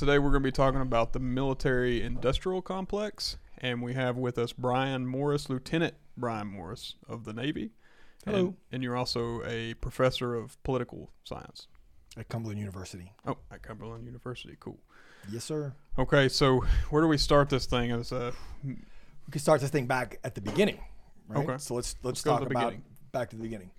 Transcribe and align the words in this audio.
Today 0.00 0.18
we're 0.18 0.30
going 0.30 0.42
to 0.42 0.46
be 0.46 0.50
talking 0.50 0.80
about 0.80 1.12
the 1.12 1.18
military 1.18 2.00
industrial 2.00 2.62
complex, 2.62 3.36
and 3.58 3.82
we 3.82 3.92
have 3.92 4.16
with 4.16 4.38
us 4.38 4.50
Brian 4.50 5.06
Morris, 5.06 5.50
Lieutenant 5.50 5.92
Brian 6.16 6.46
Morris 6.46 6.94
of 7.06 7.26
the 7.26 7.34
Navy. 7.34 7.72
Hello. 8.24 8.38
And, 8.38 8.56
and 8.72 8.82
you're 8.82 8.96
also 8.96 9.42
a 9.44 9.74
professor 9.74 10.34
of 10.34 10.56
political 10.62 11.10
science. 11.24 11.66
At 12.16 12.30
Cumberland 12.30 12.58
University. 12.58 13.12
Oh, 13.26 13.36
at 13.52 13.62
Cumberland 13.62 14.06
University. 14.06 14.56
Cool. 14.58 14.78
Yes, 15.30 15.44
sir. 15.44 15.74
Okay, 15.98 16.30
so 16.30 16.64
where 16.88 17.02
do 17.02 17.06
we 17.06 17.18
start 17.18 17.50
this 17.50 17.66
thing? 17.66 17.92
As 17.92 18.10
uh, 18.10 18.32
We 18.64 18.76
can 19.30 19.42
start 19.42 19.60
this 19.60 19.68
thing 19.68 19.84
back 19.84 20.18
at 20.24 20.34
the 20.34 20.40
beginning. 20.40 20.80
Right? 21.28 21.46
Okay. 21.46 21.58
So 21.58 21.74
let's 21.74 21.96
let's, 22.02 22.22
to 22.22 22.30
talk 22.30 22.40
about 22.40 22.48
beginning. 22.48 22.84
back 23.12 23.28
to 23.28 23.36
the 23.36 23.42
beginning. 23.42 23.70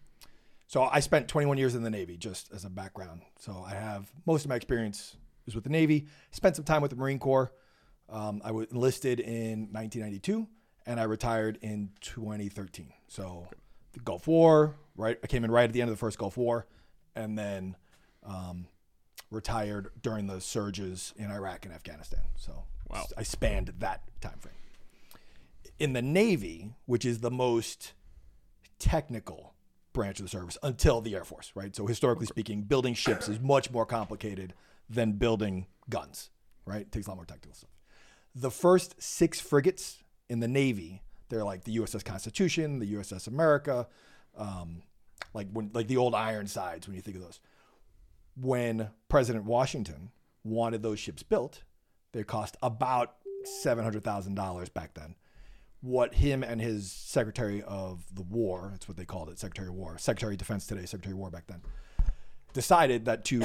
So 0.67 0.83
I 0.83 0.99
spent 0.99 1.27
21 1.27 1.57
years 1.57 1.73
in 1.73 1.81
the 1.81 1.89
Navy, 1.89 2.15
just 2.15 2.53
as 2.53 2.63
a 2.63 2.69
background. 2.69 3.23
So 3.39 3.65
I 3.67 3.73
have 3.73 4.11
most 4.27 4.45
of 4.45 4.49
my 4.49 4.55
experience 4.55 5.17
is 5.47 5.55
with 5.55 5.63
the 5.63 5.69
Navy. 5.69 6.07
Spent 6.31 6.55
some 6.55 6.65
time 6.65 6.81
with 6.81 6.91
the 6.91 6.97
Marine 6.97 7.19
Corps. 7.19 7.51
Um, 8.09 8.41
I 8.43 8.51
was 8.51 8.67
enlisted 8.71 9.19
in 9.19 9.69
1992, 9.71 10.47
and 10.85 10.99
I 10.99 11.03
retired 11.03 11.57
in 11.61 11.91
2013. 12.01 12.91
So 13.07 13.47
the 13.93 13.99
Gulf 13.99 14.27
War, 14.27 14.75
right? 14.95 15.17
I 15.23 15.27
came 15.27 15.43
in 15.43 15.51
right 15.51 15.63
at 15.63 15.73
the 15.73 15.81
end 15.81 15.89
of 15.89 15.95
the 15.95 15.99
first 15.99 16.17
Gulf 16.17 16.37
War, 16.37 16.67
and 17.15 17.37
then 17.37 17.75
um, 18.23 18.67
retired 19.29 19.91
during 20.01 20.27
the 20.27 20.41
surges 20.41 21.13
in 21.17 21.31
Iraq 21.31 21.65
and 21.65 21.73
Afghanistan. 21.73 22.21
So 22.35 22.63
Wow. 22.91 23.07
I 23.17 23.23
spanned 23.23 23.73
that 23.79 24.01
time 24.19 24.37
frame. 24.39 24.55
In 25.79 25.93
the 25.93 26.01
Navy, 26.01 26.73
which 26.85 27.05
is 27.05 27.19
the 27.19 27.31
most 27.31 27.93
technical 28.79 29.53
branch 29.93 30.19
of 30.19 30.25
the 30.25 30.29
service 30.29 30.57
until 30.61 31.01
the 31.01 31.15
Air 31.15 31.23
Force, 31.23 31.51
right? 31.55 31.75
So 31.75 31.87
historically 31.87 32.25
speaking, 32.25 32.63
building 32.63 32.93
ships 32.93 33.29
is 33.29 33.39
much 33.39 33.71
more 33.71 33.85
complicated 33.85 34.53
than 34.91 35.13
building 35.13 35.67
guns, 35.89 36.29
right? 36.65 36.81
It 36.81 36.91
takes 36.91 37.07
a 37.07 37.09
lot 37.09 37.17
more 37.17 37.25
technical 37.25 37.55
stuff. 37.55 37.69
The 38.35 38.51
first 38.51 39.01
six 39.01 39.39
frigates 39.39 40.03
in 40.29 40.39
the 40.39 40.47
Navy, 40.47 41.01
they're 41.29 41.43
like 41.43 41.63
the 41.63 41.77
USS 41.77 42.03
Constitution, 42.03 42.79
the 42.79 42.93
USS 42.93 43.27
America, 43.27 43.87
um, 44.37 44.83
like 45.33 45.47
when 45.51 45.71
like 45.73 45.87
the 45.87 45.97
old 45.97 46.15
Ironsides 46.15 46.87
when 46.87 46.95
you 46.95 47.01
think 47.01 47.17
of 47.17 47.23
those. 47.23 47.39
When 48.35 48.89
President 49.09 49.45
Washington 49.45 50.11
wanted 50.43 50.81
those 50.81 50.99
ships 50.99 51.23
built, 51.23 51.63
they 52.13 52.23
cost 52.23 52.57
about 52.61 53.15
seven 53.43 53.83
hundred 53.83 54.03
thousand 54.03 54.35
dollars 54.35 54.69
back 54.69 54.93
then 54.93 55.15
what 55.81 56.13
him 56.13 56.43
and 56.43 56.61
his 56.61 56.91
Secretary 56.91 57.63
of 57.63 58.03
the 58.13 58.21
War, 58.21 58.69
that's 58.71 58.87
what 58.87 58.97
they 58.97 59.05
called 59.05 59.29
it, 59.29 59.39
Secretary 59.39 59.67
of 59.67 59.73
War, 59.73 59.97
Secretary 59.97 60.35
of 60.35 60.37
Defense 60.37 60.67
today, 60.67 60.85
Secretary 60.85 61.13
of 61.13 61.17
War 61.17 61.31
back 61.31 61.47
then, 61.47 61.61
decided 62.53 63.05
that 63.05 63.25
to 63.25 63.43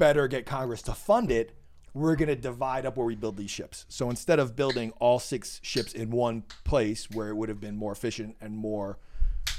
better 0.00 0.26
get 0.26 0.46
Congress 0.46 0.82
to 0.82 0.94
fund 0.94 1.30
it, 1.30 1.52
we're 1.92 2.16
going 2.16 2.28
to 2.28 2.36
divide 2.36 2.86
up 2.86 2.96
where 2.96 3.06
we 3.06 3.14
build 3.14 3.36
these 3.36 3.50
ships. 3.50 3.84
So 3.88 4.10
instead 4.10 4.38
of 4.38 4.56
building 4.56 4.92
all 4.98 5.18
six 5.18 5.60
ships 5.62 5.92
in 5.92 6.10
one 6.10 6.44
place 6.64 7.10
where 7.10 7.28
it 7.28 7.34
would 7.34 7.48
have 7.48 7.60
been 7.60 7.76
more 7.76 7.92
efficient 7.92 8.36
and 8.40 8.56
more 8.56 8.98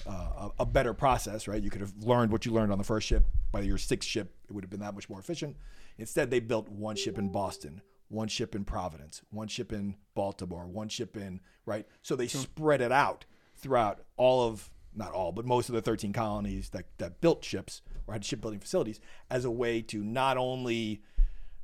uh, 0.08 0.50
a, 0.60 0.64
a 0.64 0.66
better 0.66 0.94
process, 0.94 1.48
right? 1.48 1.62
You 1.62 1.70
could 1.70 1.82
have 1.82 1.94
learned 2.02 2.32
what 2.32 2.46
you 2.46 2.52
learned 2.52 2.72
on 2.72 2.80
the 2.80 2.84
first 2.84 3.08
ship. 3.08 3.26
By 3.52 3.62
your 3.62 3.78
sixth 3.78 4.10
ship, 4.10 4.34
it 4.50 4.54
would 4.54 4.64
have 4.64 4.72
been 4.72 4.80
that 4.80 4.96
much 4.96 5.10
more 5.10 5.20
efficient. 5.20 5.58
Instead, 5.98 6.32
they 6.32 6.40
built 6.40 6.70
one 6.70 6.96
ship 6.96 7.20
in 7.20 7.30
Boston, 7.30 7.82
one 8.08 8.28
ship 8.28 8.56
in 8.56 8.64
Providence, 8.64 9.22
one 9.30 9.48
ship 9.48 9.72
in 9.72 9.96
Baltimore, 10.16 10.68
one 10.68 10.90
ship 10.90 11.16
in, 11.18 11.42
right? 11.66 11.86
So 12.02 12.16
they 12.16 12.28
spread 12.28 12.82
it 12.82 12.92
out 12.92 13.26
throughout 13.58 14.00
all 14.18 14.48
of, 14.48 14.72
not 14.96 15.12
all, 15.12 15.32
but 15.32 15.46
most 15.46 15.70
of 15.70 15.76
the 15.76 15.82
13 15.82 16.14
colonies 16.14 16.70
that, 16.70 16.86
that 16.98 17.22
built 17.22 17.44
ships 17.44 17.82
or 18.08 18.14
had 18.14 18.26
shipbuilding 18.26 18.60
facilities 18.60 19.00
as 19.30 19.46
a 19.46 19.52
way 19.52 19.82
to 19.82 20.04
not 20.04 20.38
only 20.38 21.02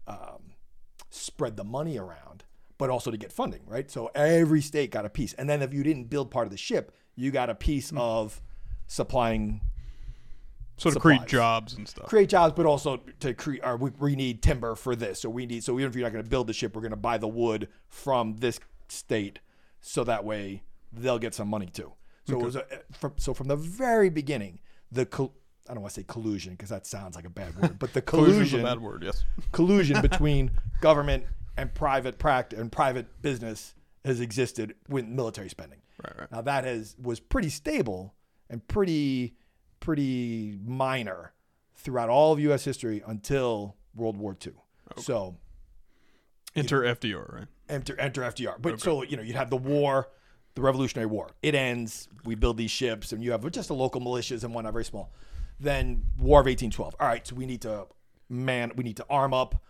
um, 0.08 0.54
spread 1.10 1.58
the 1.58 1.64
money 1.64 1.98
around, 1.98 2.44
but 2.78 2.90
also 2.90 3.12
to 3.12 3.18
get 3.18 3.32
funding, 3.32 3.62
right? 3.66 3.90
So 3.90 4.12
every 4.14 4.62
state 4.62 4.92
got 4.92 5.06
a 5.06 5.10
piece. 5.10 5.34
And 5.34 5.50
then 5.50 5.62
if 5.62 5.74
you 5.74 5.84
didn't 5.84 6.06
build 6.06 6.32
part 6.32 6.46
of 6.46 6.52
the 6.52 6.58
ship, 6.58 6.94
you 7.16 7.32
got 7.32 7.50
a 7.50 7.56
piece 7.56 7.92
of 7.96 8.42
supplying 8.88 9.62
so 10.78 10.92
to 10.92 11.00
create 11.00 11.26
jobs 11.26 11.74
and 11.74 11.88
stuff. 11.88 12.06
create 12.06 12.30
jobs, 12.30 12.54
but 12.56 12.68
also 12.68 13.02
to 13.20 13.34
create. 13.34 13.62
Or 13.64 13.78
we, 13.78 13.90
we 14.00 14.16
need 14.16 14.44
timber 14.44 14.76
for 14.76 14.96
this, 14.96 15.22
so 15.22 15.30
we 15.30 15.48
need. 15.48 15.64
So 15.64 15.74
even 15.80 15.90
if 15.90 15.96
you're 15.96 16.04
not 16.04 16.14
going 16.14 16.24
to 16.24 16.30
build 16.30 16.46
the 16.46 16.54
ship, 16.54 16.76
we're 16.76 16.82
going 16.82 16.92
to 16.92 16.96
buy 16.96 17.18
the 17.18 17.28
wood 17.28 17.68
from 17.90 18.38
this 18.38 18.60
state, 18.88 19.40
so 19.82 20.04
that 20.04 20.24
way 20.24 20.62
they'll 20.94 21.20
get 21.20 21.34
some 21.34 21.48
money 21.48 21.66
too. 21.66 21.94
So 22.28 22.40
it 22.40 22.44
was 22.44 22.56
a, 22.56 22.74
eh, 22.74 22.78
from, 23.00 23.14
so 23.18 23.34
from 23.34 23.48
the 23.48 23.56
very 23.56 24.10
beginning, 24.10 24.60
the 24.92 25.06
col- 25.06 25.34
I 25.70 25.74
don't 25.74 25.82
want 25.82 25.94
to 25.94 26.02
say 26.02 26.06
collusion 26.08 26.54
because 26.54 26.70
that 26.70 26.86
sounds 26.86 27.16
like 27.16 27.26
a 27.26 27.30
bad 27.30 27.56
word, 27.56 27.80
but 27.80 27.94
the 27.94 28.02
collusion 28.14 28.64
bad 28.64 28.80
word. 28.80 29.04
Yes. 29.04 29.24
collusion 29.52 30.02
between 30.02 30.52
government 30.82 31.26
and 31.58 31.74
private 31.74 32.20
practice 32.20 32.60
and 32.60 32.72
private 32.72 33.22
business 33.22 33.74
has 34.06 34.20
existed 34.20 34.76
with 34.88 35.06
military 35.06 35.50
spending. 35.50 35.80
Right. 36.04 36.20
Right. 36.20 36.32
Now 36.32 36.42
that 36.42 36.64
has 36.66 36.96
was 37.02 37.20
pretty 37.20 37.50
stable 37.50 38.14
and 38.50 38.66
pretty 38.68 39.36
pretty 39.80 40.60
minor 40.66 41.34
throughout 41.76 42.10
all 42.10 42.34
of 42.34 42.40
U.S. 42.40 42.64
history 42.64 43.04
until 43.06 43.76
World 43.96 44.18
War 44.18 44.36
II. 44.46 44.54
Okay. 44.94 45.02
So 45.02 45.38
Enter 46.56 46.82
FDR. 46.82 47.34
Right. 47.34 47.48
enter 47.70 48.00
enter 48.00 48.22
FDR. 48.22 48.56
But 48.60 48.80
so 48.80 49.04
you 49.04 49.16
know 49.18 49.24
you'd 49.24 49.36
have 49.36 49.50
the 49.50 49.58
war, 49.58 50.10
the 50.58 50.62
Revolutionary 50.64 51.06
War. 51.06 51.30
It 51.44 51.54
ends. 51.54 52.10
We 52.26 52.34
build 52.34 52.58
these 52.58 52.72
ships, 52.72 53.12
and 53.12 53.24
you 53.24 53.32
have 53.32 53.50
just 53.52 53.68
the 53.68 53.76
local 53.76 54.02
militias 54.02 54.44
and 54.44 54.54
whatnot, 54.54 54.74
very 54.74 54.84
small. 54.84 55.14
Then 55.60 56.04
War 56.18 56.40
of 56.40 56.48
1812. 56.48 56.96
All 57.00 57.08
right, 57.08 57.26
so 57.26 57.36
we 57.36 57.46
need 57.46 57.62
to 57.62 57.86
man, 58.28 58.72
we 58.76 58.84
need 58.84 58.98
to 58.98 59.06
arm 59.10 59.34
up. 59.34 59.64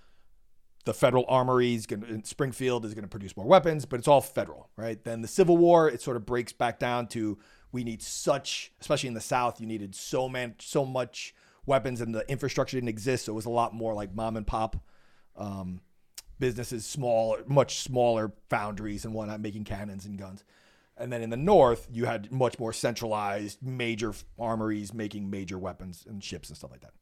The 0.85 0.93
federal 0.93 1.25
armories 1.27 1.85
in 1.85 2.23
Springfield 2.23 2.85
is 2.85 2.93
going 2.93 3.03
to 3.03 3.09
produce 3.09 3.35
more 3.35 3.45
weapons, 3.45 3.85
but 3.85 3.99
it's 3.99 4.07
all 4.07 4.21
federal, 4.21 4.69
right? 4.77 5.03
Then 5.03 5.21
the 5.21 5.27
Civil 5.27 5.57
War, 5.57 5.89
it 5.89 6.01
sort 6.01 6.15
of 6.15 6.25
breaks 6.25 6.53
back 6.53 6.79
down 6.79 7.07
to 7.07 7.37
we 7.73 7.83
need 7.83 8.01
such, 8.01 8.71
especially 8.79 9.09
in 9.09 9.13
the 9.13 9.19
South, 9.19 9.59
you 9.59 9.67
needed 9.67 9.93
so 9.93 10.29
man, 10.29 10.55
so 10.59 10.85
much 10.85 11.35
weapons, 11.65 11.99
and 11.99 12.15
the 12.15 12.29
infrastructure 12.31 12.77
didn't 12.77 12.87
exist, 12.87 13.25
so 13.25 13.33
it 13.33 13.35
was 13.35 13.45
a 13.45 13.49
lot 13.49 13.73
more 13.73 13.93
like 13.93 14.15
mom 14.15 14.37
and 14.37 14.47
pop. 14.47 14.77
Um, 15.35 15.81
businesses, 16.39 16.85
small, 16.85 17.37
much 17.45 17.79
smaller 17.79 18.31
foundries 18.49 19.03
and 19.03 19.13
whatnot, 19.13 19.41
making 19.41 19.65
cannons 19.65 20.05
and 20.05 20.17
guns. 20.17 20.45
And 20.99 21.11
then 21.11 21.21
in 21.21 21.29
the 21.29 21.37
north, 21.37 21.87
you 21.91 22.05
had 22.05 22.31
much 22.31 22.57
more 22.59 22.73
centralized, 22.73 23.61
major 23.61 24.13
armories 24.39 24.93
making 24.93 25.29
major 25.29 25.59
weapons 25.59 26.05
and 26.09 26.23
ships 26.23 26.49
and 26.49 26.57
stuff 26.57 26.71
like 26.71 26.81
that. 26.81 26.93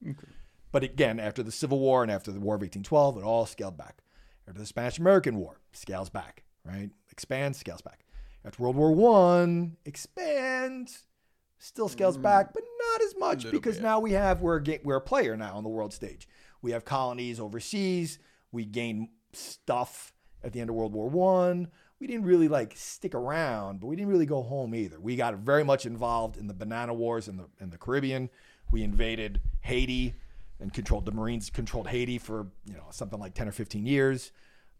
But 0.71 0.83
again, 0.83 1.19
after 1.19 1.41
the 1.41 1.51
Civil 1.51 1.79
War 1.79 2.03
and 2.03 2.11
after 2.11 2.31
the 2.31 2.39
War 2.39 2.55
of 2.55 2.61
1812, 2.61 3.17
it 3.17 3.23
all 3.23 3.45
scaled 3.45 3.77
back. 3.77 4.03
After 4.47 4.59
the 4.59 4.65
Spanish 4.65 4.99
American 4.99 5.37
War, 5.37 5.61
scales 5.71 6.09
back, 6.09 6.43
right? 6.65 6.89
Expands, 7.11 7.57
scales 7.57 7.81
back. 7.81 8.05
After 8.43 8.61
World 8.61 8.75
War 8.75 8.91
One, 8.91 9.77
expands, 9.85 11.03
still 11.57 11.87
scales 11.87 12.17
mm. 12.17 12.23
back, 12.23 12.53
but 12.53 12.63
not 12.91 13.01
as 13.01 13.15
much 13.17 13.49
because 13.49 13.77
bit. 13.77 13.83
now 13.83 13.99
we 13.99 14.11
have 14.11 14.41
we're 14.41 14.57
a, 14.57 14.63
ga- 14.63 14.81
we're 14.83 14.97
a 14.97 15.01
player 15.01 15.35
now 15.35 15.55
on 15.55 15.63
the 15.63 15.69
world 15.69 15.93
stage. 15.93 16.27
We 16.61 16.71
have 16.71 16.85
colonies 16.85 17.39
overseas. 17.39 18.19
We 18.51 18.65
gain 18.65 19.09
stuff 19.33 20.13
at 20.43 20.53
the 20.53 20.59
end 20.59 20.69
of 20.69 20.75
World 20.75 20.93
War 20.93 21.09
One. 21.09 21.69
We 21.99 22.07
didn't 22.07 22.25
really 22.25 22.47
like 22.47 22.73
stick 22.75 23.15
around, 23.15 23.79
but 23.79 23.87
we 23.87 23.95
didn't 23.95 24.11
really 24.11 24.25
go 24.25 24.43
home 24.43 24.75
either. 24.75 24.99
We 24.99 25.15
got 25.15 25.35
very 25.35 25.63
much 25.63 25.85
involved 25.85 26.37
in 26.37 26.47
the 26.47 26.53
banana 26.53 26.93
wars 26.93 27.27
in 27.27 27.37
the 27.37 27.45
in 27.59 27.69
the 27.69 27.77
Caribbean. 27.77 28.29
We 28.71 28.83
invaded 28.83 29.41
Haiti 29.61 30.13
and 30.59 30.73
controlled 30.73 31.05
the 31.05 31.11
Marines 31.11 31.49
controlled 31.49 31.87
Haiti 31.87 32.17
for 32.17 32.47
you 32.65 32.73
know 32.73 32.85
something 32.91 33.19
like 33.19 33.33
ten 33.33 33.47
or 33.47 33.51
fifteen 33.51 33.85
years. 33.85 34.31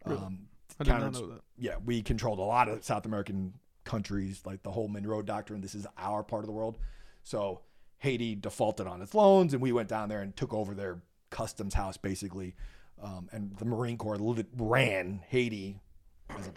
Um, 0.06 0.48
I 0.80 0.84
did 0.84 0.90
not 0.92 1.14
know 1.14 1.28
that. 1.28 1.42
yeah, 1.58 1.76
we 1.84 2.02
controlled 2.02 2.40
a 2.40 2.44
lot 2.44 2.68
of 2.68 2.84
South 2.84 3.06
American 3.06 3.54
countries, 3.86 4.42
like 4.46 4.64
the 4.64 4.72
whole 4.72 4.88
Monroe 4.88 5.22
Doctrine. 5.22 5.62
This 5.62 5.76
is 5.76 5.88
our 5.98 6.22
part 6.24 6.44
of 6.44 6.48
the 6.48 6.54
world. 6.54 6.78
So 7.24 7.62
Haiti 8.00 8.36
defaulted 8.36 8.88
on 8.88 9.02
its 9.02 9.14
loans, 9.14 9.54
and 9.54 9.62
we 9.62 9.72
went 9.72 9.88
down 9.88 10.10
there 10.10 10.22
and 10.22 10.36
took 10.36 10.54
over 10.54 10.74
their 10.74 11.00
customs 11.30 11.74
house, 11.74 11.98
basically. 11.98 12.56
Um, 13.02 13.30
and 13.32 13.56
the 13.58 13.66
Marine 13.66 13.98
Corps 13.98 14.18
ran 14.58 15.22
Haiti 15.28 15.80
as 16.30 16.48
a 16.48 16.52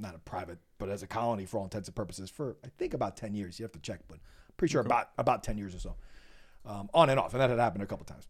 not 0.00 0.14
a 0.14 0.18
private, 0.18 0.58
but 0.78 0.88
as 0.88 1.02
a 1.02 1.06
colony 1.06 1.44
for 1.44 1.58
all 1.58 1.64
intents 1.64 1.88
and 1.88 1.94
purposes 1.94 2.30
for 2.30 2.56
I 2.64 2.68
think 2.78 2.94
about 2.94 3.16
ten 3.16 3.34
years. 3.34 3.58
You 3.58 3.64
have 3.64 3.72
to 3.72 3.80
check, 3.80 4.00
but 4.08 4.18
pretty 4.56 4.72
sure 4.72 4.80
about 4.80 5.10
about 5.18 5.42
ten 5.42 5.58
years 5.58 5.74
or 5.74 5.78
so, 5.78 5.96
um, 6.66 6.88
on 6.94 7.10
and 7.10 7.18
off, 7.20 7.32
and 7.34 7.40
that 7.40 7.50
had 7.50 7.58
happened 7.58 7.82
a 7.82 7.86
couple 7.86 8.04
times. 8.04 8.26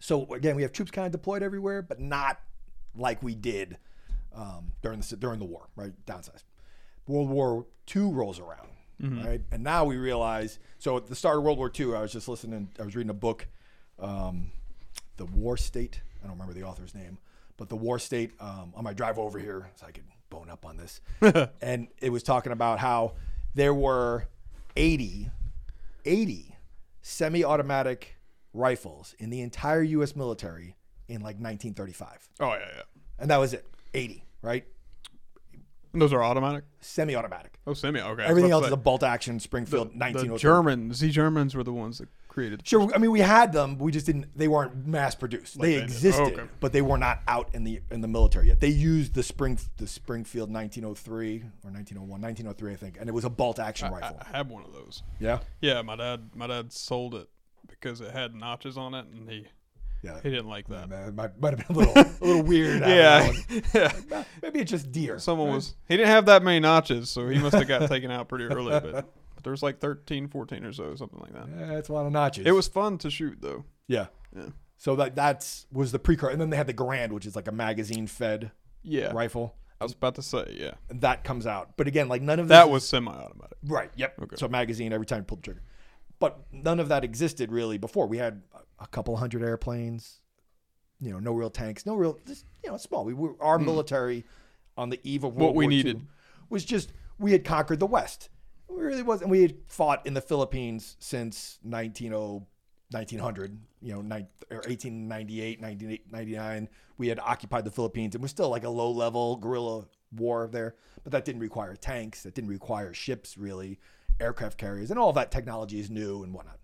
So 0.00 0.26
again, 0.32 0.56
we 0.56 0.62
have 0.62 0.72
troops 0.72 0.90
kind 0.90 1.06
of 1.06 1.12
deployed 1.12 1.42
everywhere, 1.42 1.82
but 1.82 2.00
not 2.00 2.40
like 2.96 3.22
we 3.22 3.34
did 3.34 3.78
um, 4.34 4.72
during 4.82 5.00
the 5.00 5.16
during 5.16 5.38
the 5.38 5.44
war, 5.44 5.68
right? 5.76 5.92
Downsized. 6.06 6.44
World 7.06 7.28
War 7.28 7.66
II 7.94 8.12
rolls 8.12 8.38
around, 8.38 8.68
right? 9.24 9.40
And 9.52 9.62
now 9.62 9.84
we 9.84 9.96
realize. 9.96 10.58
So 10.78 10.96
at 10.96 11.06
the 11.06 11.14
start 11.14 11.36
of 11.38 11.42
World 11.44 11.58
War 11.58 11.70
II, 11.78 11.94
I 11.94 12.02
was 12.02 12.12
just 12.12 12.28
listening. 12.28 12.70
I 12.78 12.84
was 12.84 12.96
reading 12.96 13.10
a 13.10 13.14
book, 13.14 13.46
um, 13.98 14.52
"The 15.16 15.26
War 15.26 15.56
State." 15.56 16.00
I 16.22 16.26
don't 16.26 16.38
remember 16.38 16.54
the 16.54 16.66
author's 16.66 16.94
name, 16.94 17.18
but 17.56 17.68
"The 17.68 17.76
War 17.76 17.98
State." 17.98 18.32
Um, 18.40 18.72
on 18.74 18.84
my 18.84 18.94
drive 18.94 19.18
over 19.18 19.38
here, 19.38 19.70
so 19.76 19.86
I 19.86 19.90
could 19.90 20.04
bone 20.34 20.50
up 20.50 20.66
on 20.66 20.76
this, 20.76 21.00
and 21.62 21.88
it 22.00 22.10
was 22.10 22.22
talking 22.22 22.52
about 22.52 22.78
how 22.78 23.14
there 23.54 23.74
were 23.74 24.28
80, 24.76 25.30
80 26.04 26.56
semi-automatic 27.02 28.16
rifles 28.52 29.14
in 29.18 29.30
the 29.30 29.40
entire 29.40 29.82
U.S. 29.82 30.16
military 30.16 30.76
in 31.08 31.16
like 31.16 31.36
1935, 31.36 32.28
Oh 32.40 32.52
yeah, 32.52 32.58
yeah. 32.58 32.82
and 33.18 33.30
that 33.30 33.38
was 33.38 33.52
it. 33.54 33.66
80, 33.92 34.24
right? 34.42 34.64
And 35.92 36.02
those 36.02 36.12
are 36.12 36.22
automatic. 36.24 36.64
Semi-automatic. 36.80 37.54
Oh, 37.68 37.72
semi. 37.72 38.00
Okay. 38.00 38.24
Everything 38.24 38.50
else 38.50 38.66
is 38.66 38.72
a 38.72 38.76
bolt 38.76 39.04
action 39.04 39.38
Springfield 39.38 39.92
the 39.92 39.98
1903. 39.98 40.38
Germans. 40.38 40.98
The 40.98 41.08
oh 41.08 41.10
Germans 41.10 41.54
were 41.54 41.62
the 41.62 41.72
ones 41.72 41.98
that 41.98 42.08
created. 42.34 42.66
Sure, 42.66 42.90
I 42.94 42.98
mean 42.98 43.12
we 43.12 43.20
had 43.20 43.52
them, 43.52 43.78
we 43.78 43.92
just 43.92 44.06
didn't. 44.06 44.36
They 44.36 44.48
weren't 44.48 44.86
mass 44.86 45.14
produced. 45.14 45.58
they 45.60 45.66
they 45.68 45.74
did. 45.74 45.84
existed, 45.84 46.32
Okay. 46.34 46.42
but 46.60 46.72
they 46.72 46.82
were 46.82 46.98
not 46.98 47.20
out 47.28 47.48
in 47.54 47.62
the 47.62 47.80
in 47.90 48.00
the 48.00 48.08
military 48.08 48.48
yet. 48.48 48.60
They 48.60 48.68
used 48.68 49.14
the 49.14 49.22
spring 49.22 49.58
the 49.76 49.86
Springfield 49.86 50.52
1903 50.52 51.36
or 51.64 51.70
1901, 51.70 52.20
1903, 52.20 52.72
I 52.72 52.76
think, 52.76 52.96
and 52.98 53.08
it 53.08 53.12
was 53.12 53.24
a 53.24 53.30
bolt 53.30 53.58
action 53.58 53.88
I, 53.88 53.90
rifle. 53.92 54.18
I 54.20 54.36
have 54.36 54.50
one 54.50 54.64
of 54.64 54.72
those. 54.72 55.02
yeah, 55.20 55.38
Yeah, 55.60 55.80
my 55.82 55.96
dad. 55.96 56.30
My 56.34 56.48
dad 56.48 56.72
sold 56.72 57.14
it 57.14 57.28
because 57.68 58.00
it 58.00 58.10
had 58.10 58.34
notches 58.34 58.76
on 58.76 58.94
it, 58.94 59.06
and 59.06 59.30
he 59.30 59.46
yeah. 60.02 60.20
he 60.22 60.30
didn't 60.30 60.48
like 60.48 60.68
that. 60.68 60.88
Man, 60.88 61.08
it 61.08 61.14
might, 61.14 61.40
might 61.40 61.56
have 61.58 61.66
been 61.66 61.76
a 61.76 61.78
little 61.78 61.96
a 61.96 62.24
little 62.24 62.42
weird. 62.42 62.80
Yeah, 62.80 63.32
yeah. 63.74 64.24
maybe 64.42 64.60
it's 64.60 64.70
just 64.70 64.92
deer. 64.92 65.18
Someone 65.18 65.50
was. 65.50 65.74
He 65.88 65.96
didn't 65.96 66.10
have 66.10 66.26
that 66.26 66.42
many 66.42 66.60
notches, 66.60 67.10
so 67.10 67.28
he 67.28 67.38
must 67.38 67.54
have 67.54 67.68
got 67.68 67.88
taken 67.88 68.10
out 68.10 68.28
pretty 68.28 68.44
early. 68.44 68.70
But, 68.80 69.08
but 69.44 69.50
there 69.50 69.56
like 69.62 69.78
13, 69.80 70.28
14 70.28 70.64
or 70.64 70.72
so, 70.72 70.94
something 70.96 71.20
like 71.20 71.32
that. 71.32 71.48
Yeah, 71.56 71.78
it's 71.78 71.88
a 71.88 71.92
lot 71.92 72.06
of 72.06 72.12
notches. 72.12 72.46
It 72.46 72.52
was 72.52 72.66
fun 72.66 72.98
to 72.98 73.10
shoot 73.10 73.38
though. 73.40 73.64
yeah. 73.86 74.06
Yeah. 74.34 74.48
So 74.76 74.96
that 74.96 75.14
that's 75.14 75.66
was 75.72 75.92
the 75.92 75.98
precursor, 75.98 76.32
and 76.32 76.40
then 76.40 76.50
they 76.50 76.56
had 76.56 76.66
the 76.66 76.74
Garand, 76.74 77.12
which 77.12 77.26
is 77.26 77.36
like 77.36 77.46
a 77.46 77.52
magazine 77.52 78.06
fed 78.06 78.50
Yeah. 78.82 79.12
rifle, 79.12 79.54
I 79.80 79.84
was 79.84 79.92
about 79.92 80.16
to 80.16 80.22
say, 80.22 80.56
yeah. 80.58 80.72
that 80.88 81.24
comes 81.24 81.46
out. 81.46 81.76
But 81.76 81.86
again, 81.86 82.08
like 82.08 82.22
none 82.22 82.40
of 82.40 82.48
That 82.48 82.70
was 82.70 82.86
semi-automatic. 82.86 83.58
Right. 83.64 83.90
Yep. 83.96 84.20
Okay. 84.22 84.36
So 84.36 84.48
magazine 84.48 84.92
every 84.92 85.06
time 85.06 85.20
you 85.20 85.24
pull 85.24 85.36
the 85.36 85.42
trigger, 85.42 85.62
but 86.18 86.40
none 86.52 86.80
of 86.80 86.88
that 86.88 87.04
existed 87.04 87.52
really 87.52 87.78
before. 87.78 88.06
We 88.06 88.18
had 88.18 88.42
a 88.80 88.86
couple 88.86 89.16
hundred 89.16 89.42
airplanes, 89.42 90.20
you 91.00 91.12
know, 91.12 91.20
no 91.20 91.32
real 91.32 91.50
tanks, 91.50 91.86
no 91.86 91.94
real, 91.94 92.18
just 92.26 92.44
you 92.64 92.70
know, 92.70 92.76
small. 92.76 93.04
We 93.04 93.14
were 93.14 93.34
our 93.40 93.58
hmm. 93.58 93.66
military 93.66 94.24
on 94.76 94.90
the 94.90 95.00
eve 95.04 95.24
of 95.24 95.34
World 95.34 95.48
What 95.48 95.54
we 95.54 95.66
War 95.66 95.72
II 95.72 95.76
needed. 95.76 96.06
was 96.50 96.64
just 96.64 96.92
we 97.18 97.32
had 97.32 97.44
conquered 97.44 97.78
the 97.78 97.86
West. 97.86 98.28
We 98.74 98.82
really 98.82 99.02
wasn't. 99.02 99.30
We 99.30 99.42
had 99.42 99.56
fought 99.68 100.06
in 100.06 100.14
the 100.14 100.20
Philippines 100.20 100.96
since 100.98 101.58
1900, 101.62 102.46
1900 102.90 103.58
you 103.80 103.92
know, 103.92 103.98
or 103.98 104.56
1898, 104.56 105.60
1999. 105.60 106.68
We 106.96 107.08
had 107.08 107.18
occupied 107.18 107.64
the 107.64 107.70
Philippines 107.70 108.14
and 108.14 108.22
we're 108.22 108.28
still 108.28 108.48
like 108.48 108.64
a 108.64 108.70
low 108.70 108.90
level 108.90 109.36
guerrilla 109.36 109.84
war 110.12 110.48
there, 110.50 110.74
but 111.02 111.12
that 111.12 111.24
didn't 111.24 111.40
require 111.40 111.76
tanks. 111.76 112.22
That 112.22 112.34
didn't 112.34 112.50
require 112.50 112.92
ships, 112.92 113.36
really, 113.36 113.78
aircraft 114.20 114.58
carriers, 114.58 114.90
and 114.90 114.98
all 114.98 115.12
that 115.12 115.30
technology 115.30 115.80
is 115.80 115.90
new 115.90 116.22
and 116.22 116.32
whatnot. 116.32 116.58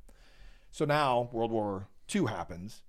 So 0.70 0.84
now 0.84 1.28
World 1.32 1.50
War 1.50 1.88
II 2.14 2.26
happens, 2.26 2.82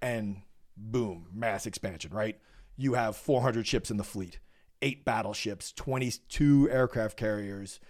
and 0.00 0.42
boom, 0.76 1.28
mass 1.32 1.66
expansion, 1.66 2.12
right? 2.12 2.38
You 2.76 2.94
have 2.94 3.16
400 3.16 3.66
ships 3.66 3.90
in 3.90 3.96
the 3.96 4.04
fleet, 4.04 4.38
eight 4.82 5.04
battleships, 5.04 5.72
22 5.72 6.70
aircraft 6.70 7.16
carriers, 7.16 7.80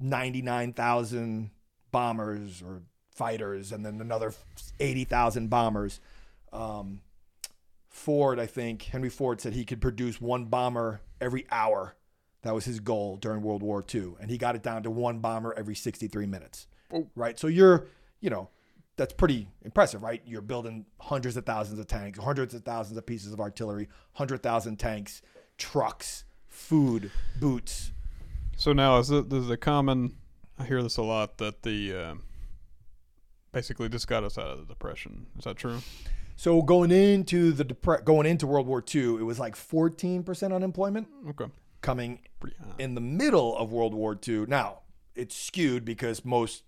99,000 0.00 1.50
bombers 1.90 2.62
or 2.62 2.82
fighters, 3.10 3.72
and 3.72 3.84
then 3.84 4.00
another 4.00 4.32
80,000 4.80 5.48
bombers. 5.48 6.00
Um, 6.52 7.00
Ford, 7.88 8.40
I 8.40 8.46
think, 8.46 8.82
Henry 8.82 9.08
Ford 9.08 9.40
said 9.40 9.52
he 9.52 9.64
could 9.64 9.80
produce 9.80 10.20
one 10.20 10.46
bomber 10.46 11.00
every 11.20 11.46
hour. 11.50 11.94
That 12.42 12.54
was 12.54 12.64
his 12.64 12.80
goal 12.80 13.16
during 13.16 13.40
World 13.42 13.62
War 13.62 13.84
II. 13.94 14.14
And 14.20 14.30
he 14.30 14.36
got 14.36 14.56
it 14.56 14.62
down 14.62 14.82
to 14.82 14.90
one 14.90 15.20
bomber 15.20 15.54
every 15.56 15.74
63 15.74 16.26
minutes. 16.26 16.66
Oh. 16.92 17.06
Right. 17.14 17.38
So 17.38 17.46
you're, 17.46 17.86
you 18.20 18.30
know, 18.30 18.50
that's 18.96 19.12
pretty 19.12 19.48
impressive, 19.64 20.02
right? 20.02 20.20
You're 20.26 20.42
building 20.42 20.86
hundreds 21.00 21.36
of 21.36 21.46
thousands 21.46 21.78
of 21.78 21.86
tanks, 21.86 22.18
hundreds 22.18 22.52
of 22.52 22.62
thousands 22.64 22.98
of 22.98 23.06
pieces 23.06 23.32
of 23.32 23.40
artillery, 23.40 23.88
100,000 24.16 24.76
tanks, 24.76 25.22
trucks, 25.56 26.24
food, 26.48 27.10
boots. 27.40 27.92
So 28.64 28.72
now 28.72 28.96
is 28.96 29.08
this 29.08 29.24
there's 29.28 29.50
a 29.50 29.58
common 29.58 30.16
I 30.58 30.64
hear 30.64 30.82
this 30.82 30.96
a 30.96 31.02
lot 31.02 31.36
that 31.36 31.64
the 31.64 31.94
uh, 31.94 32.14
basically 33.52 33.88
this 33.88 34.06
got 34.06 34.24
us 34.24 34.38
out 34.38 34.46
of 34.46 34.58
the 34.58 34.64
depression. 34.64 35.26
Is 35.36 35.44
that 35.44 35.58
true? 35.58 35.80
So 36.36 36.62
going 36.62 36.90
into 36.90 37.52
the 37.52 37.62
depre- 37.66 38.02
going 38.06 38.24
into 38.26 38.46
World 38.46 38.66
War 38.66 38.82
II, 38.82 39.16
it 39.16 39.22
was 39.22 39.38
like 39.38 39.54
14% 39.54 40.54
unemployment 40.54 41.08
Okay. 41.28 41.44
coming 41.82 42.20
in 42.78 42.94
the 42.94 43.02
middle 43.02 43.54
of 43.54 43.70
World 43.70 43.92
War 43.92 44.18
II. 44.26 44.46
Now, 44.46 44.78
it's 45.14 45.36
skewed 45.36 45.84
because 45.84 46.24
most 46.24 46.62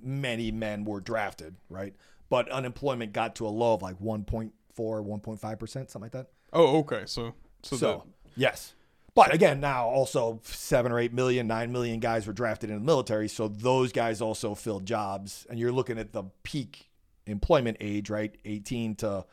many 0.00 0.52
men 0.52 0.84
were 0.84 1.00
drafted, 1.00 1.56
right? 1.68 1.96
But 2.30 2.48
unemployment 2.48 3.12
got 3.12 3.34
to 3.36 3.46
a 3.48 3.50
low 3.50 3.74
of 3.74 3.82
like 3.82 3.98
1.4, 3.98 4.52
1.5%, 4.76 5.68
something 5.68 6.00
like 6.00 6.12
that. 6.12 6.28
oh, 6.52 6.78
okay. 6.78 7.02
So 7.06 7.34
so, 7.64 7.76
So, 7.76 8.06
yes. 8.36 8.74
But 9.18 9.34
again, 9.34 9.58
now 9.58 9.88
also 9.88 10.38
seven 10.44 10.92
or 10.92 11.00
eight 11.00 11.12
million, 11.12 11.48
nine 11.48 11.72
million 11.72 11.98
guys 11.98 12.28
were 12.28 12.32
drafted 12.32 12.70
in 12.70 12.76
the 12.76 12.84
military. 12.84 13.26
So 13.26 13.48
those 13.48 13.90
guys 13.90 14.20
also 14.20 14.54
filled 14.54 14.86
jobs. 14.86 15.44
And 15.50 15.58
you're 15.58 15.72
looking 15.72 15.98
at 15.98 16.12
the 16.12 16.22
peak 16.44 16.88
employment 17.26 17.78
age, 17.80 18.10
right? 18.10 18.32
18 18.44 18.94
to 18.94 19.24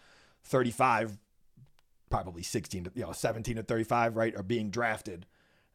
35, 0.44 1.20
probably 2.10 2.42
16 2.42 2.86
to, 2.86 2.92
you 2.96 3.04
know, 3.04 3.12
17 3.12 3.58
to 3.58 3.62
35, 3.62 4.16
right? 4.16 4.36
Are 4.36 4.42
being 4.42 4.72
drafted. 4.72 5.28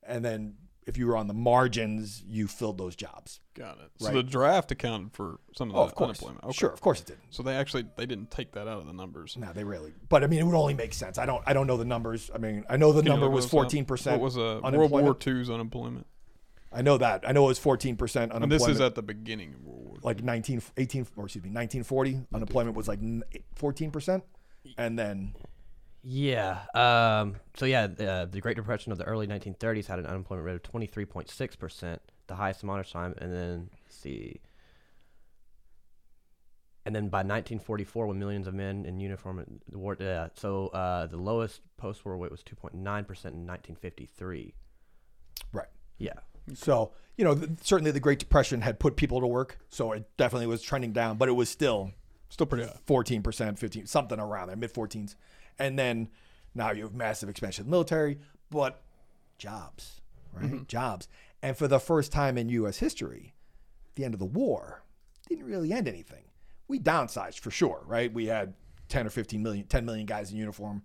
And 0.03 0.25
then 0.25 0.55
if 0.91 0.99
you 0.99 1.07
were 1.07 1.17
on 1.17 1.27
the 1.29 1.35
margins, 1.35 2.23
you 2.27 2.47
filled 2.49 2.77
those 2.77 2.95
jobs. 2.97 3.41
got 3.55 3.79
it. 3.79 3.91
So 3.99 4.11
the 4.13 4.23
draft 4.23 4.71
accounted 4.73 5.13
for 5.13 5.39
some 5.57 5.69
of 5.71 5.75
the 5.75 5.81
Oh, 5.81 5.85
of 5.85 5.95
course. 5.95 6.19
unemployment. 6.19 6.45
Okay. 6.45 6.53
Sure, 6.53 6.71
of 6.71 6.81
course 6.81 7.01
it 7.01 7.07
did. 7.07 7.19
So 7.31 7.43
they 7.43 7.55
actually 7.55 7.87
they 7.97 8.07
didn't 8.07 8.31
take 8.31 8.53
that 8.53 8.69
out 8.69 8.79
of 8.81 8.87
the 8.87 8.93
numbers. 8.93 9.37
No, 9.39 9.53
they 9.53 9.65
really. 9.65 9.95
But 10.09 10.25
I 10.25 10.27
mean, 10.27 10.41
it 10.41 10.45
would 10.45 10.55
only 10.55 10.75
make 10.75 10.93
sense. 10.93 11.17
I 11.17 11.25
don't. 11.27 11.43
I 11.47 11.53
don't 11.53 11.67
know 11.67 11.77
the 11.77 11.85
numbers. 11.85 12.31
I 12.35 12.39
mean, 12.39 12.65
I 12.69 12.77
know 12.77 12.93
the 12.93 13.03
Can 13.03 13.11
number 13.13 13.31
was 13.31 13.47
fourteen 13.47 13.85
percent. 13.85 14.21
What 14.21 14.25
was 14.25 14.37
uh, 14.37 14.61
World? 14.63 14.91
War 14.91 15.17
II's 15.27 15.49
unemployment? 15.49 16.07
I 16.73 16.83
know 16.83 16.99
that. 16.99 17.25
I 17.29 17.33
know 17.33 17.45
it 17.45 17.49
was 17.49 17.59
fourteen 17.59 17.97
percent 17.97 18.33
unemployment. 18.33 18.53
And 18.63 18.71
this 18.71 18.77
is 18.77 18.81
at 18.81 18.95
the 18.95 19.03
beginning 19.03 19.55
of 19.55 19.65
World 19.65 19.85
War. 19.87 19.95
II. 19.97 20.01
like 20.03 20.23
19, 20.23 20.63
18, 20.77 21.07
or 21.17 21.25
excuse 21.25 21.43
me, 21.45 21.51
1940, 21.51 22.27
unemployment 22.33 22.77
was 22.77 22.89
like 22.89 23.01
14%. 23.59 24.23
And 24.79 24.99
then, 24.99 25.35
Yeah. 26.03 26.61
Um, 26.75 27.37
so 27.55 27.67
yeah, 27.67 27.87
the, 27.87 28.11
uh, 28.11 28.25
the 28.27 28.41
Great 28.41 28.57
Depression 28.57 28.93
of 28.93 28.99
the 28.99 29.05
early 29.05 29.27
1930s 29.27 29.87
had 29.87 29.99
an 29.99 30.07
unemployment 30.07 30.47
rate 30.47 30.55
of 30.57 30.63
23.6 30.63 31.59
percent, 31.59 32.01
the 32.27 32.35
highest 32.37 32.63
in 32.63 32.69
modern 32.69 32.85
time, 32.85 33.15
and 33.19 33.33
then 33.33 33.71
let's 33.85 33.97
see. 33.97 34.41
And 36.87 36.95
then 36.97 37.09
by 37.09 37.19
1944, 37.19 38.07
when 38.07 38.19
millions 38.19 38.47
of 38.47 38.55
men 38.55 38.87
in 38.87 38.99
uniform, 39.01 39.45
the 39.69 39.79
war, 39.79 39.97
yeah, 40.01 40.29
so 40.35 40.69
uh, 40.69 41.07
the 41.07 41.19
lowest 41.19 41.61
post-war 41.77 42.17
rate 42.17 42.31
was 42.31 42.43
2.9 42.43 42.73
percent 43.07 43.35
in 43.35 43.47
1953. 43.47 44.55
right. 45.53 45.69
Yeah. 45.99 46.15
So, 46.55 46.93
you 47.19 47.25
know, 47.25 47.35
th- 47.35 47.51
certainly 47.61 47.91
the 47.91 48.01
Great 48.01 48.19
Depression 48.19 48.63
had 48.63 48.79
put 48.81 48.97
people 48.97 49.21
to 49.21 49.27
work. 49.27 49.59
So 49.69 49.93
it 49.93 50.09
definitely 50.17 50.47
was 50.47 50.63
trending 50.63 50.93
down, 50.93 51.19
but 51.19 51.29
it 51.29 51.33
was 51.33 51.49
still 51.51 51.93
Still 52.31 52.47
pretty 52.47 52.71
14%, 52.87 53.59
15, 53.59 53.87
something 53.87 54.21
around 54.21 54.49
there, 54.49 54.57
mid 54.57 54.73
14s. 54.73 55.17
And 55.61 55.79
then 55.79 56.09
now 56.55 56.73
you 56.73 56.83
have 56.83 56.95
massive 56.95 57.29
expansion 57.29 57.63
of 57.63 57.67
the 57.67 57.71
military, 57.71 58.19
but 58.51 58.83
jobs, 59.39 60.01
right? 60.33 60.47
Mm-hmm. 60.47 60.65
Jobs. 60.67 61.09
And 61.43 61.57
for 61.57 61.69
the 61.69 61.79
first 61.79 62.13
time 62.13 62.37
in 62.37 62.49
U.S. 62.49 62.79
history, 62.79 63.35
the 63.95 64.05
end 64.05 64.15
of 64.15 64.21
the 64.21 64.27
war 64.27 64.83
didn't 65.29 65.47
really 65.47 65.73
end 65.73 65.89
anything. 65.89 66.25
We 66.69 66.79
downsized 66.79 67.39
for 67.41 67.51
sure, 67.51 67.83
right? 67.87 68.13
We 68.13 68.27
had 68.27 68.55
10 68.89 69.07
or 69.07 69.11
15 69.11 69.43
million, 69.43 69.67
10 69.67 69.85
million 69.85 70.07
guys 70.07 70.31
in 70.31 70.37
uniform, 70.37 70.83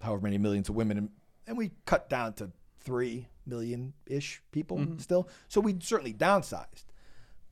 however 0.00 0.22
many 0.22 0.38
millions 0.38 0.68
of 0.68 0.76
women, 0.76 0.96
and, 0.96 1.10
and 1.46 1.58
we 1.58 1.72
cut 1.84 2.08
down 2.08 2.32
to 2.34 2.50
3 2.80 3.28
million 3.46 3.92
ish 4.06 4.42
people 4.52 4.78
mm-hmm. 4.78 4.98
still. 4.98 5.28
So 5.48 5.60
we 5.60 5.76
certainly 5.80 6.14
downsized, 6.14 6.84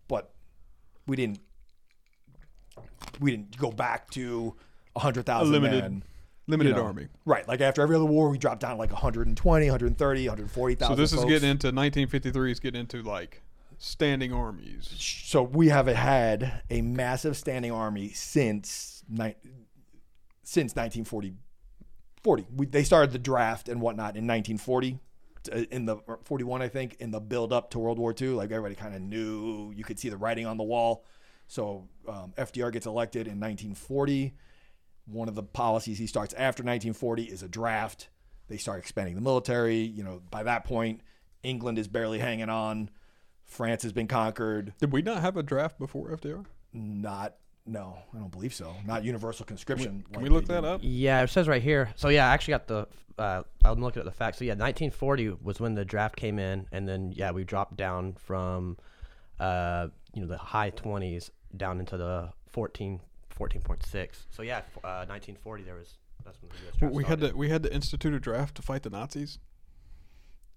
but 0.07 0.31
we 1.07 1.17
didn't 1.17 1.41
we 3.21 3.33
didn't 3.33 3.57
go 3.57 3.73
back 3.73 4.11
to 4.13 4.55
100,000 4.93 5.63
men. 5.63 6.03
Limited 6.49 6.71
you 6.71 6.76
know. 6.76 6.85
army. 6.85 7.09
Right. 7.26 7.47
Like 7.47 7.61
after 7.61 7.83
every 7.83 7.95
other 7.95 8.07
war, 8.07 8.31
we 8.31 8.38
dropped 8.38 8.61
down 8.61 8.78
like 8.78 8.90
120, 8.90 9.67
130, 9.67 10.28
140,000. 10.28 10.97
So 10.97 11.00
this 11.00 11.12
is 11.12 11.21
getting 11.26 11.50
into 11.50 11.69
1953 11.69 12.50
is 12.50 12.59
getting 12.59 12.81
into 12.81 13.02
like 13.02 13.43
standing 13.76 14.33
armies. 14.33 14.93
So 14.97 15.43
we 15.43 15.69
have 15.69 15.87
had 15.87 16.62
a 16.71 16.81
massive 16.81 17.37
standing 17.37 17.71
army 17.71 18.09
since 18.11 19.05
ni- 19.09 19.37
since 20.43 20.75
1940. 20.75 21.35
40. 22.25 22.47
We, 22.57 22.67
they 22.67 22.83
started 22.83 23.12
the 23.12 23.19
draft 23.19 23.69
and 23.69 23.81
whatnot 23.81 24.17
in 24.17 24.26
1940, 24.26 24.99
uh, 25.52 25.57
in 25.71 25.85
the 25.85 25.99
41, 26.25 26.62
I 26.62 26.69
think, 26.69 26.97
in 26.99 27.11
the 27.11 27.21
build 27.21 27.52
up 27.52 27.71
to 27.73 27.78
World 27.78 27.99
War 27.99 28.14
II. 28.19 28.31
Like 28.31 28.50
everybody 28.50 28.75
kind 28.75 28.95
of 28.95 29.02
knew, 29.02 29.71
you 29.76 29.85
could 29.85 29.99
see 29.99 30.09
the 30.09 30.17
writing 30.17 30.47
on 30.47 30.57
the 30.57 30.64
wall. 30.64 31.05
So 31.47 31.88
um, 32.09 32.33
FDR 32.37 32.73
gets 32.73 32.87
elected 32.87 33.26
in 33.26 33.38
1940. 33.38 34.35
One 35.11 35.29
of 35.29 35.35
the 35.35 35.43
policies 35.43 35.99
he 35.99 36.07
starts 36.07 36.35
after 36.35 36.62
1940 36.62 37.25
is 37.25 37.43
a 37.43 37.49
draft. 37.49 38.09
They 38.49 38.57
start 38.57 38.79
expanding 38.79 39.15
the 39.15 39.21
military. 39.21 39.79
You 39.79 40.05
know, 40.05 40.23
by 40.31 40.43
that 40.43 40.65
point, 40.65 41.00
England 41.43 41.79
is 41.79 41.88
barely 41.88 42.19
hanging 42.19 42.49
on. 42.49 42.91
France 43.45 43.83
has 43.83 43.93
been 43.93 44.07
conquered. 44.07 44.75
Did 44.79 44.93
we 44.93 45.03
not 45.03 45.23
have 45.23 45.37
a 45.37 45.43
draft 45.43 45.79
before 45.79 46.11
FDR? 46.11 46.45
Not 46.73 47.37
No, 47.65 47.99
I 48.15 48.19
don't 48.19 48.31
believe 48.31 48.55
so. 48.55 48.75
Not 48.87 49.05
universal 49.05 49.47
conscription. 49.47 50.05
Can 50.11 50.15
like 50.15 50.23
we 50.23 50.29
look 50.29 50.47
that 50.47 50.65
up? 50.65 50.81
Yeah, 50.83 51.23
it 51.23 51.31
says 51.31 51.49
right 51.49 51.62
here. 51.62 51.91
So 51.97 52.09
yeah, 52.09 52.29
I 52.29 52.35
actually 52.35 52.53
got 52.53 52.67
the. 52.67 52.88
Uh, 53.19 53.43
I'm 53.65 53.81
looking 53.81 54.00
at 54.00 54.07
the 54.07 54.12
facts. 54.12 54.38
So 54.38 54.45
yeah, 54.45 54.53
1940 54.53 55.38
was 55.43 55.59
when 55.59 55.75
the 55.75 55.85
draft 55.85 56.17
came 56.17 56.38
in, 56.38 56.67
and 56.71 56.87
then 56.87 57.12
yeah, 57.12 57.33
we 57.33 57.45
dropped 57.45 57.77
down 57.77 58.12
from, 58.12 58.77
uh, 59.41 59.88
you 60.15 60.23
know, 60.23 60.29
the 60.29 60.38
high 60.38 60.71
20s 60.71 61.31
down 61.57 61.81
into 61.81 61.97
the 61.97 62.31
14, 62.50 63.00
14.6. 63.38 64.09
So 64.30 64.42
yeah, 64.42 64.59
uh, 64.85 65.07
1940 65.07 65.62
there 65.62 65.75
was. 65.75 65.95
That's 66.25 66.40
when 66.42 66.50
the 66.50 66.57
U.S. 66.64 66.76
draft 66.76 66.95
We 66.95 67.04
had 67.04 67.21
to 67.21 67.33
we 67.33 67.49
had 67.49 67.62
to 67.62 67.73
institute 67.73 68.12
a 68.12 68.21
draft 68.21 68.57
to 68.57 68.62
fight 68.62 68.83
the 68.83 68.90
Nazis. 68.90 69.38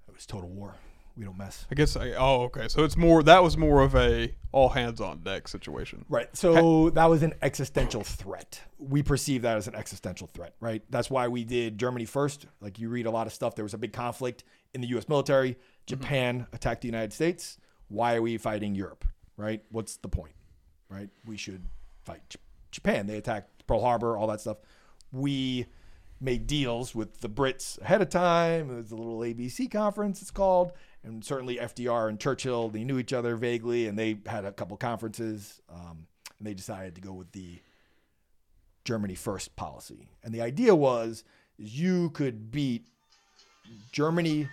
It 0.08 0.14
was 0.14 0.26
total 0.26 0.50
war. 0.50 0.76
We 1.16 1.26
don't 1.26 1.38
mess. 1.38 1.68
I 1.70 1.76
guess. 1.76 1.96
I, 1.96 2.12
oh, 2.12 2.44
okay. 2.44 2.68
So 2.68 2.84
it's 2.84 2.96
more. 2.96 3.22
That 3.22 3.44
was 3.44 3.58
more 3.58 3.82
of 3.82 3.96
a 3.96 4.34
all 4.52 4.70
hands 4.70 5.02
on 5.02 5.20
deck 5.20 5.48
situation. 5.48 6.06
Right. 6.10 6.36
So 6.36 6.90
that 6.92 7.06
was 7.06 7.22
an 7.22 7.34
existential 7.42 8.02
threat. 8.02 8.62
We 8.78 9.04
perceive 9.04 9.42
that 9.42 9.58
as 9.58 9.68
an 9.68 9.76
existential 9.76 10.28
threat, 10.28 10.56
right? 10.60 10.82
That's 10.90 11.10
why 11.10 11.28
we 11.28 11.44
did 11.44 11.78
Germany 11.78 12.06
first. 12.06 12.46
Like 12.62 12.80
you 12.80 12.90
read 12.90 13.06
a 13.06 13.12
lot 13.12 13.28
of 13.28 13.34
stuff. 13.34 13.56
There 13.56 13.66
was 13.66 13.74
a 13.74 13.78
big 13.78 13.94
conflict 13.94 14.44
in 14.74 14.82
the 14.82 14.88
US 14.88 15.10
military. 15.10 15.58
Japan 15.86 16.48
attacked 16.54 16.82
the 16.82 16.88
United 16.88 17.14
States. 17.14 17.58
Why 17.90 18.16
are 18.16 18.22
we 18.22 18.38
fighting 18.38 18.74
Europe, 18.74 19.06
right? 19.36 19.62
What's 19.70 19.98
the 19.98 20.08
point, 20.08 20.34
right? 20.90 21.10
We 21.26 21.36
should 21.36 21.66
fight 22.06 22.22
J- 22.30 22.40
Japan. 22.72 23.08
They 23.08 23.18
attacked 23.18 23.66
Pearl 23.68 23.82
Harbor, 23.82 24.18
all 24.18 24.28
that 24.28 24.42
stuff. 24.42 24.58
We 25.12 25.68
made 26.20 26.46
deals 26.46 26.94
with 26.94 27.22
the 27.22 27.30
Brits 27.30 27.82
ahead 27.82 28.02
of 28.02 28.10
time. 28.10 28.70
It 28.70 28.76
was 28.76 28.92
a 28.92 28.96
little 28.96 29.20
ABC 29.20 29.70
conference, 29.72 30.22
it's 30.22 30.32
called. 30.32 30.72
And 31.04 31.26
certainly 31.26 31.58
FDR 31.58 32.10
and 32.10 32.20
Churchill, 32.20 32.70
they 32.70 32.84
knew 32.84 33.00
each 33.00 33.12
other 33.12 33.36
vaguely, 33.36 33.88
and 33.88 33.98
they 33.98 34.20
had 34.28 34.46
a 34.46 34.52
couple 34.52 34.78
conferences. 34.78 35.60
Um, 35.68 36.08
and 36.38 36.48
they 36.48 36.54
decided 36.54 36.96
to 36.96 37.02
go 37.02 37.14
with 37.14 37.32
the 37.32 37.60
Germany 38.84 39.16
first 39.16 39.56
policy. 39.56 40.10
And 40.24 40.34
the 40.34 40.42
idea 40.42 40.76
was 40.76 41.24
you 41.58 42.12
could 42.12 42.52
beat 42.52 42.88
Germany. 43.92 44.48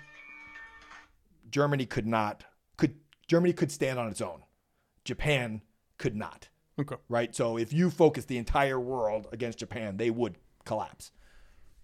Germany 1.50 1.86
could 1.86 2.06
not 2.06 2.44
could 2.76 2.94
Germany 3.26 3.52
could 3.52 3.72
stand 3.72 3.98
on 3.98 4.08
its 4.08 4.20
own. 4.20 4.42
Japan 5.04 5.62
could 5.96 6.14
not 6.14 6.48
Okay. 6.78 6.96
right? 7.08 7.34
So 7.34 7.56
if 7.58 7.72
you 7.72 7.90
focus 7.90 8.24
the 8.26 8.38
entire 8.38 8.78
world 8.78 9.26
against 9.32 9.58
Japan, 9.58 9.96
they 9.96 10.10
would 10.10 10.36
collapse. 10.64 11.10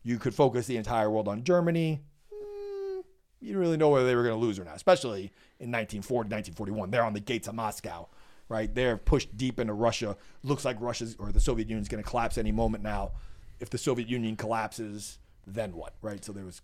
You 0.03 0.19
could 0.19 0.35
focus 0.35 0.67
the 0.67 0.77
entire 0.77 1.11
world 1.11 1.29
on 1.29 1.43
Germany. 1.45 2.01
mm, 2.33 3.03
You 3.41 3.49
didn't 3.49 3.61
really 3.61 3.77
know 3.77 3.89
whether 3.89 4.07
they 4.07 4.15
were 4.15 4.23
going 4.23 4.39
to 4.39 4.41
lose 4.41 4.59
or 4.59 4.65
not, 4.65 4.77
especially 4.77 5.33
in 5.59 5.71
1940, 5.71 6.29
1941. 6.29 6.91
They're 6.91 7.05
on 7.05 7.15
the 7.15 7.21
gates 7.21 7.49
of 7.49 7.55
Moscow, 7.55 8.09
right? 8.49 8.73
They're 8.75 8.97
pushed 8.99 9.37
deep 9.37 9.59
into 9.59 9.73
Russia. 9.73 10.17
Looks 10.43 10.65
like 10.65 10.77
Russia's 10.81 11.17
or 11.19 11.33
the 11.33 11.41
Soviet 11.41 11.69
Union's 11.69 11.89
going 11.89 12.03
to 12.03 12.09
collapse 12.09 12.37
any 12.39 12.53
moment 12.53 12.83
now. 12.85 13.13
If 13.61 13.71
the 13.71 13.79
Soviet 13.79 14.09
Union 14.09 14.37
collapses, 14.37 15.19
then 15.47 15.75
what, 15.75 15.95
right? 16.03 16.25
So 16.25 16.33
there 16.33 16.45
was 16.45 16.61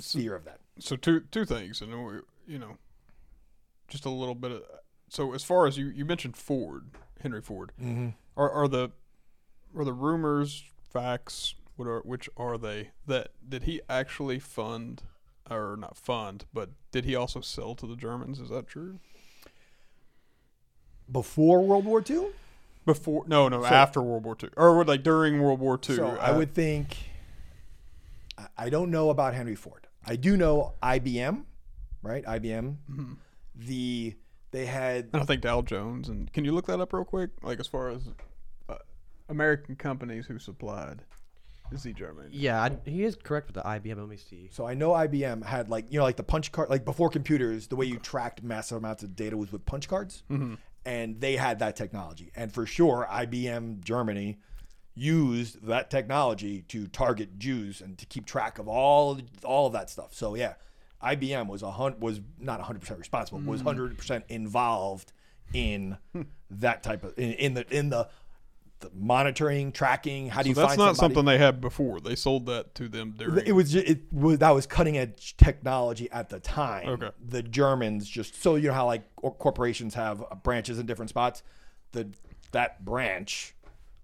fear 0.00 0.34
of 0.34 0.44
that. 0.44 0.60
So 0.78 0.96
two 0.96 1.20
two 1.30 1.44
things, 1.44 1.80
and 1.80 1.92
we, 2.06 2.14
you 2.46 2.58
know, 2.58 2.76
just 3.88 4.04
a 4.04 4.10
little 4.10 4.34
bit 4.34 4.52
of. 4.52 4.62
So 5.08 5.32
as 5.34 5.44
far 5.44 5.66
as 5.66 5.78
you 5.78 5.86
you 5.86 6.04
mentioned 6.04 6.36
Ford, 6.36 6.90
Henry 7.20 7.40
Ford, 7.42 7.72
Mm-hmm. 7.82 8.08
are 8.36 8.50
are 8.50 8.68
the 8.68 8.90
are 9.76 9.84
the 9.84 9.92
rumors 9.92 10.64
facts? 10.80 11.54
What 11.76 11.86
are 11.86 12.00
which 12.00 12.28
are 12.36 12.56
they? 12.58 12.90
That 13.06 13.28
did 13.48 13.64
he 13.64 13.80
actually 13.88 14.38
fund 14.38 15.02
or 15.50 15.76
not 15.78 15.96
fund, 15.96 16.44
but 16.52 16.70
did 16.90 17.04
he 17.04 17.14
also 17.14 17.40
sell 17.40 17.74
to 17.76 17.86
the 17.86 17.96
Germans? 17.96 18.40
Is 18.40 18.48
that 18.48 18.66
true? 18.66 18.98
Before 21.10 21.62
World 21.64 21.84
War 21.84 22.02
II? 22.08 22.28
Before 22.84 23.24
no 23.26 23.48
no 23.48 23.62
So- 23.62 23.68
after 23.68 24.02
World 24.02 24.24
War 24.24 24.34
Two 24.36 24.50
or 24.56 24.84
like 24.84 25.02
during 25.02 25.40
World 25.42 25.60
War 25.60 25.76
Two. 25.78 25.96
So 25.96 26.06
I 26.20 26.30
uh, 26.30 26.38
would 26.38 26.54
think. 26.54 26.96
I- 28.38 28.48
I 28.58 28.70
don't 28.70 28.90
know 28.90 29.10
about 29.10 29.34
Henry 29.34 29.54
Ford. 29.54 29.86
I 30.04 30.16
do 30.16 30.36
know 30.36 30.74
IBM, 30.82 31.44
right? 32.02 32.24
IBM. 32.24 32.76
Mm-hmm. 32.90 33.12
The 33.56 34.14
they 34.56 34.64
had 34.64 35.10
I 35.12 35.18
don't 35.18 35.26
think 35.26 35.42
Dow 35.42 35.60
Jones. 35.60 36.08
And 36.08 36.32
can 36.32 36.44
you 36.44 36.52
look 36.52 36.66
that 36.66 36.80
up 36.80 36.92
real 36.94 37.04
quick? 37.04 37.30
Like 37.42 37.60
as 37.60 37.66
far 37.66 37.90
as 37.90 38.08
uh, 38.70 38.76
American 39.28 39.76
companies 39.76 40.26
who 40.26 40.38
supplied 40.38 41.02
Z 41.76 41.92
German. 41.92 42.28
Yeah, 42.32 42.62
I, 42.62 42.78
he 42.88 43.04
is 43.04 43.16
correct 43.16 43.48
with 43.48 43.56
the 43.56 43.62
IBM. 43.62 43.98
Let 43.98 44.08
me 44.08 44.16
see. 44.16 44.48
so 44.50 44.66
I 44.66 44.72
know 44.72 44.90
IBM 44.92 45.44
had 45.44 45.68
like 45.68 45.92
you 45.92 45.98
know 45.98 46.04
like 46.04 46.16
the 46.16 46.22
punch 46.22 46.52
card 46.52 46.70
like 46.70 46.86
before 46.86 47.10
computers 47.10 47.66
the 47.66 47.76
way 47.76 47.84
you 47.84 47.98
tracked 47.98 48.42
massive 48.42 48.78
amounts 48.78 49.02
of 49.02 49.14
data 49.14 49.36
was 49.36 49.52
with 49.52 49.66
punch 49.66 49.88
cards, 49.88 50.22
and 50.86 51.20
they 51.20 51.36
had 51.36 51.58
that 51.58 51.76
technology. 51.76 52.30
And 52.34 52.50
for 52.50 52.64
sure, 52.64 53.06
IBM 53.10 53.84
Germany 53.84 54.38
used 54.94 55.66
that 55.66 55.90
technology 55.90 56.62
to 56.68 56.86
target 56.86 57.38
Jews 57.38 57.82
and 57.82 57.98
to 57.98 58.06
keep 58.06 58.24
track 58.24 58.58
of 58.58 58.68
all 58.68 59.12
of, 59.12 59.22
all 59.44 59.66
of 59.66 59.74
that 59.74 59.90
stuff. 59.90 60.14
So 60.14 60.34
yeah, 60.34 60.54
IBM 61.14 61.46
was 61.46 61.62
a 61.62 61.70
hun- 61.70 62.00
was 62.00 62.20
not 62.38 62.60
100% 62.60 62.98
responsible, 62.98 63.40
was 63.40 63.62
mm. 63.62 63.96
100% 63.96 64.22
involved 64.28 65.12
in 65.52 65.96
that 66.50 66.82
type 66.82 67.04
of 67.04 67.18
in, 67.18 67.32
in 67.32 67.54
the 67.54 67.76
in 67.76 67.88
the, 67.90 68.08
the 68.80 68.90
monitoring, 68.94 69.72
tracking. 69.72 70.28
How 70.28 70.42
do 70.42 70.48
you 70.48 70.54
That's 70.54 70.76
not 70.76 70.96
somebody? 70.96 71.14
something 71.14 71.24
they 71.24 71.38
had 71.38 71.60
before. 71.60 72.00
They 72.00 72.14
sold 72.14 72.46
that 72.46 72.74
to 72.76 72.88
them 72.88 73.14
during. 73.16 73.46
It 73.46 73.52
was 73.52 73.74
it 73.74 74.12
was 74.12 74.38
that 74.38 74.50
was 74.50 74.66
cutting 74.66 74.98
edge 74.98 75.36
technology 75.36 76.10
at 76.10 76.28
the 76.28 76.40
time. 76.40 76.88
Okay. 76.88 77.10
The 77.24 77.42
Germans 77.42 78.08
just 78.08 78.42
so 78.42 78.56
you 78.56 78.68
know 78.68 78.74
how 78.74 78.86
like 78.86 79.04
corporations 79.16 79.94
have 79.94 80.22
uh, 80.22 80.34
branches 80.34 80.78
in 80.78 80.86
different 80.86 81.10
spots. 81.10 81.42
The 81.92 82.08
that 82.52 82.84
branch 82.84 83.54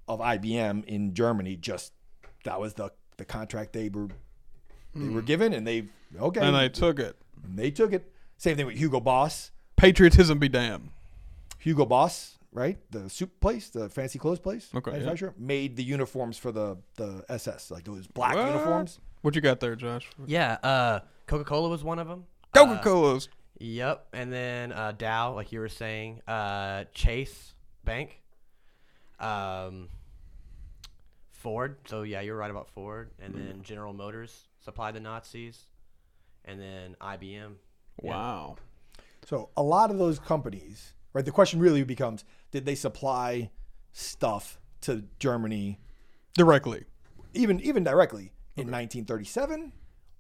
of 0.09 0.21
IBM 0.21 0.85
in 0.85 1.15
Germany 1.15 1.57
just 1.57 1.93
that 2.45 2.61
was 2.61 2.75
the 2.75 2.91
the 3.17 3.25
contract 3.25 3.73
they 3.73 3.89
were 3.89 4.09
they 4.95 5.09
were 5.09 5.23
given 5.23 5.53
and 5.53 5.67
they 5.67 5.89
okay 6.19 6.41
and 6.41 6.55
they 6.57 6.69
took 6.69 6.99
it. 6.99 7.17
and 7.45 7.59
they 7.59 7.71
took 7.71 7.93
it. 7.93 8.11
Same 8.37 8.57
thing 8.57 8.67
with 8.67 8.77
Hugo 8.77 9.01
Boss. 9.01 9.51
Patriotism 9.77 10.39
be 10.39 10.49
damned. 10.49 10.91
Hugo 11.59 11.85
Boss, 11.87 12.39
right? 12.53 12.79
The 12.91 13.09
soup 13.09 13.39
place, 13.41 13.69
the 13.71 13.89
fancy 13.89 14.19
clothes 14.19 14.39
place, 14.41 14.69
Okay, 14.75 14.91
yeah. 14.91 14.97
manufacturer, 14.99 15.35
made 15.39 15.77
the 15.77 15.85
uniforms 15.85 16.37
for 16.39 16.51
the 16.53 16.77
the 16.97 17.25
SS, 17.29 17.71
like 17.71 17.85
those 17.85 18.07
black 18.07 18.35
What? 18.35 18.47
uniforms. 18.49 18.99
What 19.23 19.35
you 19.37 19.41
got 19.41 19.61
there, 19.61 19.77
Josh? 19.77 20.09
Yeah, 20.27 20.55
uh, 20.65 21.01
Coca 21.27 21.45
Cola 21.45 21.69
was 21.69 21.85
one 21.85 21.99
of 22.01 22.09
them. 22.09 22.25
Coca 22.53 22.81
Cola's. 22.83 23.29
Yep, 23.61 24.09
and 24.13 24.33
then 24.33 24.73
uh, 24.73 24.91
Dow, 24.99 25.35
like 25.35 25.53
you 25.53 25.61
were 25.61 25.69
saying, 25.69 26.21
uh, 26.27 26.85
Chase 26.93 27.55
Bank, 27.85 28.21
um, 29.21 29.89
Ford. 31.31 31.77
So 31.87 32.03
yeah, 32.03 32.21
you're 32.21 32.37
right 32.37 32.51
about 32.51 32.69
Ford, 32.71 33.11
and 33.21 33.35
then 33.35 33.63
General 33.63 33.93
Motors 33.93 34.49
supplied 34.65 34.95
the 34.95 35.01
Nazis, 35.01 35.67
and 36.45 36.61
then 36.61 36.97
IBM. 37.01 37.55
Yeah. 38.03 38.11
wow. 38.11 38.57
So 39.25 39.51
a 39.57 39.63
lot 39.63 39.91
of 39.91 39.99
those 39.99 40.19
companies, 40.19 40.95
right? 41.13 41.25
The 41.25 41.31
question 41.31 41.61
really 41.61 41.85
becomes: 41.85 42.25
Did 42.51 42.65
they 42.65 42.75
supply 42.75 43.51
stuff 43.93 44.59
to 44.83 45.05
Germany, 45.19 45.79
Directly. 46.35 46.85
even 47.35 47.61
even 47.61 47.85
directly, 47.85 48.33
in 48.57 48.71
1937 48.71 49.73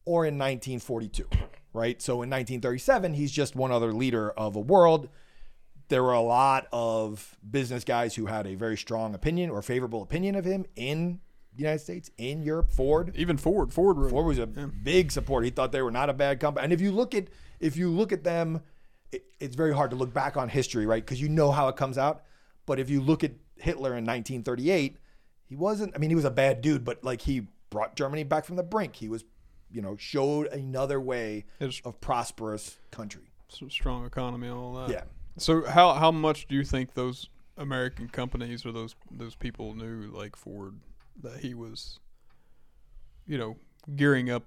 or 0.04 0.24
in 0.26 0.38
1942? 0.38 1.26
Right. 1.74 2.02
So 2.02 2.14
in 2.14 2.28
1937, 2.28 3.14
he's 3.14 3.32
just 3.32 3.56
one 3.56 3.72
other 3.72 3.92
leader 3.94 4.30
of 4.32 4.56
a 4.56 4.60
world. 4.60 5.08
There 5.88 6.02
were 6.02 6.12
a 6.12 6.20
lot 6.20 6.66
of 6.72 7.36
business 7.50 7.82
guys 7.84 8.14
who 8.14 8.26
had 8.26 8.46
a 8.46 8.54
very 8.54 8.76
strong 8.76 9.14
opinion 9.14 9.50
or 9.50 9.62
favorable 9.62 10.02
opinion 10.02 10.34
of 10.34 10.44
him 10.44 10.64
in 10.76 11.20
the 11.54 11.62
United 11.62 11.80
States, 11.80 12.10
in 12.18 12.42
Europe. 12.42 12.70
Ford, 12.72 13.12
Even 13.16 13.36
Ford. 13.36 13.72
Ford. 13.72 13.96
wrote- 13.98 14.10
Ford 14.10 14.26
was 14.26 14.38
a 14.38 14.46
big 14.46 15.12
supporter. 15.12 15.44
He 15.44 15.50
thought 15.50 15.72
they 15.72 15.82
were 15.82 15.90
not 15.90 16.08
a 16.10 16.14
bad 16.14 16.40
company. 16.40 16.64
And 16.64 16.72
if 16.72 16.80
you 16.80 16.92
look 16.92 17.14
at 17.14 17.28
if 17.60 17.76
you 17.76 17.90
look 17.90 18.10
at 18.12 18.24
them, 18.24 18.62
it, 19.12 19.24
it's 19.38 19.54
very 19.54 19.74
hard 19.74 19.90
to 19.90 19.96
look 19.96 20.12
back 20.12 20.36
on 20.36 20.48
history, 20.48 20.84
right? 20.86 21.04
Because 21.04 21.20
you 21.20 21.28
know 21.28 21.52
how 21.52 21.68
it 21.68 21.76
comes 21.76 21.96
out. 21.98 22.22
But 22.66 22.80
if 22.80 22.88
you 22.90 23.00
look 23.00 23.22
at 23.22 23.32
Hitler 23.56 23.90
in 23.96 24.04
1938, 24.04 24.96
he 25.44 25.54
wasn't. 25.56 25.94
I 25.94 25.98
mean, 25.98 26.10
he 26.10 26.16
was 26.16 26.24
a 26.24 26.30
bad 26.30 26.60
dude, 26.62 26.84
but 26.84 27.04
like 27.04 27.20
he 27.22 27.46
brought 27.70 27.94
Germany 27.96 28.24
back 28.24 28.44
from 28.44 28.56
the 28.56 28.62
brink. 28.62 28.96
He 28.96 29.08
was, 29.08 29.24
you 29.70 29.82
know, 29.82 29.96
showed 29.96 30.46
another 30.48 31.00
way 31.00 31.44
It's- 31.60 31.80
of 31.84 32.00
prosperous 32.00 32.78
country. 32.90 33.30
s- 33.50 33.62
strong 33.72 34.04
economy 34.06 34.48
all 34.48 34.74
that. 34.74 34.88
Yeah. 34.90 35.04
So 35.36 35.64
how 35.66 35.92
how 35.94 36.10
much 36.10 36.46
do 36.48 36.54
you 36.54 36.64
think 36.64 36.94
those 36.94 37.28
American 37.56 38.08
companies 38.08 38.64
or 38.66 38.72
those 38.72 38.94
those 39.10 39.34
people 39.34 39.74
knew 39.74 40.10
like 40.12 40.36
Ford 40.36 40.80
that 41.20 41.40
he 41.40 41.54
was, 41.54 41.98
you 43.26 43.38
know, 43.38 43.56
gearing 43.96 44.30
up? 44.30 44.44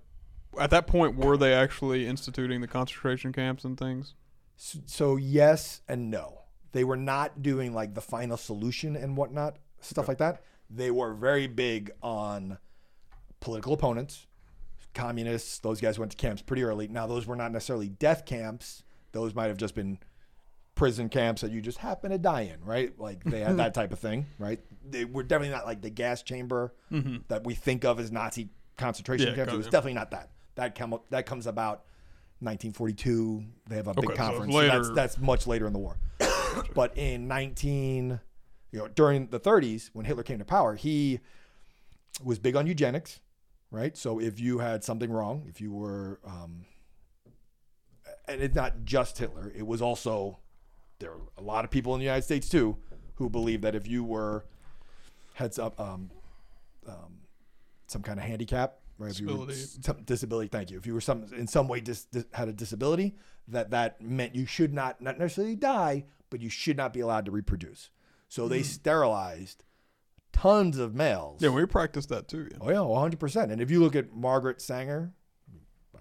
At 0.60 0.70
that 0.70 0.88
point, 0.88 1.18
were 1.18 1.38
they 1.38 1.54
actually 1.54 2.08
instituting 2.08 2.62
the 2.62 2.68
concentration 2.68 3.34
camps 3.34 3.64
and 3.66 3.78
things? 3.78 4.14
So, 4.56 4.80
so 4.86 5.16
yes 5.18 5.82
and 5.88 6.10
no. 6.10 6.42
They 6.72 6.84
were 6.84 6.98
not 6.98 7.42
doing 7.42 7.74
like 7.74 7.94
the 7.94 8.02
final 8.02 8.38
solution 8.38 8.96
and 8.96 9.18
whatnot, 9.18 9.58
stuff 9.82 10.08
like 10.08 10.18
that. 10.18 10.44
They 10.70 10.92
were 10.92 11.14
very 11.14 11.48
big 11.48 11.92
on 12.02 12.58
political 13.40 13.74
opponents, 13.74 14.28
communists. 14.94 15.60
Those 15.60 15.80
guys 15.80 16.00
went 16.00 16.12
to 16.12 16.18
camps 16.18 16.42
pretty 16.42 16.64
early. 16.64 16.88
Now, 16.88 17.06
those 17.08 17.28
were 17.28 17.36
not 17.36 17.52
necessarily 17.52 17.90
death 17.90 18.26
camps. 18.26 18.84
Those 19.12 19.36
might 19.36 19.48
have 19.48 19.58
just 19.58 19.76
been 19.76 20.00
prison 20.76 21.08
camps 21.10 21.42
that 21.42 21.52
you 21.52 21.62
just 21.62 21.78
happen 21.78 22.12
to 22.12 22.18
die 22.18 22.42
in, 22.54 22.64
right? 22.64 22.98
Like 23.00 23.24
they 23.24 23.40
had 23.40 23.58
that 23.58 23.74
type 23.74 23.92
of 23.94 24.00
thing, 24.00 24.26
right? 24.38 24.60
They 24.88 25.06
were 25.06 25.24
definitely 25.24 25.56
not 25.56 25.66
like 25.66 25.82
the 25.82 25.90
gas 25.90 26.22
chamber 26.22 26.74
that 27.30 27.44
we 27.46 27.56
think 27.56 27.86
of 27.86 28.00
as 28.00 28.12
Nazi 28.12 28.50
concentration 28.78 29.30
Yeah, 29.30 29.36
camps. 29.36 29.54
It 29.54 29.58
was 29.58 29.66
definitely 29.68 29.94
not 29.94 30.12
that. 30.12 30.30
That 30.56 30.76
come 30.76 31.00
that 31.10 31.26
comes 31.26 31.48
about 31.48 31.86
1942. 32.40 33.44
They 33.70 33.76
have 33.76 33.88
a 33.88 33.94
big 33.94 34.06
Okay, 34.06 34.14
so 34.16 34.24
conference. 34.24 34.54
So 34.54 34.68
that's 34.68 34.90
that's 34.90 35.18
much 35.18 35.48
later 35.48 35.66
in 35.68 35.74
the 35.74 35.80
war. 35.80 35.98
but 36.74 36.98
in 36.98 37.28
19, 37.28 38.20
you 38.72 38.80
know, 38.80 38.88
during 38.88 39.28
the 39.28 39.40
30s 39.40 39.90
when 39.94 40.06
Hitler 40.06 40.24
came 40.24 40.40
to 40.40 40.46
power, 40.46 40.76
he 40.76 41.20
was 42.24 42.40
big 42.40 42.56
on 42.56 42.68
eugenics, 42.68 43.20
right? 43.72 43.96
So 43.98 44.20
if 44.20 44.40
you 44.40 44.60
had 44.60 44.84
something 44.84 45.12
wrong, 45.12 45.46
if 45.50 45.60
you 45.60 45.72
were, 45.74 46.20
um, 46.26 46.66
and 48.28 48.42
it's 48.42 48.56
not 48.56 48.86
just 48.86 49.18
Hitler, 49.18 49.52
it 49.56 49.66
was 49.68 49.82
also 49.82 50.40
there 51.00 51.12
are 51.12 51.20
a 51.38 51.42
lot 51.42 51.66
of 51.66 51.72
people 51.72 51.94
in 51.94 52.00
the 52.00 52.06
United 52.06 52.24
States 52.24 52.50
too 52.50 52.78
who 53.16 53.30
believe 53.30 53.62
that 53.62 53.76
if 53.76 53.88
you 53.88 54.04
were 54.04 54.46
heads 55.34 55.58
up 55.60 55.80
um, 55.80 56.10
um, 56.88 57.18
some 57.88 58.02
kind 58.02 58.20
of 58.20 58.26
handicap, 58.26 58.80
right? 58.98 59.12
If 59.12 59.20
you 59.20 59.28
were, 59.28 59.46
Disability. 59.46 59.82
some 59.84 60.04
disability. 60.04 60.48
Thank 60.50 60.72
you. 60.72 60.78
If 60.78 60.86
you 60.86 60.94
were 60.94 61.02
some 61.02 61.26
in 61.36 61.48
some 61.48 61.68
way 61.68 61.80
dis, 61.82 62.06
dis- 62.06 62.26
had 62.34 62.48
a 62.48 62.54
disability, 62.54 63.16
that 63.48 63.72
that 63.72 64.02
meant 64.02 64.36
you 64.36 64.46
should 64.46 64.74
not 64.74 65.02
not 65.02 65.18
necessarily 65.20 65.56
die, 65.56 66.06
but 66.30 66.42
you 66.42 66.50
should 66.50 66.78
not 66.78 66.94
be 66.94 67.00
allowed 67.00 67.26
to 67.26 67.32
reproduce. 67.32 67.90
So 68.28 68.48
they 68.48 68.64
sterilized 68.64 69.64
tons 70.34 70.78
of 70.78 70.94
males. 70.96 71.42
Yeah, 71.42 71.50
we 71.50 71.66
practiced 71.66 72.10
that 72.10 72.28
too. 72.28 72.50
Yeah. 72.52 72.58
Oh 72.62 72.70
yeah, 72.72 72.82
one 72.82 73.00
hundred 73.00 73.20
percent. 73.20 73.52
And 73.52 73.62
if 73.62 73.70
you 73.72 73.80
look 73.82 73.96
at 73.96 74.14
Margaret 74.14 74.62
Sanger, 74.62 75.14
know, 75.94 76.00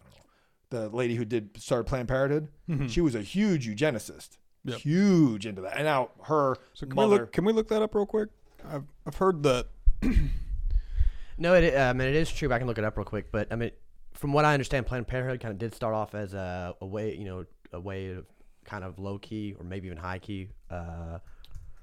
the 0.70 0.88
lady 0.88 1.14
who 1.16 1.24
did 1.24 1.50
started 1.60 1.84
Planned 1.84 2.08
Parenthood, 2.08 2.48
she 2.88 3.00
was 3.00 3.14
a 3.14 3.22
huge 3.22 3.68
eugenicist, 3.68 4.38
Yep. 4.64 4.78
huge 4.80 5.46
into 5.46 5.62
that. 5.62 5.74
And 5.76 5.84
now 5.84 6.10
her 6.24 6.56
So 6.72 6.86
can 6.86 6.96
we 6.96 7.02
mother, 7.04 7.16
look? 7.22 7.32
Can 7.32 7.44
we 7.44 7.52
look 7.52 7.68
that 7.68 7.82
up 7.82 7.94
real 7.94 8.06
quick? 8.06 8.28
I've 8.68 8.84
I've 9.06 9.16
heard 9.16 9.42
that. 9.42 9.66
No, 11.36 11.54
it, 11.54 11.76
I 11.76 11.92
mean 11.92 12.08
it 12.08 12.14
is 12.14 12.30
true. 12.30 12.52
I 12.52 12.58
can 12.58 12.66
look 12.68 12.78
it 12.78 12.84
up 12.84 12.96
real 12.96 13.04
quick, 13.04 13.32
but 13.32 13.52
I 13.52 13.56
mean, 13.56 13.72
from 14.12 14.32
what 14.32 14.44
I 14.44 14.52
understand, 14.52 14.86
Planned 14.86 15.08
Parenthood 15.08 15.40
kind 15.40 15.50
of 15.50 15.58
did 15.58 15.74
start 15.74 15.92
off 15.94 16.14
as 16.14 16.32
a, 16.32 16.74
a 16.80 16.86
way, 16.86 17.16
you 17.16 17.24
know, 17.24 17.44
a 17.72 17.80
way 17.80 18.10
of 18.12 18.24
kind 18.64 18.84
of 18.84 18.98
low 19.00 19.18
key 19.18 19.54
or 19.58 19.64
maybe 19.64 19.86
even 19.88 19.98
high 19.98 20.20
key. 20.20 20.48
Uh, 20.70 21.18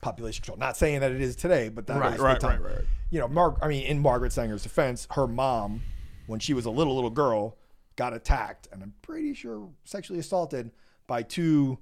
population 0.01 0.41
control. 0.41 0.57
Not 0.57 0.77
saying 0.77 1.01
that 1.01 1.11
it 1.11 1.21
is 1.21 1.35
today, 1.35 1.69
but 1.69 1.85
that 1.87 1.99
Right, 1.99 2.11
was 2.13 2.21
right, 2.21 2.39
the 2.39 2.47
time. 2.47 2.63
right, 2.63 2.75
right. 2.77 2.85
You 3.11 3.19
know, 3.19 3.27
Mark. 3.27 3.57
I 3.61 3.67
mean, 3.67 3.83
in 3.85 3.99
Margaret 3.99 4.31
Sanger's 4.31 4.63
defense, 4.63 5.05
her 5.11 5.27
mom, 5.27 5.81
when 6.27 6.39
she 6.39 6.53
was 6.53 6.65
a 6.65 6.71
little 6.71 6.95
little 6.95 7.09
girl, 7.11 7.57
got 7.97 8.13
attacked, 8.13 8.69
and 8.71 8.81
I'm 8.81 8.93
pretty 9.01 9.33
sure 9.33 9.67
sexually 9.83 10.19
assaulted 10.19 10.71
by 11.07 11.23
two. 11.23 11.77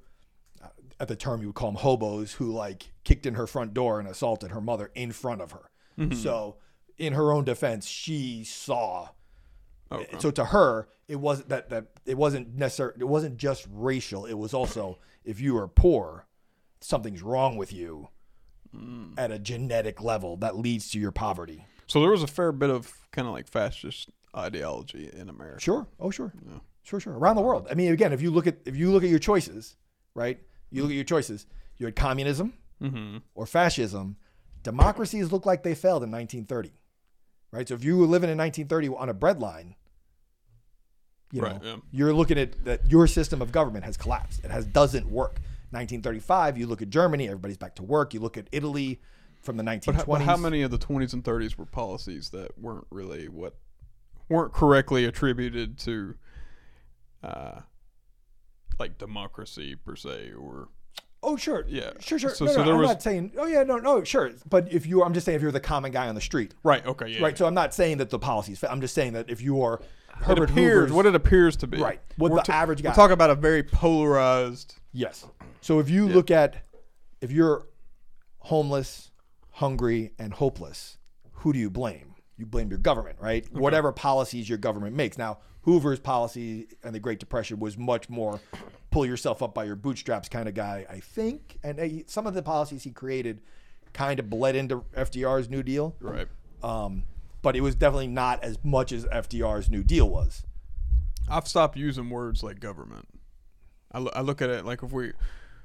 At 1.00 1.08
the 1.08 1.16
term, 1.16 1.42
you 1.42 1.48
would 1.48 1.56
call 1.56 1.72
them 1.72 1.82
hobos, 1.82 2.34
who 2.34 2.52
like 2.52 2.92
kicked 3.04 3.26
in 3.26 3.36
her 3.36 3.48
front 3.48 3.74
door 3.74 4.00
and 4.00 4.08
assaulted 4.08 4.52
her 4.52 4.60
mother 4.62 4.92
in 4.96 5.12
front 5.14 5.42
of 5.42 5.52
her. 5.52 5.70
Mm-hmm. 5.98 6.14
So, 6.14 6.58
in 6.98 7.14
her 7.14 7.32
own 7.32 7.46
defense, 7.46 7.88
she 7.88 8.44
saw 8.44 9.10
Okay. 9.92 10.18
so 10.20 10.30
to 10.32 10.46
her, 10.46 10.88
it 11.08 11.16
wasn't 11.16 11.50
that 11.50 11.70
that 11.70 11.86
it 12.06 12.16
wasn't 12.18 12.54
necessarily 12.56 12.98
it 13.00 13.08
wasn't 13.08 13.38
just 13.38 13.66
racial. 13.72 14.26
It 14.26 14.36
was 14.36 14.54
also 14.54 15.00
if 15.24 15.40
you 15.40 15.58
are 15.58 15.68
poor, 15.68 16.28
something's 16.82 17.22
wrong 17.22 17.58
with 17.58 17.72
you 17.74 18.10
Mm. 18.76 19.16
at 19.18 19.32
a 19.32 19.40
genetic 19.40 20.00
level 20.00 20.38
that 20.38 20.56
leads 20.56 20.92
to 20.92 21.00
your 21.00 21.12
poverty. 21.12 21.66
So 21.88 22.02
there 22.02 22.12
was 22.12 22.22
a 22.22 22.28
fair 22.28 22.52
bit 22.52 22.70
of 22.70 22.94
kind 23.12 23.28
of 23.28 23.34
like 23.34 23.48
fascist 23.48 24.12
ideology 24.38 25.10
in 25.12 25.28
America. 25.28 25.60
Sure. 25.60 25.88
Oh, 26.00 26.12
sure. 26.12 26.32
Sure, 26.84 27.00
sure. 27.00 27.18
Around 27.18 27.38
the 27.38 27.42
world. 27.42 27.68
I 27.72 27.74
mean, 27.74 27.92
again, 27.92 28.14
if 28.14 28.22
you 28.22 28.30
look 28.30 28.46
at 28.46 28.60
if 28.66 28.76
you 28.76 28.92
look 28.92 29.04
at 29.04 29.10
your 29.10 29.18
choices, 29.18 29.76
right? 30.14 30.40
You 30.72 30.84
look 30.84 30.92
at 30.92 30.96
your 30.96 31.04
choices. 31.04 31.46
You 31.78 31.86
had 31.86 31.96
communism 31.96 32.54
Mm-hmm. 32.82 33.18
or 33.36 33.46
fascism. 33.46 34.16
Democracies 34.64 35.32
look 35.34 35.46
like 35.46 35.64
they 35.64 35.76
failed 35.76 36.02
in 36.04 36.12
1930, 36.12 36.72
right? 37.52 37.68
So 37.68 37.74
if 37.76 37.84
you 37.84 37.98
were 37.98 38.06
living 38.06 38.30
in 38.30 38.38
1930 38.38 38.88
on 38.96 39.10
a 39.10 39.14
breadline, 39.14 39.76
you 41.32 41.42
know, 41.42 41.48
Right, 41.50 41.60
yeah. 41.64 41.76
you're 41.92 42.14
looking 42.14 42.38
at 42.40 42.64
that 42.66 42.90
your 42.90 43.06
system 43.06 43.42
of 43.42 43.52
government 43.52 43.84
has 43.86 43.98
collapsed. 43.98 44.44
It 44.46 44.52
has 44.52 44.66
doesn't 44.66 45.10
work. 45.12 45.40
1935, 45.72 46.58
you 46.58 46.68
look 46.68 46.82
at 46.82 46.90
Germany, 46.90 47.28
everybody's 47.28 47.58
back 47.58 47.76
to 47.76 47.84
work. 47.84 48.14
You 48.14 48.22
look 48.22 48.38
at 48.38 48.48
Italy 48.52 49.02
from 49.42 49.58
the 49.58 49.64
1920s. 49.64 49.86
But 49.86 49.96
how, 49.96 50.04
but 50.06 50.22
how 50.22 50.38
many 50.38 50.62
of 50.64 50.72
the 50.72 50.80
20s 50.80 51.14
and 51.14 51.24
30s 51.24 51.58
were 51.58 51.66
policies 51.66 52.30
that 52.32 52.58
weren't 52.58 52.88
really 52.92 53.28
what 53.28 53.56
weren't 54.30 54.54
correctly 54.54 55.06
attributed 55.06 55.78
to, 55.80 56.16
uh, 57.24 57.60
like 58.80 58.98
democracy 58.98 59.76
per 59.76 59.96
se, 59.96 60.32
or 60.40 60.70
Oh, 61.22 61.36
sure. 61.36 61.66
Yeah. 61.68 61.92
Sure, 62.00 62.18
sure. 62.18 62.30
So- 62.30 62.46
no, 62.46 62.52
so 62.54 62.58
no, 62.60 62.64
there 62.66 62.74
I'm 62.76 62.80
was- 62.80 62.88
not 62.90 63.02
saying, 63.04 63.34
oh, 63.38 63.46
yeah, 63.46 63.64
no, 63.64 63.78
no, 63.78 64.04
sure. 64.06 64.32
But 64.50 64.72
if 64.72 64.86
you, 64.88 65.04
I'm 65.04 65.14
just 65.14 65.26
saying 65.26 65.36
if 65.36 65.42
you're 65.42 65.52
the 65.52 65.60
common 65.60 65.92
guy 65.92 66.08
on 66.08 66.16
the 66.16 66.22
street, 66.22 66.54
right? 66.64 66.86
Okay, 66.86 67.10
yeah. 67.10 67.22
right? 67.22 67.38
So 67.38 67.46
I'm 67.46 67.54
not 67.54 67.74
saying 67.74 67.98
that 67.98 68.10
the 68.10 68.20
policies, 68.20 68.64
I'm 68.64 68.80
just 68.80 68.94
saying 68.96 69.14
that 69.14 69.30
if 69.30 69.42
you 69.42 69.62
are 69.62 69.82
Herbert 70.14 70.50
appears 70.50 70.92
what 70.94 71.06
it 71.06 71.16
appears 71.16 71.56
to 71.58 71.68
be. 71.68 71.78
Right. 71.78 72.00
What 72.18 72.32
We're 72.32 72.38
the 72.38 72.44
ta- 72.44 72.54
average 72.54 72.82
guy- 72.84 72.90
We're 72.90 72.96
talking 72.96 73.14
about 73.14 73.30
a 73.32 73.36
very 73.36 73.64
polarized. 73.64 74.76
Yes. 74.94 75.26
So 75.62 75.80
if 75.80 75.90
you 75.90 76.08
look 76.08 76.32
at 76.32 76.66
if 77.22 77.32
you're 77.32 77.68
homeless, 78.40 79.12
hungry, 79.52 80.12
and 80.20 80.34
hopeless, 80.34 80.98
who 81.32 81.54
do 81.54 81.60
you 81.60 81.70
blame? 81.70 82.16
You 82.38 82.46
blame 82.46 82.70
your 82.70 82.80
government, 82.80 83.18
right? 83.20 83.46
Whatever 83.54 83.92
policies 83.92 84.48
your 84.48 84.58
government 84.58 84.96
makes. 84.96 85.18
Now, 85.18 85.40
Hoover's 85.64 86.00
policy 86.00 86.68
and 86.84 86.94
the 86.96 87.00
Great 87.00 87.20
Depression 87.20 87.60
was 87.60 87.78
much 87.78 88.10
more 88.10 88.40
pull 88.92 89.06
yourself 89.06 89.44
up 89.44 89.54
by 89.54 89.66
your 89.66 89.76
bootstraps 89.76 90.30
kind 90.30 90.48
of 90.50 90.56
guy, 90.56 90.86
I 90.90 91.00
think. 91.00 91.58
And 91.64 91.80
he- 91.80 92.06
some 92.08 92.26
of 92.26 92.34
the 92.34 92.42
policies 92.42 92.84
he 92.84 92.92
created 92.92 93.42
kind 93.94 94.20
of 94.20 94.30
bled 94.30 94.56
into 94.56 94.84
FDR's 94.96 95.50
New 95.50 95.62
Deal. 95.64 95.96
Right. 96.00 96.28
Um, 96.64 97.04
but 97.42 97.56
it 97.56 97.62
was 97.62 97.76
definitely 97.76 98.08
not 98.08 98.44
as 98.44 98.58
much 98.64 98.92
as 98.92 99.06
FDR's 99.06 99.70
New 99.70 99.84
Deal 99.84 100.10
was. 100.10 100.44
I've 101.30 101.48
stopped 101.48 101.78
using 101.78 102.10
words 102.10 102.42
like 102.42 102.60
government. 102.60 103.08
I, 103.92 104.00
lo- 104.00 104.12
I 104.14 104.22
look 104.22 104.42
at 104.42 104.50
it 104.50 104.66
like 104.66 104.82
if 104.84 104.92
we 104.92 105.14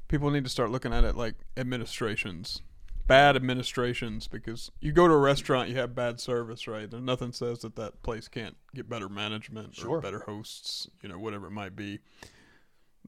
people 0.09 0.31
need 0.31 0.45
to 0.45 0.51
start 0.51 0.71
looking 0.71 0.93
at 0.93 1.05
it 1.05 1.17
like 1.17 1.35
administrations, 1.57 2.61
bad 3.07 3.37
administrations, 3.37 4.27
because 4.29 4.71
you 4.81 4.93
go 4.93 5.07
to 5.07 5.15
a 5.15 5.19
restaurant, 5.19 5.69
you 5.69 5.77
have 5.77 5.95
bad 5.95 6.21
service, 6.21 6.67
right? 6.67 6.93
And 6.93 7.05
nothing 7.05 7.33
says 7.33 7.61
that 7.61 7.77
that 7.77 8.03
place 8.03 8.29
can't 8.29 8.57
get 8.75 8.89
better 8.89 9.09
management 9.09 9.75
Sure. 9.77 9.99
or 9.99 10.01
better 10.01 10.21
hosts, 10.21 10.89
you 11.03 11.09
know, 11.09 11.19
whatever 11.19 11.47
it 11.49 11.53
might 11.53 11.77
be. 11.77 12.01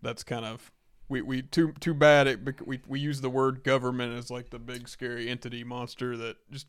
That's 0.02 0.22
kind 0.22 0.44
of 0.44 0.70
we, 1.08 1.22
we 1.22 1.42
too 1.42 1.72
too 1.80 1.94
bad 1.94 2.26
it 2.26 2.66
we 2.66 2.80
we 2.86 2.98
use 3.00 3.20
the 3.20 3.30
word 3.30 3.62
government 3.64 4.18
as 4.18 4.30
like 4.30 4.50
the 4.50 4.58
big 4.58 4.88
scary 4.88 5.28
entity 5.28 5.64
monster 5.64 6.16
that 6.16 6.36
just 6.50 6.66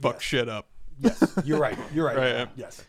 fucks 0.00 0.14
Yes. 0.14 0.22
shit 0.22 0.48
up. 0.48 0.68
Yes, 0.98 1.22
you're 1.44 1.58
right. 1.58 1.76
You're 1.92 2.06
right. 2.06 2.16
Right. 2.16 2.48
Yes. 2.56 2.84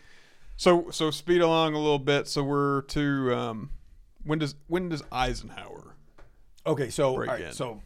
So 0.55 0.89
so 0.91 1.09
speed 1.11 1.41
along 1.41 1.73
a 1.73 1.77
little 1.79 1.99
bit. 1.99 2.27
So 2.27 2.43
we're 2.43 2.81
to 2.83 3.33
um, 3.35 3.69
when 4.23 4.39
does 4.39 4.55
when 4.67 4.89
does 4.89 5.03
Eisenhower? 5.11 5.95
Okay, 6.65 6.89
so 6.89 7.09
all 7.09 7.19
right, 7.19 7.41
in. 7.41 7.51
so 7.53 7.81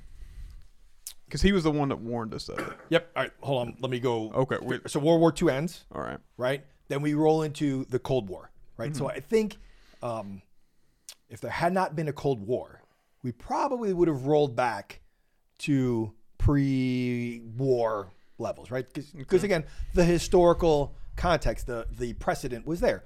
Because 1.28 1.42
he 1.42 1.52
was 1.52 1.64
the 1.66 1.72
one 1.72 1.90
that 1.90 2.00
warned 2.00 2.34
us 2.34 2.48
of 2.50 2.58
it. 2.60 2.74
Yep. 2.90 3.12
All 3.16 3.24
right. 3.24 3.32
Hold 3.42 3.68
on. 3.68 3.78
Let 3.82 3.92
me 3.92 4.00
go. 4.00 4.32
Okay, 4.32 4.58
wait. 4.62 4.90
So 4.90 5.00
World 5.00 5.20
War 5.20 5.34
II 5.40 5.50
ends, 5.54 5.84
All 5.94 6.02
right. 6.02 6.20
right? 6.38 6.64
Then 6.88 7.02
we 7.02 7.14
roll 7.16 7.42
into 7.44 7.84
the 7.90 8.00
Cold 8.00 8.30
War, 8.30 8.50
right? 8.78 8.92
Mm-hmm. 8.92 8.98
So 8.98 9.10
I 9.10 9.20
think 9.20 9.58
um, 10.02 10.42
if 11.30 11.42
there 11.42 11.52
had 11.52 11.74
not 11.74 11.96
been 11.98 12.08
a 12.08 12.14
Cold 12.14 12.40
War, 12.40 12.82
we 13.24 13.34
probably 13.34 13.92
would 13.92 14.08
have 14.08 14.26
rolled 14.26 14.56
back 14.56 15.02
to 15.60 16.14
pre-war 16.38 18.14
levels, 18.38 18.72
right? 18.72 18.86
Because 18.94 19.44
again, 19.44 19.66
the 19.94 20.06
historical 20.06 20.96
context, 21.18 21.68
the 21.68 21.88
the 21.92 22.14
precedent 22.14 22.66
was 22.66 22.80
there. 22.80 23.04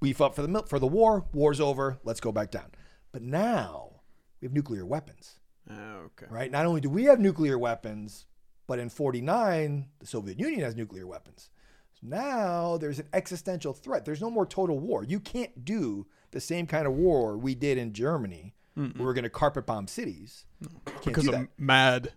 Beef 0.00 0.20
up 0.20 0.34
for 0.34 0.42
the 0.42 0.48
mil- 0.48 0.64
for 0.66 0.78
the 0.78 0.86
war. 0.86 1.26
War's 1.32 1.60
over. 1.60 1.98
Let's 2.04 2.20
go 2.20 2.32
back 2.32 2.50
down. 2.50 2.70
But 3.12 3.22
now 3.22 4.00
we 4.40 4.46
have 4.46 4.54
nuclear 4.54 4.86
weapons 4.86 5.38
Oh, 5.70 5.74
okay. 6.06 6.26
right? 6.30 6.50
Not 6.50 6.66
only 6.66 6.80
do 6.80 6.90
we 6.90 7.04
have 7.04 7.20
nuclear 7.20 7.58
weapons, 7.58 8.26
but 8.66 8.78
in 8.78 8.88
49, 8.88 9.86
the 9.98 10.06
Soviet 10.06 10.38
Union 10.38 10.60
has 10.62 10.74
nuclear 10.76 11.06
weapons. 11.06 11.50
So 11.94 12.06
now 12.08 12.76
there's 12.78 12.98
an 12.98 13.08
existential 13.12 13.72
threat. 13.72 14.04
There's 14.04 14.20
no 14.20 14.30
more 14.30 14.46
total 14.46 14.78
war. 14.78 15.04
You 15.04 15.20
can't 15.20 15.64
do 15.64 16.06
the 16.32 16.40
same 16.40 16.66
kind 16.66 16.86
of 16.86 16.94
war 16.94 17.36
we 17.36 17.54
did 17.54 17.78
in 17.78 17.92
Germany. 17.92 18.54
Where 18.74 18.90
we're 18.98 19.12
going 19.12 19.24
to 19.24 19.30
carpet 19.30 19.66
bomb 19.66 19.86
cities. 19.86 20.46
Can't 20.86 21.04
Because 21.04 21.28
of 21.28 21.46
mad. 21.58 22.14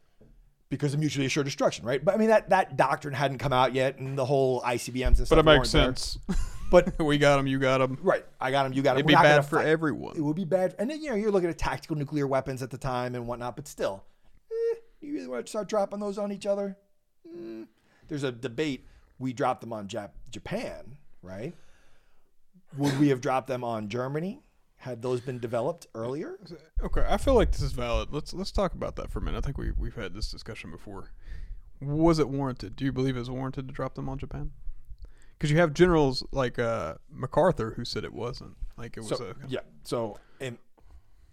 because 0.69 0.93
of 0.93 1.01
mutually 1.01 1.25
assured 1.25 1.45
destruction, 1.45 1.85
right? 1.85 2.03
But 2.03 2.15
I 2.15 2.17
mean 2.17 2.29
that 2.29 2.49
that 2.51 2.77
doctrine 2.77 3.13
hadn't 3.13 3.39
come 3.39 3.51
out 3.51 3.73
yet, 3.73 3.97
and 3.99 4.17
the 4.17 4.23
whole 4.25 4.61
ICBMs 4.61 5.05
and 5.05 5.15
stuff. 5.17 5.29
But 5.29 5.39
it 5.39 5.43
makes 5.45 5.69
sense. 5.69 6.17
But 6.71 6.99
we 7.03 7.17
got 7.17 7.39
him. 7.39 7.47
You 7.47 7.59
got 7.59 7.81
him. 7.81 7.97
right, 8.01 8.25
I 8.39 8.51
got 8.51 8.65
him. 8.65 8.73
You 8.73 8.81
got 8.81 8.91
him. 8.91 8.97
It'd 8.99 9.05
We're 9.05 9.17
be 9.17 9.23
bad 9.23 9.45
for 9.45 9.57
fight. 9.57 9.67
everyone. 9.67 10.15
It 10.17 10.21
would 10.21 10.35
be 10.35 10.45
bad. 10.45 10.75
And 10.79 10.89
then, 10.89 11.01
you 11.01 11.09
know, 11.09 11.15
you're 11.15 11.31
looking 11.31 11.49
at 11.49 11.57
tactical 11.57 11.95
nuclear 11.95 12.27
weapons 12.27 12.61
at 12.63 12.69
the 12.71 12.77
time 12.77 13.15
and 13.15 13.27
whatnot, 13.27 13.55
but 13.55 13.67
still, 13.67 14.03
eh, 14.51 14.75
you 15.01 15.13
really 15.13 15.27
want 15.27 15.45
to 15.45 15.49
start 15.49 15.67
dropping 15.69 15.99
those 15.99 16.17
on 16.17 16.31
each 16.31 16.45
other? 16.45 16.77
Mm. 17.27 17.67
There's 18.07 18.23
a 18.23 18.31
debate. 18.31 18.85
We 19.19 19.31
dropped 19.33 19.61
them 19.61 19.71
on 19.73 19.87
Jap- 19.87 20.11
Japan, 20.31 20.97
right? 21.21 21.53
Would 22.77 22.99
we 22.99 23.07
have 23.09 23.21
dropped 23.21 23.47
them 23.47 23.63
on 23.63 23.87
Germany 23.87 24.41
Had 24.77 25.01
those 25.01 25.21
been 25.21 25.39
developed 25.39 25.87
earlier? 25.95 26.37
Okay, 26.83 27.05
I 27.07 27.17
feel 27.17 27.33
like 27.35 27.51
this 27.51 27.61
is 27.61 27.71
valid. 27.71 28.09
Let's 28.11 28.33
let's 28.33 28.51
talk 28.51 28.73
about 28.73 28.97
that 28.97 29.09
for 29.11 29.19
a 29.19 29.21
minute. 29.21 29.37
I 29.37 29.41
think 29.41 29.57
we 29.57 29.71
we've 29.77 29.95
had 29.95 30.13
this 30.13 30.29
discussion 30.29 30.71
before. 30.71 31.11
Was 31.81 32.19
it 32.19 32.27
warranted? 32.27 32.75
Do 32.75 32.83
you 32.85 32.91
believe 32.91 33.15
it 33.15 33.19
was 33.19 33.29
warranted 33.29 33.67
to 33.67 33.73
drop 33.73 33.95
them 33.95 34.09
on 34.09 34.17
Japan? 34.17 34.51
Because 35.37 35.51
you 35.51 35.57
have 35.57 35.73
generals 35.73 36.23
like 36.31 36.59
uh, 36.59 36.95
MacArthur 37.11 37.73
who 37.75 37.85
said 37.85 38.03
it 38.03 38.13
wasn't. 38.13 38.55
Like 38.77 38.97
it 38.97 39.01
was 39.01 39.09
So 39.09 39.25
a 39.25 39.47
yeah. 39.47 39.59
So 39.83 40.17
and 40.39 40.57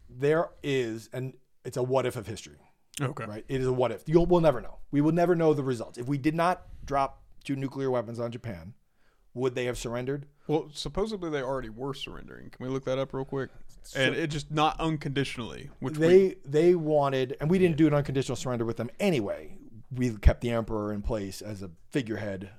there 0.09 0.51
is, 0.62 1.09
and 1.12 1.35
it's 1.65 1.77
a 1.77 1.83
what 1.83 2.07
if 2.07 2.17
of 2.17 2.27
history, 2.27 2.59
okay. 3.01 3.25
right? 3.25 3.45
It 3.49 3.61
is 3.61 3.67
a 3.67 3.73
what 3.73 3.93
if. 3.93 4.03
You'll 4.07 4.27
we'll 4.27 4.41
never 4.41 4.61
know. 4.61 4.79
We 4.91 5.01
will 5.01 5.12
never 5.12 5.35
know 5.35 5.55
the 5.55 5.65
results. 5.65 5.99
If 5.99 6.07
we 6.07 6.19
did 6.19 6.35
not 6.35 6.67
drop 6.85 7.23
two 7.45 7.57
nuclear 7.57 7.91
weapons 7.91 8.21
on 8.21 8.31
Japan, 8.31 8.75
would 9.35 9.55
they 9.55 9.65
have 9.65 9.79
surrendered? 9.79 10.27
Well, 10.47 10.69
supposedly 10.73 11.31
they 11.31 11.43
already 11.43 11.69
were 11.69 11.95
surrendering. 11.95 12.51
Can 12.51 12.67
we 12.67 12.73
look 12.73 12.85
that 12.85 12.99
up 12.99 13.15
real 13.15 13.25
quick? 13.25 13.51
And 13.97 14.15
it 14.15 14.29
just 14.29 14.51
not 14.51 14.79
unconditionally, 14.81 15.71
which 15.81 15.99
we, 15.99 16.07
they 16.07 16.37
they 16.45 16.75
wanted, 16.75 17.37
and 17.41 17.51
we 17.51 17.59
didn't 17.59 17.77
do 17.77 17.87
an 17.87 17.95
unconditional 17.95 18.37
surrender 18.37 18.65
with 18.65 18.77
them 18.77 18.91
anyway. 19.01 19.57
We 19.91 20.11
kept 20.17 20.41
the 20.41 20.51
emperor 20.51 20.93
in 20.93 21.03
place 21.03 21.43
as 21.43 21.62
a 21.62 21.71
figurehead. 21.91 22.51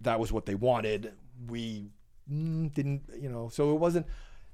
That 0.00 0.20
was 0.20 0.32
what 0.32 0.46
they 0.46 0.54
wanted. 0.54 1.12
We 1.48 1.86
mm, 2.30 2.72
didn't, 2.74 3.02
you 3.18 3.28
know. 3.28 3.48
So 3.48 3.72
it 3.72 3.80
wasn't 3.80 4.06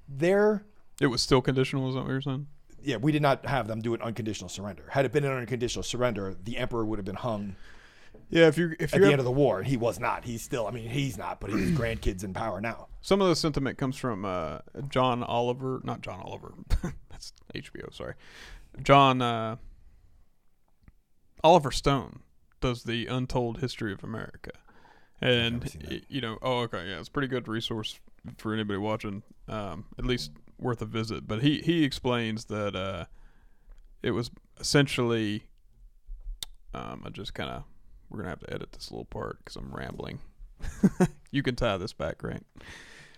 there. 0.09 0.65
it 1.01 1.07
was 1.07 1.23
still 1.23 1.43
conditional. 1.43 1.89
Is 1.89 1.95
that 1.95 2.03
what 2.03 2.11
you're 2.11 2.21
saying? 2.21 2.47
Yeah, 2.83 2.97
we 2.97 3.13
did 3.13 3.23
not 3.23 3.47
have 3.47 3.69
them 3.69 3.81
do 3.81 3.95
an 3.95 4.03
unconditional 4.03 4.49
surrender. 4.49 4.85
Had 4.89 5.05
it 5.05 5.13
been 5.13 5.25
an 5.25 5.33
unconditional 5.33 5.85
surrender, 5.85 6.35
the 6.43 6.57
emperor 6.57 6.85
would 6.85 6.99
have 6.99 7.07
been 7.07 7.15
hung 7.15 7.55
Yeah. 8.29 8.49
If 8.49 8.59
you 8.59 8.75
if 8.81 8.93
at 8.95 9.01
the 9.01 9.07
end 9.07 9.21
of 9.21 9.25
the 9.25 9.31
war. 9.31 9.63
He 9.63 9.77
was 9.77 10.01
not. 10.01 10.25
He's 10.25 10.43
still. 10.43 10.67
I 10.67 10.71
mean, 10.71 10.89
he's 10.89 11.17
not, 11.17 11.41
but 11.41 11.51
his 11.51 11.71
grandkids 11.79 12.25
in 12.25 12.35
power 12.35 12.61
now. 12.61 12.89
some 13.01 13.21
of 13.21 13.29
the 13.29 13.37
sentiment 13.37 13.79
comes 13.79 13.97
from 13.97 14.25
uh, 14.25 14.59
John 14.89 15.23
Oliver, 15.23 15.81
not 15.85 16.01
John 16.01 16.21
Oliver. 16.21 16.55
That's 17.11 17.33
HBO. 17.55 17.93
Sorry, 17.95 18.15
John 18.83 19.23
uh, 19.23 19.57
Oliver 21.45 21.71
Stone 21.71 22.21
does 22.61 22.85
the 22.85 23.07
Untold 23.07 23.59
History 23.61 23.93
of 23.93 24.03
America, 24.03 24.53
and 25.23 25.55
never 25.55 25.67
seen 25.67 25.83
that. 25.83 25.91
y- 25.91 26.03
you 26.09 26.21
know, 26.21 26.39
oh, 26.43 26.61
okay, 26.61 26.89
yeah, 26.89 26.99
it's 26.99 27.09
a 27.09 27.13
pretty 27.13 27.29
good 27.29 27.49
resource 27.49 27.99
for 28.39 28.53
anybody 28.53 28.79
watching. 28.79 29.23
Um, 29.49 29.87
at 29.99 30.05
least 30.05 30.33
worth 30.59 30.81
a 30.83 30.87
visit. 30.87 31.27
But 31.27 31.43
he 31.43 31.61
he 31.61 31.85
explains 31.85 32.47
that 32.47 32.75
uh, 32.77 33.05
it 34.03 34.13
was 34.13 34.31
essentially. 34.61 35.45
Um, 36.75 37.03
I 37.05 37.11
just 37.11 37.35
kind 37.35 37.51
of 37.51 37.65
we're 38.09 38.19
gonna 38.19 38.31
have 38.31 38.41
to 38.41 38.53
edit 38.55 38.73
this 38.73 38.91
little 38.91 39.05
part 39.05 39.39
because 39.39 39.57
I'm 39.57 39.71
rambling. 39.73 40.21
you 41.31 41.43
can 41.43 41.57
tie 41.57 41.77
this 41.77 41.93
back, 41.93 42.23
right? 42.23 42.43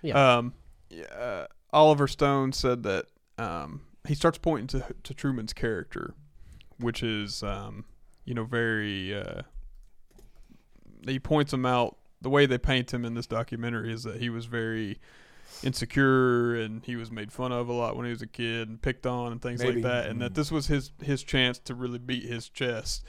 Yeah. 0.03 0.37
Um, 0.37 0.55
yeah, 0.91 1.05
uh, 1.07 1.47
Oliver 1.73 2.07
Stone 2.09 2.53
said 2.53 2.83
that 2.85 3.07
um, 3.39 3.83
he 4.07 4.15
starts 4.15 4.39
pointing 4.39 4.81
to 4.81 4.95
to 5.03 5.15
Truman's 5.15 5.53
character, 5.53 6.15
which 6.79 7.03
is 7.03 7.43
um, 7.43 7.85
you 8.25 8.35
know 8.35 8.45
very. 8.45 9.15
Uh, 9.15 9.43
he 11.07 11.19
points 11.19 11.53
him 11.53 11.65
out. 11.67 11.97
The 12.23 12.31
way 12.31 12.47
they 12.47 12.59
paint 12.59 12.93
him 12.95 13.05
in 13.05 13.15
this 13.15 13.27
documentary 13.27 13.93
is 13.93 14.05
that 14.05 14.17
he 14.21 14.31
was 14.31 14.47
very 14.47 14.99
insecure 15.63 16.55
and 16.57 16.85
he 16.85 16.97
was 16.97 17.11
made 17.11 17.33
fun 17.33 17.53
of 17.53 17.69
a 17.69 17.73
lot 17.73 17.97
when 17.97 18.05
he 18.07 18.11
was 18.11 18.23
a 18.23 18.27
kid 18.27 18.69
and 18.69 18.81
picked 18.81 19.07
on 19.07 19.33
and 19.33 19.41
things 19.43 19.61
Maybe. 19.61 19.75
like 19.75 19.83
that, 19.85 20.07
and 20.11 20.21
that 20.21 20.33
Mm. 20.33 20.35
this 20.37 20.51
was 20.51 20.67
his 20.67 20.93
his 21.03 21.23
chance 21.23 21.59
to 21.61 21.75
really 21.75 21.99
beat 21.99 22.25
his 22.25 22.49
chest 22.49 23.05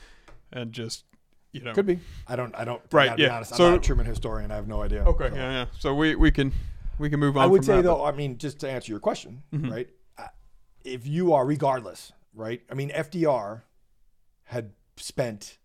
and 0.52 0.72
just 0.72 1.06
you 1.52 1.62
know 1.62 1.74
Could 1.74 1.86
be. 1.86 2.00
I 2.28 2.36
don't. 2.36 2.54
I 2.56 2.66
don't. 2.66 2.82
Right, 2.92 3.12
I 3.12 3.16
yeah. 3.18 3.36
honest, 3.36 3.54
I'm 3.54 3.58
So- 3.58 3.70
not 3.72 3.78
a 3.78 3.82
Truman 3.82 4.06
historian. 4.06 4.52
I 4.52 4.56
have 4.56 4.68
no 4.68 4.82
idea. 4.82 5.04
Okay, 5.06 5.30
So- 5.30 5.36
yeah, 5.36 5.52
yeah. 5.52 5.66
So 5.80 5.96
we 5.96 6.16
we 6.16 6.32
can 6.32 6.52
we 7.00 7.10
can 7.10 7.20
move 7.20 7.38
on. 7.38 7.44
I 7.44 7.48
would 7.48 7.64
say 7.66 7.78
that, 7.78 7.84
though, 7.84 8.04
I 8.06 8.12
mean, 8.12 8.38
just 8.38 8.60
to 8.60 8.70
answer 8.70 8.92
your 8.92 9.00
question, 9.00 9.44
Mhm. 9.54 9.72
right? 9.72 9.90
If 10.84 11.08
you 11.08 11.34
are, 11.34 11.46
regardless, 11.46 12.12
right? 12.34 12.62
I 12.70 12.74
mean, 12.76 12.92
FDR 12.92 13.64
had 14.44 14.72
spent 14.98 15.58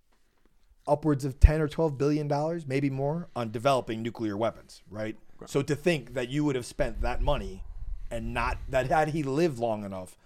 upwards 0.86 1.24
of 1.24 1.38
ten 1.40 1.60
or 1.60 1.68
twelve 1.68 1.96
billion 1.98 2.28
dollars, 2.28 2.66
maybe 2.66 2.90
more, 2.90 3.28
on 3.36 3.50
developing 3.50 4.02
nuclear 4.02 4.36
weapons, 4.36 4.82
right? 4.90 5.16
So 5.46 5.62
to 5.62 5.74
think 5.74 6.14
that 6.14 6.28
you 6.28 6.44
would 6.44 6.54
have 6.56 6.66
spent 6.66 7.00
that 7.02 7.22
money 7.22 7.62
and 8.10 8.34
not 8.34 8.58
that 8.68 8.88
had 8.88 9.08
he 9.08 9.22
lived 9.22 9.58
long 9.58 9.84
enough, 9.84 10.16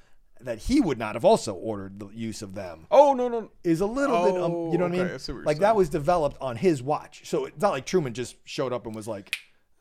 that 0.41 0.59
he 0.59 0.81
would 0.81 0.99
not 0.99 1.15
have 1.15 1.25
also 1.25 1.55
ordered 1.55 2.01
the 2.01 2.09
use 2.09 2.43
of 2.43 2.55
them 2.55 2.87
Oh 2.91 3.15
no 3.15 3.29
no. 3.29 3.51
is 3.63 3.81
a 3.81 3.87
little 3.87 4.25
bit, 4.25 4.35
um, 4.37 4.53
Oh, 4.53 4.73
you 4.73 4.79
know 4.79 4.85
what 4.87 4.93
okay, 4.95 5.03
I 5.03 5.05
I 5.05 5.09
mean? 5.11 5.19
see 5.21 5.33
what 5.33 5.37
you're 5.39 5.45
like 5.45 5.57
saying. 5.57 5.61
that 5.63 5.77
was 5.77 5.89
developed 5.89 6.37
on 6.41 6.57
his 6.57 6.83
watch. 6.83 7.23
So 7.25 7.45
it's 7.45 7.61
not 7.61 7.71
like 7.71 7.87
Truman 7.87 8.13
just 8.13 8.37
showed 8.45 8.73
up 8.73 8.87
and 8.87 8.95
was 8.95 9.07
like, 9.07 9.37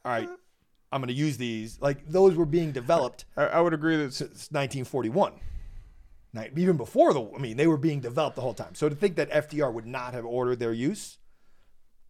"All 0.06 0.12
right, 0.12 0.30
I'm 0.92 1.02
going 1.02 1.08
to 1.08 1.14
use 1.14 1.38
these." 1.38 1.80
Like 1.82 2.06
those 2.08 2.36
were 2.36 2.46
being 2.46 2.72
developed 2.72 3.26
I, 3.36 3.46
I 3.46 3.62
would 3.62 3.74
agree 3.74 3.96
that 3.98 4.04
it's, 4.06 4.18
since 4.18 4.52
1941. 4.52 5.34
Even 6.56 6.78
before 6.78 7.13
the, 7.13 7.24
I 7.36 7.38
mean, 7.39 7.58
they 7.58 7.67
were 7.67 7.78
being 7.78 8.00
developed 8.00 8.36
the 8.36 8.41
whole 8.41 8.54
time. 8.56 8.74
So 8.76 8.89
to 8.89 8.96
think 8.96 9.15
that 9.17 9.30
FDR 9.32 9.72
would 9.72 9.86
not 9.86 10.13
have 10.13 10.26
ordered 10.26 10.60
their 10.60 10.74
use, 10.74 11.19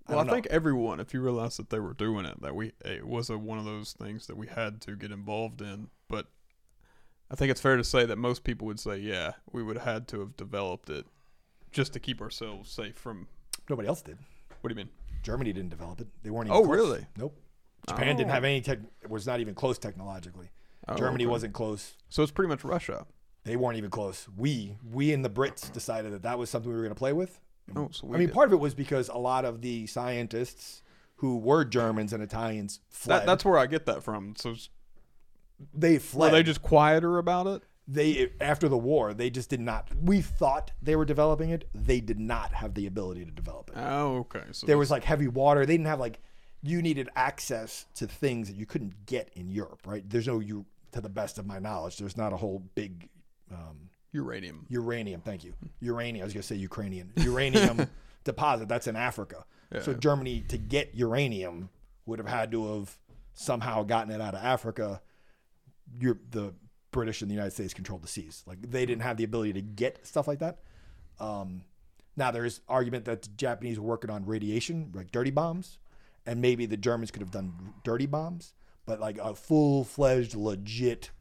well, 0.07 0.19
I, 0.19 0.23
know. 0.23 0.31
think 0.33 0.47
everyone, 0.47 0.99
if 0.99 1.13
you 1.13 1.21
realize 1.21 1.57
that 1.57 1.69
they 1.69 1.79
were 1.79 1.93
doing 1.93 2.25
it, 2.25 2.41
that 2.41 2.55
we 2.55 2.71
it 2.85 3.05
was 3.07 3.29
a, 3.29 3.37
one 3.37 3.57
of 3.57 3.65
those 3.65 3.93
things 3.93 4.27
that 4.27 4.35
we 4.37 4.47
had 4.47 4.81
to 4.81 4.95
get 4.95 5.11
involved 5.11 5.61
in. 5.61 5.87
But 6.09 6.27
I 7.31 7.35
think 7.35 7.51
it's 7.51 7.61
fair 7.61 7.77
to 7.77 7.83
say 7.83 8.05
that 8.05 8.17
most 8.17 8.43
people 8.43 8.67
would 8.67 8.79
say, 8.79 8.97
yeah, 8.97 9.33
we 9.51 9.63
would 9.63 9.77
have 9.77 9.85
had 9.85 10.07
to 10.09 10.19
have 10.21 10.37
developed 10.37 10.89
it 10.89 11.05
just 11.71 11.93
to 11.93 11.99
keep 11.99 12.21
ourselves 12.21 12.69
safe 12.71 12.95
from. 12.95 13.27
nobody 13.69 13.87
else 13.87 14.01
did. 14.01 14.17
What 14.61 14.69
do 14.69 14.73
you 14.73 14.77
mean? 14.77 14.89
Germany 15.23 15.51
didn't 15.53 15.69
develop 15.69 15.99
it. 16.01 16.07
They 16.21 16.29
weren't. 16.29 16.47
Even 16.47 16.57
Oh, 16.57 16.63
close. 16.65 16.75
really? 16.75 17.07
Nope. 17.17 17.37
Japan 17.87 18.15
didn't 18.17 18.29
Oh. 18.29 18.33
have 18.33 18.43
any 18.43 18.61
tech. 18.61 18.79
Was 19.09 19.25
not 19.27 19.39
even 19.39 19.55
close 19.55 19.77
technologically. 19.77 20.49
Oh, 20.87 20.95
Germany 20.95 21.23
okay. 21.25 21.31
wasn't 21.31 21.53
close. 21.53 21.95
So 22.09 22.23
it's 22.23 22.31
pretty 22.31 22.49
much 22.49 22.63
Russia. 22.65 23.05
They 23.43 23.55
weren't 23.55 23.77
even 23.77 23.89
close. 23.89 24.27
We, 24.37 24.77
we 24.89 25.13
and 25.13 25.23
the 25.23 25.29
Brits 25.29 25.71
decided 25.71 26.13
that 26.13 26.23
that 26.23 26.37
was 26.37 26.49
something 26.49 26.69
we 26.69 26.75
were 26.75 26.83
going 26.83 26.95
to 26.95 26.99
play 26.99 27.13
with. 27.13 27.39
Oh, 27.75 27.89
so 27.91 28.07
we 28.07 28.15
I 28.15 28.19
mean, 28.19 28.27
did. 28.27 28.33
part 28.33 28.47
of 28.47 28.53
it 28.53 28.59
was 28.59 28.73
because 28.73 29.09
a 29.09 29.17
lot 29.17 29.45
of 29.45 29.61
the 29.61 29.87
scientists 29.87 30.81
who 31.17 31.37
were 31.37 31.63
Germans 31.65 32.13
and 32.13 32.21
Italians 32.21 32.79
fled. 32.89 33.21
that, 33.21 33.25
that's 33.25 33.45
where 33.45 33.57
I 33.57 33.65
get 33.65 33.85
that 33.85 34.03
from. 34.03 34.35
So 34.37 34.55
they 35.73 35.97
fled 35.97 36.31
were 36.31 36.37
they 36.37 36.43
just 36.43 36.61
quieter 36.61 37.17
about 37.17 37.47
it? 37.47 37.63
they 37.87 38.31
after 38.39 38.69
the 38.69 38.77
war 38.77 39.13
they 39.13 39.29
just 39.29 39.49
did 39.49 39.59
not. 39.59 39.89
We 40.01 40.21
thought 40.21 40.71
they 40.81 40.95
were 40.95 41.05
developing 41.05 41.49
it. 41.49 41.67
They 41.73 41.99
did 41.99 42.19
not 42.19 42.53
have 42.53 42.73
the 42.73 42.87
ability 42.87 43.25
to 43.25 43.31
develop 43.31 43.69
it. 43.69 43.75
Oh, 43.77 44.17
okay. 44.19 44.43
So 44.51 44.67
There 44.67 44.77
was 44.77 44.89
like 44.91 45.03
heavy 45.03 45.27
water. 45.27 45.65
They 45.65 45.73
didn't 45.73 45.87
have 45.87 45.99
like 45.99 46.21
you 46.61 46.81
needed 46.81 47.09
access 47.15 47.85
to 47.95 48.07
things 48.07 48.47
that 48.47 48.55
you 48.55 48.65
couldn't 48.65 49.05
get 49.05 49.29
in 49.35 49.49
Europe. 49.49 49.81
Right? 49.85 50.07
There's 50.07 50.27
no 50.27 50.39
you. 50.39 50.65
To 50.91 51.01
the 51.01 51.09
best 51.09 51.39
of 51.39 51.47
my 51.47 51.57
knowledge, 51.57 51.97
there's 51.97 52.15
not 52.15 52.33
a 52.33 52.37
whole 52.37 52.61
big 52.75 53.09
um, 53.51 53.89
uranium. 54.11 54.65
uranium. 54.69 55.21
Thank 55.21 55.43
you. 55.43 55.53
Uranium. 55.81 56.23
I 56.23 56.25
was 56.25 56.33
gonna 56.33 56.43
say 56.43 56.55
Ukrainian. 56.55 57.11
Uranium 57.17 57.87
deposit. 58.23 58.67
That's 58.67 58.87
in 58.87 58.95
Africa. 58.95 59.45
So 59.81 59.91
Germany 59.91 60.43
to 60.49 60.57
get 60.59 60.93
uranium 60.93 61.69
would 62.05 62.19
have 62.19 62.27
had 62.27 62.51
to 62.51 62.75
have 62.75 62.95
somehow 63.33 63.81
gotten 63.81 64.13
it 64.13 64.21
out 64.21 64.35
of 64.35 64.43
Africa. 64.43 65.01
You're, 65.99 66.19
the 66.29 66.53
British 66.91 67.21
and 67.21 67.29
the 67.29 67.33
United 67.33 67.51
States 67.51 67.73
controlled 67.73 68.03
the 68.03 68.07
seas. 68.07 68.43
Like 68.45 68.61
they 68.61 68.85
didn't 68.85 69.01
have 69.01 69.17
the 69.17 69.23
ability 69.23 69.53
to 69.53 69.61
get 69.61 70.05
stuff 70.05 70.27
like 70.27 70.39
that. 70.39 70.59
Um, 71.19 71.63
now 72.15 72.31
there's 72.31 72.61
argument 72.69 73.05
that 73.05 73.23
the 73.23 73.29
Japanese 73.29 73.79
were 73.79 73.87
working 73.87 74.09
on 74.09 74.25
radiation, 74.25 74.91
like 74.93 75.11
dirty 75.11 75.31
bombs, 75.31 75.79
and 76.25 76.41
maybe 76.41 76.65
the 76.65 76.77
Germans 76.77 77.11
could 77.11 77.21
have 77.21 77.31
done 77.31 77.73
dirty 77.83 78.05
bombs, 78.05 78.53
but 78.85 78.99
like 78.99 79.17
a 79.17 79.35
full 79.35 79.83
fledged, 79.83 80.35
legit 80.35 81.11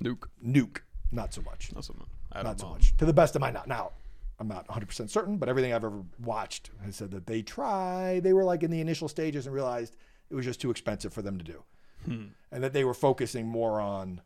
Nuke. 0.00 0.24
nuke, 0.44 0.78
not 1.10 1.32
so 1.34 1.42
much 1.42 1.72
Not 1.74 1.84
so 1.84 1.94
much. 1.98 2.44
Not 2.44 2.58
so 2.60 2.66
bomb. 2.66 2.74
much. 2.74 2.96
To 2.96 3.04
the 3.04 3.12
best 3.12 3.34
of 3.36 3.40
my 3.40 3.50
now, 3.50 3.62
now 3.66 3.92
I'm 4.40 4.48
not 4.48 4.66
100 4.68 4.86
percent 4.86 5.10
certain, 5.10 5.36
but 5.36 5.48
everything 5.48 5.72
I've 5.72 5.84
ever 5.84 6.02
watched 6.18 6.70
has 6.84 6.96
said 6.96 7.10
that 7.12 7.26
they 7.26 7.42
try. 7.42 8.20
They 8.20 8.32
were 8.32 8.44
like 8.44 8.62
in 8.62 8.70
the 8.70 8.80
initial 8.80 9.08
stages 9.08 9.46
and 9.46 9.54
realized 9.54 9.96
it 10.30 10.34
was 10.34 10.44
just 10.44 10.60
too 10.60 10.70
expensive 10.70 11.12
for 11.12 11.20
them 11.22 11.36
to 11.38 11.44
do, 11.44 11.62
and 12.06 12.64
that 12.64 12.72
they 12.72 12.84
were 12.84 12.94
focusing 12.94 13.46
more 13.46 13.80
on 13.80 14.20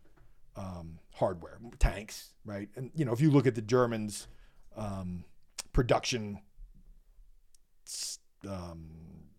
um, 0.57 0.99
hardware, 1.15 1.59
tanks, 1.79 2.31
right? 2.45 2.69
And 2.77 2.91
you 2.95 3.05
know, 3.05 3.13
if 3.13 3.21
you 3.21 3.31
look 3.31 3.47
at 3.47 3.55
the 3.57 3.61
Germans' 3.63 4.29
um, 4.77 5.25
production 5.73 6.39
um, 8.49 8.87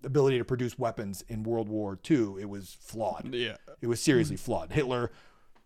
ability 0.03 0.37
to 0.37 0.45
produce 0.45 0.77
weapons 0.77 1.23
in 1.27 1.43
World 1.43 1.69
War 1.69 1.97
II, 2.09 2.35
it 2.39 2.49
was 2.49 2.77
flawed. 2.79 3.33
Yeah. 3.33 3.57
It 3.81 3.87
was 3.87 4.01
seriously 4.01 4.35
flawed. 4.37 4.71
Hitler 4.71 5.11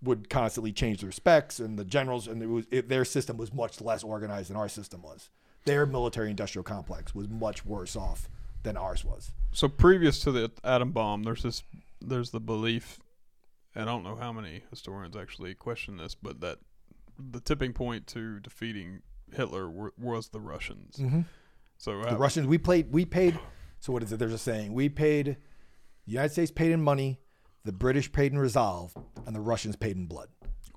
would 0.04 0.30
constantly 0.30 0.72
change 0.72 1.02
their 1.02 1.12
specs, 1.12 1.60
and 1.60 1.78
the 1.78 1.86
generals 1.86 2.28
and 2.28 2.42
it 2.42 2.48
was 2.48 2.66
it, 2.72 2.90
their 2.90 3.06
system 3.06 3.38
was 3.38 3.54
much 3.54 3.82
less 3.82 4.04
organized 4.04 4.50
than 4.50 4.58
our 4.58 4.70
system 4.70 5.02
was. 5.02 5.30
Their 5.66 5.86
military-industrial 5.86 6.64
complex 6.64 7.14
was 7.14 7.30
much 7.30 7.66
worse 7.66 7.96
off 7.96 8.30
than 8.64 8.78
ours 8.78 9.06
was. 9.06 9.32
So 9.52 9.68
previous 9.68 10.20
to 10.22 10.32
the 10.32 10.52
atom 10.64 10.92
bomb, 10.92 11.24
there's 11.24 11.44
this, 11.44 11.64
there's 12.00 12.32
the 12.32 12.40
belief, 12.40 13.00
and 13.76 13.84
I 13.84 13.92
don't 13.92 14.04
know 14.04 14.16
how 14.16 14.32
many 14.34 14.64
historians 14.72 15.16
actually 15.16 15.54
question 15.54 15.98
this, 15.98 16.16
but 16.16 16.42
that 16.42 16.58
the 17.20 17.40
tipping 17.40 17.74
point 17.74 18.08
to 18.08 18.40
defeating 18.40 19.02
Hitler 19.32 19.70
were, 19.70 19.94
was 20.00 20.30
the 20.30 20.40
Russians. 20.40 20.98
Mm-hmm. 20.98 21.22
So 21.78 22.04
The 22.04 22.18
Russians, 22.18 22.48
we 22.48 22.58
played, 22.58 22.92
we 22.92 23.06
paid. 23.06 23.40
So 23.80 23.94
what 23.94 24.04
is 24.04 24.12
it? 24.12 24.20
There's 24.20 24.34
a 24.34 24.38
saying: 24.38 24.74
we 24.74 24.90
paid. 24.90 25.38
The 26.06 26.12
United 26.12 26.32
States 26.32 26.52
paid 26.52 26.72
in 26.72 26.82
money. 26.82 27.20
The 27.64 27.72
British 27.72 28.12
paid 28.12 28.32
in 28.32 28.40
resolve, 28.40 28.94
and 29.26 29.36
the 29.36 29.42
Russians 29.42 29.76
paid 29.76 29.96
in 29.96 30.06
blood. 30.06 30.30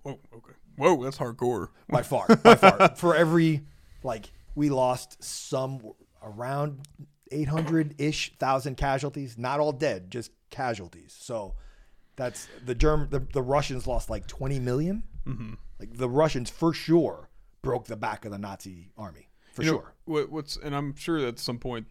Whoa, 0.02 0.18
okay. 0.34 0.52
Whoa, 0.76 1.02
that's 1.02 1.18
hardcore. 1.18 1.68
By 1.88 2.02
far, 2.02 2.26
by 2.36 2.56
far. 2.56 2.94
For 2.96 3.14
every 3.14 3.62
like 4.02 4.32
we 4.54 4.70
lost 4.70 5.22
some 5.22 5.80
around 6.22 6.86
800 7.30 7.94
ish 7.98 8.34
thousand 8.38 8.76
casualties. 8.76 9.38
Not 9.38 9.60
all 9.60 9.72
dead, 9.72 10.10
just 10.10 10.30
casualties. 10.50 11.16
So 11.18 11.54
that's 12.16 12.48
the 12.64 12.74
Germ. 12.74 13.08
The, 13.10 13.20
the 13.20 13.42
Russians 13.42 13.86
lost 13.86 14.10
like 14.10 14.26
20 14.26 14.58
million. 14.60 15.04
Mm-hmm. 15.26 15.54
Like 15.80 15.96
the 15.96 16.08
Russians 16.08 16.50
for 16.50 16.72
sure 16.72 17.30
broke 17.62 17.86
the 17.86 17.96
back 17.96 18.24
of 18.24 18.30
the 18.30 18.38
Nazi 18.38 18.90
army 18.96 19.28
for 19.52 19.62
You 19.62 19.70
know, 19.70 19.76
sure. 19.78 19.94
what, 20.04 20.30
what's 20.30 20.56
and 20.56 20.74
I'm 20.74 20.94
sure 20.94 21.18
at 21.18 21.38
some 21.38 21.58
point 21.58 21.86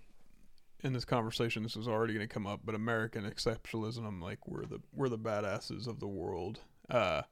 in 0.83 0.93
this 0.93 1.05
conversation 1.05 1.63
this 1.63 1.75
is 1.75 1.87
already 1.87 2.13
going 2.13 2.27
to 2.27 2.33
come 2.33 2.45
up, 2.45 2.61
but 2.63 2.75
American 2.75 3.23
exceptionalism, 3.29 4.21
like 4.21 4.47
we're 4.47 4.65
the 4.65 4.81
we're 4.93 5.09
the 5.09 5.17
badasses 5.17 5.87
of 5.87 5.99
the 5.99 6.07
world. 6.07 6.59
Uh, 6.89 7.23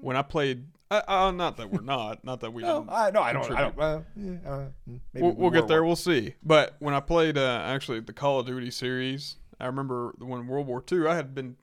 when 0.00 0.16
I 0.16 0.22
played, 0.22 0.66
uh, 0.90 1.02
uh, 1.08 1.30
not 1.30 1.56
that 1.56 1.70
we're 1.70 1.80
not, 1.80 2.24
not 2.24 2.40
that 2.40 2.52
we. 2.52 2.62
No, 2.62 2.86
I 2.88 3.10
no, 3.10 3.22
I 3.22 3.32
don't. 3.32 3.50
I 3.50 3.60
don't. 3.62 3.80
Uh, 3.80 4.00
yeah, 4.16 4.32
uh, 4.46 4.64
maybe 4.86 5.00
we'll, 5.14 5.32
we 5.32 5.42
we'll 5.42 5.50
get 5.50 5.68
there. 5.68 5.84
We'll 5.84 5.96
see. 5.96 6.34
But 6.42 6.76
when 6.80 6.94
I 6.94 7.00
played 7.00 7.38
uh, 7.38 7.62
actually 7.64 8.00
the 8.00 8.12
Call 8.12 8.40
of 8.40 8.46
Duty 8.46 8.70
series, 8.70 9.36
I 9.58 9.66
remember 9.66 10.14
when 10.18 10.46
World 10.46 10.66
War 10.66 10.84
II, 10.90 11.06
I 11.06 11.16
had 11.16 11.34
been 11.34 11.56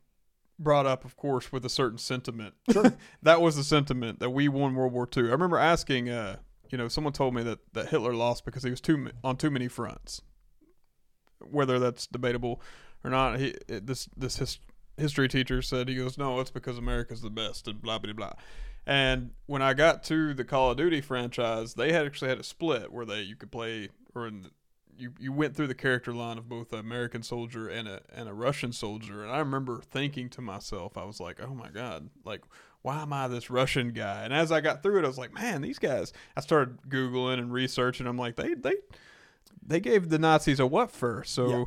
brought 0.60 0.86
up, 0.86 1.06
of 1.06 1.15
course, 1.17 1.51
with 1.51 1.65
a 1.65 1.69
certain 1.69 1.97
sentiment. 1.97 2.56
that 3.21 3.41
was 3.41 3.56
the 3.56 3.63
sentiment 3.63 4.19
that 4.19 4.29
we 4.29 4.47
won 4.47 4.75
World 4.75 4.93
War 4.93 5.08
II. 5.15 5.27
I 5.27 5.32
remember 5.32 5.58
asking, 5.58 6.10
uh, 6.10 6.38
you 6.69 6.77
know, 6.77 6.88
someone 6.88 7.13
told 7.13 7.34
me 7.36 7.43
that, 7.43 7.60
that 7.73 7.89
Hitler 7.89 8.13
lost 8.13 8.45
because 8.45 8.63
he 8.63 8.69
was 8.69 8.82
too 8.82 9.10
on 9.23 9.38
too 9.38 9.51
many 9.51 9.67
fronts. 9.67 10.21
Whether 11.49 11.79
that's 11.79 12.08
debatable 12.08 12.62
or 13.03 13.12
not, 13.12 13.39
he 13.39 13.56
this 13.67 14.10
this 14.15 14.38
his, 14.38 14.60
history 14.97 15.27
teacher 15.27 15.62
said 15.62 15.89
he 15.89 15.95
goes, 15.95 16.17
no, 16.17 16.39
it's 16.39 16.51
because 16.51 16.77
America's 16.77 17.21
the 17.21 17.29
best 17.29 17.67
and 17.67 17.82
blah 17.82 17.99
blah 17.99 18.13
blah. 18.13 18.34
And 18.86 19.32
when 19.45 19.62
I 19.62 19.73
got 19.73 20.03
to 20.06 20.34
the 20.34 20.43
Call 20.43 20.71
of 20.71 20.77
Duty 20.77 21.01
franchise, 21.01 21.73
they 21.75 21.93
had 21.93 22.06
actually 22.06 22.29
had 22.29 22.39
a 22.39 22.43
split 22.43 22.91
where 22.91 23.06
they 23.06 23.21
you 23.21 23.36
could 23.36 23.51
play 23.51 23.89
or 24.13 24.27
in, 24.27 24.49
you 24.97 25.13
you 25.19 25.32
went 25.32 25.56
through 25.56 25.67
the 25.67 25.75
character 25.75 26.13
line 26.13 26.38
of 26.38 26.49
both 26.49 26.73
an 26.73 26.79
American 26.79 27.23
soldier 27.23 27.67
and 27.67 27.88
a 27.88 28.01
and 28.13 28.29
a 28.29 28.34
Russian 28.34 28.71
soldier. 28.71 29.23
And 29.23 29.32
I 29.32 29.39
remember 29.39 29.82
thinking 29.82 30.29
to 30.32 30.41
myself, 30.41 30.97
I 30.97 31.06
was 31.06 31.19
like, 31.19 31.39
oh 31.41 31.53
my 31.53 31.69
god, 31.69 32.10
like 32.25 32.41
why 32.82 33.01
am 33.01 33.13
I 33.13 33.29
this 33.29 33.49
Russian 33.49 33.93
guy? 33.93 34.23
And 34.23 34.34
as 34.34 34.51
I 34.51 34.60
got 34.60 34.84
through 34.84 34.99
it, 34.99 35.06
I 35.06 35.08
was 35.08 35.17
like, 35.17 35.34
man, 35.34 35.62
these 35.62 35.79
guys. 35.79 36.12
I 36.36 36.41
started 36.41 36.77
googling 36.89 37.39
and 37.39 37.51
researching. 37.51 38.06
I'm 38.06 38.17
like, 38.17 38.36
they 38.36 38.53
they 38.53 38.75
they 39.65 39.79
gave 39.79 40.09
the 40.09 40.19
Nazis 40.19 40.59
a 40.59 40.65
what 40.67 40.91
for? 40.91 41.23
So 41.25 41.47
Yeah. 41.47 41.65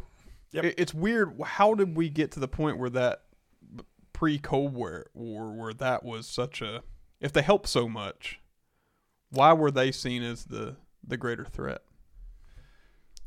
Yep. 0.53 0.65
it- 0.65 0.75
it's 0.79 0.95
weird. 0.95 1.41
How 1.43 1.75
did 1.75 1.97
we 1.97 2.09
get 2.09 2.31
to 2.33 2.41
the 2.41 2.49
point 2.49 2.79
where 2.79 2.91
that 2.91 3.23
pre 4.13 4.39
Cold 4.39 4.73
War 4.75 5.07
war 5.15 5.53
where 5.53 5.75
that 5.75 6.03
was 6.05 6.27
such 6.27 6.63
a 6.63 6.83
if 7.21 7.33
they 7.33 7.43
helped 7.43 7.69
so 7.69 7.89
much, 7.89 8.41
why 9.31 9.53
were 9.53 9.71
they 9.71 9.93
seen 9.93 10.23
as 10.23 10.45
the 10.45 10.77
the 11.07 11.17
greater 11.17 11.45
threat? 11.45 11.83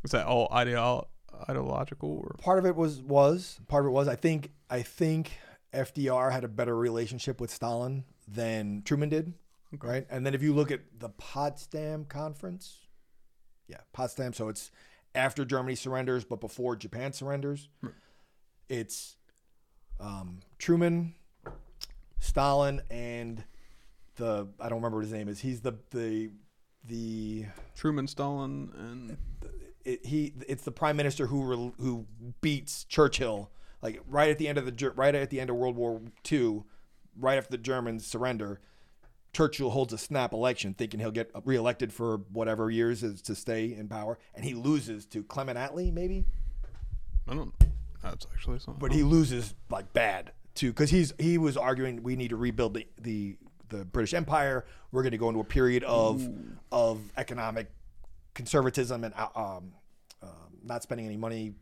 Was 0.02 0.12
that 0.12 0.26
all 0.26 0.48
ideolo- 0.50 1.08
ideological 1.50 2.10
or 2.10 2.36
part 2.40 2.60
of 2.60 2.66
it 2.66 2.76
was 2.76 3.02
was 3.02 3.60
part 3.68 3.86
of 3.86 3.90
it 3.90 3.92
was 3.94 4.08
I 4.08 4.16
think 4.16 4.52
I 4.70 4.82
think 4.82 5.40
FDR 5.74 6.32
had 6.32 6.44
a 6.44 6.48
better 6.48 6.76
relationship 6.76 7.40
with 7.42 7.52
Stalin 7.52 8.06
than 8.28 8.82
Truman 8.84 9.10
did, 9.10 9.34
right? 9.84 10.08
And 10.10 10.26
then 10.26 10.34
if 10.34 10.42
you 10.42 10.54
look 10.54 10.72
at 10.72 10.82
the 10.98 11.10
Potsdam 11.10 12.06
Conference, 12.06 12.88
yeah, 13.70 13.78
Potsdam. 13.94 14.34
So 14.34 14.50
it's 14.50 14.72
after 15.16 15.46
Germany 15.46 15.76
surrenders, 15.76 16.26
but 16.26 16.42
before 16.42 16.76
Japan 16.76 17.14
surrenders. 17.14 17.70
It's 18.68 19.16
um, 20.00 20.40
Truman, 20.58 21.16
Stalin, 22.20 22.82
and 22.90 23.44
the 24.16 24.48
I 24.60 24.70
don't 24.70 24.80
remember 24.80 24.98
what 24.98 25.06
his 25.06 25.14
name 25.14 25.30
is. 25.30 25.40
He's 25.40 25.62
the 25.62 25.76
the 25.92 26.32
the 26.84 27.46
Truman, 27.76 28.08
Stalin, 28.08 28.72
and 28.78 29.18
it, 29.86 30.06
he 30.06 30.34
it's 30.48 30.64
the 30.64 30.72
prime 30.72 30.98
minister 30.98 31.28
who 31.28 31.44
re, 31.44 31.72
who 31.80 32.06
beats 32.42 32.84
Churchill 32.84 33.52
like 33.82 34.02
right 34.08 34.30
at 34.30 34.38
the 34.38 34.48
end 34.48 34.58
of 34.58 34.66
the 34.66 34.92
right 34.92 35.16
at 35.16 35.30
the 35.30 35.40
end 35.40 35.50
of 35.50 35.56
World 35.56 35.76
War 35.76 36.02
II, 36.30 36.64
right 37.18 37.38
after 37.38 37.52
the 37.52 37.58
Germans 37.58 38.06
surrender. 38.06 38.60
Churchill 39.34 39.70
holds 39.70 39.94
a 39.94 39.98
snap 39.98 40.34
election, 40.34 40.74
thinking 40.74 41.00
he'll 41.00 41.12
get 41.12 41.30
reelected 41.46 41.94
for 41.94 42.18
whatever 42.32 42.72
years 42.72 43.04
is 43.04 43.22
to 43.24 43.36
stay 43.36 43.74
in 43.74 43.88
power, 43.88 44.18
and 44.36 44.44
he 44.44 44.54
loses 44.54 45.06
to 45.08 45.24
Clement 45.24 45.58
Attlee, 45.58 45.94
maybe, 45.94 46.26
I 47.28 47.36
don't. 47.36 47.54
That's 48.02 48.26
actually 48.34 48.60
something. 48.60 48.80
but 48.80 48.92
he 48.92 49.04
loses 49.04 49.54
like 49.70 49.92
bad 49.94 50.32
too, 50.56 50.72
because 50.72 50.90
he's 50.90 51.14
he 51.20 51.38
was 51.38 51.58
arguing 51.58 52.02
we 52.02 52.16
need 52.16 52.30
to 52.30 52.38
rebuild 52.38 52.74
the 52.74 52.88
the, 53.00 53.38
the 53.70 53.86
British 53.86 54.14
Empire. 54.14 54.66
We're 54.92 55.04
going 55.04 55.12
to 55.12 55.18
go 55.18 55.30
into 55.30 55.42
a 55.42 55.46
period 55.46 55.84
of 55.84 56.28
of 56.72 57.00
economic 57.18 57.72
conservatism 58.34 59.04
and 59.04 59.14
uh, 59.16 59.28
um, 59.36 59.74
um, 60.24 60.30
not 60.64 60.82
spending 60.82 61.06
any 61.06 61.18
money. 61.18 61.54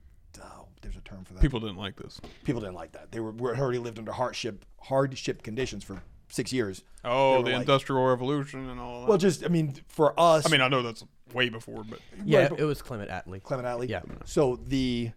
Oh, 0.41 0.67
there's 0.82 0.95
a 0.95 1.01
term 1.01 1.25
for 1.25 1.34
that. 1.34 1.41
people 1.41 1.60
didn't 1.60 1.77
like 1.77 1.95
this. 1.95 2.21
People 2.43 2.62
didn't 2.62 2.75
like 2.75 2.91
that. 2.91 3.12
They 3.12 3.19
were, 3.19 3.32
were 3.32 3.58
already 3.58 3.80
lived 3.80 3.97
under 3.97 4.12
hardship 4.12 4.63
hardship 4.80 5.41
conditions 5.41 5.84
for 5.84 6.01
six 6.29 6.51
years. 6.53 6.83
Oh, 7.03 7.41
the 7.43 7.51
like- 7.51 7.61
Industrial 7.61 8.03
Revolution 8.05 8.69
and 8.69 8.79
all 8.79 9.01
that. 9.01 9.09
Well, 9.09 9.17
just 9.17 9.43
I 9.45 9.47
mean, 9.47 9.75
for 9.87 10.19
us, 10.19 10.45
I 10.45 10.49
mean, 10.49 10.61
I 10.61 10.67
know 10.67 10.81
that's 10.81 11.03
way 11.33 11.49
before, 11.49 11.83
but 11.83 11.99
Yeah, 12.25 12.41
Right, 12.41 12.49
but- 12.51 12.59
it 12.59 12.65
was 12.65 12.81
Clement 12.81 13.09
Attlee. 13.09 13.41
Clement 13.43 13.67
Attlee. 13.67 13.89
Yeah. 13.89 14.01
So 14.25 14.59
the, 14.67 15.11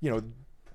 you 0.00 0.10
know, 0.10 0.22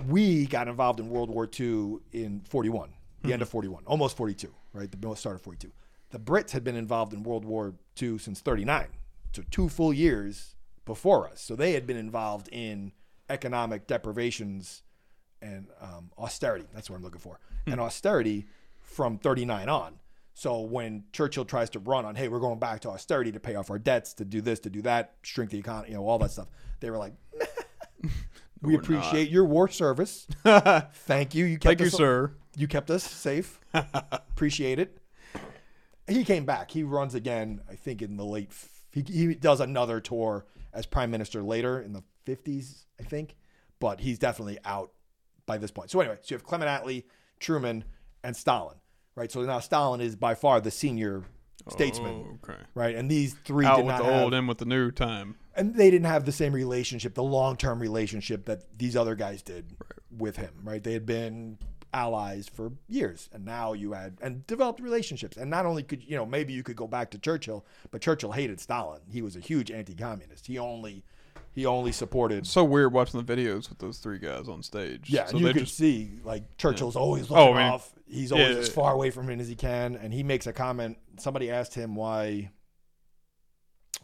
we 0.08 0.46
got 0.48 0.68
involved 0.68 1.00
in 1.00 1.10
World 1.10 1.30
War 1.30 1.48
II 1.60 1.98
in 2.12 2.42
41, 2.48 2.94
the 3.24 3.34
end 3.34 3.42
of 3.42 3.50
41, 3.50 3.84
almost 3.86 4.16
42, 4.18 4.54
right? 4.74 4.90
The 4.90 5.16
start 5.16 5.36
of 5.36 5.42
42. 5.42 5.72
The 6.12 6.20
Brits 6.20 6.52
had 6.52 6.64
been 6.64 6.76
involved 6.76 7.14
in 7.14 7.24
World 7.24 7.46
War 7.46 7.76
II 8.02 8.18
since 8.18 8.40
39, 8.40 8.88
so 9.36 9.44
two 9.52 9.70
full 9.70 9.94
years 9.94 10.56
before 10.86 11.28
us. 11.30 11.42
So 11.42 11.56
they 11.56 11.74
had 11.74 11.86
been 11.86 11.98
involved 11.98 12.48
in 12.52 12.94
economic 13.30 13.86
deprivations 13.88 14.82
and 15.42 15.68
um, 15.82 16.12
austerity. 16.18 16.66
That's 16.74 16.90
what 16.90 16.96
I'm 16.98 17.04
looking 17.04 17.22
for. 17.22 17.40
And 17.68 17.80
austerity 17.80 18.48
from 18.90 19.18
39 19.18 19.70
on. 19.70 20.00
So 20.34 20.62
when 20.62 21.04
Churchill 21.12 21.46
tries 21.46 21.70
to 21.72 21.80
run 21.80 22.06
on, 22.06 22.16
hey, 22.16 22.28
we're 22.28 22.40
going 22.40 22.60
back 22.60 22.82
to 22.82 22.90
austerity 22.90 23.32
to 23.34 23.40
pay 23.40 23.56
off 23.56 23.70
our 23.70 23.78
debts, 23.78 24.14
to 24.16 24.26
do 24.26 24.42
this, 24.42 24.60
to 24.62 24.70
do 24.70 24.82
that, 24.84 25.16
shrink 25.22 25.52
the 25.52 25.60
economy, 25.60 25.90
you 25.90 25.96
know, 25.96 26.08
all 26.08 26.18
that 26.20 26.32
stuff, 26.32 26.48
they 26.80 26.90
were 26.90 26.98
like, 26.98 27.14
we 28.02 28.10
we're 28.62 28.80
appreciate 28.80 29.30
your 29.30 29.46
war 29.46 29.68
service. 29.68 30.28
Thank 30.44 31.36
you. 31.36 31.46
You 31.46 31.58
kept 31.58 31.64
thank 31.66 31.80
you, 31.82 31.88
us, 31.88 31.94
sir. 31.94 32.34
You 32.56 32.68
kept 32.68 32.90
us 32.90 33.04
safe. 33.04 33.60
appreciate 33.74 34.80
it. 34.80 34.98
He 36.08 36.24
came 36.24 36.46
back. 36.46 36.72
He 36.72 36.84
runs 36.84 37.16
again. 37.16 37.62
I 37.70 37.76
think 37.76 38.02
in 38.02 38.18
the 38.18 38.26
late. 38.26 38.52
He, 38.92 39.02
he 39.02 39.36
does 39.36 39.60
another 39.60 40.00
tour 40.00 40.46
as 40.74 40.86
prime 40.86 41.12
minister 41.12 41.44
later 41.44 41.82
in 41.82 41.94
the 41.94 42.04
fifties, 42.26 42.86
I 43.00 43.04
think. 43.04 43.36
But 43.80 44.00
he's 44.00 44.18
definitely 44.18 44.58
out 44.66 44.92
by 45.46 45.58
this 45.58 45.70
point. 45.70 45.92
So 45.92 46.00
anyway, 46.00 46.18
so 46.22 46.34
you 46.34 46.38
have 46.38 46.44
Clement 46.44 46.70
Attlee, 46.70 47.04
Truman, 47.40 47.84
and 48.24 48.36
Stalin, 48.36 48.78
right? 49.16 49.32
So 49.32 49.42
now 49.42 49.60
Stalin 49.60 50.02
is 50.02 50.16
by 50.16 50.36
far 50.36 50.60
the 50.62 50.72
senior 50.72 51.24
oh, 51.68 51.72
statesman, 51.72 52.26
Oh, 52.28 52.38
okay. 52.50 52.60
right? 52.76 52.96
And 52.96 53.10
these 53.10 53.34
three 53.46 53.66
Out 53.66 53.78
did 53.78 53.86
with 53.86 53.96
not 53.96 54.04
the 54.04 54.12
have, 54.12 54.24
old, 54.24 54.34
in 54.34 54.48
with 54.48 54.58
the 54.58 54.66
new 54.66 54.92
time. 54.92 55.36
and 55.56 55.76
they 55.76 55.90
didn't 55.92 56.08
have 56.08 56.26
the 56.26 56.32
same 56.32 56.54
relationship, 56.54 57.14
the 57.16 57.24
long 57.24 57.58
term 57.58 57.80
relationship 57.80 58.46
that 58.46 58.64
these 58.78 58.96
other 58.96 59.16
guys 59.16 59.42
did 59.42 59.76
with 60.16 60.38
him, 60.38 60.54
right? 60.64 60.84
They 60.84 60.94
had 60.94 61.06
been 61.06 61.58
allies 61.92 62.48
for 62.48 62.72
years, 62.88 63.30
and 63.34 63.44
now 63.46 63.74
you 63.74 63.94
had 63.94 64.18
and 64.22 64.46
developed 64.46 64.80
relationships. 64.80 65.38
And 65.38 65.50
not 65.50 65.66
only 65.66 65.82
could 65.84 66.04
you 66.04 66.16
know 66.16 66.26
maybe 66.26 66.54
you 66.54 66.62
could 66.64 66.76
go 66.76 66.88
back 66.88 67.10
to 67.12 67.18
Churchill, 67.18 67.66
but 67.92 68.02
Churchill 68.02 68.32
hated 68.32 68.60
Stalin. 68.60 69.02
He 69.12 69.22
was 69.22 69.36
a 69.36 69.40
huge 69.40 69.72
anti-communist. 69.72 70.46
He 70.48 70.58
only 70.60 71.04
he 71.52 71.66
only 71.66 71.92
supported. 71.92 72.46
so 72.48 72.64
weird 72.64 72.94
watching 72.94 73.22
the 73.24 73.36
videos 73.36 73.70
with 73.70 73.80
those 73.80 73.98
three 74.00 74.20
guys 74.20 74.48
on 74.48 74.64
stage. 74.64 75.10
Yeah, 75.10 75.26
so 75.26 75.38
you 75.38 75.48
could 75.48 75.58
just 75.58 75.76
see 75.78 76.20
like 76.24 76.58
Churchill's 76.58 76.96
always 76.96 77.30
Oh, 77.32 77.36
looking 77.36 77.58
I 77.58 77.64
mean, 77.64 77.74
off. 77.74 77.94
He's 78.08 78.32
always 78.32 78.56
yeah. 78.56 78.62
as 78.62 78.70
far 78.70 78.94
away 78.94 79.10
from 79.12 79.30
it 79.30 79.40
as 79.40 79.48
he 79.48 79.56
can, 79.56 79.96
and 79.96 80.14
he 80.14 80.24
makes 80.24 80.48
a 80.48 80.54
comment. 80.54 80.98
Somebody 81.20 81.52
asked 81.52 81.74
him 81.76 81.96
why 81.96 82.52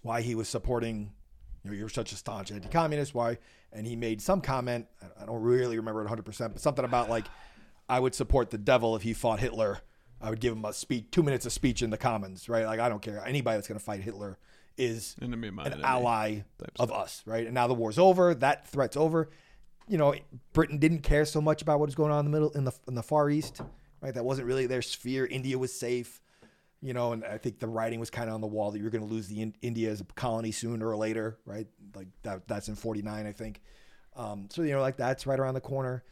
why 0.01 0.21
he 0.21 0.35
was 0.35 0.47
supporting. 0.47 1.11
You 1.63 1.71
know, 1.71 1.77
you're 1.77 1.89
such 1.89 2.11
a 2.11 2.15
staunch 2.15 2.51
anti-communist. 2.51 3.15
Why? 3.15 3.39
And 3.73 3.87
he 3.87 3.95
made 3.95 4.21
some 4.21 4.39
comment. 4.41 4.85
I- 5.01 5.23
I 5.23 5.25
don't 5.25 5.41
really 5.41 5.77
remember 5.77 6.01
it 6.01 6.03
100, 6.03 6.23
percent 6.23 6.53
but 6.53 6.61
something 6.61 6.85
about 6.85 7.09
like, 7.09 7.25
I 7.89 7.99
would 7.99 8.13
support 8.13 8.51
the 8.51 8.59
devil 8.59 8.95
if 8.95 9.01
he 9.01 9.13
fought 9.13 9.39
Hitler. 9.39 9.79
I 10.21 10.29
would 10.29 10.39
give 10.39 10.53
him 10.55 10.63
a 10.63 10.73
speech, 10.73 11.07
two 11.11 11.23
minutes 11.23 11.45
of 11.47 11.51
speech 11.53 11.81
in 11.81 11.89
the 11.89 11.97
Commons, 11.97 12.47
right? 12.47 12.65
Like 12.65 12.79
I 12.79 12.87
don't 12.89 13.01
care. 13.01 13.23
Anybody 13.25 13.57
that's 13.57 13.67
going 13.67 13.79
to 13.79 13.83
fight 13.83 14.01
Hitler 14.01 14.37
is 14.77 15.15
enemy 15.21 15.47
of 15.49 15.53
my 15.53 15.63
an 15.63 15.73
enemy. 15.73 15.83
ally 15.85 16.39
of 16.79 16.91
us, 16.91 17.23
right? 17.25 17.45
And 17.45 17.53
now 17.53 17.67
the 17.67 17.73
war's 17.73 17.97
over. 17.97 18.33
That 18.35 18.67
threat's 18.67 18.97
over. 18.97 19.29
You 19.87 19.97
know, 19.97 20.15
Britain 20.53 20.79
didn't 20.79 20.99
care 20.99 21.25
so 21.25 21.39
much 21.41 21.61
about 21.61 21.79
what 21.79 21.87
was 21.87 21.95
going 21.95 22.11
on 22.11 22.25
in 22.25 22.31
the 22.31 22.35
middle, 22.35 22.51
in 22.51 22.63
the 22.65 22.73
in 22.87 22.95
the 22.95 23.03
Far 23.03 23.29
East, 23.29 23.61
right? 24.01 24.13
That 24.13 24.25
wasn't 24.25 24.47
really 24.47 24.65
their 24.65 24.81
sphere. 24.81 25.25
India 25.25 25.57
was 25.57 25.71
safe, 25.71 26.21
you 26.81 26.93
know, 26.93 27.13
and 27.13 27.23
I 27.23 27.37
think 27.37 27.59
the 27.59 27.67
writing 27.67 27.99
was 27.99 28.09
kind 28.09 28.27
of 28.27 28.33
on 28.35 28.41
the 28.41 28.47
wall 28.47 28.71
that 28.71 28.79
you're 28.79 28.89
going 28.89 29.07
to 29.07 29.13
lose 29.13 29.27
the 29.27 29.41
in, 29.41 29.55
India 29.61 29.91
as 29.91 30.01
a 30.01 30.05
colony 30.15 30.51
sooner 30.51 30.87
or 30.87 30.95
later, 30.97 31.37
right? 31.45 31.67
Like 31.95 32.07
that. 32.23 32.47
That's 32.47 32.67
in 32.67 32.75
'49, 32.75 33.27
I 33.27 33.31
think. 33.31 33.61
Um, 34.15 34.47
so 34.49 34.63
you 34.63 34.71
know, 34.71 34.81
like 34.81 34.97
that's 34.97 35.27
right 35.27 35.39
around 35.39 35.53
the 35.53 35.61
corner. 35.61 36.03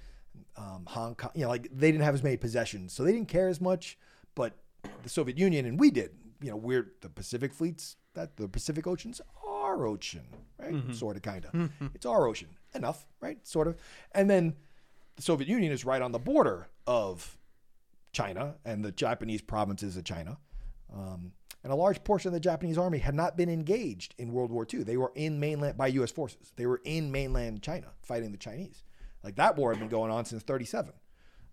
um, 0.57 0.83
Hong 0.87 1.15
Kong. 1.15 1.31
You 1.33 1.43
know, 1.43 1.49
like 1.49 1.67
they 1.71 1.91
didn't 1.91 2.03
have 2.03 2.13
as 2.13 2.23
many 2.23 2.37
possessions, 2.37 2.93
so 2.93 3.03
they 3.03 3.11
didn't 3.11 3.27
care 3.29 3.47
as 3.47 3.59
much. 3.59 3.97
But 4.35 4.53
the 5.03 5.09
Soviet 5.09 5.37
Union 5.37 5.65
and 5.65 5.79
we 5.79 5.89
did. 5.91 6.11
You 6.41 6.51
know, 6.51 6.57
we're 6.57 6.91
the 7.01 7.09
Pacific 7.09 7.53
fleets. 7.53 7.95
That 8.13 8.37
the 8.37 8.47
Pacific 8.47 8.85
Ocean's 8.87 9.21
our 9.45 9.85
ocean, 9.85 10.25
right? 10.59 10.73
Sort 10.93 11.15
of, 11.15 11.21
kind 11.23 11.45
of. 11.45 11.69
It's 11.95 12.05
our 12.05 12.27
ocean. 12.27 12.49
Enough, 12.75 13.05
right? 13.21 13.37
Sort 13.47 13.67
of. 13.67 13.77
And 14.13 14.29
then 14.29 14.55
the 15.15 15.21
Soviet 15.21 15.47
Union 15.47 15.71
is 15.71 15.85
right 15.85 16.01
on 16.01 16.11
the 16.11 16.19
border 16.19 16.67
of 16.85 17.37
China 18.11 18.55
and 18.65 18.83
the 18.83 18.91
Japanese 18.91 19.41
provinces 19.41 19.97
of 19.97 20.03
China. 20.03 20.37
Um, 20.93 21.31
and 21.63 21.71
a 21.71 21.75
large 21.75 22.03
portion 22.03 22.27
of 22.29 22.33
the 22.33 22.39
Japanese 22.39 22.77
army 22.77 22.97
had 22.97 23.15
not 23.15 23.37
been 23.37 23.49
engaged 23.49 24.15
in 24.17 24.33
World 24.33 24.51
War 24.51 24.67
II. 24.71 24.83
They 24.83 24.97
were 24.97 25.13
in 25.15 25.39
mainland 25.39 25.77
by 25.77 25.87
U.S. 25.87 26.11
forces. 26.11 26.51
They 26.55 26.65
were 26.65 26.81
in 26.83 27.11
mainland 27.11 27.63
China 27.63 27.87
fighting 28.01 28.31
the 28.31 28.37
Chinese. 28.37 28.83
Like 29.23 29.35
that 29.35 29.55
war 29.55 29.71
had 29.71 29.79
been 29.79 29.89
going 29.89 30.11
on 30.11 30.25
since 30.25 30.43
37, 30.43 30.93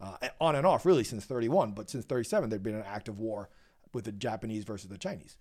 uh, 0.00 0.16
on 0.40 0.56
and 0.56 0.66
off 0.66 0.84
really 0.84 1.04
since 1.04 1.24
31. 1.24 1.72
But 1.72 1.88
since 1.88 2.04
37, 2.04 2.50
there'd 2.50 2.62
been 2.62 2.74
an 2.74 2.84
active 2.84 3.20
war 3.20 3.48
with 3.92 4.04
the 4.04 4.12
Japanese 4.12 4.64
versus 4.64 4.88
the 4.90 4.98
Chinese. 4.98 5.36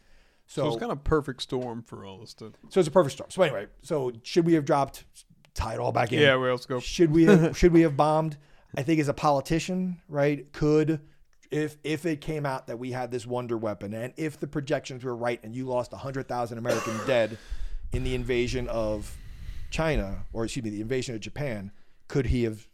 So, 0.49 0.67
it's 0.67 0.77
kind 0.77 0.91
of 0.91 1.03
perfect 1.03 1.43
storm 1.43 1.83
for 1.83 2.03
all 2.05 2.17
this. 2.17 2.35
So 2.37 2.51
it's 2.79 2.87
a 2.87 2.91
perfect 2.91 3.13
storm. 3.13 3.29
So 3.29 3.43
anyway, 3.43 3.67
so 3.83 4.11
should 4.23 4.45
we 4.45 4.53
have 4.53 4.65
dropped? 4.65 5.05
Tie 5.53 5.73
it 5.73 5.79
all 5.79 5.91
back 5.91 6.11
in. 6.11 6.19
Yeah, 6.19 6.35
well, 6.35 6.51
let's 6.51 6.65
go. 6.65 6.79
Should 6.79 7.11
we 7.11 7.25
have, 7.25 7.55
should 7.57 7.71
we 7.71 7.81
have 7.81 7.95
bombed? 7.95 8.37
I 8.75 8.81
think 8.83 8.99
as 8.99 9.09
a 9.09 9.13
politician, 9.13 10.01
right, 10.07 10.51
could 10.51 11.01
if 11.51 11.77
if 11.83 12.05
it 12.05 12.21
came 12.21 12.45
out 12.45 12.67
that 12.67 12.79
we 12.79 12.91
had 12.91 13.11
this 13.11 13.25
wonder 13.25 13.57
weapon 13.57 13.93
and 13.93 14.13
if 14.17 14.39
the 14.39 14.47
projections 14.47 15.03
were 15.03 15.15
right 15.15 15.39
and 15.43 15.55
you 15.55 15.65
lost 15.65 15.91
100,000 15.91 16.57
American 16.57 16.99
dead 17.07 17.37
in 17.91 18.03
the 18.03 18.15
invasion 18.15 18.67
of 18.69 19.15
China 19.69 20.25
or 20.33 20.45
excuse 20.45 20.63
me, 20.63 20.69
the 20.71 20.81
invasion 20.81 21.15
of 21.15 21.21
Japan, 21.21 21.71
could 22.07 22.27
he 22.27 22.43
have 22.43 22.67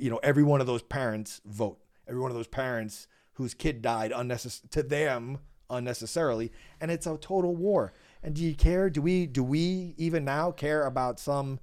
you 0.00 0.10
know, 0.10 0.18
every 0.22 0.42
one 0.42 0.60
of 0.60 0.66
those 0.66 0.82
parents 0.82 1.40
vote. 1.44 1.78
Every 2.08 2.20
one 2.20 2.30
of 2.30 2.36
those 2.36 2.48
parents 2.48 3.06
whose 3.34 3.54
kid 3.54 3.82
died 3.82 4.12
unnecessary 4.14 4.68
to 4.70 4.82
them 4.82 5.38
unnecessarily 5.70 6.52
and 6.80 6.90
it's 6.90 7.06
a 7.06 7.16
total 7.16 7.54
war. 7.54 7.92
And 8.22 8.34
do 8.34 8.42
you 8.42 8.54
care? 8.54 8.90
Do 8.90 9.00
we 9.00 9.26
do 9.26 9.42
we 9.42 9.94
even 9.96 10.24
now 10.24 10.50
care 10.50 10.84
about 10.84 11.18
some 11.18 11.60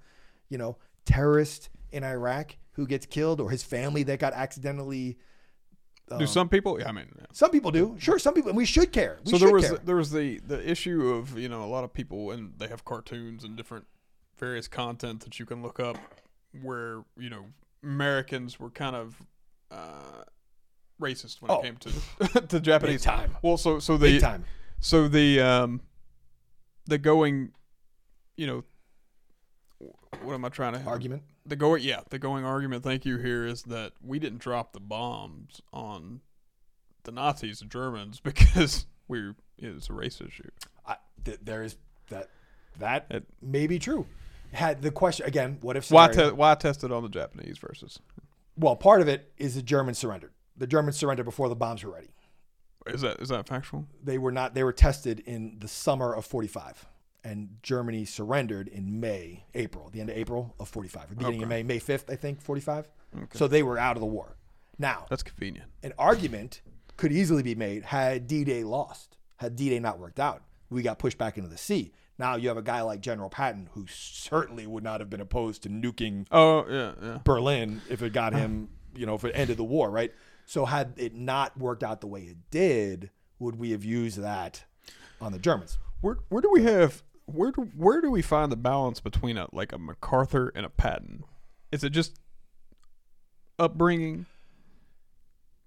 you 0.49 0.57
know, 0.57 0.77
terrorist 1.05 1.69
in 1.91 2.03
Iraq 2.03 2.55
who 2.73 2.85
gets 2.85 3.05
killed 3.05 3.41
or 3.41 3.49
his 3.49 3.63
family 3.63 4.03
that 4.03 4.19
got 4.19 4.33
accidentally. 4.33 5.17
Do 6.17 6.25
some 6.25 6.47
people? 6.47 6.79
Yeah, 6.79 6.87
I 6.87 6.91
mean, 6.93 7.07
yeah. 7.19 7.25
Some 7.33 7.51
people 7.51 7.69
do. 7.69 7.97
Sure, 7.99 8.17
some 8.17 8.33
people. 8.33 8.49
And 8.49 8.57
we 8.57 8.65
should 8.65 8.93
care. 8.93 9.19
We 9.25 9.31
so 9.31 9.37
there 9.37 9.53
was 9.53 9.67
care. 9.67 9.77
there 9.83 9.95
was 9.97 10.11
the 10.11 10.39
the 10.39 10.69
issue 10.69 11.09
of 11.09 11.37
you 11.37 11.49
know 11.49 11.63
a 11.63 11.67
lot 11.67 11.83
of 11.83 11.93
people 11.93 12.31
and 12.31 12.53
they 12.57 12.67
have 12.67 12.85
cartoons 12.85 13.43
and 13.43 13.57
different 13.57 13.85
various 14.37 14.69
content 14.69 15.21
that 15.21 15.37
you 15.37 15.45
can 15.45 15.61
look 15.61 15.81
up 15.81 15.97
where 16.61 17.03
you 17.17 17.29
know 17.29 17.47
Americans 17.83 18.57
were 18.57 18.69
kind 18.69 18.95
of 18.95 19.21
uh, 19.69 20.23
racist 21.01 21.41
when 21.41 21.51
Oh. 21.51 21.59
it 21.59 21.63
came 21.63 21.77
to 21.77 22.41
to 22.47 22.59
Japanese 22.59 23.01
Big 23.01 23.13
time. 23.13 23.37
Well, 23.41 23.57
so 23.57 23.79
so 23.79 23.97
Big 23.97 24.15
the 24.15 24.19
time. 24.21 24.45
so 24.79 25.07
the 25.07 25.39
um 25.41 25.81
the 26.85 26.97
going, 26.97 27.51
you 28.35 28.47
know, 28.47 28.63
what 30.23 30.33
am 30.33 30.45
I 30.45 30.49
trying 30.49 30.73
to 30.73 30.83
Argument. 30.83 31.23
the 31.45 31.55
going 31.55 31.83
yeah 31.83 32.01
the 32.09 32.17
going 32.19 32.43
argument 32.45 32.83
thank 32.83 33.05
you 33.05 33.17
here 33.17 33.45
is 33.45 33.63
that 33.63 33.93
we 34.01 34.19
didn't 34.19 34.39
drop 34.39 34.73
the 34.73 34.79
bombs 34.79 35.61
on 35.71 36.21
the 37.03 37.11
nazis 37.11 37.59
the 37.59 37.65
germans 37.65 38.19
because 38.23 38.85
we 39.07 39.33
it 39.57 39.73
was 39.73 39.89
a 39.89 39.93
race 39.93 40.19
issue 40.19 40.49
I, 40.85 40.95
th- 41.23 41.39
there 41.41 41.63
is 41.63 41.75
that. 42.09 42.29
That 42.79 43.07
It- 43.09 43.25
may 43.41 43.65
be 43.67 43.79
true. 43.79 44.05
Had 44.53 44.81
the 44.83 44.91
question 44.91 45.25
again? 45.25 45.57
What 45.61 45.75
if? 45.77 45.89
why 45.91 46.07
te- 46.09 46.29
why 46.31 46.53
test 46.55 46.83
it 46.83 46.91
on 46.91 47.03
the 47.03 47.09
japanese 47.09 47.57
versus 47.57 47.99
well, 48.59 48.75
part 48.75 49.01
of 49.01 49.07
it 49.07 49.31
is 49.37 49.53
the 49.55 49.61
Germans 49.61 49.97
surrendered. 49.99 50.31
The 50.57 50.67
Germans 50.67 50.97
surrendered 50.97 51.25
before 51.25 51.49
the 51.49 51.55
bombs 51.55 51.83
were 51.83 51.91
ready. 51.91 52.09
is 52.87 53.01
that 53.01 53.19
is 53.19 53.29
that 53.29 53.47
factual 53.47 53.87
They 54.03 54.17
were 54.17 54.31
not. 54.31 54.53
They 54.53 54.63
were 54.63 54.73
tested 54.73 55.19
in 55.21 55.57
the 55.59 55.67
summer 55.67 56.13
of 56.13 56.25
'45, 56.25 56.85
and 57.23 57.57
Germany 57.61 58.05
surrendered 58.05 58.67
in 58.67 58.99
May, 58.99 59.45
April, 59.53 59.89
the 59.91 60.01
end 60.01 60.09
of 60.09 60.17
April 60.17 60.55
of 60.59 60.67
'45, 60.67 61.09
the 61.09 61.15
beginning 61.15 61.43
of 61.43 61.49
May, 61.49 61.63
May 61.63 61.79
5th, 61.79 62.11
I 62.11 62.15
think, 62.15 62.41
'45. 62.41 62.89
So 63.33 63.47
they 63.47 63.63
were 63.63 63.77
out 63.77 63.95
of 63.95 64.01
the 64.01 64.07
war. 64.07 64.35
Now, 64.77 65.05
that's 65.09 65.23
convenient 65.23 65.69
an 65.83 65.93
argument 65.97 66.61
could 66.97 67.11
easily 67.11 67.43
be 67.43 67.55
made 67.55 67.83
had 67.83 68.27
D-Day 68.27 68.63
lost, 68.63 69.17
had 69.37 69.55
D-Day 69.55 69.79
not 69.79 69.99
worked 69.99 70.19
out. 70.19 70.43
We 70.69 70.81
got 70.81 70.99
pushed 70.99 71.17
back 71.17 71.37
into 71.37 71.49
the 71.49 71.57
sea. 71.57 71.93
Now 72.19 72.35
you 72.35 72.47
have 72.47 72.57
a 72.57 72.63
guy 72.63 72.81
like 72.81 73.01
General 73.01 73.29
Patton 73.29 73.69
who 73.73 73.85
certainly 73.87 74.65
would 74.65 74.83
not 74.83 74.99
have 74.99 75.09
been 75.09 75.21
opposed 75.21 75.63
to 75.63 75.69
nuking 75.69 76.25
oh 76.31 76.65
yeah 76.67 76.93
yeah 77.01 77.19
Berlin 77.23 77.81
if 77.89 78.01
it 78.01 78.11
got 78.11 78.33
him, 78.33 78.69
you 78.95 79.05
know, 79.05 79.13
if 79.15 79.23
it 79.23 79.31
ended 79.35 79.57
the 79.57 79.63
war, 79.63 79.89
right? 79.89 80.11
So 80.47 80.65
had 80.65 80.93
it 80.97 81.13
not 81.13 81.57
worked 81.59 81.83
out 81.83 82.01
the 82.01 82.07
way 82.07 82.21
it 82.21 82.37
did, 82.49 83.11
would 83.37 83.59
we 83.59 83.71
have 83.71 83.83
used 83.83 84.17
that 84.19 84.63
on 85.21 85.31
the 85.33 85.39
Germans? 85.39 85.77
where 86.01 86.17
where 86.29 86.41
do 86.41 86.49
we 86.51 86.63
have 86.63 87.03
where 87.25 87.51
do 87.51 87.69
where 87.75 88.01
do 88.01 88.09
we 88.11 88.21
find 88.21 88.51
the 88.51 88.55
balance 88.55 88.99
between 88.99 89.35
a 89.37 89.47
like 89.51 89.73
a 89.73 89.77
macarthur 89.79 90.51
and 90.55 90.63
a 90.65 90.69
patton 90.69 91.23
is 91.71 91.83
it 91.83 91.89
just 91.89 92.19
upbringing 93.57 94.27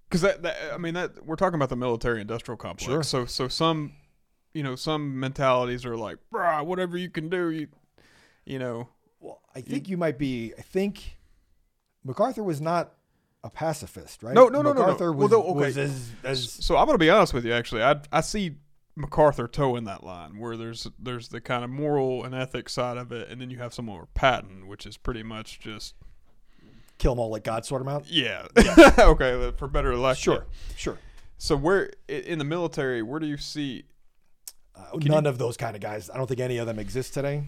because 0.07 0.21
that, 0.21 0.41
that 0.41 0.55
i 0.73 0.77
mean 0.77 0.93
that 0.93 1.25
we're 1.25 1.35
talking 1.35 1.55
about 1.55 1.67
the 1.67 1.75
military 1.75 2.21
industrial 2.21 2.55
complex 2.57 2.85
Sure. 2.85 3.03
so 3.03 3.25
so 3.25 3.49
some 3.49 3.91
you 4.53 4.63
know 4.63 4.75
some 4.77 5.19
mentalities 5.19 5.85
are 5.85 5.97
like 5.97 6.17
Bruh, 6.33 6.65
whatever 6.65 6.97
you 6.97 7.09
can 7.09 7.27
do 7.27 7.49
you 7.49 7.67
you 8.45 8.57
know 8.57 8.87
Well, 9.19 9.41
I 9.53 9.59
think 9.59 9.89
you 9.89 9.97
might 9.97 10.17
be. 10.17 10.53
I 10.57 10.61
think 10.61 11.17
MacArthur 12.05 12.41
was 12.43 12.61
not 12.61 12.93
a 13.43 13.49
pacifist, 13.49 14.23
right? 14.23 14.35
No, 14.35 14.47
no, 14.47 14.61
no, 14.61 14.71
no, 14.71 14.73
no. 14.73 14.79
MacArthur 14.81 15.11
Well, 15.11 15.21
was, 15.27 15.31
no, 15.31 15.43
okay. 15.43 15.59
was 15.59 15.77
as, 15.77 16.09
as 16.23 16.51
so 16.51 16.77
i'm 16.77 16.85
gonna 16.85 16.97
be 16.97 17.09
honest 17.09 17.33
with 17.33 17.43
you 17.45 17.53
actually 17.53 17.81
i 17.83 17.95
i 18.11 18.21
see 18.21 18.55
macarthur 18.95 19.47
toeing 19.47 19.85
that 19.85 20.03
line 20.03 20.37
where 20.37 20.55
there's 20.57 20.85
there's 20.99 21.29
the 21.29 21.41
kind 21.41 21.63
of 21.63 21.69
moral 21.69 22.23
and 22.23 22.35
ethics 22.35 22.73
side 22.73 22.97
of 22.97 23.11
it 23.11 23.29
and 23.29 23.41
then 23.41 23.49
you 23.49 23.57
have 23.57 23.73
someone 23.73 23.99
with 23.99 24.13
patton 24.13 24.67
which 24.67 24.85
is 24.85 24.95
pretty 24.97 25.23
much 25.23 25.59
just 25.59 25.95
kill 26.99 27.13
them 27.13 27.19
all 27.19 27.31
like 27.31 27.43
God 27.43 27.65
sort 27.65 27.81
them 27.81 27.87
out. 27.87 28.05
Yeah. 28.07 28.45
okay, 28.99 29.51
for 29.57 29.67
better 29.67 29.91
or 29.91 29.97
less. 29.97 30.19
Sure, 30.19 30.45
sure. 30.77 30.99
So 31.39 31.55
where 31.55 31.91
in 32.07 32.37
the 32.37 32.45
military, 32.45 33.01
where 33.01 33.19
do 33.19 33.25
you 33.25 33.37
see? 33.37 33.85
Uh, 34.75 34.97
none 34.97 35.25
of 35.25 35.39
those 35.39 35.57
kind 35.57 35.75
of 35.75 35.81
guys. 35.81 36.11
I 36.11 36.17
don't 36.17 36.27
think 36.27 36.39
any 36.39 36.57
of 36.57 36.67
them 36.67 36.77
exist 36.77 37.15
today, 37.15 37.45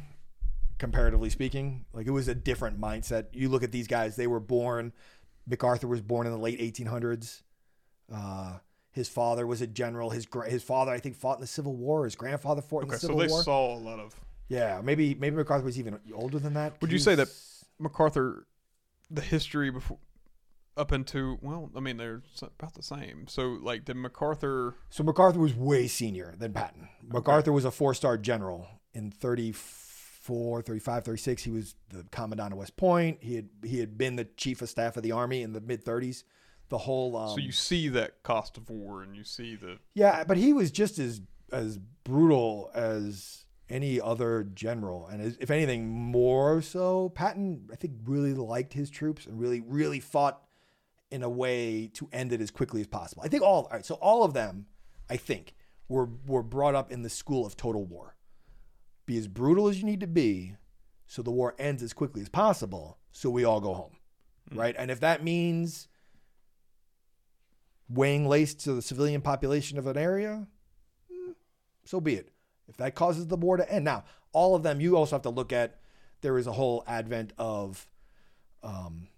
comparatively 0.79 1.29
speaking. 1.29 1.85
Like 1.93 2.07
it 2.07 2.11
was 2.11 2.27
a 2.27 2.33
different 2.33 2.81
mindset. 2.81 3.25
You 3.33 3.47
look 3.49 3.61
at 3.61 3.71
these 3.71 3.85
guys; 3.87 4.15
they 4.15 4.25
were 4.25 4.39
born. 4.39 4.91
MacArthur 5.47 5.87
was 5.87 6.01
born 6.01 6.25
in 6.27 6.33
the 6.33 6.39
late 6.39 6.59
1800s. 6.59 7.41
Uh, 8.13 8.57
his 8.91 9.09
father 9.09 9.47
was 9.47 9.61
a 9.61 9.67
general. 9.67 10.11
His 10.11 10.27
his 10.47 10.61
father, 10.63 10.91
I 10.91 10.99
think, 10.99 11.15
fought 11.15 11.35
in 11.37 11.41
the 11.41 11.47
Civil 11.47 11.75
War. 11.75 12.05
His 12.05 12.15
grandfather 12.15 12.61
fought 12.61 12.83
in 12.83 12.89
the 12.89 12.97
Civil 12.99 13.15
War. 13.15 13.23
Okay, 13.25 13.29
so 13.29 13.33
they 13.33 13.33
War. 13.33 13.43
saw 13.43 13.75
a 13.75 13.79
lot 13.79 13.99
of 13.99 14.15
yeah, 14.49 14.81
maybe 14.83 15.15
maybe 15.15 15.35
MacArthur 15.35 15.65
was 15.65 15.79
even 15.79 15.99
older 16.13 16.39
than 16.39 16.53
that. 16.53 16.79
Would 16.81 16.91
you 16.91 16.99
say 16.99 17.15
that- 17.15 17.29
MacArthur, 17.79 18.45
the 19.09 19.21
history 19.21 19.71
before, 19.71 19.97
up 20.77 20.91
into 20.91 21.39
well, 21.41 21.71
I 21.75 21.79
mean 21.79 21.97
they're 21.97 22.21
about 22.59 22.75
the 22.75 22.83
same. 22.83 23.25
So 23.27 23.57
like, 23.61 23.85
did 23.85 23.95
MacArthur? 23.95 24.75
So 24.89 25.03
MacArthur 25.03 25.39
was 25.39 25.55
way 25.55 25.87
senior 25.87 26.35
than 26.37 26.53
Patton. 26.53 26.87
MacArthur 27.07 27.51
was 27.51 27.65
a 27.65 27.71
four-star 27.71 28.17
general 28.17 28.67
in 28.93 29.09
34, 29.09 29.82
35, 30.23 31.03
36. 31.03 31.43
He 31.43 31.51
was 31.51 31.75
the 31.89 32.05
commandant 32.11 32.53
of 32.53 32.59
West 32.59 32.77
Point. 32.77 33.19
He 33.21 33.35
had 33.35 33.49
he 33.63 33.79
had 33.79 33.97
been 33.97 34.15
the 34.15 34.25
chief 34.25 34.61
of 34.61 34.69
staff 34.69 34.97
of 34.97 35.03
the 35.03 35.11
army 35.11 35.41
in 35.41 35.53
the 35.53 35.61
mid 35.61 35.83
30s. 35.83 36.23
The 36.69 36.77
whole 36.77 37.15
um, 37.17 37.29
so 37.29 37.37
you 37.37 37.51
see 37.51 37.89
that 37.89 38.23
cost 38.23 38.57
of 38.57 38.69
war, 38.69 39.03
and 39.03 39.15
you 39.15 39.23
see 39.23 39.55
the 39.55 39.77
Yeah, 39.93 40.23
but 40.23 40.37
he 40.37 40.53
was 40.53 40.71
just 40.71 40.97
as 40.97 41.21
as 41.51 41.77
brutal 42.03 42.71
as 42.73 43.45
any 43.69 43.99
other 43.99 44.43
general, 44.53 45.07
and 45.07 45.21
as, 45.21 45.37
if 45.39 45.51
anything, 45.51 45.89
more 45.89 46.61
so. 46.61 47.09
Patton, 47.09 47.69
I 47.71 47.75
think, 47.75 47.93
really 48.05 48.33
liked 48.33 48.73
his 48.73 48.89
troops 48.89 49.25
and 49.25 49.39
really, 49.39 49.61
really 49.61 49.99
fought 49.99 50.41
in 51.11 51.23
a 51.23 51.29
way 51.29 51.87
to 51.93 52.09
end 52.11 52.33
it 52.33 52.41
as 52.41 52.49
quickly 52.49 52.81
as 52.81 52.87
possible. 52.87 53.21
I 53.23 53.27
think 53.27 53.43
all, 53.43 53.63
all 53.63 53.69
right, 53.71 53.85
so 53.85 53.95
all 53.95 54.23
of 54.23 54.33
them, 54.33 54.65
I 55.09 55.17
think, 55.17 55.55
were 55.87 56.09
were 56.25 56.43
brought 56.43 56.75
up 56.75 56.91
in 56.91 57.01
the 57.03 57.09
school 57.09 57.45
of 57.45 57.55
total 57.55 57.85
war. 57.85 58.15
Be 59.05 59.17
as 59.17 59.27
brutal 59.27 59.67
as 59.67 59.79
you 59.79 59.85
need 59.85 59.99
to 59.99 60.07
be, 60.07 60.55
so 61.07 61.21
the 61.21 61.31
war 61.31 61.55
ends 61.59 61.83
as 61.83 61.93
quickly 61.93 62.21
as 62.21 62.29
possible, 62.29 62.97
so 63.11 63.29
we 63.29 63.43
all 63.43 63.59
go 63.59 63.73
home, 63.73 63.97
right? 64.53 64.75
And 64.77 64.89
if 64.89 64.99
that 65.01 65.23
means 65.23 65.87
weighing 67.89 68.27
lace 68.27 68.53
to 68.53 68.73
the 68.73 68.81
civilian 68.81 69.21
population 69.21 69.77
of 69.77 69.87
an 69.87 69.97
area, 69.97 70.47
mm, 71.11 71.33
so 71.83 71.99
be 71.99 72.15
it. 72.15 72.29
If 72.67 72.77
that 72.77 72.95
causes 72.95 73.27
the 73.27 73.35
war 73.35 73.57
to 73.57 73.71
end. 73.71 73.85
Now, 73.85 74.05
all 74.31 74.55
of 74.55 74.63
them, 74.63 74.79
you 74.79 74.95
also 74.95 75.15
have 75.15 75.23
to 75.23 75.29
look 75.29 75.51
at 75.51 75.79
there 76.21 76.37
is 76.37 76.47
a 76.47 76.53
whole 76.53 76.83
advent 76.87 77.33
of 77.37 77.87
um, 78.63 79.09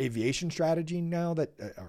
aviation 0.00 0.50
strategy 0.50 1.00
now 1.00 1.32
that 1.34 1.52
uh, 1.60 1.80
uh, 1.80 1.82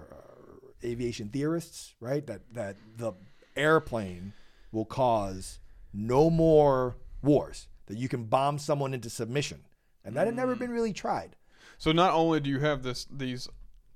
aviation 0.84 1.28
theorists, 1.28 1.94
right? 2.00 2.26
That 2.26 2.42
that 2.52 2.76
the 2.96 3.12
airplane 3.56 4.32
will 4.72 4.84
cause 4.84 5.58
no 5.92 6.30
more 6.30 6.96
wars. 7.24 7.68
That 7.86 7.98
you 7.98 8.08
can 8.08 8.24
bomb 8.24 8.58
someone 8.58 8.94
into 8.94 9.10
submission, 9.10 9.64
and 10.04 10.16
that 10.16 10.26
had 10.26 10.34
never 10.36 10.54
been 10.56 10.70
really 10.70 10.92
tried. 10.92 11.36
So 11.76 11.92
not 11.92 12.14
only 12.14 12.40
do 12.40 12.48
you 12.48 12.60
have 12.60 12.82
this 12.82 13.06
these 13.10 13.48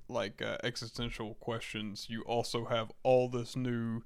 like 0.07 0.41
uh, 0.41 0.57
existential 0.63 1.35
questions, 1.35 2.07
you 2.09 2.21
also 2.23 2.65
have 2.65 2.91
all 3.03 3.29
this 3.29 3.55
new 3.55 4.03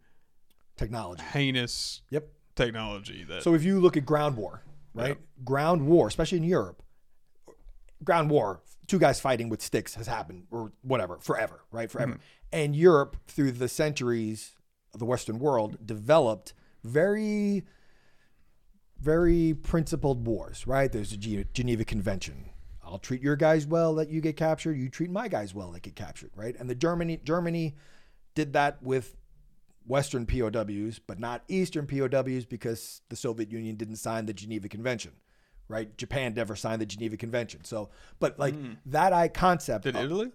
Technology. 0.78 1.21
heinous 1.21 2.01
Yep. 2.09 2.28
technology 2.55 3.24
that 3.26 3.43
So 3.43 3.53
if 3.53 3.63
you 3.63 3.80
look 3.80 3.97
at 3.97 4.05
ground 4.05 4.38
war, 4.38 4.63
right? 4.93 5.17
Ground 5.43 5.86
war, 5.86 6.07
especially 6.07 6.38
in 6.38 6.43
Europe, 6.43 6.82
ground 8.03 8.30
war, 8.30 8.61
two 8.88 8.99
guys 8.99 9.19
fighting 9.19 9.49
with 9.49 9.61
sticks 9.61 9.95
has 9.95 10.07
happened 10.07 10.45
or 10.51 10.71
whatever, 10.82 11.17
forever, 11.19 11.61
right? 11.71 11.89
Forever. 11.89 12.19
And 12.51 12.76
Europe, 12.76 13.17
through 13.28 13.51
the 13.53 13.67
centuries 13.67 14.51
of 14.93 14.99
the 14.99 15.05
Western 15.05 15.39
world, 15.39 15.78
developed 15.86 16.53
very, 16.84 17.63
very 19.04 19.54
principled 19.54 20.26
wars, 20.26 20.66
right? 20.66 20.91
There's 20.91 21.12
the 21.12 21.45
Geneva 21.54 21.84
Convention. 21.84 22.49
I'll 22.84 22.99
treat 22.99 23.22
your 23.22 23.36
guys 23.36 23.68
well 23.68 23.95
that 23.95 24.10
you 24.10 24.22
get 24.22 24.38
captured. 24.38 24.78
You 24.78 24.89
treat 24.89 25.12
my 25.12 25.28
guys 25.28 25.54
well 25.54 25.72
that 25.72 25.82
get 25.82 25.95
captured, 25.95 26.32
right? 26.36 26.56
And 26.58 26.70
the 26.70 26.76
Germany 26.76 27.20
Germany 27.24 27.76
did 28.34 28.54
that 28.54 28.82
with 28.82 29.16
Western 29.86 30.26
POWs, 30.26 30.99
but 30.99 31.20
not 31.20 31.43
Eastern 31.49 31.86
POWs 31.86 32.45
because 32.45 33.01
the 33.10 33.16
Soviet 33.16 33.51
Union 33.51 33.76
didn't 33.76 33.97
sign 33.97 34.26
the 34.26 34.34
Geneva 34.34 34.70
Convention, 34.70 35.12
right? 35.68 35.95
Japan 35.97 36.34
never 36.34 36.56
signed 36.56 36.82
the 36.82 36.86
Geneva 36.86 37.18
Convention. 37.18 37.66
So, 37.66 37.89
but 38.20 38.39
like 38.39 38.56
hmm. 38.56 38.74
that 38.86 39.12
I 39.12 39.28
concept. 39.28 39.84
did 39.84 39.95
of- 39.95 40.06
Italy? 40.06 40.32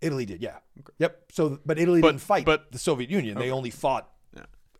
Italy 0.00 0.26
did, 0.26 0.42
yeah. 0.42 0.58
Yep. 0.98 1.32
So, 1.32 1.58
but 1.64 1.78
Italy 1.78 2.00
But- 2.00 2.08
didn't 2.08 2.22
fight 2.22 2.44
but- 2.44 2.72
the 2.72 2.78
Soviet 2.78 3.10
Union. 3.10 3.38
They 3.38 3.50
only 3.50 3.70
fought. 3.70 4.10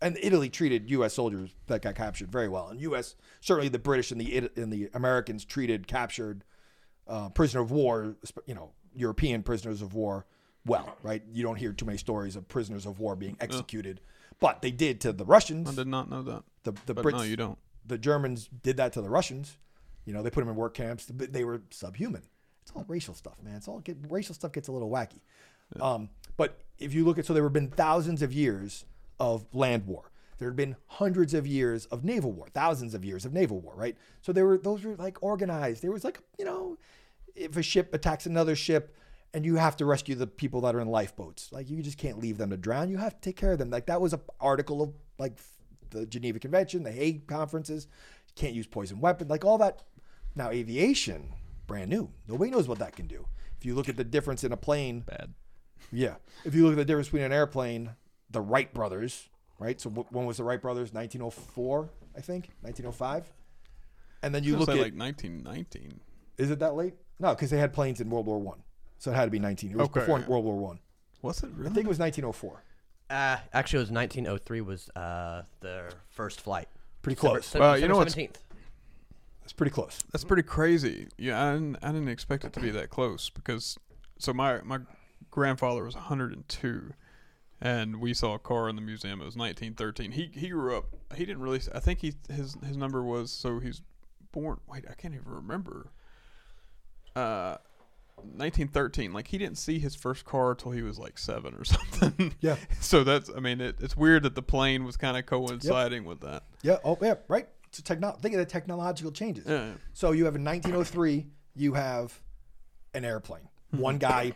Yeah. 0.01 0.07
And 0.09 0.19
Italy 0.21 0.49
treated 0.49 0.91
U.S. 0.91 1.15
soldiers 1.15 1.51
that 1.67 1.83
got 1.83 1.95
captured 1.95 2.31
very 2.31 2.49
well. 2.49 2.69
And 2.69 2.81
U.S. 2.83 3.15
certainly 3.41 3.69
the 3.69 3.79
British 3.79 4.11
and 4.11 4.21
the 4.21 4.51
and 4.57 4.73
the 4.73 4.91
Americans 4.95 5.45
treated 5.45 5.87
captured 5.87 6.45
uh, 7.07 7.29
prisoner 7.31 7.63
of 7.63 7.71
war, 7.71 8.17
you 8.47 8.55
know, 8.55 8.73
European 8.95 9.43
prisoners 9.43 9.83
of 9.83 9.95
war 9.95 10.27
well, 10.65 10.97
right? 11.03 11.23
You 11.33 11.43
don't 11.45 11.57
hear 11.57 11.73
too 11.73 11.87
many 11.87 11.99
stories 11.99 12.35
of 12.35 12.49
prisoners 12.49 12.87
of 12.87 12.99
war 12.99 13.15
being 13.15 13.37
executed, 13.41 14.01
but 14.41 14.63
they 14.63 14.73
did 14.73 15.01
to 15.03 15.13
the 15.13 15.25
Russians. 15.25 15.69
I 15.69 15.75
did 15.75 15.87
not 15.87 16.11
know 16.11 16.23
that. 16.23 16.43
The 16.65 16.73
the 16.87 16.95
But 16.95 17.05
Brits, 17.05 17.13
no, 17.19 17.23
you 17.23 17.37
don't. 17.37 17.59
the 17.87 17.99
Germans 17.99 18.49
did 18.63 18.77
that 18.79 18.93
to 18.95 19.01
the 19.01 19.09
Russians. 19.09 19.57
You 20.05 20.13
know, 20.13 20.23
they 20.23 20.31
put 20.31 20.41
them 20.41 20.49
in 20.49 20.57
work 20.57 20.75
camps. 20.75 21.07
They 21.07 21.45
were 21.45 21.63
subhuman. 21.71 22.23
It's 22.63 22.73
all 22.75 22.85
racial 22.89 23.15
stuff, 23.15 23.35
man. 23.43 23.55
It's 23.55 23.69
all 23.69 23.79
get, 23.79 23.97
racial 24.09 24.35
stuff 24.35 24.51
gets 24.53 24.67
a 24.67 24.73
little 24.73 24.91
wacky. 24.91 25.21
Um, 25.81 26.11
but 26.37 26.61
if 26.79 26.95
you 26.95 27.05
look 27.05 27.19
at, 27.19 27.27
so 27.27 27.33
there 27.33 27.43
have 27.45 27.53
been 27.53 27.71
thousands 27.71 28.23
of 28.23 28.33
years 28.33 28.85
of 29.19 29.47
land 29.53 29.87
war. 29.87 30.11
There 30.39 30.49
had 30.49 30.57
been 30.57 30.77
hundreds 30.87 31.33
of 31.33 31.47
years 31.47 31.87
of 31.87 32.05
naval 32.05 32.31
war, 32.33 32.49
thousands 32.53 32.95
of 32.95 33.05
years 33.05 33.25
of 33.25 33.33
naval 33.33 33.59
war, 33.61 33.75
right? 33.75 33.97
So 34.21 34.33
there 34.33 34.45
were 34.47 34.59
those 34.59 34.85
were 34.85 34.97
like 34.97 35.23
organized. 35.23 35.83
There 35.83 35.93
was 35.93 36.05
like 36.05 36.21
you 36.39 36.45
know, 36.45 36.77
if 37.35 37.57
a 37.57 37.63
ship 37.63 37.95
attacks 37.95 38.27
another 38.27 38.55
ship, 38.55 38.95
and 39.33 39.45
you 39.47 39.57
have 39.57 39.77
to 39.79 39.87
rescue 39.87 40.15
the 40.15 40.27
people 40.27 40.61
that 40.63 40.75
are 40.75 40.81
in 40.81 40.89
lifeboats, 40.89 41.51
like 41.53 41.71
you 41.71 41.83
just 41.83 41.99
can't 41.99 42.19
leave 42.19 42.37
them 42.39 42.51
to 42.51 42.57
drown. 42.57 42.91
You 42.91 42.99
have 42.99 43.15
to 43.15 43.21
take 43.21 43.37
care 43.37 43.53
of 43.53 43.59
them. 43.59 43.71
Like 43.71 43.87
that 43.87 44.01
was 44.01 44.13
a 44.13 44.21
article 44.41 44.83
of 44.83 44.93
like 45.19 45.39
the 45.91 46.05
Geneva 46.05 46.39
Convention, 46.39 46.83
the 46.83 46.93
Hague 46.93 47.27
conferences. 47.27 47.87
You 48.29 48.33
can't 48.35 48.55
use 48.55 48.67
poison 48.67 49.01
weapons, 49.01 49.31
like 49.31 49.45
all 49.45 49.59
that. 49.59 49.83
Now 50.35 50.51
aviation, 50.51 51.33
brand 51.67 51.89
new. 51.89 52.11
Nobody 52.29 52.51
knows 52.51 52.69
what 52.69 52.79
that 52.81 52.95
can 52.95 53.07
do. 53.07 53.27
If 53.59 53.65
you 53.65 53.75
look 53.75 53.89
at 53.89 53.97
the 53.97 54.05
difference 54.05 54.45
in 54.45 54.53
a 54.53 54.57
plane, 54.57 55.01
Bad. 55.01 55.33
yeah. 55.91 56.17
If 56.45 56.55
you 56.55 56.65
look 56.65 56.73
at 56.73 56.77
the 56.77 56.85
difference 56.85 57.09
between 57.09 57.23
an 57.23 57.33
airplane, 57.33 57.93
the 58.31 58.41
Wright 58.41 58.73
brothers, 58.75 59.29
right? 59.59 59.81
So 59.81 59.91
wh- 59.91 60.13
when 60.13 60.27
was 60.27 60.37
the 60.39 60.45
Wright 60.45 60.61
brothers? 60.61 60.93
1904, 60.93 61.91
I 62.17 62.21
think, 62.21 62.51
1905. 62.63 63.33
And 64.23 64.35
then 64.35 64.45
you 64.45 64.53
You 64.53 64.59
look 64.59 64.67
say 64.69 64.79
at 64.79 64.83
like 64.83 64.95
1919. 64.99 66.01
is 66.39 66.51
it 66.51 66.59
that 66.59 66.75
late? 66.75 66.95
No, 67.19 67.31
because 67.35 67.51
they 67.51 67.59
had 67.59 67.73
planes 67.73 68.01
in 68.01 68.11
World 68.11 68.27
War 68.27 68.39
One, 68.39 68.63
so 68.99 69.11
it 69.11 69.15
had 69.15 69.25
to 69.27 69.31
be 69.31 69.39
19. 69.39 69.71
It 69.71 69.77
was 69.77 69.85
Okay, 69.87 70.01
before 70.01 70.19
yeah. 70.21 70.27
World 70.27 70.45
War 70.45 70.57
One. 70.59 70.81
Was 71.23 71.43
it 71.43 71.51
I 71.61 71.65
think 71.65 71.79
it 71.79 71.89
was 71.89 71.99
1904. 71.99 72.63
Uh, 73.09 73.37
actually, 73.53 73.79
it 73.79 73.83
was 73.83 73.91
1903 73.93 74.61
was 74.63 74.91
uh, 74.97 75.43
their 75.61 75.91
first 76.09 76.41
flight. 76.41 76.69
Pretty 77.03 77.17
close. 77.17 77.47
Se- 77.47 77.59
Well, 77.61 77.79
you 77.79 77.87
know 77.89 78.03
December 78.03 78.23
what's- 78.27 78.39
17th. 78.39 78.43
It's 79.45 79.53
pretty 79.53 79.71
close. 79.71 80.01
That's 80.13 80.25
pretty 80.25 80.43
crazy. 80.43 81.07
Yeah, 81.17 81.41
I 81.41 81.53
didn't, 81.53 81.77
I 81.81 81.93
didn't 81.93 82.09
expect 82.09 82.45
it 82.45 82.53
to 82.55 82.61
be 82.61 82.71
that 82.71 82.91
close 82.91 83.31
because 83.31 83.79
so 84.19 84.33
my 84.33 84.61
my 84.63 84.81
grandfather 85.31 85.85
was 85.85 85.95
102, 85.95 86.93
and 87.61 88.01
we 88.01 88.13
saw 88.15 88.35
a 88.35 88.39
car 88.39 88.69
in 88.69 88.77
the 88.77 88.83
museum. 88.83 89.21
It 89.21 89.25
was 89.25 89.37
1913. 89.37 90.13
He 90.13 90.31
he 90.39 90.49
grew 90.49 90.77
up. 90.77 90.87
He 91.15 91.25
didn't 91.25 91.43
really. 91.43 91.61
I 91.75 91.81
think 91.81 92.01
he 92.01 92.15
his 92.31 92.57
his 92.67 92.77
number 92.77 93.03
was 93.03 93.31
so 93.33 93.59
he's 93.61 93.83
born. 94.33 94.59
Wait, 94.69 94.85
I 94.91 94.95
can't 94.95 95.15
even 95.15 95.31
remember. 95.33 95.91
Uh. 97.15 97.57
1913 98.19 99.13
like 99.13 99.29
he 99.29 99.37
didn't 99.37 99.59
see 99.59 99.79
his 99.79 99.95
first 99.95 100.25
car 100.25 100.55
till 100.55 100.71
he 100.73 100.81
was 100.81 100.99
like 100.99 101.19
seven 101.19 101.55
or 101.55 101.65
something 101.67 102.35
Yeah. 102.41 102.57
so 102.81 103.05
that's 103.05 103.31
i 103.37 103.41
mean 103.41 103.61
it, 103.61 103.77
it's 103.79 103.95
weird 103.95 104.23
that 104.23 104.35
the 104.35 104.41
plane 104.43 104.85
was 104.85 104.97
kind 104.97 105.19
of 105.19 105.27
coinciding 105.27 106.05
with 106.07 106.21
that 106.23 106.45
Yeah. 106.63 106.79
Oh, 106.83 106.97
yeah. 107.03 107.17
Right. 107.29 107.47
So 107.73 107.83
techno- 107.83 108.13
think 108.13 108.35
of 108.35 108.39
the 108.39 108.47
technological 108.47 109.13
changes. 109.13 109.45
yeah 109.47 109.73
So 109.93 110.13
you 110.13 110.25
have 110.25 110.35
in 110.35 110.45
1903, 110.45 111.27
you 111.55 111.75
have 111.75 112.19
an 112.95 113.05
airplane. 113.05 113.49
One 113.73 113.99
guy 113.99 114.33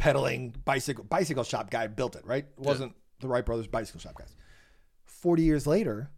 pedaling 0.00 0.54
bicycle 0.64 1.04
bicycle 1.04 1.44
shop 1.44 1.70
guy 1.70 1.86
built 1.86 2.16
it, 2.16 2.24
right? 2.24 2.44
It 2.44 2.58
wasn't 2.58 2.94
the 3.20 3.28
Wright 3.28 3.44
brothers 3.44 3.66
bicycle 3.66 4.00
shop 4.00 4.14
guys. 4.14 4.34
40 5.04 5.42
years 5.42 5.66
later, 5.66 6.10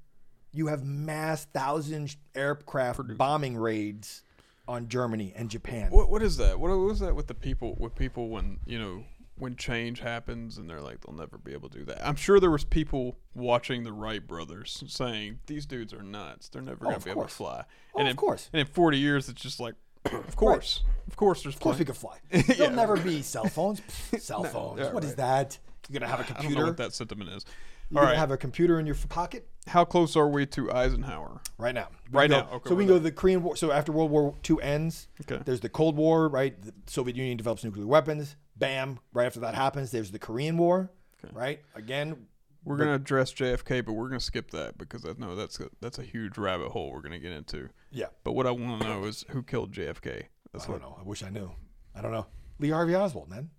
you 0.53 0.69
have 0.69 0.85
mass 0.85 1.47
thousand 1.47 2.15
aircraft 2.35 3.19
bombing 3.19 3.57
raids 3.57 4.23
on 4.69 4.89
Germany 4.89 5.33
and 5.35 5.51
Japan. 5.51 5.91
What 5.91 6.09
what 6.09 6.23
is 6.23 6.37
that? 6.37 6.59
What 6.61 6.71
was 6.71 7.01
that 7.01 7.15
with 7.15 7.27
the 7.27 7.35
people 7.35 7.77
with 7.79 7.95
people 7.95 8.29
when 8.29 8.61
you 8.65 8.79
know 8.79 9.05
when 9.37 9.57
change 9.57 9.99
happens 9.99 10.59
and 10.59 10.71
they're 10.71 10.81
like 10.81 11.01
they'll 11.01 11.17
never 11.17 11.37
be 11.37 11.53
able 11.53 11.69
to 11.71 11.79
do 11.79 11.85
that? 11.87 12.07
I'm 12.07 12.17
sure 12.17 12.39
there 12.39 12.51
was 12.51 12.65
people 12.65 13.19
watching 13.35 13.83
the 13.83 13.93
Wright 13.93 14.25
brothers 14.25 14.85
saying 14.87 15.41
these 15.47 15.67
dudes 15.67 15.93
are 15.93 16.03
nuts. 16.03 16.49
They're 16.49 16.63
never 16.63 16.85
oh, 16.85 16.91
gonna 16.91 16.97
of 16.99 17.05
be 17.05 17.11
able 17.11 17.23
to 17.23 17.29
fly. 17.29 17.65
Oh, 17.95 17.99
and 17.99 18.07
of 18.07 18.13
in, 18.13 18.17
course. 18.17 18.49
And 18.53 18.61
in 18.61 18.67
40 18.67 18.99
years, 18.99 19.29
it's 19.29 19.43
just 19.43 19.59
like, 19.59 19.75
of 20.13 20.37
course, 20.37 20.83
of 21.07 21.17
course, 21.17 21.43
there's 21.43 21.55
Of 21.55 21.61
course 21.61 21.79
we 21.79 21.85
plane- 21.85 21.95
could 21.95 21.97
fly. 21.97 22.17
Yeah. 22.33 22.55
There'll 22.57 22.75
never 22.77 22.97
be 22.97 23.23
cell 23.23 23.47
phones. 23.47 23.81
Cell 24.19 24.45
phones. 24.45 24.81
yeah, 24.81 24.93
What 24.93 25.05
is 25.05 25.11
right. 25.11 25.17
that? 25.19 25.59
You're 25.89 26.01
gonna 26.01 26.11
have 26.11 26.21
a 26.21 26.23
I 26.25 26.27
don't 26.27 26.37
know 26.37 26.41
computer. 26.43 26.67
what 26.67 26.77
that 26.79 26.93
sentiment 26.95 27.31
is. 27.31 27.45
You're 27.91 27.99
All 28.01 28.05
gonna 28.07 28.13
right, 28.15 28.19
have 28.19 28.31
a 28.31 28.37
computer 28.37 28.81
in 28.81 28.87
your 28.87 28.95
pocket 29.09 29.49
how 29.69 29.85
close 29.85 30.17
are 30.17 30.29
we 30.29 30.45
to 30.47 30.73
Eisenhower? 30.73 31.41
right 31.57 31.75
now. 31.75 31.87
We 32.11 32.17
Right 32.19 32.31
can 32.31 32.41
now, 32.47 32.53
okay, 32.55 32.69
so 32.71 32.75
we 32.75 32.83
can 32.85 32.89
go 32.89 32.95
to 32.95 33.01
the 33.05 33.13
Korean 33.13 33.43
War. 33.45 33.55
So 33.55 33.71
after 33.71 33.93
World 33.93 34.11
War 34.11 34.35
II 34.49 34.57
ends, 34.61 35.07
Okay. 35.21 35.41
there's 35.45 35.61
the 35.61 35.69
Cold 35.69 35.97
War, 35.97 36.29
right? 36.29 36.61
The 36.61 36.73
Soviet 36.89 37.17
Union 37.17 37.37
develops 37.37 37.63
nuclear 37.63 37.87
weapons. 37.87 38.35
Bam! 38.57 38.99
Right 39.13 39.27
after 39.27 39.39
that 39.41 39.55
happens, 39.55 39.93
there's 39.93 40.11
the 40.11 40.19
Korean 40.19 40.57
War, 40.59 40.91
okay. 41.25 41.33
right? 41.33 41.61
Again, 41.77 42.27
We're 42.65 42.77
gonna 42.77 42.95
address 42.95 43.33
JFK, 43.33 43.85
but 43.85 43.93
we're 43.93 44.09
gonna 44.09 44.19
skip 44.21 44.51
that 44.51 44.79
because 44.79 45.05
I 45.05 45.13
know 45.17 45.37
that's 45.37 45.61
a, 45.61 45.69
that's 45.81 45.99
a 46.01 46.03
huge 46.03 46.39
rabbit 46.39 46.71
hole 46.73 46.91
we're 46.93 47.03
gonna 47.03 47.19
get 47.21 47.33
into. 47.33 47.69
Yeah. 47.93 48.07
But 48.25 48.33
what 48.33 48.47
I 48.47 48.51
want 48.51 48.83
to 48.83 48.89
know 48.89 49.05
is 49.05 49.25
who 49.31 49.43
killed 49.43 49.73
JFK. 49.73 50.25
That's 50.53 50.67
I 50.67 50.73
what. 50.73 50.81
don't 50.81 50.91
know. 50.91 50.97
I 50.99 51.03
wish 51.03 51.23
I 51.23 51.31
knew. 51.31 51.51
I 51.95 52.03
don't 52.03 52.13
know. 52.13 52.27
Lee 52.59 52.71
Harvey 52.71 52.95
Oswald, 52.95 53.29
man. 53.29 53.51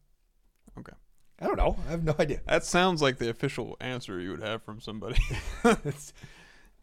Okay. 0.78 0.94
I 1.40 1.48
don't 1.48 1.58
know. 1.58 1.78
I 1.88 1.92
have 1.92 2.04
no 2.04 2.16
idea. 2.20 2.42
That 2.48 2.64
sounds 2.64 3.02
like 3.02 3.18
the 3.18 3.30
official 3.30 3.76
answer 3.82 4.20
you 4.20 4.32
would 4.32 4.42
have 4.42 4.64
from 4.64 4.80
somebody. 4.80 5.20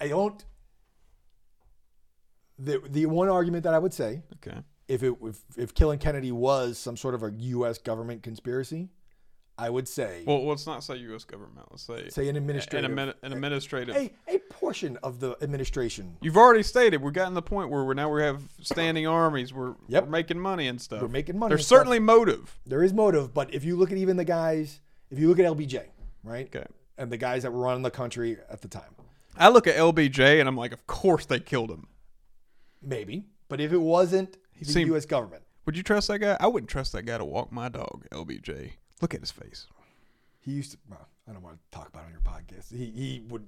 I 0.01 0.09
don't. 0.09 0.45
The 2.59 2.81
the 2.87 3.07
one 3.07 3.29
argument 3.29 3.65
that 3.65 3.75
I 3.75 3.79
would 3.79 3.95
say, 3.95 4.23
okay. 4.37 4.59
if 4.87 5.03
it 5.03 5.15
if, 5.23 5.41
if 5.57 5.75
killing 5.75 5.99
Kennedy 5.99 6.31
was 6.31 6.79
some 6.79 6.97
sort 6.97 7.15
of 7.15 7.23
a 7.23 7.33
U.S. 7.33 7.79
government 7.79 8.23
conspiracy, 8.23 8.91
I 9.61 9.69
would 9.69 9.87
say 9.87 10.23
Well, 10.27 10.47
let's 10.47 10.67
not 10.67 10.83
say 10.83 10.97
U.S. 10.97 11.25
government. 11.25 11.67
Let's 11.71 11.83
say, 11.83 12.09
say 12.09 12.23
an 12.25 12.31
an, 12.31 12.37
administrative 12.39 12.91
an 12.99 13.15
administrative. 13.23 13.95
a, 13.95 14.11
a 14.27 14.39
portion 14.49 14.97
of 15.03 15.21
the 15.21 15.37
administration. 15.43 16.17
You've 16.23 16.37
already 16.39 16.63
stated 16.63 17.03
we're 17.03 17.11
gotten 17.11 17.33
to 17.33 17.35
the 17.35 17.43
point 17.43 17.69
where 17.71 17.85
we're 17.85 17.95
now 17.95 18.11
we 18.11 18.23
have 18.23 18.43
standing 18.63 19.07
armies. 19.07 19.53
We're, 19.53 19.75
Yep. 19.89 20.05
we're 20.05 20.11
making 20.11 20.39
money 20.41 20.67
and 20.69 20.81
stuff. 20.81 21.03
We're 21.03 21.09
making 21.09 21.39
money 21.39 21.51
There's 21.51 21.61
and 21.61 21.67
stuff. 21.67 21.79
certainly 21.81 21.99
motive. 21.99 22.59
There 22.65 22.83
is 22.83 22.93
motive, 22.95 23.35
but 23.35 23.53
if 23.53 23.63
you 23.65 23.77
look 23.77 23.93
at 23.93 23.99
even 23.99 24.17
the 24.17 24.25
guys, 24.25 24.81
if 25.11 25.19
you 25.19 25.29
look 25.29 25.39
at 25.39 25.45
LBJ, 25.45 25.83
right, 26.25 26.47
Okay. 26.47 26.67
and 26.97 27.13
the 27.13 27.17
guys 27.19 27.43
that 27.43 27.53
were 27.53 27.61
running 27.61 27.83
the 27.83 27.91
country 27.91 28.39
at 28.49 28.63
the 28.63 28.69
time, 28.69 28.95
I 29.37 29.49
look 29.51 29.67
at 29.67 29.77
LBJ 29.77 30.41
and 30.41 30.49
I'm 30.49 30.57
like, 30.57 30.73
of 30.73 30.87
course 30.87 31.27
they 31.27 31.39
killed 31.41 31.71
him. 31.71 31.87
maybe, 32.83 33.27
but 33.49 33.61
if 33.61 33.73
it 33.73 33.79
wasn't 33.81 34.37
the 34.59 34.65
seemed- 34.65 34.89
U.S. 34.89 35.05
government, 35.07 35.43
Would 35.67 35.77
you 35.77 35.83
trust 35.83 36.09
that 36.09 36.19
guy? 36.19 36.37
I 36.41 36.47
wouldn't 36.47 36.71
trust 36.71 36.93
that 36.93 37.03
guy 37.05 37.19
to 37.19 37.25
walk 37.25 37.53
my 37.53 37.69
dog. 37.69 38.07
LBJ. 38.11 38.73
Look 39.01 39.15
at 39.15 39.21
his 39.21 39.31
face. 39.31 39.67
he 40.41 40.53
used 40.53 40.73
to. 40.73 40.79
Well, 40.89 41.09
I 41.29 41.33
don't 41.33 41.43
want 41.43 41.57
to 41.57 41.77
talk 41.79 41.89
about 41.89 42.05
it 42.05 42.07
on 42.07 42.13
your 42.13 42.21
podcast. 42.21 42.71
He 42.77 42.87
he 42.91 43.23
would 43.29 43.47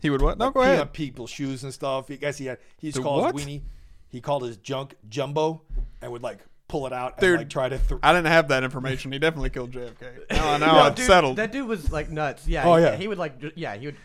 He 0.00 0.10
would 0.10 0.22
what? 0.22 0.38
No, 0.38 0.50
go 0.50 0.60
pee 0.60 0.66
ahead. 0.66 0.80
on 0.80 0.88
people's 0.88 1.30
shoes 1.30 1.64
and 1.64 1.72
stuff. 1.72 2.10
I 2.10 2.16
guess 2.16 2.38
he 2.38 2.46
had 2.46 2.58
he 2.78 2.88
used 2.88 2.96
to 2.96 3.02
call 3.02 3.20
what? 3.22 3.34
his 3.34 3.44
weenie. 3.44 3.62
He 4.08 4.20
called 4.20 4.44
his 4.44 4.56
junk 4.58 4.94
jumbo 5.08 5.62
and 6.00 6.12
would 6.12 6.22
like 6.22 6.38
pull 6.68 6.86
it 6.86 6.92
out 6.92 7.14
and 7.14 7.20
Dude, 7.20 7.38
like 7.38 7.48
try 7.50 7.68
to. 7.68 7.78
Th- 7.78 8.00
I 8.02 8.12
didn't 8.12 8.28
have 8.28 8.48
that 8.48 8.62
information. 8.64 9.10
He 9.12 9.18
definitely 9.18 9.50
killed 9.50 9.72
JFK. 9.72 10.30
Now 10.30 10.50
I 10.52 10.58
know 10.58 10.66
Yeah, 10.74 10.86
it's 10.88 10.96
Dude, 10.96 11.06
settled. 11.06 11.36
That 11.36 11.52
dude 11.52 11.66
was 11.68 11.90
like 11.90 12.10
nuts. 12.10 12.46
Yeah. 12.46 12.64
Oh, 12.64 12.76
he- 12.76 12.82
yeah. 12.84 12.96
He 12.96 13.08
would 13.08 13.18
like, 13.18 13.34
yeah, 13.56 13.76
he 13.76 13.86
would 13.86 13.96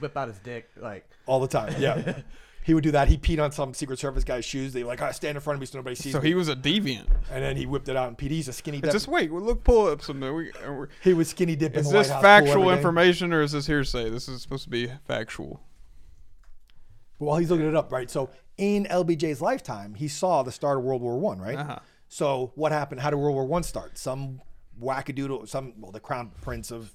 whip 0.00 0.16
out 0.16 0.28
his 0.28 0.38
dick 0.38 0.70
like. 0.76 1.08
all 1.26 1.40
the 1.40 1.48
time. 1.48 1.74
Yeah. 1.78 2.20
He 2.68 2.74
would 2.74 2.84
do 2.84 2.90
that. 2.90 3.08
He 3.08 3.16
peed 3.16 3.42
on 3.42 3.50
some 3.50 3.72
Secret 3.72 3.98
Service 3.98 4.24
guy's 4.24 4.44
shoes. 4.44 4.74
They 4.74 4.84
like, 4.84 5.00
oh, 5.00 5.10
stand 5.10 5.38
in 5.38 5.40
front 5.40 5.54
of 5.54 5.60
me 5.60 5.64
so 5.64 5.78
nobody 5.78 5.96
sees 5.96 6.12
So 6.12 6.20
me. 6.20 6.28
he 6.28 6.34
was 6.34 6.50
a 6.50 6.54
deviant. 6.54 7.06
and 7.32 7.42
then 7.42 7.56
he 7.56 7.64
whipped 7.64 7.88
it 7.88 7.96
out 7.96 8.08
and 8.08 8.18
peed. 8.18 8.30
He's 8.30 8.46
a 8.46 8.52
skinny 8.52 8.78
dip. 8.82 8.92
Just 8.92 9.08
wait. 9.08 9.32
Well, 9.32 9.40
look, 9.40 9.64
pull 9.64 9.86
up 9.86 10.02
some. 10.02 10.20
We, 10.20 10.52
uh, 10.52 10.84
he 11.02 11.14
was 11.14 11.30
skinny 11.30 11.56
dip 11.56 11.72
in 11.72 11.80
is 11.80 11.90
this 11.90 12.08
factual 12.08 12.70
information 12.70 13.32
or 13.32 13.40
is 13.40 13.52
this 13.52 13.66
hearsay? 13.66 14.10
This 14.10 14.28
is 14.28 14.42
supposed 14.42 14.64
to 14.64 14.68
be 14.68 14.92
factual. 15.06 15.62
While 17.16 17.38
he's 17.38 17.50
looking 17.50 17.66
it 17.66 17.74
up, 17.74 17.90
right? 17.90 18.10
So 18.10 18.28
in 18.58 18.84
LBJ's 18.84 19.40
lifetime, 19.40 19.94
he 19.94 20.06
saw 20.06 20.42
the 20.42 20.52
start 20.52 20.76
of 20.76 20.84
World 20.84 21.00
War 21.00 21.18
One, 21.18 21.40
right? 21.40 21.56
Uh-huh. 21.56 21.78
So 22.08 22.52
what 22.54 22.70
happened? 22.70 23.00
How 23.00 23.08
did 23.08 23.16
World 23.16 23.34
War 23.34 23.46
One 23.46 23.62
start? 23.62 23.96
Some 23.96 24.42
wackadoodle, 24.78 25.48
some 25.48 25.72
well, 25.78 25.90
the 25.90 26.00
crown 26.00 26.32
prince 26.42 26.70
of 26.70 26.94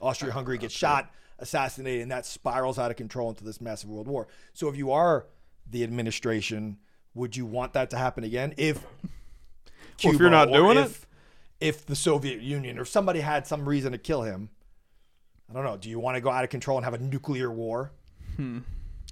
Austria-Hungary 0.00 0.58
gets 0.58 0.74
shot, 0.74 1.08
assassinated, 1.42 2.02
and 2.02 2.10
that 2.10 2.24
spirals 2.24 2.78
out 2.78 2.90
of 2.90 2.96
control 2.96 3.28
into 3.28 3.44
this 3.44 3.60
massive 3.60 3.90
world 3.90 4.08
war. 4.08 4.28
So 4.54 4.68
if 4.68 4.76
you 4.76 4.90
are 4.92 5.26
the 5.70 5.82
administration, 5.82 6.78
would 7.14 7.36
you 7.36 7.44
want 7.44 7.74
that 7.74 7.90
to 7.90 7.98
happen 7.98 8.24
again? 8.24 8.54
If 8.56 8.84
Well, 10.04 10.14
if 10.14 10.20
you're 10.20 10.30
not 10.30 10.50
doing 10.50 10.78
if, 10.78 11.06
if 11.60 11.86
the 11.86 11.94
Soviet 11.94 12.40
Union 12.40 12.78
or 12.78 12.84
somebody 12.84 13.20
had 13.20 13.46
some 13.46 13.68
reason 13.68 13.92
to 13.92 13.98
kill 13.98 14.22
him, 14.22 14.50
I 15.48 15.54
don't 15.54 15.64
know. 15.64 15.76
Do 15.76 15.90
you 15.90 15.98
want 15.98 16.16
to 16.16 16.20
go 16.20 16.30
out 16.30 16.44
of 16.44 16.50
control 16.50 16.78
and 16.78 16.84
have 16.84 16.94
a 16.94 16.98
nuclear 16.98 17.50
war? 17.50 17.92
Hmm. 18.36 18.60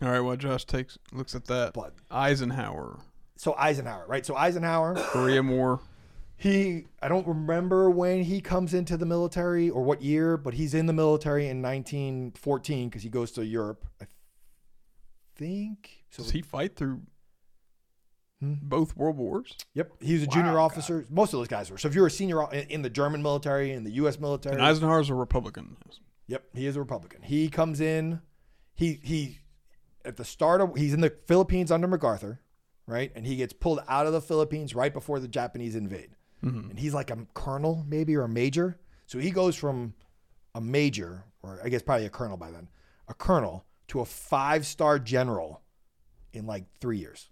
All 0.03 0.09
right. 0.09 0.21
Well, 0.21 0.37
Josh 0.37 0.65
takes 0.65 0.99
looks 1.13 1.35
at 1.35 1.45
that. 1.47 1.75
But 1.75 1.95
Eisenhower, 2.11 2.99
so 3.37 3.55
Eisenhower, 3.55 4.07
right? 4.09 4.25
So 4.25 4.35
Eisenhower, 4.35 4.95
Korea 4.97 5.43
War. 5.43 5.81
He 6.41 6.87
I 7.03 7.09
don't 7.09 7.27
remember 7.27 7.91
when 7.91 8.23
he 8.25 8.41
comes 8.41 8.73
into 8.73 8.97
the 8.97 9.05
military 9.07 9.69
or 9.69 9.83
what 9.83 10.01
year, 10.01 10.37
but 10.39 10.55
he's 10.55 10.73
in 10.75 10.87
the 10.87 10.93
military 10.95 11.49
in 11.49 11.61
1914 11.61 12.89
because 12.89 13.03
he 13.03 13.11
goes 13.11 13.31
to 13.33 13.45
Europe. 13.45 13.85
I 14.01 14.07
think. 15.37 16.05
So 16.11 16.23
Does 16.23 16.33
he 16.33 16.43
fight 16.43 16.77
through 16.77 17.03
Hmm? 18.41 18.55
both 18.63 18.97
world 18.97 19.19
wars? 19.19 19.55
yep, 19.75 19.93
he 20.01 20.15
was 20.15 20.23
a 20.23 20.27
junior 20.27 20.55
Wow, 20.55 20.65
officer. 20.65 21.05
Most 21.11 21.35
of 21.35 21.41
those 21.41 21.49
guys 21.49 21.71
were. 21.71 21.77
So 21.77 21.89
if 21.89 21.95
you're 21.95 22.07
a 22.07 22.11
senior 22.11 22.51
in 22.55 22.67
in 22.71 22.83
the 22.83 22.89
German 22.89 23.23
military, 23.23 23.73
in 23.73 23.85
the 23.85 23.91
U.S. 23.93 24.19
military, 24.19 24.55
And 24.57 24.65
Eisenhower's 24.65 25.11
a 25.11 25.15
Republican. 25.15 25.77
Yep, 26.27 26.45
he 26.55 26.67
is 26.67 26.75
a 26.77 26.81
Republican. 26.81 27.21
He 27.23 27.51
comes 27.51 27.83
in, 27.83 28.23
he 28.75 28.99
he 29.03 29.41
at 30.07 30.17
the 30.17 30.25
start 30.25 30.63
of 30.63 30.75
he's 30.75 30.95
in 30.95 31.03
the 31.03 31.11
Philippines 31.27 31.71
under 31.71 31.87
MacArthur, 31.87 32.41
right? 32.87 33.13
And 33.15 33.27
he 33.27 33.37
gets 33.37 33.53
pulled 33.53 33.81
out 33.87 34.07
of 34.07 34.15
the 34.15 34.23
Philippines 34.23 34.75
right 34.75 34.93
before 34.95 35.21
the 35.21 35.29
Japanese 35.29 35.75
invade. 35.77 36.17
Mm-hmm. 36.45 36.71
And 36.71 36.79
he's 36.79 36.95
like 36.95 37.11
a 37.11 37.19
colonel 37.35 37.85
maybe 37.89 38.17
or 38.17 38.23
a 38.23 38.29
major. 38.29 38.79
So 39.07 39.19
he 39.19 39.31
goes 39.31 39.57
from 39.57 39.95
a 40.55 40.61
major 40.61 41.25
or 41.43 41.61
I 41.65 41.69
guess 41.69 41.83
probably 41.83 42.07
a 42.07 42.11
colonel 42.11 42.37
by 42.37 42.51
then, 42.51 42.69
a 43.09 43.15
colonel 43.15 43.65
to 43.89 44.01
a 44.01 44.05
five-star 44.05 44.99
general 44.99 45.63
in 46.33 46.47
like 46.47 46.65
3 46.81 46.99
years. 46.99 47.29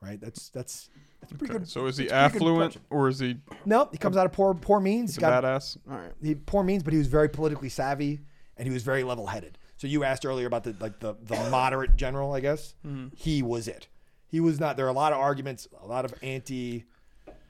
Right? 0.00 0.20
That's 0.20 0.48
that's 0.48 0.90
that's 1.20 1.32
pretty 1.32 1.52
Okay. 1.54 1.58
good. 1.60 1.68
So 1.68 1.86
is 1.86 1.96
he 1.96 2.06
that's 2.06 2.32
pretty 2.32 2.44
good 2.46 2.52
affluent 2.62 2.76
or 2.90 3.08
is 3.08 3.20
he 3.20 3.36
No, 3.64 3.88
he 3.92 3.98
comes 3.98 4.16
out 4.16 4.26
of 4.26 4.32
poor 4.32 4.52
poor 4.54 4.80
means. 4.80 5.10
he's 5.10 5.16
He's 5.16 5.18
a 5.18 5.20
got 5.20 5.44
badass? 5.44 5.76
All 5.88 5.96
right. 5.96 6.12
he 6.20 6.34
poor 6.34 6.64
means, 6.64 6.82
but 6.82 6.92
he 6.92 6.98
was 6.98 7.06
very 7.06 7.28
politically 7.28 7.68
savvy 7.68 8.20
and 8.56 8.66
he 8.66 8.72
was 8.74 8.82
very 8.82 9.04
level 9.04 9.26
headed. 9.28 9.58
So 9.76 9.86
you 9.86 10.02
asked 10.04 10.26
earlier 10.26 10.46
about 10.48 10.64
the 10.64 10.74
like 10.80 10.98
the 10.98 11.14
the 11.22 11.36
moderate 11.50 11.94
general, 11.96 12.32
I 12.32 12.40
guess. 12.40 12.74
Mm-hmm. 12.84 13.08
He 13.16 13.42
was 13.42 13.68
it. 13.68 13.86
He 14.26 14.40
was 14.40 14.58
not. 14.58 14.76
There 14.76 14.86
are 14.86 14.88
a 14.90 14.92
lot 14.94 15.12
of 15.12 15.18
arguments, 15.20 15.68
a 15.80 15.86
lot 15.86 16.04
of 16.04 16.14
anti. 16.22 16.84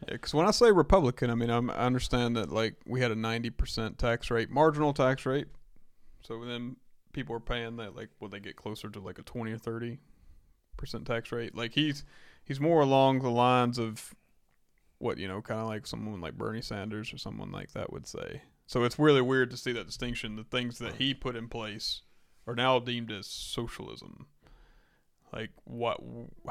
Yeah, 0.08 0.14
because 0.14 0.34
when 0.34 0.46
I 0.46 0.50
say 0.50 0.70
Republican, 0.70 1.30
I 1.30 1.34
mean 1.34 1.50
I'm, 1.50 1.70
I 1.70 1.74
understand 1.74 2.36
that 2.36 2.50
like 2.50 2.74
we 2.86 3.00
had 3.00 3.10
a 3.10 3.16
90% 3.16 3.96
tax 3.96 4.30
rate, 4.30 4.50
marginal 4.50 4.92
tax 4.92 5.26
rate. 5.26 5.46
So 6.22 6.44
then 6.44 6.76
people 7.12 7.34
are 7.36 7.40
paying 7.40 7.76
that 7.76 7.94
like 7.96 8.08
will 8.20 8.28
they 8.28 8.40
get 8.40 8.56
closer 8.56 8.88
to 8.88 9.00
like 9.00 9.18
a 9.18 9.22
20 9.22 9.52
or 9.52 9.58
30 9.58 9.98
percent 10.76 11.06
tax 11.06 11.32
rate? 11.32 11.54
Like 11.54 11.74
he's 11.74 12.04
he's 12.44 12.60
more 12.60 12.80
along 12.80 13.20
the 13.20 13.30
lines 13.30 13.78
of 13.78 14.14
what 14.98 15.18
you 15.18 15.28
know, 15.28 15.40
kind 15.40 15.60
of 15.60 15.66
like 15.66 15.86
someone 15.86 16.20
like 16.20 16.38
Bernie 16.38 16.62
Sanders 16.62 17.12
or 17.12 17.18
someone 17.18 17.50
like 17.50 17.72
that 17.72 17.92
would 17.92 18.06
say. 18.06 18.42
So 18.66 18.84
it's 18.84 18.98
really 18.98 19.20
weird 19.20 19.50
to 19.50 19.56
see 19.56 19.72
that 19.72 19.86
distinction. 19.86 20.36
The 20.36 20.44
things 20.44 20.78
that 20.78 20.94
he 20.94 21.12
put 21.12 21.36
in 21.36 21.48
place 21.48 22.02
are 22.46 22.54
now 22.54 22.78
deemed 22.78 23.10
as 23.10 23.26
socialism. 23.26 24.26
Like 25.32 25.50
what? 25.64 26.00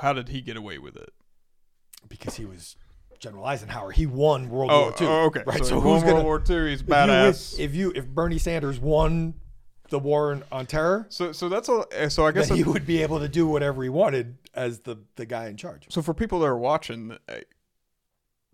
How 0.02 0.14
did 0.14 0.30
he 0.30 0.42
get 0.42 0.58
away 0.58 0.78
with 0.78 0.96
it? 0.96 1.14
because 2.08 2.36
he 2.36 2.46
was 2.46 2.76
General 3.22 3.46
Eisenhower. 3.46 3.92
He 3.92 4.06
won 4.06 4.50
World 4.50 4.72
Oh, 4.74 4.82
War 4.82 4.94
II. 5.00 5.08
oh, 5.08 5.26
okay. 5.28 5.44
Right. 5.46 5.60
So, 5.60 5.64
So, 5.64 5.80
who's 5.80 6.02
won 6.02 6.02
gonna 6.02 6.14
World 6.24 6.48
War 6.50 6.58
II. 6.66 6.72
He's 6.72 6.82
if 6.82 6.88
you, 6.88 6.94
badass. 6.94 7.60
if 7.60 7.76
you 7.76 7.94
if 7.96 8.08
Bernie 8.08 8.38
Sanders 8.40 8.80
won 8.80 9.36
the 9.90 10.00
war 10.00 10.42
on- 10.52 10.66
terror, 10.66 11.06
so, 11.10 11.32
so 11.32 11.48
that's 11.48 11.70
all. 11.70 11.86
eh, 11.92 12.10
So 12.10 12.26
I 12.26 12.32
guess 12.32 12.48
then 12.50 12.58
he 12.58 12.64
would 12.64 12.86
be 12.86 13.02
able 13.04 13.20
to 13.20 13.28
do 13.30 13.46
whatever 13.48 13.84
he 13.84 13.90
wanted 13.90 14.38
as 14.54 14.80
the 14.80 14.98
the 15.16 15.26
guy 15.26 15.48
in 15.48 15.56
charge. 15.56 15.86
so 15.90 16.02
for 16.02 16.14
people 16.14 16.40
that 16.40 16.48
are 16.48 16.58
watching, 16.58 17.18
eh, 17.30 17.42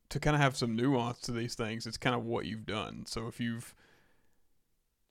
to 0.10 0.20
kind 0.20 0.36
of 0.36 0.42
have 0.42 0.56
some 0.58 0.76
nuance 0.76 1.20
to 1.22 1.32
these 1.32 1.56
things, 1.56 1.88
it's 1.88 1.98
kind 1.98 2.16
of 2.16 2.24
what 2.26 2.46
you've 2.46 2.66
done. 2.66 3.06
So 3.08 3.28
if 3.28 3.40
you've 3.40 3.74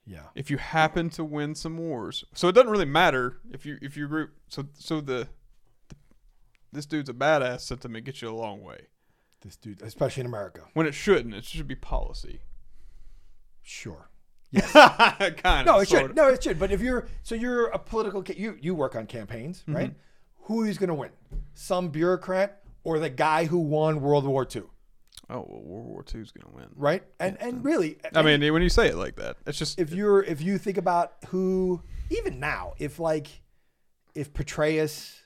Yeah. 0.04 0.28
if 0.34 0.50
you 0.50 0.58
happen 0.58 1.08
to 1.10 1.24
win 1.24 1.54
some 1.54 1.78
wars, 1.78 2.24
so 2.34 2.48
it 2.48 2.52
doesn't 2.52 2.70
really 2.70 2.84
matter 2.84 3.38
if 3.50 3.64
you 3.64 3.78
if 3.80 3.96
you 3.96 4.06
group. 4.06 4.32
So 4.48 4.66
so 4.74 5.00
the, 5.00 5.28
the 5.88 5.96
this 6.72 6.86
dude's 6.86 7.08
a 7.08 7.14
badass 7.14 7.60
sentiment 7.60 8.04
gets 8.04 8.20
you 8.20 8.28
a 8.28 8.36
long 8.36 8.62
way. 8.62 8.88
This 9.42 9.56
dude, 9.56 9.82
especially 9.82 10.22
in 10.22 10.26
America. 10.26 10.62
When 10.74 10.86
it 10.86 10.94
shouldn't, 10.94 11.34
it 11.34 11.44
should 11.44 11.68
be 11.68 11.74
policy. 11.76 12.40
Sure. 13.62 14.08
kind 14.54 15.42
of. 15.60 15.66
No, 15.66 15.78
it 15.80 15.88
should. 15.88 16.14
No, 16.16 16.28
it 16.28 16.42
should. 16.42 16.58
But 16.58 16.70
if 16.70 16.80
you're 16.80 17.06
so 17.22 17.34
you're 17.34 17.66
a 17.66 17.78
political 17.78 18.22
ca- 18.22 18.34
you 18.36 18.56
you 18.60 18.74
work 18.74 18.94
on 18.96 19.06
campaigns, 19.06 19.60
Mm-hmm. 19.62 19.74
right? 19.76 19.94
Who 20.42 20.62
is 20.64 20.78
going 20.78 20.88
to 20.88 20.94
win? 20.94 21.10
Some 21.54 21.88
bureaucrat 21.88 22.62
or 22.84 22.98
the 23.00 23.10
guy 23.10 23.46
who 23.46 23.58
won 23.58 24.00
World 24.00 24.24
War 24.24 24.46
II, 24.54 24.62
Oh 25.28 25.44
well, 25.48 25.62
World 25.64 25.86
War 25.86 26.04
II's 26.14 26.30
gonna 26.30 26.54
win. 26.54 26.68
right? 26.76 27.02
And 27.18 27.36
and 27.40 27.64
really, 27.64 27.98
I 28.14 28.22
mean, 28.22 28.52
when 28.52 28.62
you 28.62 28.68
say 28.68 28.86
it 28.88 28.94
like 28.96 29.16
that, 29.16 29.36
it's 29.46 29.58
just 29.58 29.78
if 29.80 29.92
you're 29.92 30.22
if 30.22 30.40
you 30.40 30.56
think 30.58 30.78
about 30.78 31.14
who 31.28 31.82
even 32.10 32.38
now, 32.38 32.74
if 32.78 33.00
like 33.00 33.26
if 34.14 34.32
Petraeus, 34.32 35.18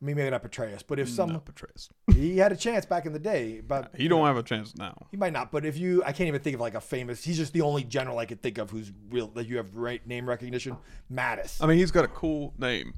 I 0.00 0.04
mean 0.06 0.16
maybe 0.16 0.30
not 0.30 0.42
Petraeus, 0.42 0.82
but 0.86 0.98
if 0.98 1.08
some 1.10 1.30
no, 1.32 1.40
Petraeus. 1.40 1.88
he 2.14 2.38
had 2.38 2.52
a 2.52 2.56
chance 2.56 2.86
back 2.86 3.04
in 3.04 3.12
the 3.12 3.18
day, 3.18 3.60
but 3.60 3.90
He 3.96 4.08
don't 4.08 4.24
have 4.26 4.38
a 4.38 4.42
chance 4.42 4.74
now. 4.76 5.06
he 5.10 5.16
might 5.18 5.32
not. 5.34 5.52
But 5.52 5.66
if 5.66 5.76
you, 5.76 6.02
I 6.04 6.12
can't 6.12 6.28
even 6.28 6.40
think 6.40 6.54
of 6.54 6.60
like 6.60 6.74
a 6.74 6.80
famous. 6.80 7.22
He's 7.22 7.36
just 7.36 7.52
the 7.52 7.60
only 7.60 7.84
general 7.84 8.18
I 8.18 8.24
could 8.24 8.40
think 8.40 8.56
of 8.56 8.70
who's 8.70 8.90
real 9.10 9.26
that 9.28 9.46
you 9.46 9.58
have 9.58 9.76
right 9.76 10.04
name 10.06 10.26
recognition. 10.26 10.76
Mattis, 11.12 11.62
I 11.62 11.66
mean, 11.66 11.76
he's 11.78 11.90
got 11.90 12.04
a 12.04 12.08
cool 12.08 12.54
name, 12.58 12.94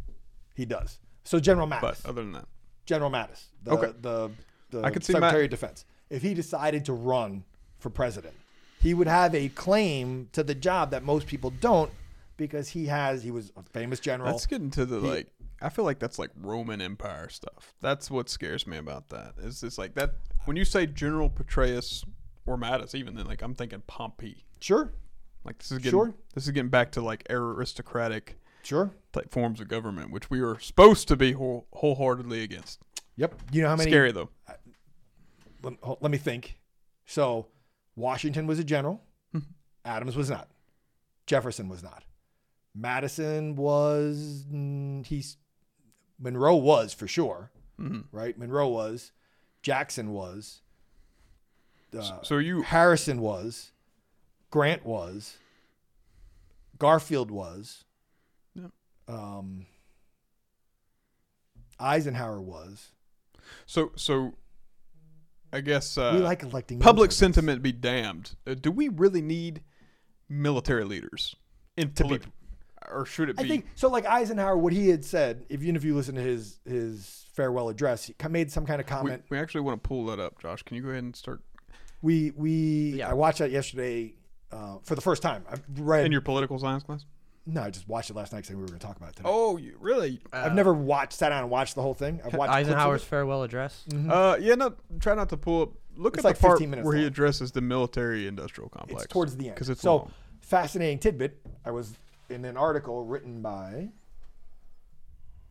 he 0.55 0.65
does. 0.65 0.99
So 1.25 1.41
General 1.41 1.67
Mattis. 1.67 1.81
but 1.81 2.01
other 2.07 2.23
than 2.23 2.33
that, 2.33 2.47
General 2.87 3.11
Mattis, 3.11 3.47
the, 3.65 3.71
Okay. 3.73 3.93
the, 4.01 4.31
the 4.71 4.83
I 4.83 4.91
could 4.91 5.05
see 5.05 5.13
Secretary 5.13 5.43
Matt- 5.43 5.45
of 5.47 5.51
Defense, 5.51 5.85
if 6.09 6.23
he 6.23 6.35
decided 6.35 6.85
to 6.85 6.93
run 6.93 7.43
for 7.79 7.91
president, 7.91 8.35
he 8.81 8.95
would 8.95 9.09
have 9.09 9.35
a 9.35 9.49
claim 9.51 10.29
to 10.33 10.43
the 10.45 10.55
job 10.55 10.91
that 10.93 11.03
most 11.05 11.27
people 11.27 11.51
don't 11.61 11.91
because 12.37 12.69
he 12.69 12.87
has 12.87 13.23
he 13.25 13.31
was 13.33 13.51
a 13.57 13.63
famous 13.73 13.99
general. 13.99 14.31
that's 14.31 14.47
getting 14.47 14.71
to 14.71 14.85
the 14.87 14.99
like. 14.99 15.27
I 15.63 15.69
feel 15.69 15.85
like 15.85 15.99
that's 15.99 16.19
like 16.19 16.31
Roman 16.41 16.81
Empire 16.81 17.29
stuff. 17.29 17.75
That's 17.81 18.11
what 18.11 18.29
scares 18.29 18.67
me 18.67 18.77
about 18.77 19.09
that. 19.11 19.35
Is 19.39 19.63
it's 19.63 19.79
like 19.79 19.95
that 19.95 20.15
when 20.45 20.57
you 20.57 20.65
say 20.65 20.87
General 20.87 21.31
Petraeus 21.31 22.05
or 22.47 22.57
Mattis, 22.57 22.95
even 22.95 23.15
then, 23.15 23.27
like 23.27 23.43
I'm 23.43 23.55
thinking 23.55 23.83
Pompey. 23.87 24.45
sure, 24.61 24.93
Like 25.45 25.59
this 25.59 25.71
is 25.73 25.79
getting 25.79 25.91
Sure. 25.93 26.15
this 26.35 26.45
is 26.45 26.51
getting 26.51 26.71
back 26.71 26.93
to 26.93 27.01
like 27.01 27.25
aristocratic 27.31 28.39
sure. 28.63 28.91
type 29.13 29.31
forms 29.31 29.61
of 29.61 29.69
government, 29.69 30.11
which 30.11 30.31
we 30.31 30.41
are 30.41 30.59
supposed 30.59 31.07
to 31.09 31.17
be 31.17 31.33
whole, 31.33 31.67
wholeheartedly 31.73 32.43
against. 32.43 32.81
Yep. 33.17 33.35
You 33.53 33.63
know 33.63 33.69
how 33.69 33.77
many? 33.77 33.91
Scary 33.91 34.11
though. 34.13 34.31
Let, 35.63 35.75
let 36.03 36.11
me 36.11 36.19
think. 36.19 36.59
So, 37.07 37.47
Washington 37.95 38.47
was 38.47 38.59
a 38.59 38.65
general. 38.65 39.03
Mm-hmm. 39.35 39.51
Adams 39.85 40.17
was 40.17 40.29
not. 40.31 40.49
Jefferson 41.27 41.69
was 41.69 41.83
not. 41.83 42.05
Madison 42.75 43.55
was. 43.55 44.45
mm, 44.53 45.05
He's. 45.07 45.37
Monroe 46.19 46.57
was 46.57 46.93
for 46.95 47.07
sure. 47.09 47.51
Mm-hmm. 47.81 48.01
Right. 48.17 48.39
Monroe 48.39 48.69
was. 48.69 49.13
Jackson 49.63 50.13
was. 50.13 50.61
Uh, 51.97 52.23
So 52.23 52.39
you 52.39 52.63
Harrison 52.63 53.21
was. 53.21 53.73
Grant 54.51 54.85
was. 54.85 55.37
Garfield 56.79 57.31
was. 57.31 57.85
Yeah. 58.55 58.67
Um, 59.09 59.67
Eisenhower 61.81 62.41
was. 62.41 62.89
so 63.67 63.93
so. 63.97 64.35
I 65.55 65.61
guess 65.61 65.99
uh, 65.99 66.13
we 66.15 66.23
like 66.23 66.43
electing 66.43 66.79
public 66.79 67.11
guys. 67.11 67.17
sentiment 67.19 67.63
be 67.63 67.73
damned. 67.73 68.37
Uh, 68.47 68.55
do 68.55 68.71
we 68.71 68.89
really 68.89 69.21
need 69.21 69.61
military 70.27 70.85
leaders 70.85 71.37
in 71.77 71.93
To 71.93 72.05
be- 72.05 72.09
polit- 72.09 72.23
or 72.91 73.05
should 73.07 73.31
it 73.31 73.37
be? 73.37 73.41
I 73.41 73.43
be? 73.45 73.49
think 73.49 73.67
so. 73.75 73.89
Like 73.89 74.07
Eisenhower, 74.07 74.57
what 74.57 74.73
he 74.73 74.89
had 74.89 75.05
said, 75.05 75.45
if 75.49 75.63
even 75.63 75.77
if 75.77 75.85
you 75.85 75.95
listen 75.95 76.15
to 76.15 76.21
his 76.21 76.59
his 76.67 77.27
farewell 77.35 77.69
address, 77.69 78.05
he 78.05 78.15
made 78.29 78.51
some 78.51 78.67
kind 78.67 78.81
of 78.81 78.87
comment. 78.87 79.23
we 79.31 79.39
actually 79.39 79.63
want 79.63 79.83
to 79.83 79.89
pull 79.89 80.07
that 80.07 80.19
up, 80.21 80.39
Josh. 80.41 80.63
Can 80.63 80.77
you 80.77 80.83
go 80.83 80.89
ahead 80.91 81.03
and 81.05 81.15
start 81.17 81.41
We 82.03 82.33
we, 82.37 82.95
Yeah. 82.97 83.11
I 83.11 83.15
watched 83.15 83.39
that 83.39 83.51
yesterday 83.51 84.15
uh, 84.51 84.77
for 84.83 84.95
the 84.95 85.01
first 85.01 85.23
time. 85.23 85.45
I 85.51 85.57
read 85.79 86.05
in 86.07 86.13
your 86.13 86.21
political 86.21 86.59
science 86.59 86.83
class? 86.83 87.05
No, 87.45 87.63
I 87.63 87.71
just 87.71 87.89
watched 87.89 88.09
it 88.09 88.15
last 88.15 88.33
night 88.33 88.41
because 88.45 88.55
we 88.55 88.61
were 88.61 88.69
going 88.69 88.79
to 88.79 88.87
talk 88.87 88.97
about 88.97 89.11
it 89.11 89.17
today. 89.17 89.29
Oh, 89.29 89.57
you 89.57 89.77
really? 89.81 90.21
I've 90.33 90.55
never 90.55 90.73
watched, 90.73 91.15
sat 91.15 91.31
down 91.31 91.43
and 91.43 91.51
watched 91.51 91.75
the 91.75 91.83
whole 91.83 91.95
thing. 91.95 92.21
I've 92.25 92.35
watched 92.35 92.53
Eisenhower's 92.53 93.03
farewell 93.03 93.43
address. 93.43 93.85
Uh, 94.09 94.37
yeah. 94.41 94.55
No, 94.55 94.75
try 95.01 95.17
not 95.17 95.29
to 95.31 95.37
pull 95.37 95.63
up. 95.63 95.71
Look 95.97 96.17
It's 96.17 96.25
at 96.25 96.29
like 96.29 96.37
the 96.37 96.43
part 96.43 96.59
15 96.59 96.71
minutes 96.71 96.87
where 96.87 96.97
he 96.97 97.05
addresses 97.05 97.51
the 97.51 97.61
military-industrial 97.61 98.69
complex. 98.71 99.03
It's 99.05 99.13
towards 99.13 99.37
the 99.37 99.47
end. 99.47 99.55
because 99.57 99.71
it's 99.71 99.83
so 99.83 99.97
long. 99.97 100.13
fascinating 100.41 100.99
tidbit. 101.01 101.39
I 101.65 101.73
was 101.73 101.95
in 102.29 102.45
an 102.45 102.57
article 102.57 103.05
written 103.05 103.43
by 103.43 103.89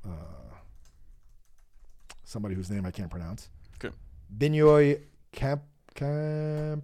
uh, 0.06 0.10
somebody 2.24 2.56
whose 2.56 2.70
name 2.70 2.86
I 2.86 2.92
can't 2.92 3.10
pronounce. 3.10 3.50
Okay. 3.84 3.94
Binoy 4.38 5.02
Camp 5.32 5.62
Camp 5.94 6.84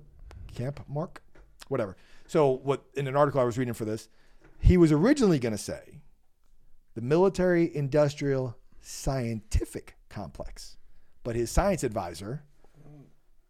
Camp 0.54 0.80
Mark, 0.88 1.22
whatever. 1.68 1.96
So 2.28 2.60
what 2.64 2.84
in 2.96 3.08
an 3.08 3.16
article 3.16 3.40
I 3.40 3.44
was 3.44 3.58
reading 3.58 3.74
for 3.74 3.86
this, 3.86 4.10
he 4.60 4.78
was 4.78 4.92
originally 4.92 5.40
going 5.40 5.54
to 5.54 5.58
say 5.58 6.02
the 6.96 7.02
military 7.02 7.74
industrial 7.76 8.58
scientific 8.82 9.96
complex, 10.10 10.78
but 11.24 11.36
his 11.36 11.52
science 11.52 11.84
advisor, 11.84 12.44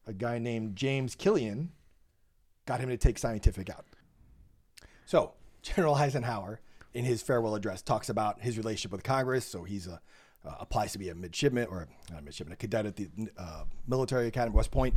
a 0.06 0.14
guy 0.14 0.38
named 0.38 0.76
James 0.76 1.16
Killian, 1.16 1.72
got 2.66 2.80
him 2.80 2.90
to 2.90 2.98
take 2.98 3.18
scientific 3.18 3.70
out. 3.70 3.86
So 5.06 5.34
General 5.76 5.96
Eisenhower, 5.96 6.60
in 6.94 7.06
his 7.06 7.22
farewell 7.22 7.56
address, 7.56 7.82
talks 7.82 8.10
about 8.10 8.42
his 8.42 8.58
relationship 8.58 8.92
with 8.92 9.04
Congress. 9.04 9.46
So 9.46 9.64
he's 9.64 9.88
a 9.88 10.02
uh, 10.46 10.56
applies 10.60 10.94
to 10.94 11.00
be 11.00 11.10
a 11.10 11.16
midshipman 11.16 11.68
or 11.70 11.88
not 12.10 12.20
a 12.20 12.22
midshipman, 12.22 12.54
a 12.54 12.56
cadet 12.56 12.86
at 12.86 12.96
the 12.96 13.10
uh, 13.38 13.64
military 13.88 14.28
academy, 14.28 14.56
West 14.56 14.72
Point. 14.72 14.96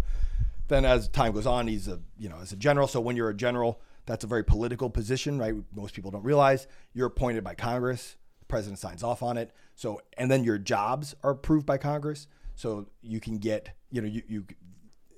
Then, 0.68 0.85
as 0.85 1.09
time 1.09 1.33
goes 1.33 1.47
on, 1.47 1.66
he's 1.66 1.89
a 1.89 1.99
you 2.18 2.29
know 2.29 2.37
as 2.41 2.53
a 2.53 2.57
general. 2.57 2.87
So 2.87 3.01
when 3.01 3.16
you're 3.16 3.31
a 3.31 3.35
general, 3.35 3.81
that's 4.07 4.25
a 4.25 4.27
very 4.27 4.45
political 4.45 4.89
position, 4.89 5.39
right? 5.39 5.55
Most 5.75 5.95
people 5.95 6.11
don't 6.11 6.23
realize 6.23 6.68
you're 6.93 7.09
appointed 7.09 7.43
by 7.43 7.55
Congress. 7.55 8.16
The 8.39 8.47
president 8.47 8.79
signs 8.79 9.03
off 9.03 9.23
on 9.23 9.37
it. 9.37 9.53
So 9.75 10.01
and 10.16 10.31
then 10.31 10.45
your 10.45 10.59
jobs 10.59 11.16
are 11.25 11.33
approved 11.33 11.66
by 11.66 11.79
Congress. 11.79 12.29
So 12.55 12.87
you 13.03 13.18
can 13.18 13.39
get 13.39 13.71
you 13.91 14.01
know 14.01 14.09
you 14.09 14.23
you 14.29 14.45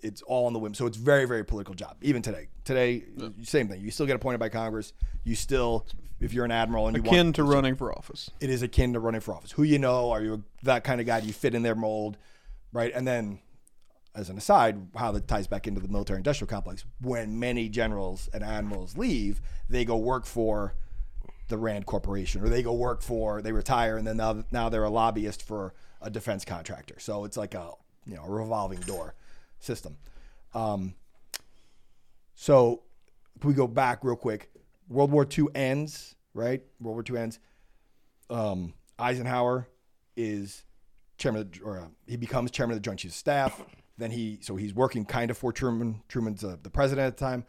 it's 0.03 0.23
all 0.23 0.47
on 0.47 0.53
the 0.53 0.59
whim. 0.59 0.75
So 0.75 0.87
it's 0.87 0.97
very, 0.97 1.25
very 1.25 1.45
political 1.45 1.75
job. 1.75 1.97
Even 2.03 2.23
today, 2.23 2.49
today, 2.65 3.05
same 3.43 3.69
thing. 3.69 3.81
You 3.81 3.91
still 3.91 4.07
get 4.07 4.17
appointed 4.17 4.39
by 4.39 4.49
Congress. 4.49 4.93
You 5.25 5.35
still, 5.35 5.87
if 6.21 6.33
you're 6.33 6.45
an 6.45 6.51
admiral 6.51 6.89
and 6.89 6.97
you 6.97 7.03
akin 7.03 7.29
want, 7.29 7.37
to 7.37 7.45
running 7.45 7.77
for 7.77 7.97
office. 7.97 8.31
it 8.41 8.51
is 8.51 8.63
akin 8.63 8.93
to 8.95 9.01
running 9.01 9.21
for 9.21 9.35
office. 9.35 9.53
Who 9.53 9.63
you 9.63 9.79
know? 9.79 10.11
Are 10.11 10.23
you 10.23 10.45
that 10.65 10.85
kind 10.85 11.01
of 11.01 11.07
guy? 11.07 11.21
Do 11.21 11.27
you 11.27 11.33
fit 11.33 11.55
in 11.55 11.63
their 11.63 11.77
mold, 11.77 12.19
right? 12.73 12.93
And 12.95 13.07
then, 13.07 13.39
as 14.15 14.29
an 14.29 14.37
aside, 14.37 14.89
how 14.97 15.13
that 15.13 15.29
ties 15.29 15.47
back 15.47 15.67
into 15.67 15.81
the 15.81 15.89
military-industrial 15.89 16.49
complex. 16.49 16.85
When 17.01 17.39
many 17.39 17.69
generals 17.69 18.29
and 18.35 18.43
admirals 18.43 18.97
leave, 18.97 19.41
they 19.71 19.85
go 19.85 19.97
work 19.97 20.27
for 20.27 20.75
the 21.49 21.59
Rand 21.59 21.87
Corporation, 21.87 22.43
or 22.43 22.49
they 22.49 22.63
go 22.63 22.73
work 22.73 23.03
for 23.03 23.41
they 23.41 23.53
retire, 23.53 23.97
and 23.97 24.07
then 24.07 24.17
now 24.17 24.45
now 24.51 24.69
they're 24.69 24.85
a 24.85 24.91
lobbyist 24.91 25.43
for 25.43 25.75
a 26.01 26.11
defense 26.11 26.45
contractor. 26.45 26.99
So 26.99 27.25
it's 27.25 27.37
like 27.37 27.55
a 27.55 27.71
you 28.05 28.17
know 28.17 28.25
a 28.25 28.31
revolving 28.31 28.81
door 28.81 29.15
system. 29.63 29.97
Um, 30.55 30.95
so 32.35 32.83
if 33.37 33.45
we 33.45 33.55
go 33.55 33.67
back 33.67 34.05
real 34.05 34.17
quick, 34.17 34.51
World 34.89 35.11
War 35.11 35.27
II 35.27 35.47
ends, 35.55 36.15
right? 36.35 36.63
World 36.81 36.97
War 36.97 37.05
II 37.09 37.23
ends. 37.23 37.39
Um, 38.29 38.75
Eisenhower 38.99 39.69
is 40.17 40.65
chairman, 41.19 41.43
of 41.43 41.53
the, 41.53 41.61
or 41.63 41.79
uh, 41.79 41.87
he 42.07 42.17
becomes 42.17 42.51
chairman 42.51 42.77
of 42.77 42.83
the 42.83 42.85
Joint 42.85 43.01
Chiefs 43.01 43.15
of 43.15 43.19
Staff. 43.19 43.65
Then 43.99 44.11
he, 44.11 44.39
so 44.43 44.57
he's 44.57 44.75
working 44.75 45.05
kind 45.05 45.31
of 45.31 45.39
for 45.39 45.53
Truman. 45.53 46.03
Truman's 46.09 46.45
uh, 46.45 46.57
the 46.63 46.71
president 46.71 47.07
at 47.07 47.17
the 47.17 47.25
time. 47.25 47.45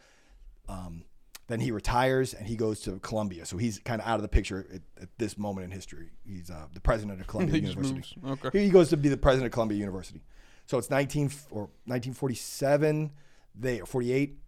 Um, 0.68 1.04
then 1.46 1.60
he 1.60 1.70
retires 1.70 2.32
and 2.32 2.46
he 2.46 2.56
goes 2.56 2.80
to 2.80 2.98
Columbia. 3.00 3.44
So 3.44 3.56
he's 3.56 3.78
kind 3.78 4.00
of 4.00 4.06
out 4.06 4.16
of 4.16 4.22
the 4.22 4.28
picture 4.28 4.66
at, 4.72 5.02
at 5.02 5.08
this 5.18 5.36
moment 5.36 5.66
in 5.66 5.70
history. 5.70 6.10
He's 6.26 6.50
uh, 6.50 6.66
the 6.72 6.80
president 6.80 7.20
of 7.20 7.26
Columbia 7.26 7.60
University. 7.60 8.02
Okay. 8.26 8.64
He 8.64 8.70
goes 8.70 8.88
to 8.90 8.96
be 8.96 9.08
the 9.08 9.16
president 9.16 9.46
of 9.46 9.52
Columbia 9.52 9.78
University. 9.78 10.22
So 10.66 10.78
it's 10.78 10.90
19 10.90 11.30
or 11.50 11.62
1947, 11.86 13.12
they 13.54 13.80
or 13.80 13.86
48. 13.86 14.38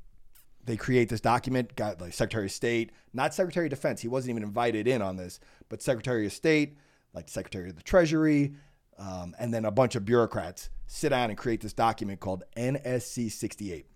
They 0.64 0.76
create 0.76 1.08
this 1.08 1.20
document. 1.20 1.76
Got 1.76 2.00
like 2.00 2.12
Secretary 2.12 2.46
of 2.46 2.52
State, 2.52 2.90
not 3.12 3.34
Secretary 3.34 3.66
of 3.66 3.70
Defense. 3.70 4.00
He 4.00 4.08
wasn't 4.08 4.30
even 4.30 4.42
invited 4.42 4.88
in 4.88 5.00
on 5.02 5.16
this, 5.16 5.38
but 5.68 5.80
Secretary 5.82 6.26
of 6.26 6.32
State, 6.32 6.76
like 7.14 7.28
Secretary 7.28 7.68
of 7.68 7.76
the 7.76 7.82
Treasury, 7.82 8.54
um, 8.98 9.34
and 9.38 9.52
then 9.54 9.64
a 9.64 9.70
bunch 9.70 9.94
of 9.94 10.04
bureaucrats 10.04 10.70
sit 10.86 11.10
down 11.10 11.30
and 11.30 11.38
create 11.38 11.60
this 11.60 11.72
document 11.72 12.18
called 12.20 12.42
NSC 12.56 13.30
68. 13.30 13.86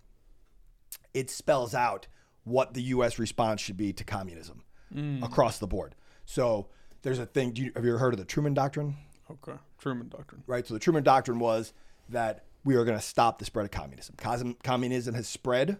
It 1.13 1.29
spells 1.29 1.73
out 1.75 2.07
what 2.43 2.73
the 2.73 2.81
U.S. 2.83 3.19
response 3.19 3.61
should 3.61 3.77
be 3.77 3.93
to 3.93 4.03
communism 4.03 4.63
across 5.23 5.57
the 5.59 5.67
board. 5.67 5.95
So 6.25 6.67
there's 7.01 7.19
a 7.19 7.25
thing. 7.25 7.51
Do 7.51 7.63
you, 7.63 7.71
have 7.75 7.85
you 7.85 7.91
ever 7.91 7.97
heard 7.97 8.13
of 8.13 8.19
the 8.19 8.25
Truman 8.25 8.53
Doctrine? 8.53 8.95
Okay. 9.29 9.57
Truman 9.77 10.09
Doctrine. 10.09 10.43
right? 10.47 10.65
So 10.67 10.73
the 10.73 10.79
Truman 10.79 11.03
Doctrine 11.03 11.39
was 11.39 11.73
that 12.11 12.45
we 12.63 12.75
are 12.75 12.85
going 12.85 12.97
to 12.97 13.03
stop 13.03 13.39
the 13.39 13.45
spread 13.45 13.65
of 13.65 13.71
communism. 13.71 14.15
Cosm- 14.17 14.61
Communism 14.63 15.15
has 15.15 15.27
spread 15.27 15.79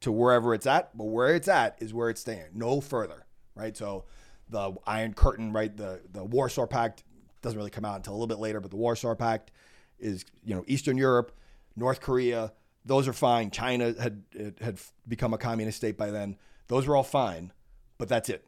to 0.00 0.12
wherever 0.12 0.54
it's 0.54 0.66
at, 0.66 0.96
but 0.96 1.04
where 1.04 1.34
it's 1.34 1.48
at 1.48 1.76
is 1.80 1.92
where 1.92 2.08
it's 2.08 2.20
staying, 2.20 2.46
no 2.54 2.80
further, 2.80 3.26
right? 3.54 3.76
So 3.76 4.04
the 4.48 4.74
Iron 4.86 5.12
Curtain, 5.12 5.52
right? 5.52 5.76
The 5.76 6.00
the 6.10 6.24
Warsaw 6.24 6.66
Pact 6.66 7.04
doesn't 7.42 7.58
really 7.58 7.70
come 7.70 7.84
out 7.84 7.96
until 7.96 8.12
a 8.12 8.16
little 8.16 8.26
bit 8.26 8.38
later, 8.38 8.60
but 8.60 8.70
the 8.70 8.76
Warsaw 8.76 9.14
Pact 9.14 9.50
is 9.98 10.24
you 10.44 10.54
know 10.54 10.64
Eastern 10.66 10.96
Europe, 10.96 11.32
North 11.76 12.00
Korea, 12.00 12.52
those 12.84 13.06
are 13.06 13.12
fine. 13.12 13.50
China 13.50 13.94
had 14.00 14.22
it 14.32 14.58
had 14.60 14.80
become 15.06 15.34
a 15.34 15.38
communist 15.38 15.76
state 15.76 15.96
by 15.96 16.10
then. 16.10 16.36
Those 16.68 16.86
were 16.86 16.96
all 16.96 17.02
fine, 17.02 17.52
but 17.98 18.08
that's 18.08 18.28
it. 18.28 18.44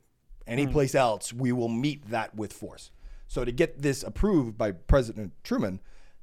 Any 0.46 0.66
place 0.66 0.94
else, 0.96 1.32
we 1.32 1.52
will 1.52 1.68
meet 1.68 2.10
that 2.10 2.34
with 2.34 2.52
force. 2.52 2.90
So 3.28 3.44
to 3.44 3.52
get 3.52 3.82
this 3.82 4.02
approved 4.02 4.58
by 4.58 4.72
President 4.72 5.32
Truman, 5.44 5.80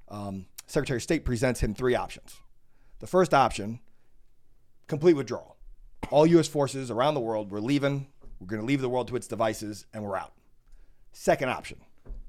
um, 0.10 0.48
Secretary 0.68 0.98
of 0.98 1.04
State 1.04 1.24
presents 1.26 1.62
him 1.62 1.74
three 1.74 1.96
options. 1.96 2.38
The 3.00 3.08
first 3.08 3.34
option, 3.34 3.80
complete 4.88 5.14
withdrawal. 5.14 5.56
All 6.12 6.26
U.S. 6.28 6.48
forces 6.48 6.92
around 6.92 7.14
the 7.14 7.20
world, 7.22 7.52
we're 7.52 7.60
leaving. 7.60 8.08
We're 8.40 8.48
going 8.48 8.62
to 8.62 8.66
leave 8.68 8.82
the 8.82 8.90
world 8.90 9.08
to 9.10 9.16
its 9.16 9.28
devices, 9.28 9.86
and 9.94 10.04
we're 10.04 10.16
out. 10.18 10.34
Second 11.12 11.50
option, 11.50 11.80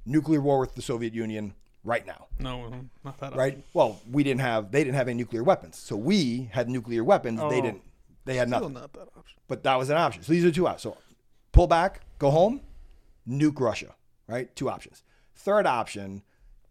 nuclear 0.07 0.41
war 0.41 0.59
with 0.59 0.75
the 0.75 0.83
Soviet 0.83 1.13
Union 1.15 1.55
right 1.85 2.07
now 2.07 2.27
No, 2.41 2.69
not 3.05 3.19
that. 3.19 3.27
Option. 3.27 3.39
Right? 3.39 3.65
Well, 3.75 4.01
we 4.11 4.25
didn't 4.25 4.41
have 4.41 4.73
they 4.73 4.83
didn't 4.83 4.97
have 4.97 5.09
any 5.09 5.17
nuclear 5.19 5.43
weapons, 5.43 5.77
so 5.79 5.97
we 5.97 6.49
had 6.53 6.69
nuclear 6.71 7.05
weapons. 7.05 7.39
They 7.39 7.45
Oh. 7.47 7.51
didn't. 7.51 7.83
They 8.25 8.37
had 8.37 8.49
Still 8.49 8.61
nothing. 8.61 8.75
not 8.75 8.93
that 8.95 9.09
option. 9.17 9.39
But 9.47 9.63
that 9.65 9.77
was 9.77 9.91
an 9.91 9.97
option. 9.97 10.23
So 10.23 10.33
these 10.33 10.45
are 10.45 10.51
two 10.51 10.67
options. 10.67 10.83
So 10.83 10.97
pull 11.53 11.67
back, 11.67 12.01
go 12.19 12.31
home, 12.31 12.63
nuke 13.29 13.61
Russia. 13.61 13.95
Right? 14.27 14.55
Two 14.57 14.69
options. 14.71 15.03
Third 15.35 15.67
option, 15.67 16.23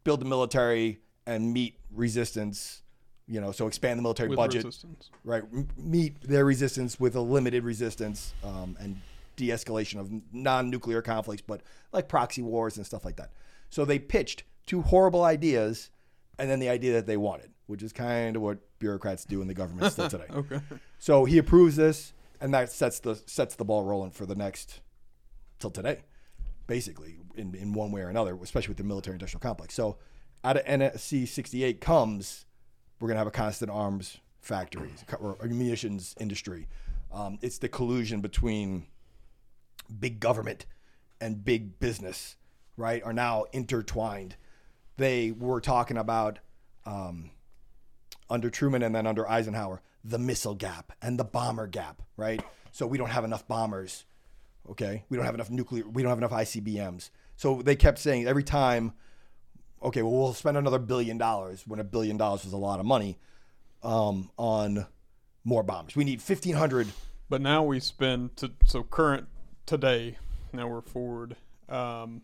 build 0.04 0.20
the 0.22 0.26
military 0.26 1.00
and 1.28 1.54
meet 1.54 1.76
resistance. 1.92 2.82
You 3.28 3.42
know, 3.42 3.52
so 3.52 3.68
expand 3.68 4.00
the 4.00 4.04
military 4.04 4.30
With 4.30 4.38
budget 4.38 4.64
resistance. 4.64 5.10
right? 5.26 5.44
Meet 5.78 6.22
their 6.22 6.46
resistance 6.46 6.98
with 6.98 7.14
a 7.16 7.20
limited 7.22 7.66
resistance 7.66 8.34
um, 8.42 8.78
and 8.80 9.02
de-escalation 9.36 10.00
of 10.00 10.10
non-nuclear 10.34 11.02
conflicts, 11.02 11.42
but 11.46 11.62
like 11.92 12.08
proxy 12.08 12.42
wars 12.42 12.78
and 12.78 12.86
stuff 12.86 13.04
like 13.04 13.18
that. 13.18 13.32
So 13.70 13.84
they 13.84 14.00
pitched 14.00 14.44
two 14.66 14.82
horrible 14.82 15.24
ideas, 15.26 15.92
and 16.40 16.50
then 16.50 16.60
the 16.60 16.70
idea 16.70 16.94
that 16.94 17.06
they 17.06 17.18
wanted, 17.18 17.52
which 17.66 17.84
is 17.84 17.92
kind 17.92 18.38
of 18.38 18.42
what 18.42 18.60
bureaucrats 18.80 19.26
do 19.26 19.42
in 19.42 19.48
the 19.50 19.54
government 19.54 19.92
still 19.92 20.08
today. 20.10 20.28
Okay. 20.34 20.62
So 20.98 21.26
he 21.26 21.38
approves 21.38 21.76
this, 21.76 22.14
and 22.40 22.54
that 22.54 22.72
sets 22.72 23.00
the 23.00 23.16
sets 23.26 23.56
the 23.56 23.66
ball 23.66 23.84
rolling 23.84 24.12
for 24.12 24.26
the 24.26 24.36
next 24.36 24.80
till 25.60 25.72
today, 25.72 26.04
basically 26.66 27.18
in 27.36 27.54
in 27.56 27.74
one 27.74 27.92
way 27.92 28.02
or 28.02 28.10
another, 28.10 28.38
especially 28.42 28.70
with 28.70 28.78
the 28.78 28.86
military 28.86 29.16
industrial 29.16 29.42
complex. 29.42 29.74
So 29.74 29.98
out 30.44 30.58
of 30.58 30.66
NSC 30.66 31.28
68 31.28 31.82
comes 31.82 32.46
we're 33.00 33.08
gonna 33.08 33.20
have 33.20 33.28
a 33.28 33.32
constant 33.32 33.72
arms 33.72 34.18
factory 34.42 34.90
or 35.20 35.38
a 35.42 35.48
munitions 35.48 36.16
industry. 36.20 36.68
Um, 37.12 37.38
it's 37.42 37.58
the 37.60 37.70
collusion 37.70 38.22
between 38.22 38.88
big 40.00 40.20
government 40.20 40.66
and 41.22 41.44
big 41.44 41.80
business, 41.80 42.36
right? 42.76 43.04
Are 43.04 43.14
now 43.14 43.46
intertwined. 43.54 44.36
They 44.98 45.32
were 45.32 45.62
talking 45.62 45.98
about 45.98 46.40
um, 46.86 47.32
under 48.30 48.50
Truman 48.50 48.82
and 48.82 48.96
then 48.96 49.06
under 49.06 49.30
Eisenhower, 49.30 49.82
the 50.04 50.18
missile 50.18 50.56
gap 50.56 50.92
and 51.02 51.20
the 51.20 51.24
bomber 51.24 51.68
gap, 51.68 52.02
right? 52.16 52.42
So 52.72 52.88
we 52.88 52.98
don't 52.98 53.10
have 53.10 53.24
enough 53.24 53.48
bombers. 53.48 54.06
Okay, 54.70 55.06
we 55.10 55.16
don't 55.16 55.26
have 55.26 55.36
enough 55.36 55.50
nuclear. 55.50 55.88
We 55.88 56.02
don't 56.02 56.10
have 56.10 56.18
enough 56.18 56.32
ICBMs. 56.32 57.10
So 57.36 57.62
they 57.62 57.76
kept 57.76 58.00
saying 58.00 58.28
every 58.28 58.44
time, 58.44 58.94
okay, 59.82 60.02
well 60.02 60.12
we'll 60.12 60.34
spend 60.34 60.58
another 60.58 60.80
billion 60.80 61.18
dollars 61.18 61.64
when 61.68 61.80
a 61.80 61.84
billion 61.84 62.18
dollars 62.18 62.44
was 62.44 62.54
a 62.54 62.58
lot 62.58 62.80
of 62.80 62.86
money 62.86 63.18
um, 63.84 64.30
on 64.38 64.86
more 65.44 65.64
bombers. 65.64 65.96
We 65.96 66.04
need 66.04 66.22
fifteen 66.22 66.56
hundred. 66.56 66.88
But 67.30 67.42
now 67.42 67.64
we 67.64 67.80
spend 67.80 68.38
to 68.38 68.52
so 68.66 68.84
current 68.84 69.28
today. 69.66 70.18
Now 70.54 70.68
we're 70.68 70.82
forward. 70.82 71.36
Um, 71.70 72.22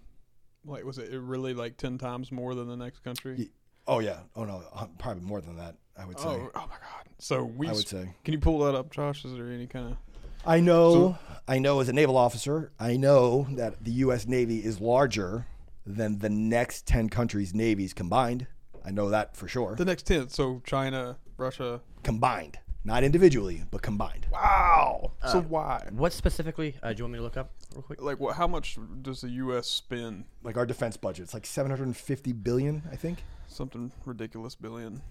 like 0.65 0.85
was 0.85 0.97
it 0.97 1.11
really 1.11 1.53
like 1.53 1.77
ten 1.77 1.97
times 1.97 2.31
more 2.31 2.55
than 2.55 2.67
the 2.67 2.77
next 2.77 3.03
country? 3.03 3.49
Oh 3.87 3.99
yeah. 3.99 4.19
Oh 4.35 4.45
no. 4.45 4.63
Probably 4.99 5.23
more 5.23 5.41
than 5.41 5.57
that. 5.57 5.75
I 5.97 6.05
would 6.05 6.19
say. 6.19 6.27
Oh, 6.27 6.49
oh 6.55 6.59
my 6.61 6.75
God! 6.75 7.07
So 7.19 7.43
we. 7.43 7.67
I 7.67 7.71
would 7.71 7.83
s- 7.83 7.89
say. 7.89 8.09
Can 8.23 8.33
you 8.33 8.39
pull 8.39 8.59
that 8.59 8.75
up, 8.75 8.91
Josh? 8.91 9.25
Is 9.25 9.33
there 9.33 9.47
any 9.51 9.67
kind 9.67 9.91
of? 9.91 9.97
I 10.45 10.59
know, 10.59 11.17
I 11.47 11.59
know 11.59 11.79
as 11.79 11.87
a 11.87 11.93
naval 11.93 12.17
officer, 12.17 12.73
I 12.77 12.97
know 12.97 13.47
that 13.51 13.81
the 13.83 13.91
U.S. 13.91 14.27
Navy 14.27 14.57
is 14.59 14.81
larger 14.81 15.45
than 15.85 16.19
the 16.19 16.29
next 16.29 16.87
10 16.87 17.09
countries' 17.09 17.53
navies 17.53 17.93
combined. 17.93 18.47
I 18.85 18.91
know 18.91 19.09
that 19.09 19.35
for 19.37 19.47
sure. 19.47 19.75
The 19.75 19.85
next 19.85 20.03
ten. 20.05 20.27
So 20.29 20.61
China, 20.65 21.17
Russia. 21.37 21.79
combined, 22.03 22.59
not 22.83 23.03
individually, 23.03 23.63
but 23.71 23.81
combined. 23.81 24.27
Wow. 24.29 25.13
Uh, 25.21 25.31
so 25.31 25.41
why? 25.41 25.87
What 25.91 26.11
specifically? 26.11 26.75
Uh, 26.83 26.91
do 26.91 26.97
you 26.97 27.03
want 27.05 27.13
me 27.13 27.19
to 27.19 27.23
look 27.23 27.37
up 27.37 27.51
real 27.73 27.81
quick? 27.81 28.01
Like, 28.01 28.19
what? 28.19 28.35
How 28.35 28.45
much 28.47 28.77
does 29.01 29.21
the 29.21 29.29
U.S. 29.29 29.67
spend? 29.67 30.25
Like 30.43 30.57
our 30.57 30.65
defense 30.65 30.97
budget, 30.97 31.23
it's 31.23 31.33
like 31.33 31.45
750 31.45 32.33
billion, 32.33 32.83
I 32.91 32.97
think. 32.97 33.23
Something 33.47 33.93
ridiculous 34.05 34.55
billion. 34.55 35.01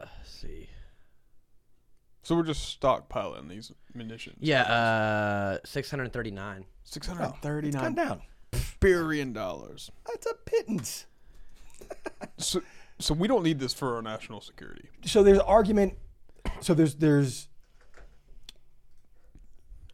Let's 0.00 0.30
see. 0.30 0.68
So 2.28 2.34
we're 2.34 2.42
just 2.42 2.78
stockpiling 2.78 3.48
these 3.48 3.72
munitions. 3.94 4.36
Yeah, 4.40 4.64
uh, 4.64 5.58
six 5.64 5.90
hundred 5.90 6.12
thirty-nine. 6.12 6.66
Six 6.84 7.06
hundred 7.06 7.22
it's 7.22 7.32
gone 7.32 7.40
thirty-nine 7.40 7.94
down. 7.94 8.20
billion 8.80 9.32
dollars. 9.32 9.90
That's 10.06 10.26
a 10.26 10.34
pittance. 10.34 11.06
So, 12.36 12.60
so 12.98 13.14
we 13.14 13.28
don't 13.28 13.42
need 13.42 13.58
this 13.60 13.72
for 13.72 13.96
our 13.96 14.02
national 14.02 14.40
security. 14.42 14.90
So 15.06 15.22
there's 15.22 15.38
argument. 15.38 15.94
So 16.60 16.74
there's 16.74 16.96
there's 16.96 17.48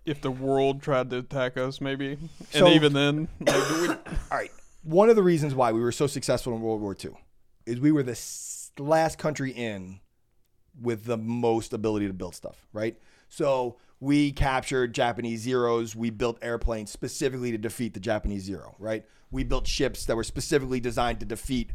If 0.04 0.20
the 0.20 0.30
world 0.32 0.82
tried 0.82 1.10
to 1.10 1.18
attack 1.18 1.56
us, 1.56 1.80
maybe, 1.80 2.18
So- 2.50 2.66
and 2.66 2.74
even 2.74 2.94
then, 2.94 3.28
like, 3.40 3.68
do 3.68 3.80
we, 3.82 3.88
all 3.90 3.96
right. 4.32 4.50
One 4.82 5.08
of 5.08 5.14
the 5.14 5.22
reasons 5.22 5.54
why 5.54 5.70
we 5.70 5.80
were 5.80 5.92
so 5.92 6.08
successful 6.08 6.52
in 6.56 6.60
World 6.62 6.80
War 6.80 6.96
II 7.02 7.12
is 7.64 7.78
we 7.78 7.92
were 7.92 8.02
the 8.02 8.18
last 8.78 9.18
country 9.18 9.52
in 9.52 10.00
with 10.80 11.04
the 11.04 11.16
most 11.16 11.72
ability 11.72 12.06
to 12.06 12.12
build 12.12 12.34
stuff, 12.34 12.66
right? 12.72 12.96
So 13.28 13.76
we 14.00 14.32
captured 14.32 14.94
Japanese 14.94 15.40
zeros. 15.40 15.96
We 15.96 16.10
built 16.10 16.38
airplanes 16.42 16.90
specifically 16.90 17.50
to 17.52 17.58
defeat 17.58 17.94
the 17.94 18.00
Japanese 18.00 18.42
zero, 18.42 18.74
right? 18.78 19.04
We 19.30 19.44
built 19.44 19.66
ships 19.66 20.04
that 20.06 20.16
were 20.16 20.24
specifically 20.24 20.80
designed 20.80 21.20
to 21.20 21.26
defeat 21.26 21.70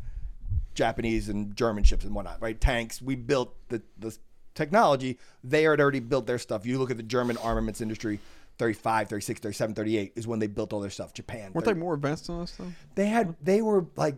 Japanese 0.74 1.30
and 1.30 1.56
German 1.56 1.84
ships 1.84 2.06
and 2.06 2.14
whatnot, 2.14 2.41
right? 2.41 2.60
Tanks. 2.60 3.02
We 3.02 3.16
built 3.16 3.56
the, 3.70 3.82
the 3.97 4.18
technology. 4.56 5.18
They 5.43 5.64
had 5.64 5.80
already 5.82 6.00
built 6.00 6.28
their 6.28 6.38
stuff. 6.38 6.66
You 6.66 6.78
look 6.78 6.91
at 6.91 6.97
the 6.97 7.04
German 7.04 7.38
armaments 7.38 7.82
industry, 7.82 8.20
35, 8.60 9.10
36, 9.10 9.39
37, 9.39 9.76
38 9.76 10.14
is 10.16 10.28
when 10.28 10.39
they 10.39 10.47
built 10.47 10.74
all 10.74 10.80
their 10.80 10.89
stuff. 10.89 11.14
Japan. 11.14 11.52
weren't 11.54 11.66
30 11.66 11.74
they 11.74 11.80
more 11.80 11.93
advanced 11.95 12.28
than 12.28 12.41
us 12.41 12.52
though? 12.52 12.72
they 12.95 13.08
had 13.08 13.36
they 13.41 13.62
were 13.62 13.88
like 13.95 14.16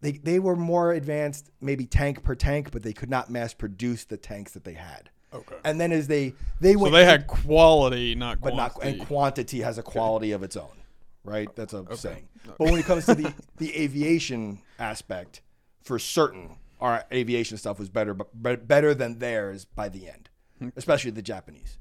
they 0.00 0.12
they 0.12 0.38
were 0.38 0.56
more 0.56 0.92
advanced 0.92 1.50
maybe 1.60 1.84
tank 1.86 2.22
per 2.22 2.34
tank 2.34 2.70
but 2.72 2.82
they 2.82 2.92
could 2.92 3.10
not 3.10 3.30
mass 3.30 3.52
produce 3.54 4.04
the 4.04 4.16
tanks 4.16 4.52
that 4.52 4.64
they 4.64 4.74
had. 4.74 5.10
Okay. 5.32 5.56
and 5.64 5.80
then 5.80 5.92
as 5.92 6.08
they 6.08 6.34
they 6.60 6.74
went, 6.74 6.92
So 6.92 6.98
they 6.98 7.04
had 7.04 7.26
quality, 7.28 8.14
not 8.16 8.40
but 8.40 8.56
not 8.56 8.72
and 8.82 9.00
quantity. 9.06 9.60
has 9.60 9.78
a 9.78 9.82
quality 9.82 10.32
of 10.32 10.42
its 10.42 10.56
own 10.56 10.76
right? 11.22 11.54
That's 11.54 11.74
a 11.74 11.84
saying. 11.96 12.28
Okay. 12.46 12.54
but 12.58 12.70
when 12.70 12.78
it 12.80 12.84
comes 12.86 13.06
to 13.06 13.14
the 13.14 13.32
the 13.58 13.76
aviation 13.76 14.60
aspect 14.78 15.42
for 15.82 15.98
certain 15.98 16.56
our 16.80 17.04
aviation 17.12 17.58
stuff 17.58 17.78
was 17.78 17.88
better 17.90 18.14
but 18.14 18.28
but 18.34 18.66
better 18.66 18.94
than 18.94 19.18
theirs 19.18 19.64
by 19.64 19.88
the 19.88 20.08
end 20.08 20.28
Hmm. 20.58 20.68
especially 20.76 21.10
the 21.12 21.22
japanese. 21.22 21.78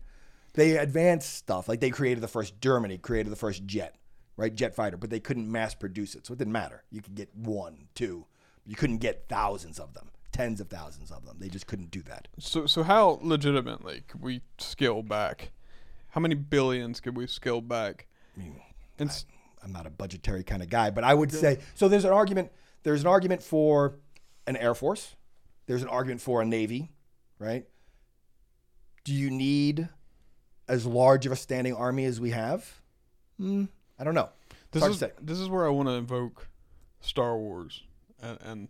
They 0.53 0.77
advanced 0.77 1.33
stuff 1.35 1.67
like 1.69 1.79
they 1.79 1.89
created 1.89 2.21
the 2.21 2.27
first 2.27 2.59
germany 2.61 2.97
created 2.97 3.29
the 3.31 3.35
first 3.37 3.65
jet 3.65 3.95
right 4.39 4.55
jet 4.55 4.73
fighter 4.75 4.97
but 4.97 5.09
they 5.09 5.19
couldn't 5.19 5.51
mass 5.51 5.75
produce 5.75 6.15
it 6.15 6.25
so 6.25 6.33
it 6.33 6.37
didn't 6.39 6.53
matter 6.53 6.83
you 6.89 7.01
could 7.01 7.15
get 7.15 7.29
one 7.35 7.87
two 7.93 8.25
you 8.65 8.75
couldn't 8.75 8.97
get 8.97 9.25
thousands 9.27 9.79
of 9.79 9.93
them 9.93 10.09
tens 10.31 10.61
of 10.61 10.67
thousands 10.69 11.11
of 11.11 11.25
them 11.25 11.35
they 11.39 11.49
just 11.49 11.67
couldn't 11.67 11.91
do 11.91 12.01
that 12.03 12.27
So, 12.39 12.65
so 12.65 12.83
how 12.83 13.19
legitimately 13.21 14.03
could 14.07 14.21
we 14.21 14.41
scale 14.57 15.01
back? 15.03 15.51
How 16.09 16.21
many 16.21 16.35
billions 16.35 16.99
could 16.99 17.17
we 17.17 17.27
scale 17.27 17.61
back? 17.61 18.07
I 18.35 18.39
mean, 18.39 18.61
And 18.97 19.09
s- 19.09 19.25
I'm 19.63 19.71
not 19.73 19.85
a 19.85 19.89
budgetary 19.89 20.43
kind 20.43 20.61
of 20.63 20.69
guy, 20.69 20.89
but 20.91 21.03
I 21.03 21.13
would 21.13 21.31
say 21.31 21.59
so. 21.75 21.87
There's 21.89 22.05
an 22.05 22.11
argument. 22.13 22.51
There's 22.83 23.01
an 23.01 23.07
argument 23.07 23.43
for 23.43 23.95
an 24.47 24.55
air 24.55 24.73
force. 24.73 25.15
There's 25.65 25.81
an 25.83 25.89
argument 25.89 26.21
for 26.21 26.41
a 26.41 26.45
navy, 26.45 26.91
right? 27.39 27.65
Do 29.03 29.13
you 29.13 29.29
need 29.29 29.89
as 30.67 30.85
large 30.85 31.25
of 31.25 31.31
a 31.31 31.35
standing 31.35 31.73
army 31.75 32.05
as 32.05 32.19
we 32.21 32.29
have? 32.31 32.81
Hmm, 33.37 33.65
I 33.99 34.03
don't 34.03 34.13
know. 34.15 34.29
this 34.71 34.83
is 34.85 34.99
this 35.21 35.39
is 35.39 35.49
where 35.49 35.65
I 35.65 35.69
want 35.69 35.87
to 35.89 35.93
invoke 35.93 36.47
Star 37.01 37.37
Wars 37.37 37.83
and, 38.21 38.37
and 38.41 38.67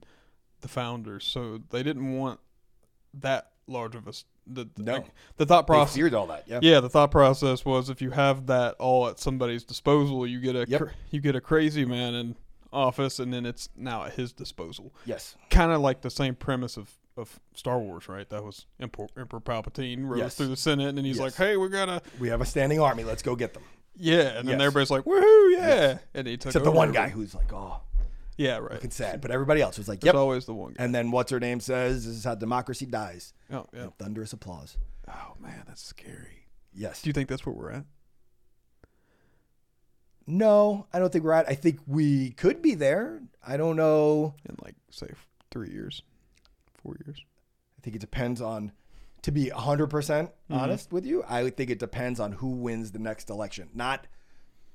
the 0.62 0.68
founders. 0.68 1.26
So 1.26 1.60
they 1.70 1.84
didn't 1.84 2.18
want 2.18 2.40
that 3.14 3.52
large 3.68 3.96
of 3.96 4.08
a 4.08 4.14
the 4.52 4.68
No. 4.78 4.94
like, 4.94 5.06
the 5.38 5.46
thought 5.46 5.68
process 5.68 5.94
They 5.94 6.02
feared 6.02 6.16
all 6.16 6.26
that. 6.28 6.46
Yeah. 6.48 6.60
Yeah, 6.64 6.80
the 6.80 6.90
thought 6.90 7.12
process 7.12 7.64
was 7.64 7.90
if 7.92 8.02
you 8.02 8.10
have 8.12 8.48
that 8.48 8.76
all 8.80 9.08
at 9.08 9.20
somebody's 9.20 9.64
disposal, 9.64 10.26
you 10.26 10.40
get 10.42 10.56
a 10.56 10.66
Yep. 10.68 10.82
cr- 10.82 10.88
you 11.12 11.22
get 11.22 11.36
a 11.36 11.42
crazy 11.42 11.86
man 11.86 12.16
in 12.16 12.36
office, 12.74 13.20
and 13.20 13.32
then 13.34 13.46
it's 13.46 13.70
now 13.76 14.04
at 14.06 14.14
his 14.14 14.32
disposal. 14.34 14.92
Yes. 15.06 15.36
Kind 15.52 15.72
of 15.72 15.82
like 15.82 16.02
the 16.02 16.10
same 16.10 16.34
premise 16.36 16.78
of, 16.78 16.92
of 17.18 17.40
Star 17.54 17.78
Wars, 17.80 18.08
right? 18.10 18.28
That 18.30 18.44
was 18.44 18.66
Emperor, 18.80 19.08
Emperor 19.18 19.40
Palpatine 19.40 20.08
rose 20.08 20.20
Yes. 20.20 20.36
through 20.36 20.48
the 20.48 20.58
Senate, 20.58 20.90
and 20.98 21.06
he's 21.06 21.18
Yes. 21.18 21.24
like, 21.26 21.36
"Hey, 21.36 21.56
we 21.58 21.70
gotta 21.70 22.02
We 22.20 22.30
have 22.30 22.42
a 22.42 22.46
standing 22.46 22.80
army. 22.80 23.04
Let's 23.04 23.22
go 23.22 23.36
get 23.36 23.54
them. 23.54 23.64
Yeah," 24.00 24.38
and 24.40 24.48
then 24.48 24.60
Yes. 24.60 24.66
everybody's 24.68 24.90
like, 24.92 25.04
"Woohoo, 25.04 25.52
yeah!" 25.52 25.98
And 26.14 26.26
he 26.28 26.38
took 26.38 26.48
Except 26.50 26.64
the 26.66 26.70
over 26.72 26.78
one 26.78 26.92
guy 26.92 27.10
who's 27.10 27.36
like, 27.36 27.54
oh, 27.54 27.82
yeah, 28.38 28.58
right. 28.58 28.72
looking 28.74 28.90
sad. 28.92 29.22
But 29.22 29.32
everybody 29.32 29.62
else 29.62 29.78
was 29.78 29.88
like, 29.88 30.04
yep. 30.04 30.16
always 30.16 30.46
the 30.46 30.54
one 30.54 30.74
guy. 30.74 30.84
And 30.84 30.96
then 30.96 31.12
what's 31.12 31.30
her 31.32 31.40
name 31.40 31.60
says, 31.60 32.06
"This 32.06 32.16
is 32.16 32.24
how 32.24 32.36
democracy 32.36 32.86
dies." 32.86 33.34
oh, 33.52 33.66
yeah. 33.74 33.88
Thunderous 34.00 34.34
applause. 34.34 34.78
Oh 35.08 35.36
man, 35.40 35.64
that's 35.68 35.84
scary. 35.84 36.48
Yes. 36.74 37.02
Do 37.02 37.10
you 37.10 37.14
think 37.14 37.28
that's 37.30 37.46
where 37.46 37.54
we're 37.54 37.72
at? 37.72 37.86
No, 40.28 40.86
I 40.94 41.00
don't 41.00 41.12
think 41.12 41.24
we're 41.26 41.32
at. 41.34 41.50
I 41.50 41.56
think 41.56 41.80
we 41.88 42.32
could 42.32 42.62
be 42.62 42.76
there. 42.76 43.20
I 43.46 43.58
don't 43.58 43.76
know. 43.76 44.36
In 44.48 44.56
like 44.64 44.76
say 44.92 45.08
three 45.50 45.72
years, 45.72 46.04
four 46.84 46.96
years? 47.06 47.20
I 47.78 47.82
think 47.82 47.96
it 47.96 48.00
depends 48.00 48.40
on. 48.42 48.72
To 49.24 49.32
be 49.32 49.50
hundred 49.50 49.88
percent 49.88 50.32
Mm-hmm. 50.50 50.62
honest 50.62 50.92
with 50.92 51.06
you, 51.06 51.24
I 51.30 51.50
think 51.52 51.70
it 51.70 51.78
depends 51.78 52.20
on 52.20 52.32
who 52.32 52.50
wins 52.50 52.92
the 52.92 53.00
next 53.00 53.30
election. 53.30 53.70
Not, 53.74 54.08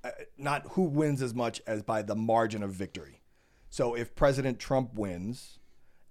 uh, 0.05 0.11
not 0.39 0.67
who 0.73 0.83
wins 0.83 1.21
as 1.21 1.35
much 1.35 1.61
as 1.67 1.83
by 1.83 2.03
the 2.03 2.15
margin 2.15 2.63
of 2.63 2.71
victory. 2.71 3.23
So 3.71 3.95
if 3.95 4.15
President 4.15 4.61
Trump 4.61 4.95
wins, 4.95 5.59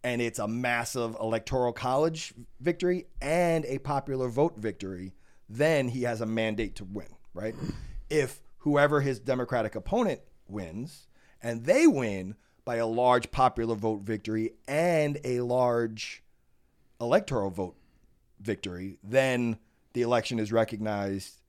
and 0.04 0.22
it's 0.22 0.38
a 0.40 0.50
massive 0.50 1.16
electoral 1.22 1.72
college 1.72 2.34
victory 2.60 3.06
and 3.22 3.64
a 3.66 3.78
popular 3.78 4.28
vote 4.28 4.58
victory, 4.58 5.14
then 5.48 5.88
he 5.88 6.04
has 6.04 6.20
a 6.20 6.26
mandate 6.26 6.76
to 6.76 6.84
win, 6.84 7.08
right? 7.34 7.56
If 8.10 8.42
whoever 8.60 9.00
his 9.00 9.20
Democratic 9.20 9.76
opponent 9.76 10.20
wins 10.46 11.08
and 11.42 11.64
they 11.64 11.88
win 11.88 12.36
by 12.66 12.76
a 12.78 12.86
large 12.88 13.32
popular 13.32 13.76
vote 13.76 14.02
victory 14.02 14.52
and 14.68 15.20
a 15.24 15.40
large 15.40 16.22
electoral 17.00 17.50
vote 17.50 17.78
victory, 18.44 18.98
then 19.04 19.58
the 19.94 20.02
election 20.02 20.40
is 20.40 20.52
recognized 20.52 21.42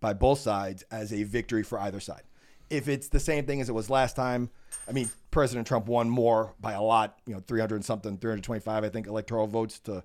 by 0.00 0.12
both 0.12 0.38
sides 0.38 0.84
as 0.90 1.12
a 1.12 1.22
victory 1.22 1.62
for 1.62 1.78
either 1.78 2.00
side. 2.00 2.22
If 2.70 2.88
it's 2.88 3.08
the 3.08 3.20
same 3.20 3.46
thing 3.46 3.60
as 3.60 3.68
it 3.68 3.72
was 3.74 3.90
last 3.90 4.16
time, 4.16 4.50
I 4.88 4.92
mean, 4.92 5.10
President 5.30 5.66
Trump 5.66 5.86
won 5.86 6.08
more 6.08 6.54
by 6.60 6.72
a 6.72 6.82
lot, 6.82 7.18
you 7.26 7.34
know, 7.34 7.40
300 7.46 7.74
and 7.76 7.84
something, 7.84 8.16
325, 8.16 8.84
I 8.84 8.88
think, 8.88 9.06
electoral 9.06 9.46
votes 9.46 9.80
to 9.80 10.04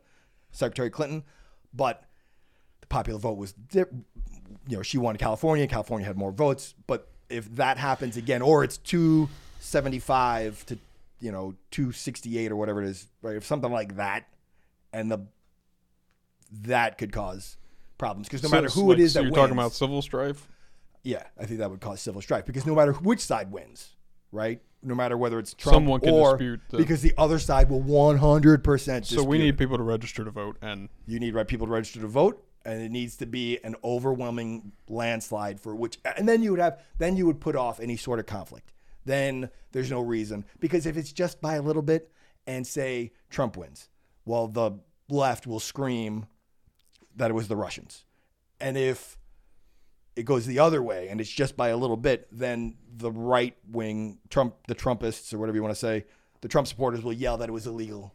Secretary 0.52 0.90
Clinton. 0.90 1.24
But 1.74 2.04
the 2.82 2.88
popular 2.88 3.20
vote 3.20 3.38
was, 3.38 3.54
you 3.74 3.86
know, 4.68 4.82
she 4.82 4.98
won 4.98 5.16
California. 5.18 5.68
California 5.68 6.08
had 6.08 6.18
more 6.18 6.32
votes. 6.32 6.74
But 6.88 7.08
if 7.30 7.56
that 7.56 7.78
happens 7.78 8.18
again, 8.18 8.42
or 8.42 8.64
it's 8.64 8.78
275 8.78 10.66
to, 10.66 10.78
you 11.20 11.32
know, 11.32 11.56
268 11.72 12.52
or 12.52 12.56
whatever 12.56 12.82
it 12.82 12.90
is, 12.90 13.08
right? 13.22 13.36
If 13.36 13.46
something 13.46 13.72
like 13.72 13.98
that, 13.98 14.28
and 14.92 15.12
the 15.12 15.28
that 16.52 16.98
could 16.98 17.12
cause 17.12 17.58
problems 17.98 18.28
because 18.28 18.44
no 18.44 18.50
So 18.50 18.56
matter 18.56 18.70
who 18.70 18.90
like- 18.90 19.00
it 19.00 19.02
is 19.04 19.14
so 19.14 19.20
that 19.20 19.24
you're 19.24 19.32
wins, 19.32 19.42
talking 19.42 19.54
about 19.58 19.72
civil 19.74 20.02
strife. 20.02 20.48
yeah, 21.04 21.24
I 21.40 21.46
think 21.46 21.60
that 21.60 21.70
would 21.72 21.82
cause 21.82 22.02
civil 22.02 22.22
strife 22.22 22.46
because 22.46 22.66
no 22.66 22.76
matter 22.76 22.94
which 22.94 23.20
side 23.22 23.52
wins, 23.52 23.96
right? 24.32 24.62
No 24.84 24.94
matter 24.96 25.18
whether 25.18 25.40
it's 25.40 25.54
Trump 25.54 25.76
Someone 25.76 26.00
can 26.02 26.14
or 26.14 26.32
dispute 26.38 26.62
the- 26.70 26.78
because 26.78 27.02
the 27.02 27.14
other 27.18 27.40
side 27.40 27.70
will 27.70 27.82
100% 27.82 29.06
So 29.06 29.24
we 29.24 29.38
need 29.38 29.58
people 29.58 29.78
to 29.78 29.84
register 29.84 30.24
to 30.24 30.32
vote, 30.32 30.58
and 30.62 30.90
you 31.08 31.20
need 31.20 31.34
right 31.34 31.48
people 31.48 31.68
to 31.68 31.74
register 31.74 32.00
to 32.02 32.08
vote 32.08 32.42
and 32.66 32.82
it 32.82 32.90
needs 32.90 33.16
to 33.18 33.26
be 33.28 33.60
an 33.64 33.76
overwhelming 33.84 34.72
landslide 34.90 35.60
for 35.60 35.76
which 35.76 36.00
and 36.18 36.28
then 36.28 36.42
you 36.42 36.50
would 36.52 36.60
have 36.60 36.82
then 36.98 37.16
you 37.16 37.26
would 37.28 37.40
put 37.40 37.56
off 37.56 37.80
any 37.80 37.96
sort 37.96 38.20
of 38.20 38.26
conflict. 38.26 38.74
Then 39.06 39.50
there's 39.72 39.92
no 39.92 40.02
reason 40.02 40.46
because 40.60 40.86
if 40.88 40.98
it's 40.98 41.12
just 41.12 41.42
by 41.42 41.56
a 41.56 41.62
little 41.62 41.84
bit 41.84 42.12
and 42.48 42.66
say 42.66 43.12
Trump 43.30 43.56
wins, 43.56 43.90
well 44.26 44.48
the 44.48 44.80
left 45.10 45.46
will 45.46 45.60
scream 45.60 46.26
that 47.16 47.32
it 47.32 47.34
was 47.34 47.48
the 47.48 47.56
Russians. 47.56 48.04
And 48.60 48.78
if 48.78 49.18
it 50.16 50.24
goes 50.24 50.46
the 50.46 50.60
other 50.60 50.82
way 50.82 51.10
and 51.10 51.20
it's 51.20 51.30
just 51.30 51.58
by 51.58 51.70
a 51.70 51.78
little 51.78 51.98
bit, 51.98 52.28
then 52.32 52.76
the 52.96 53.12
right 53.12 53.56
wing 53.70 54.20
Trump, 54.30 54.56
the 54.68 54.76
Trumpists 54.76 55.34
or 55.34 55.38
whatever 55.40 55.56
you 55.58 55.62
want 55.64 55.74
to 55.74 55.80
say, 55.80 56.06
the 56.42 56.48
Trump 56.48 56.68
supporters 56.68 57.04
will 57.04 57.14
yell 57.14 57.38
that 57.38 57.50
it 57.50 57.52
was 57.52 57.68
illegal 57.68 58.14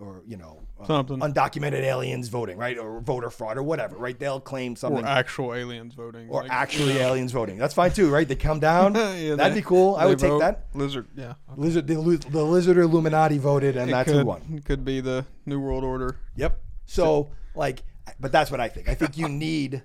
or 0.00 0.22
you 0.26 0.36
know 0.36 0.60
uh, 0.80 0.86
Something. 0.86 1.18
undocumented 1.18 1.80
aliens 1.80 2.28
voting, 2.28 2.56
right, 2.56 2.78
or 2.78 3.00
voter 3.00 3.30
fraud 3.30 3.58
or 3.58 3.64
whatever, 3.64 3.96
right? 3.96 4.16
They'll 4.16 4.38
claim 4.38 4.76
something. 4.76 5.04
Or 5.04 5.08
actual 5.08 5.54
aliens 5.54 5.94
voting. 5.94 6.28
Or 6.28 6.42
like, 6.42 6.52
actually 6.52 6.94
know. 6.94 7.00
aliens 7.00 7.32
voting. 7.32 7.58
That's 7.58 7.74
fine 7.74 7.90
too, 7.90 8.08
right? 8.08 8.26
They 8.28 8.36
come 8.36 8.60
down. 8.60 8.94
Yeah, 9.18 9.34
That'd 9.34 9.54
they- 9.56 9.60
be 9.60 9.64
cool. 9.64 9.96
I 9.96 10.06
would 10.06 10.18
take 10.20 10.38
that. 10.38 10.66
Lizard, 10.74 11.08
yeah. 11.16 11.34
Lizard, 11.56 11.86
the, 11.88 11.94
the 12.30 12.44
lizard 12.44 12.76
Illuminati 12.78 13.38
voted, 13.38 13.76
and 13.76 13.90
It 13.90 13.92
that's 13.92 14.10
could, 14.10 14.20
who 14.20 14.26
won. 14.26 14.62
Could 14.64 14.84
be 14.84 15.00
the 15.00 15.24
New 15.46 15.58
World 15.58 15.82
Order. 15.82 16.16
Yep. 16.36 16.60
So, 16.86 17.30
like, 17.56 17.82
but 18.18 18.32
that's 18.32 18.50
what 18.50 18.60
I 18.60 18.68
think. 18.68 18.88
I 18.88 18.94
think 18.94 19.16
you 19.16 19.28
need 19.28 19.82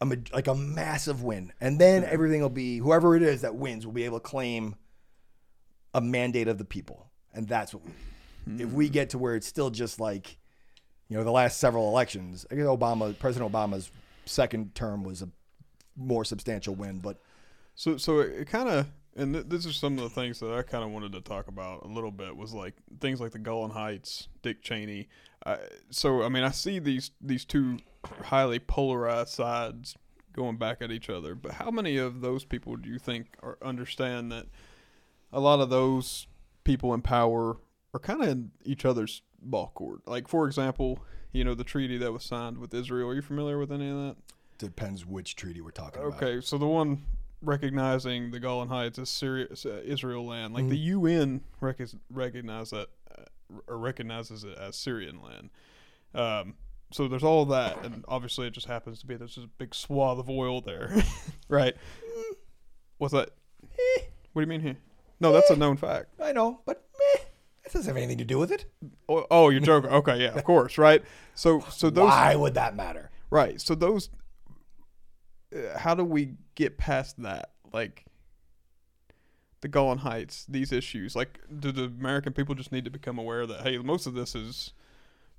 a 0.00 0.18
like 0.32 0.46
a 0.48 0.54
massive 0.54 1.22
win, 1.22 1.52
and 1.60 1.78
then 1.78 2.04
everything 2.04 2.40
will 2.40 2.48
be 2.50 2.78
whoever 2.78 3.16
it 3.16 3.22
is 3.22 3.42
that 3.42 3.54
wins 3.54 3.86
will 3.86 3.92
be 3.92 4.04
able 4.04 4.20
to 4.20 4.28
claim 4.28 4.74
a 5.94 6.00
mandate 6.00 6.48
of 6.48 6.58
the 6.58 6.64
people, 6.64 7.10
and 7.32 7.48
that's 7.48 7.74
what 7.74 7.84
we 7.84 7.92
need. 8.46 8.62
If 8.62 8.72
we 8.72 8.86
hmm. 8.86 8.92
get 8.92 9.10
to 9.10 9.18
where 9.18 9.36
it's 9.36 9.46
still 9.46 9.70
just 9.70 10.00
like, 10.00 10.36
you 11.08 11.16
know, 11.16 11.24
the 11.24 11.30
last 11.30 11.58
several 11.58 11.88
elections, 11.88 12.46
I 12.50 12.56
guess 12.56 12.66
Obama, 12.66 13.16
President 13.18 13.52
Obama's 13.52 13.90
second 14.24 14.74
term 14.74 15.04
was 15.04 15.22
a 15.22 15.28
more 15.96 16.24
substantial 16.24 16.74
win, 16.74 16.98
but 16.98 17.20
So, 17.74 17.96
so 17.96 18.20
it, 18.20 18.32
it 18.40 18.48
kind 18.48 18.68
of, 18.68 18.86
and 19.16 19.34
th- 19.34 19.46
this 19.48 19.66
is 19.66 19.76
some 19.76 19.98
of 19.98 20.04
the 20.04 20.10
things 20.10 20.40
that 20.40 20.52
I 20.52 20.62
kind 20.62 20.84
of 20.84 20.90
wanted 20.90 21.12
to 21.12 21.20
talk 21.20 21.48
about 21.48 21.84
a 21.84 21.88
little 21.88 22.10
bit 22.10 22.36
was 22.36 22.52
like 22.52 22.74
things 23.00 23.20
like 23.20 23.32
the 23.32 23.38
Golan 23.38 23.70
Heights, 23.70 24.28
Dick 24.42 24.62
Cheney. 24.62 25.08
Uh, 25.44 25.56
so, 25.90 26.22
I 26.22 26.28
mean, 26.28 26.44
I 26.44 26.50
see 26.50 26.78
these 26.78 27.10
these 27.20 27.44
two 27.44 27.78
highly 28.24 28.58
polarized 28.58 29.30
sides 29.30 29.96
going 30.32 30.56
back 30.56 30.80
at 30.80 30.90
each 30.90 31.10
other. 31.10 31.34
But 31.34 31.52
how 31.52 31.70
many 31.70 31.96
of 31.96 32.20
those 32.20 32.44
people 32.44 32.76
do 32.76 32.88
you 32.88 32.98
think 32.98 33.36
are 33.42 33.58
understand 33.62 34.30
that 34.32 34.46
a 35.32 35.40
lot 35.40 35.60
of 35.60 35.68
those 35.70 36.26
people 36.64 36.94
in 36.94 37.02
power 37.02 37.56
are 37.94 38.00
kind 38.00 38.22
of 38.22 38.28
in 38.28 38.50
each 38.64 38.84
other's 38.84 39.22
ball 39.40 39.72
court? 39.74 40.00
Like, 40.06 40.28
for 40.28 40.46
example, 40.46 41.00
you 41.32 41.44
know, 41.44 41.54
the 41.54 41.64
treaty 41.64 41.98
that 41.98 42.12
was 42.12 42.24
signed 42.24 42.58
with 42.58 42.72
Israel. 42.74 43.08
Are 43.10 43.14
you 43.14 43.22
familiar 43.22 43.58
with 43.58 43.72
any 43.72 43.90
of 43.90 43.96
that? 43.96 44.16
depends 44.58 45.04
which 45.04 45.34
treaty 45.34 45.60
we're 45.60 45.72
talking 45.72 46.00
about. 46.00 46.22
Okay, 46.22 46.40
so 46.40 46.56
the 46.56 46.66
one 46.68 47.02
recognizing 47.40 48.30
the 48.30 48.38
Golan 48.38 48.68
Heights 48.68 48.96
as 48.96 49.10
Syria, 49.10 49.48
uh, 49.66 49.68
Israel 49.84 50.24
land, 50.24 50.54
like 50.54 50.68
the 50.68 50.76
Mm-hmm. 50.78 51.06
UN 51.06 51.40
rec- 51.60 51.80
recognize 52.10 52.70
that 52.70 52.86
uh, 53.18 53.22
or 53.66 53.78
recognizes 53.78 54.44
it 54.44 54.56
as 54.58 54.76
Syrian 54.76 55.20
land. 55.20 55.50
Um, 56.14 56.54
so 56.90 57.08
there's 57.08 57.24
all 57.24 57.46
that, 57.46 57.84
and 57.84 58.04
obviously 58.06 58.46
it 58.46 58.52
just 58.52 58.66
happens 58.66 59.00
to 59.00 59.06
be 59.06 59.16
there's 59.16 59.36
this 59.36 59.46
big 59.58 59.74
swath 59.74 60.18
of 60.18 60.28
oil 60.28 60.60
there, 60.60 60.94
right? 61.48 61.74
What's 62.98 63.14
that? 63.14 63.30
What 64.32 64.42
do 64.42 64.46
you 64.46 64.46
mean 64.46 64.60
here? 64.60 64.76
No, 65.20 65.32
that's 65.32 65.50
a 65.50 65.56
known 65.56 65.76
fact. 65.76 66.14
I 66.20 66.32
know, 66.32 66.60
but 66.66 66.84
meh, 66.98 67.22
that 67.62 67.72
doesn't 67.72 67.88
have 67.88 67.96
anything 67.96 68.18
to 68.18 68.24
do 68.24 68.38
with 68.38 68.50
it. 68.50 68.66
Oh, 69.08 69.26
oh 69.30 69.48
you're 69.48 69.60
joking? 69.60 69.90
Okay, 69.90 70.22
yeah, 70.22 70.34
of 70.34 70.44
course, 70.44 70.78
right? 70.78 71.02
So, 71.34 71.64
so 71.70 71.90
those 71.90 72.08
Why 72.08 72.34
would 72.34 72.54
that 72.54 72.76
matter? 72.76 73.10
Right. 73.30 73.60
So 73.60 73.74
those, 73.74 74.10
uh, 75.56 75.78
how 75.78 75.94
do 75.94 76.04
we 76.04 76.34
get 76.54 76.76
past 76.76 77.22
that? 77.22 77.52
Like 77.72 78.04
the 79.62 79.68
Golan 79.68 79.98
Heights, 79.98 80.44
these 80.48 80.70
issues. 80.72 81.16
Like, 81.16 81.40
do 81.60 81.72
the 81.72 81.84
American 81.84 82.32
people 82.34 82.54
just 82.54 82.70
need 82.72 82.84
to 82.84 82.90
become 82.90 83.18
aware 83.18 83.46
that 83.46 83.62
hey, 83.62 83.78
most 83.78 84.06
of 84.06 84.12
this 84.14 84.34
is 84.34 84.72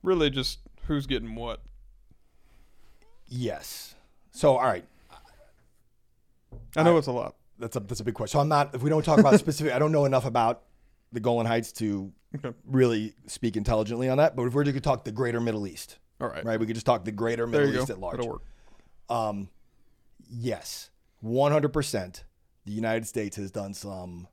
really 0.02 0.30
just 0.32 0.60
who's 0.88 1.06
getting 1.06 1.36
what? 1.36 1.62
Yes. 3.28 3.96
So, 4.32 4.58
all 4.58 4.66
right, 4.66 4.86
I 6.76 6.84
know 6.84 6.98
it's 6.98 7.08
a 7.08 7.12
lot. 7.12 7.36
that's 7.60 7.76
a 7.76 7.80
that's 7.80 8.00
a 8.00 8.04
big 8.04 8.16
question. 8.16 8.34
So 8.38 8.40
I'm 8.40 8.48
not. 8.50 8.74
If 8.74 8.82
we 8.82 8.90
don't 8.90 9.04
talk 9.06 9.20
about 9.20 9.40
specific, 9.40 9.74
I 9.74 9.80
don't 9.80 9.92
know 9.92 10.06
enough 10.06 10.26
about 10.26 10.64
the 11.12 11.20
Golan 11.20 11.46
Heights 11.46 11.72
to 11.74 12.12
Okay. 12.36 12.52
really 12.66 13.14
speak 13.28 13.56
intelligently 13.58 14.10
on 14.10 14.18
that. 14.18 14.36
But 14.36 14.48
if 14.48 14.56
we're 14.56 14.64
going 14.64 14.74
to 14.74 14.82
talk 14.82 15.04
the 15.04 15.12
Greater 15.12 15.40
Middle 15.40 15.68
East, 15.68 16.00
All 16.20 16.28
right. 16.28 16.44
right? 16.44 16.60
We 16.60 16.66
could 16.66 16.74
just 16.74 16.88
talk 16.88 17.06
the 17.06 17.12
Greater 17.12 17.46
Middle 17.46 17.76
East 17.76 17.90
go. 17.90 17.94
at 17.94 18.00
large. 18.00 18.26
Work. 18.26 18.42
Um, 19.08 19.50
yes, 20.28 20.90
100. 21.22 21.70
percent 21.70 22.24
The 22.66 22.72
United 22.72 23.07
States 23.07 23.36
has 23.38 23.51
done 23.51 23.74
some 23.74 24.28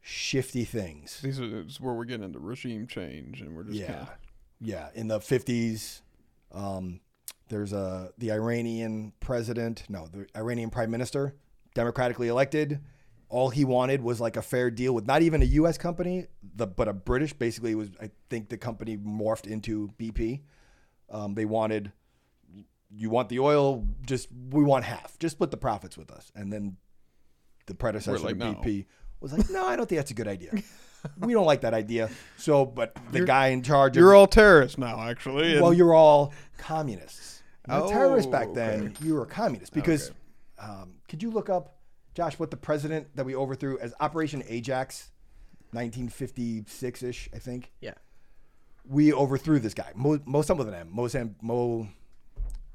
shifty 0.00 0.64
things. 0.64 1.20
These 1.22 1.40
are 1.40 1.48
this 1.48 1.72
is 1.72 1.80
where 1.80 1.94
we're 1.94 2.04
getting 2.04 2.24
into 2.24 2.38
regime 2.38 2.86
change, 2.86 3.40
and 3.40 3.56
we're 3.56 3.64
just 3.64 3.76
yeah, 3.76 3.86
kinda, 3.86 4.18
yeah. 4.60 4.88
In 4.94 5.08
the 5.08 5.18
50s, 5.18 6.02
um, 6.52 7.00
there's 7.48 7.72
a 7.72 8.10
the 8.18 8.32
Iranian 8.32 9.12
president, 9.20 9.84
no, 9.88 10.06
the 10.06 10.26
Iranian 10.36 10.70
prime 10.70 10.90
minister, 10.90 11.34
democratically 11.74 12.28
elected. 12.28 12.80
All 13.28 13.48
he 13.48 13.64
wanted 13.64 14.02
was 14.02 14.20
like 14.20 14.36
a 14.36 14.42
fair 14.42 14.70
deal 14.70 14.94
with 14.94 15.06
not 15.06 15.22
even 15.22 15.40
a 15.40 15.46
U.S. 15.46 15.78
company, 15.78 16.26
the 16.54 16.66
but 16.66 16.86
a 16.86 16.92
British. 16.92 17.32
Basically, 17.32 17.74
was 17.74 17.88
I 18.00 18.10
think 18.28 18.50
the 18.50 18.58
company 18.58 18.98
morphed 18.98 19.46
into 19.46 19.88
BP. 19.98 20.42
Um, 21.08 21.34
they 21.34 21.46
wanted 21.46 21.92
you 22.94 23.10
want 23.10 23.28
the 23.28 23.38
oil, 23.38 23.86
just 24.04 24.28
we 24.50 24.62
want 24.62 24.84
half, 24.84 25.18
just 25.18 25.36
split 25.36 25.50
the 25.50 25.56
profits 25.56 25.96
with 25.96 26.10
us. 26.10 26.30
And 26.34 26.52
then 26.52 26.76
the 27.66 27.74
predecessor 27.74 28.18
like, 28.18 28.38
to 28.38 28.52
"No." 28.52 28.54
BP 28.54 28.86
was 29.20 29.32
like, 29.32 29.48
no, 29.50 29.66
I 29.66 29.76
don't 29.76 29.88
think 29.88 29.98
that's 29.98 30.10
a 30.10 30.14
good 30.14 30.28
idea. 30.28 30.50
we 31.20 31.32
don't 31.32 31.46
like 31.46 31.60
that 31.62 31.74
idea. 31.74 32.10
So, 32.36 32.64
but 32.66 32.96
the 33.12 33.24
guy 33.24 33.48
in 33.48 33.62
charge 33.62 33.96
of 33.96 34.00
You're 34.00 34.14
all 34.14 34.26
terrorists 34.26 34.78
now, 34.78 35.00
actually. 35.00 35.52
and- 35.52 35.62
well, 35.62 35.72
you're 35.72 35.94
all 35.94 36.32
communists. 36.58 37.42
Not 37.68 37.82
Oh, 37.82 37.88
terrorists 37.88 38.30
back 38.30 38.52
then. 38.54 38.88
okay. 38.88 39.06
You 39.06 39.14
were 39.14 39.22
a 39.22 39.26
communist 39.26 39.72
because. 39.72 40.10
Um, 40.58 40.94
could 41.08 41.22
you 41.22 41.30
look 41.30 41.50
up, 41.50 41.76
Josh, 42.14 42.38
what 42.38 42.50
the 42.52 42.56
president 42.56 43.08
that 43.16 43.24
we 43.26 43.34
overthrew 43.34 43.78
as 43.80 43.92
Operation 44.00 44.44
Ajax, 44.46 45.10
1956 45.72 47.02
ish, 47.02 47.28
I 47.34 47.38
think. 47.38 47.72
Yeah. 47.80 47.94
We 48.88 49.12
overthrew 49.12 49.58
this 49.58 49.74
guy. 49.74 49.92
Mo, 49.94 50.18
Mo 50.24 50.42
something 50.42 50.64
with 50.66 50.74
an 50.74 50.80
M. 50.80 50.92
Mosam, 50.94 51.34
Mo. 51.42 51.86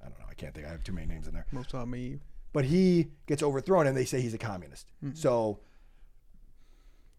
I 0.02 0.10
don't 0.10 0.20
know. 0.20 0.26
I 0.30 0.34
can't 0.34 0.54
think. 0.54 0.68
I 0.68 0.70
have 0.70 0.84
too 0.84 0.92
many 0.94 1.08
names 1.08 1.28
in 1.28 1.34
there. 1.34 1.46
most 1.52 1.74
of 1.74 1.88
me. 1.88 2.20
But 2.58 2.66
he 2.66 3.10
gets 3.28 3.44
overthrown, 3.44 3.86
and 3.86 3.96
they 3.96 4.04
say 4.04 4.20
he's 4.20 4.34
a 4.34 4.40
communist. 4.40 4.92
Mm-hmm. 5.06 5.14
So. 5.14 5.60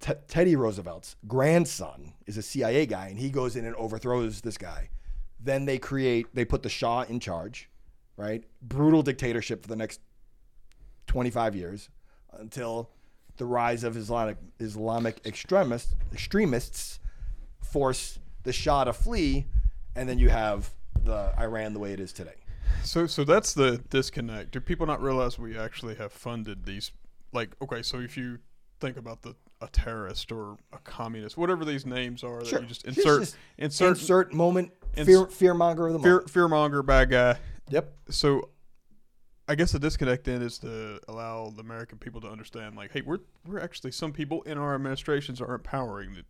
T- 0.01 0.15
Teddy 0.27 0.57
Roosevelt's 0.57 1.15
grandson 1.29 2.15
is 2.27 2.37
a 2.37 2.43
CIA 2.43 2.87
guy, 2.87 3.07
and 3.07 3.17
he 3.17 3.31
goes 3.31 3.55
in 3.55 3.65
and 3.65 3.77
overthrows 3.77 4.41
this 4.41 4.59
guy. 4.59 4.91
Then 5.39 5.65
they 5.65 5.79
create, 5.79 6.27
they 6.35 6.45
put 6.45 6.65
the 6.65 6.69
Shah 6.69 7.03
in 7.03 7.21
charge, 7.21 7.71
right? 8.17 8.43
Brutal 8.63 9.03
dictatorship 9.03 9.63
for 9.63 9.69
the 9.69 9.77
next 9.77 10.01
25 11.07 11.55
years 11.55 11.89
until 12.33 12.91
the 13.37 13.45
rise 13.45 13.85
of 13.85 13.97
Islamic 13.97 14.39
Islamic 14.59 15.21
extremists 15.25 15.95
extremists 16.13 16.99
force 17.63 18.19
the 18.43 18.53
Shah 18.53 18.83
to 18.85 18.93
flee, 18.93 19.47
and 19.95 20.09
then 20.09 20.19
you 20.19 20.31
have 20.31 20.71
the 21.05 21.33
Iran 21.39 21.75
the 21.75 21.79
way 21.79 21.93
it 21.93 22.01
is 22.01 22.13
today. 22.13 22.35
So, 22.85 23.07
so 23.07 23.25
that's 23.25 23.53
the 23.55 23.79
disconnect. 23.91 24.53
Do 24.53 24.61
people 24.61 24.87
not 24.87 25.03
realize 25.03 25.39
we 25.39 25.59
actually 25.59 25.95
have 25.97 26.13
funded 26.13 26.65
these? 26.65 26.91
Like, 27.33 27.51
okay, 27.63 27.83
so 27.83 27.99
if 28.01 28.17
you 28.17 28.39
think 28.81 28.97
about 28.97 29.23
the 29.23 29.35
a 29.61 29.67
terrorist 29.67 30.31
or 30.31 30.57
a 30.73 30.79
communist, 30.79 31.37
whatever 31.37 31.65
these 31.65 31.85
names 31.85 32.23
are, 32.23 32.45
Sure. 32.45 32.61
that 32.61 32.63
you 32.63 32.69
just 32.69 32.85
insert, 32.87 33.21
just 33.23 33.37
insert, 33.59 33.89
Insert 33.99 34.33
moment 34.33 34.73
ins- 34.97 35.07
fear 35.09 35.27
fearmonger 35.27 35.89
of 35.89 35.95
the 35.95 35.99
fear, 35.99 36.13
moment. 36.25 36.33
fearmonger, 36.33 36.87
bad 36.87 37.11
guy. 37.11 37.39
Yep. 37.71 37.93
So, 38.11 38.51
I 39.49 39.55
guess 39.57 39.73
the 39.73 39.79
disconnect 39.81 40.25
then 40.25 40.43
is 40.43 40.59
to 40.61 41.01
allow 41.09 41.51
the 41.51 41.61
American 41.61 41.99
people 41.99 42.21
to 42.21 42.29
understand, 42.29 42.77
like, 42.77 42.93
hey, 42.93 43.01
we're 43.01 43.19
we're 43.47 43.59
actually 43.61 43.91
some 43.91 44.13
people 44.13 44.43
in 44.43 44.59
our 44.59 44.75
administrations 44.77 45.41
are 45.41 45.55
empowering 45.55 46.15
the, 46.15 46.25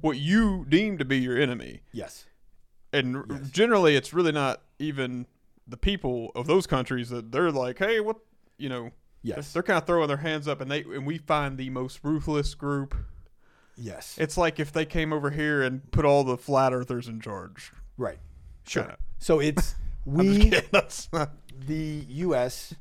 what 0.00 0.16
you 0.18 0.66
deem 0.68 0.98
to 0.98 1.04
be 1.04 1.18
your 1.18 1.38
enemy 1.38 1.82
Yes. 1.92 2.26
and 2.92 3.16
r 3.16 3.24
generally 3.52 3.94
it's 3.94 4.12
really 4.12 4.32
not 4.32 4.62
even 4.78 5.26
the 5.66 5.76
people 5.76 6.30
of 6.34 6.46
those 6.46 6.66
countries 6.66 7.08
that 7.10 7.32
they're 7.32 7.50
like, 7.52 7.78
hey, 7.78 8.00
what 8.00 8.16
you 8.58 8.68
know, 8.68 8.90
Yes. 9.22 9.52
they're 9.52 9.62
kind 9.62 9.78
of 9.78 9.86
throwing 9.86 10.08
their 10.08 10.18
hands 10.18 10.46
up, 10.46 10.60
and 10.60 10.70
they 10.70 10.82
and 10.82 11.06
we 11.06 11.18
find 11.18 11.56
the 11.58 11.70
most 11.70 12.00
ruthless 12.02 12.54
group. 12.54 12.94
Yes. 13.76 14.16
It's 14.18 14.36
like 14.36 14.60
if 14.60 14.70
they 14.72 14.84
came 14.84 15.12
over 15.12 15.30
here 15.30 15.62
and 15.62 15.90
put 15.90 16.04
all 16.04 16.22
the 16.24 16.36
flat 16.36 16.72
earthers 16.72 17.08
in 17.08 17.20
charge. 17.20 17.72
right. 17.96 18.18
Sure. 18.66 18.82
Kinda. 18.84 18.98
So 19.18 19.40
it's 19.40 19.74
we. 20.04 20.50
That's 20.70 21.08
not. 21.12 21.32
the 21.66 22.04
U.S. 22.08 22.74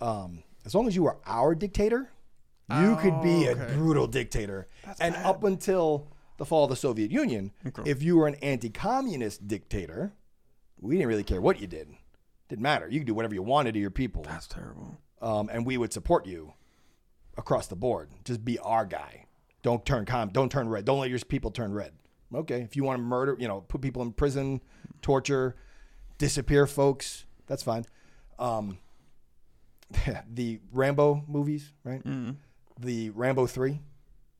Um, 0.00 0.42
as 0.64 0.74
long 0.74 0.86
as 0.86 0.94
you 0.96 1.06
are 1.06 1.18
our 1.26 1.54
dictator, 1.54 2.10
you 2.70 2.96
could 2.96 3.20
be 3.22 3.48
Oh, 3.48 3.52
a 3.52 3.56
brutal 3.74 4.06
dictator. 4.06 4.68
and 5.00 5.14
bad. 5.14 5.26
up 5.26 5.44
until 5.44 6.08
the 6.38 6.44
fall 6.44 6.64
of 6.64 6.70
the 6.70 6.76
Soviet 6.76 7.10
Union, 7.10 7.52
Okay. 7.66 7.82
if 7.90 8.02
you 8.02 8.16
were 8.16 8.26
an 8.26 8.34
anti-communist 8.36 9.46
dictator, 9.46 10.12
we 10.84 10.96
didn't 10.96 11.08
really 11.08 11.24
care 11.24 11.40
what 11.40 11.60
you 11.60 11.66
did. 11.66 11.88
Didn't 12.48 12.62
matter. 12.62 12.88
You 12.88 13.00
could 13.00 13.06
do 13.06 13.14
whatever 13.14 13.34
you 13.34 13.42
wanted 13.42 13.72
to 13.74 13.80
your 13.80 13.90
people, 13.90 14.22
That's 14.22 14.46
terrible. 14.46 14.98
um, 15.22 15.48
and 15.50 15.64
we 15.64 15.76
would 15.78 15.92
support 15.92 16.26
you 16.26 16.52
across 17.36 17.66
the 17.66 17.76
board. 17.76 18.10
Just 18.24 18.44
be 18.44 18.58
our 18.58 18.84
guy. 18.84 19.26
Don't 19.62 19.84
turn 19.86 20.04
com. 20.04 20.28
Don't 20.28 20.52
turn 20.52 20.68
red. 20.68 20.84
Don't 20.84 21.00
let 21.00 21.08
your 21.08 21.18
people 21.20 21.50
turn 21.50 21.72
red. 21.72 21.92
Okay, 22.34 22.60
if 22.60 22.76
you 22.76 22.84
want 22.84 22.98
to 22.98 23.02
murder, 23.02 23.36
you 23.38 23.48
know, 23.48 23.62
put 23.62 23.80
people 23.80 24.02
in 24.02 24.12
prison, 24.12 24.60
torture, 25.00 25.54
disappear 26.18 26.66
folks, 26.66 27.24
that's 27.46 27.62
fine. 27.62 27.84
Um, 28.38 28.78
the 30.30 30.60
Rambo 30.72 31.24
movies, 31.26 31.72
right? 31.84 32.02
The 32.78 33.10
Rambo 33.10 33.46
three, 33.46 33.80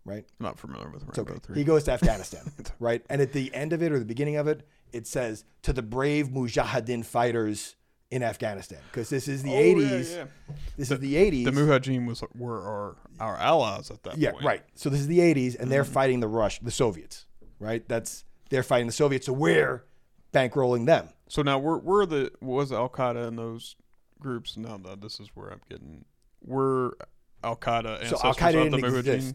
right? 0.04 0.24
I'm 0.40 0.44
not 0.44 0.58
familiar 0.58 0.90
with 0.90 1.04
Rambo 1.04 1.32
okay. 1.32 1.40
Three. 1.42 1.56
He 1.56 1.64
goes 1.64 1.84
to 1.84 1.92
Afghanistan, 1.92 2.52
right? 2.80 3.02
And 3.08 3.20
at 3.20 3.32
the 3.32 3.54
end 3.54 3.72
of 3.72 3.82
it 3.82 3.92
or 3.92 3.98
the 3.98 4.04
beginning 4.04 4.36
of 4.36 4.48
it, 4.48 4.66
it 4.92 5.06
says 5.06 5.44
to 5.62 5.72
the 5.72 5.82
brave 5.82 6.28
Mujahideen 6.28 7.04
fighters 7.04 7.76
in 8.10 8.22
Afghanistan, 8.22 8.78
because 8.90 9.08
this 9.10 9.26
is 9.26 9.42
the 9.42 9.50
Oh, 9.52 9.60
80s. 9.60 10.14
yeah. 10.16 10.24
This 10.76 10.90
is 10.90 10.98
the 11.00 11.14
80s. 11.16 11.44
The 11.44 11.50
Mujahideen 11.50 12.06
was 12.06 12.22
were 12.34 12.62
our 12.62 12.96
our 13.18 13.36
allies 13.38 13.90
at 13.90 14.02
that 14.04 14.10
point. 14.10 14.20
yeah, 14.22 14.32
point. 14.32 14.44
right. 14.44 14.62
So 14.74 14.88
this 14.90 15.00
is 15.00 15.06
the 15.08 15.18
80s, 15.20 15.58
and 15.58 15.70
they're 15.70 15.82
Mm-hmm. 15.84 15.92
fighting 15.92 16.20
the 16.20 16.28
Rush, 16.28 16.60
the 16.60 16.70
Soviets, 16.70 17.26
right? 17.58 17.86
That's 17.88 18.24
they're 18.50 18.62
fighting 18.62 18.86
the 18.86 18.92
Soviets, 18.92 19.26
so 19.26 19.32
we're 19.32 19.84
bankrolling 20.32 20.86
them. 20.86 21.08
So 21.28 21.42
now 21.42 21.58
we're 21.58 21.78
we're 21.78 22.06
the 22.06 22.30
was 22.40 22.70
Al 22.72 22.88
Qaeda 22.88 23.26
and 23.28 23.38
those 23.38 23.74
groups? 24.20 24.56
Now 24.56 24.76
no, 24.76 24.94
this 24.94 25.18
is 25.18 25.28
where 25.34 25.50
I'm 25.50 25.60
getting. 25.68 26.04
We're 26.40 26.92
Al 27.42 27.56
Qaeda 27.56 28.06
So 28.06 28.16
the 28.16 28.52
didn't 28.52 28.80
Mujahideen. 28.80 28.98
exist 29.16 29.34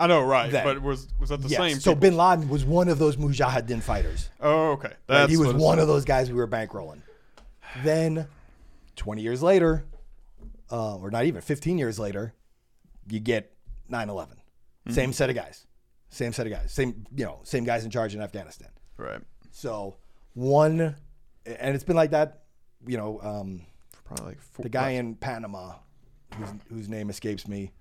I 0.00 0.06
know, 0.06 0.22
right? 0.22 0.50
But 0.50 0.80
was 0.80 1.08
was 1.20 1.28
that 1.28 1.42
the 1.42 1.48
yes. 1.48 1.58
same? 1.58 1.78
so 1.78 1.90
people? 1.90 2.00
Bin 2.00 2.16
Laden 2.16 2.48
was 2.48 2.64
one 2.64 2.88
of 2.88 2.98
those 2.98 3.16
Mujahideen 3.16 3.82
fighters. 3.82 4.30
Oh, 4.40 4.70
okay. 4.72 4.94
Right? 5.06 5.28
He 5.28 5.36
was 5.36 5.52
one 5.52 5.78
of 5.78 5.88
those 5.88 6.06
guys 6.06 6.30
we 6.30 6.36
were 6.36 6.48
bankrolling. 6.48 7.02
Then, 7.84 8.26
20 8.96 9.20
years 9.20 9.42
later, 9.42 9.84
uh, 10.72 10.96
or 10.96 11.10
not 11.10 11.26
even 11.26 11.42
15 11.42 11.76
years 11.76 11.98
later, 11.98 12.32
you 13.10 13.20
get 13.20 13.52
9 13.90 14.08
11. 14.08 14.36
Mm-hmm. 14.36 14.92
Same 14.94 15.12
set 15.12 15.28
of 15.28 15.36
guys. 15.36 15.66
Same 16.08 16.32
set 16.32 16.46
of 16.46 16.52
guys. 16.52 16.72
Same, 16.72 17.04
you 17.14 17.26
know, 17.26 17.40
same 17.44 17.64
guys 17.64 17.84
in 17.84 17.90
charge 17.90 18.14
in 18.14 18.22
Afghanistan. 18.22 18.70
Right. 18.96 19.20
So, 19.50 19.96
one, 20.32 20.96
and 21.44 21.74
it's 21.74 21.84
been 21.84 21.96
like 21.96 22.12
that, 22.12 22.44
you 22.86 22.96
know, 22.96 23.20
um, 23.22 23.66
probably 24.04 24.26
like 24.26 24.40
four, 24.40 24.62
the 24.62 24.70
guy 24.70 24.90
in 24.92 25.14
Panama, 25.14 25.74
whose, 26.36 26.48
whose 26.70 26.88
name 26.88 27.10
escapes 27.10 27.46
me, 27.46 27.72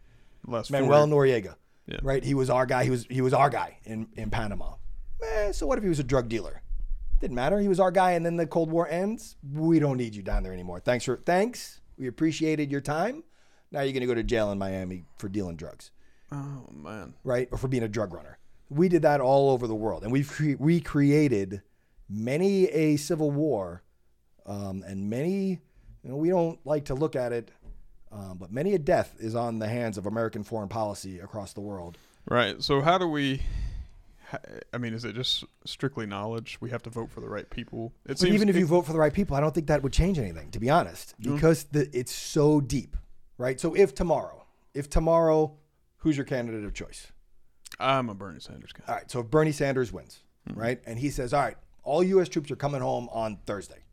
last 0.45 0.70
Manuel 0.70 1.07
40 1.07 1.13
Noriega. 1.32 1.55
Yeah. 1.89 1.99
Right? 2.03 2.23
He 2.23 2.33
was 2.35 2.49
our 2.49 2.65
guy. 2.65 2.83
He 2.83 2.89
was 2.89 3.05
he 3.09 3.21
was 3.21 3.33
our 3.33 3.49
guy 3.49 3.77
in, 3.83 4.07
in 4.15 4.29
Panama. 4.29 4.75
Eh, 5.23 5.51
so 5.51 5.65
what 5.65 5.77
if 5.77 5.83
he 5.83 5.89
was 5.89 5.99
a 5.99 6.03
drug 6.03 6.29
dealer? 6.29 6.61
Didn't 7.19 7.35
matter. 7.35 7.59
He 7.59 7.67
was 7.67 7.79
our 7.79 7.91
guy, 7.91 8.11
and 8.11 8.25
then 8.25 8.37
the 8.37 8.45
Cold 8.47 8.71
War 8.71 8.87
ends. 8.87 9.35
We 9.53 9.79
don't 9.79 9.97
need 9.97 10.15
you 10.15 10.21
down 10.21 10.43
there 10.43 10.53
anymore. 10.53 10.79
Thanks 10.79 11.03
for 11.05 11.17
thanks. 11.17 11.81
We 11.97 12.07
appreciated 12.07 12.71
your 12.71 12.79
time. 12.81 13.23
Now 13.71 13.81
you're 13.81 13.93
gonna 13.93 14.05
go 14.05 14.13
to 14.15 14.23
jail 14.23 14.51
in 14.51 14.57
Miami 14.59 15.03
for 15.17 15.27
dealing 15.29 15.55
drugs, 15.55 15.91
Oh 16.31 16.65
man. 16.71 17.13
right? 17.23 17.47
Or 17.51 17.57
for 17.57 17.67
being 17.67 17.83
a 17.83 17.87
drug 17.89 18.13
runner. 18.13 18.37
We 18.69 18.87
did 18.87 19.01
that 19.01 19.19
all 19.19 19.49
over 19.49 19.65
the 19.67 19.75
world, 19.75 20.03
and 20.03 20.11
we've 20.11 20.29
cre- 20.29 20.53
recreated 20.59 21.61
many 22.07 22.65
a 22.67 22.97
civil 22.97 23.31
war, 23.31 23.83
um, 24.45 24.83
and 24.87 25.09
many. 25.09 25.59
You 26.03 26.11
know, 26.11 26.15
we 26.15 26.29
don't 26.29 26.57
like 26.65 26.85
to 26.85 26.93
look 26.95 27.15
at 27.17 27.33
it, 27.33 27.51
um, 28.12 28.38
but 28.38 28.51
many 28.51 28.74
a 28.74 28.80
death 28.80 29.16
is 29.20 29.36
on 29.36 29.60
the 29.60 29.68
hands 29.68 29.97
of 29.97 30.05
American 30.05 30.43
foreign 30.43 30.70
policy 30.70 31.20
across 31.20 31.53
the 31.53 31.62
world. 31.62 31.97
Right. 32.28 32.62
So 32.62 32.82
how 32.82 32.97
do 32.97 33.07
we? 33.07 33.41
I 34.74 34.78
mean, 34.78 34.93
is 34.93 35.05
it 35.05 35.16
just 35.16 35.43
strictly 35.66 36.05
knowledge? 36.05 36.57
We 36.62 36.70
have 36.70 36.84
to 36.84 36.89
vote 36.91 37.10
for 37.10 37.20
the 37.20 37.28
right 37.28 37.49
people. 37.49 37.93
It 38.07 38.20
seems 38.20 38.36
even 38.36 38.47
if 38.47 38.55
it- 38.55 38.60
you 38.60 38.68
vote 38.68 38.86
for 38.86 38.93
the 38.93 38.99
right 38.99 39.14
people, 39.14 39.36
I 39.36 39.39
don't 39.39 39.55
think 39.55 39.68
that 39.68 39.82
would 39.82 39.93
change 39.93 40.20
anything, 40.20 40.51
to 40.51 40.60
be 40.60 40.70
honest, 40.70 41.16
because 41.20 41.64
the, 41.66 41.89
it's 41.97 42.14
so 42.14 42.62
deep, 42.62 42.95
right? 43.39 43.60
So 43.60 43.74
if 43.76 43.95
tomorrow, 43.95 44.45
if 44.76 44.88
tomorrow, 44.88 45.57
who's 45.97 46.16
your 46.16 46.26
candidate 46.26 46.64
of 46.64 46.76
choice? 46.76 47.07
I'm 47.80 48.07
a 48.10 48.14
Bernie 48.14 48.39
Sanders 48.39 48.72
guy. 48.72 48.84
All 48.88 48.95
right, 48.95 49.10
so 49.10 49.20
if 49.22 49.28
Bernie 49.32 49.51
Sanders 49.51 49.91
wins, 49.91 50.20
Mm-hmm. 50.49 50.60
right, 50.60 50.82
and 50.86 50.97
he 50.97 51.10
says, 51.10 51.34
all 51.34 51.41
right, 51.41 51.57
all 51.84 52.01
U.S. 52.03 52.30
troops 52.30 52.49
are 52.51 52.55
coming 52.55 52.82
home 52.82 53.10
on 53.12 53.38
Thursday, 53.45 53.84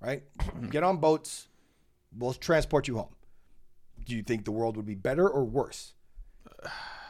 right? 0.00 0.22
Mm-hmm. 0.38 0.68
Get 0.68 0.82
on 0.82 0.96
boats, 0.96 1.48
we'll 2.18 2.32
transport 2.34 2.88
you 2.88 2.96
home. 2.96 3.14
Do 4.04 4.16
you 4.16 4.22
think 4.22 4.44
the 4.44 4.52
world 4.52 4.76
would 4.76 4.86
be 4.86 4.94
better 4.94 5.28
or 5.28 5.44
worse? 5.44 5.94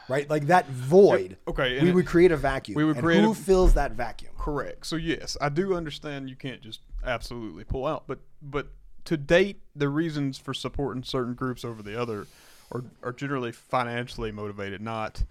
Right, 0.09 0.29
like 0.29 0.47
that 0.47 0.67
void. 0.67 1.37
Okay. 1.47 1.81
We 1.81 1.91
would 1.91 2.05
create 2.05 2.31
a 2.31 2.37
vacuum. 2.37 2.75
we 2.75 2.83
would 2.83 2.97
and 2.97 3.03
create 3.05 3.21
who 3.23 3.31
a- 3.31 3.35
fills 3.35 3.73
that 3.75 3.93
vacuum? 3.93 4.33
Correct. 4.37 4.85
So 4.85 4.95
yes, 4.97 5.37
I 5.39 5.49
do 5.49 5.75
understand 5.75 6.29
you 6.29 6.35
can't 6.35 6.61
just 6.61 6.81
absolutely 7.05 7.63
pull 7.63 7.85
out, 7.85 8.03
but 8.07 8.19
but 8.41 8.67
to 9.05 9.17
date, 9.17 9.61
the 9.75 9.89
reasons 9.89 10.37
for 10.37 10.53
supporting 10.53 11.03
certain 11.03 11.33
groups 11.33 11.63
over 11.63 11.81
the 11.81 11.99
other 11.99 12.27
are 12.71 12.83
are 13.01 13.13
generally 13.13 13.51
financially 13.53 14.31
motivated, 14.31 14.81
not 14.81 15.23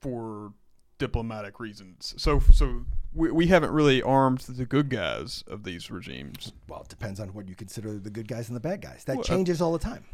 for 0.00 0.52
diplomatic 0.98 1.60
reasons. 1.60 2.14
So 2.16 2.40
so 2.52 2.84
we, 3.14 3.30
we 3.30 3.46
haven't 3.46 3.70
really 3.70 4.02
armed 4.02 4.40
the 4.40 4.66
good 4.66 4.88
guys 4.88 5.44
of 5.46 5.62
these 5.64 5.90
regimes. 5.90 6.52
Well, 6.68 6.82
it 6.82 6.88
depends 6.88 7.20
on 7.20 7.28
what 7.28 7.48
you 7.48 7.54
consider 7.54 7.98
the 7.98 8.10
good 8.10 8.28
guys 8.28 8.48
and 8.48 8.56
the 8.56 8.60
bad 8.60 8.80
guys. 8.80 9.04
That 9.04 9.16
Well, 9.16 9.24
uh, 9.24 9.28
changes 9.28 9.60
all 9.62 9.72
the 9.72 9.78
time. 9.78 10.04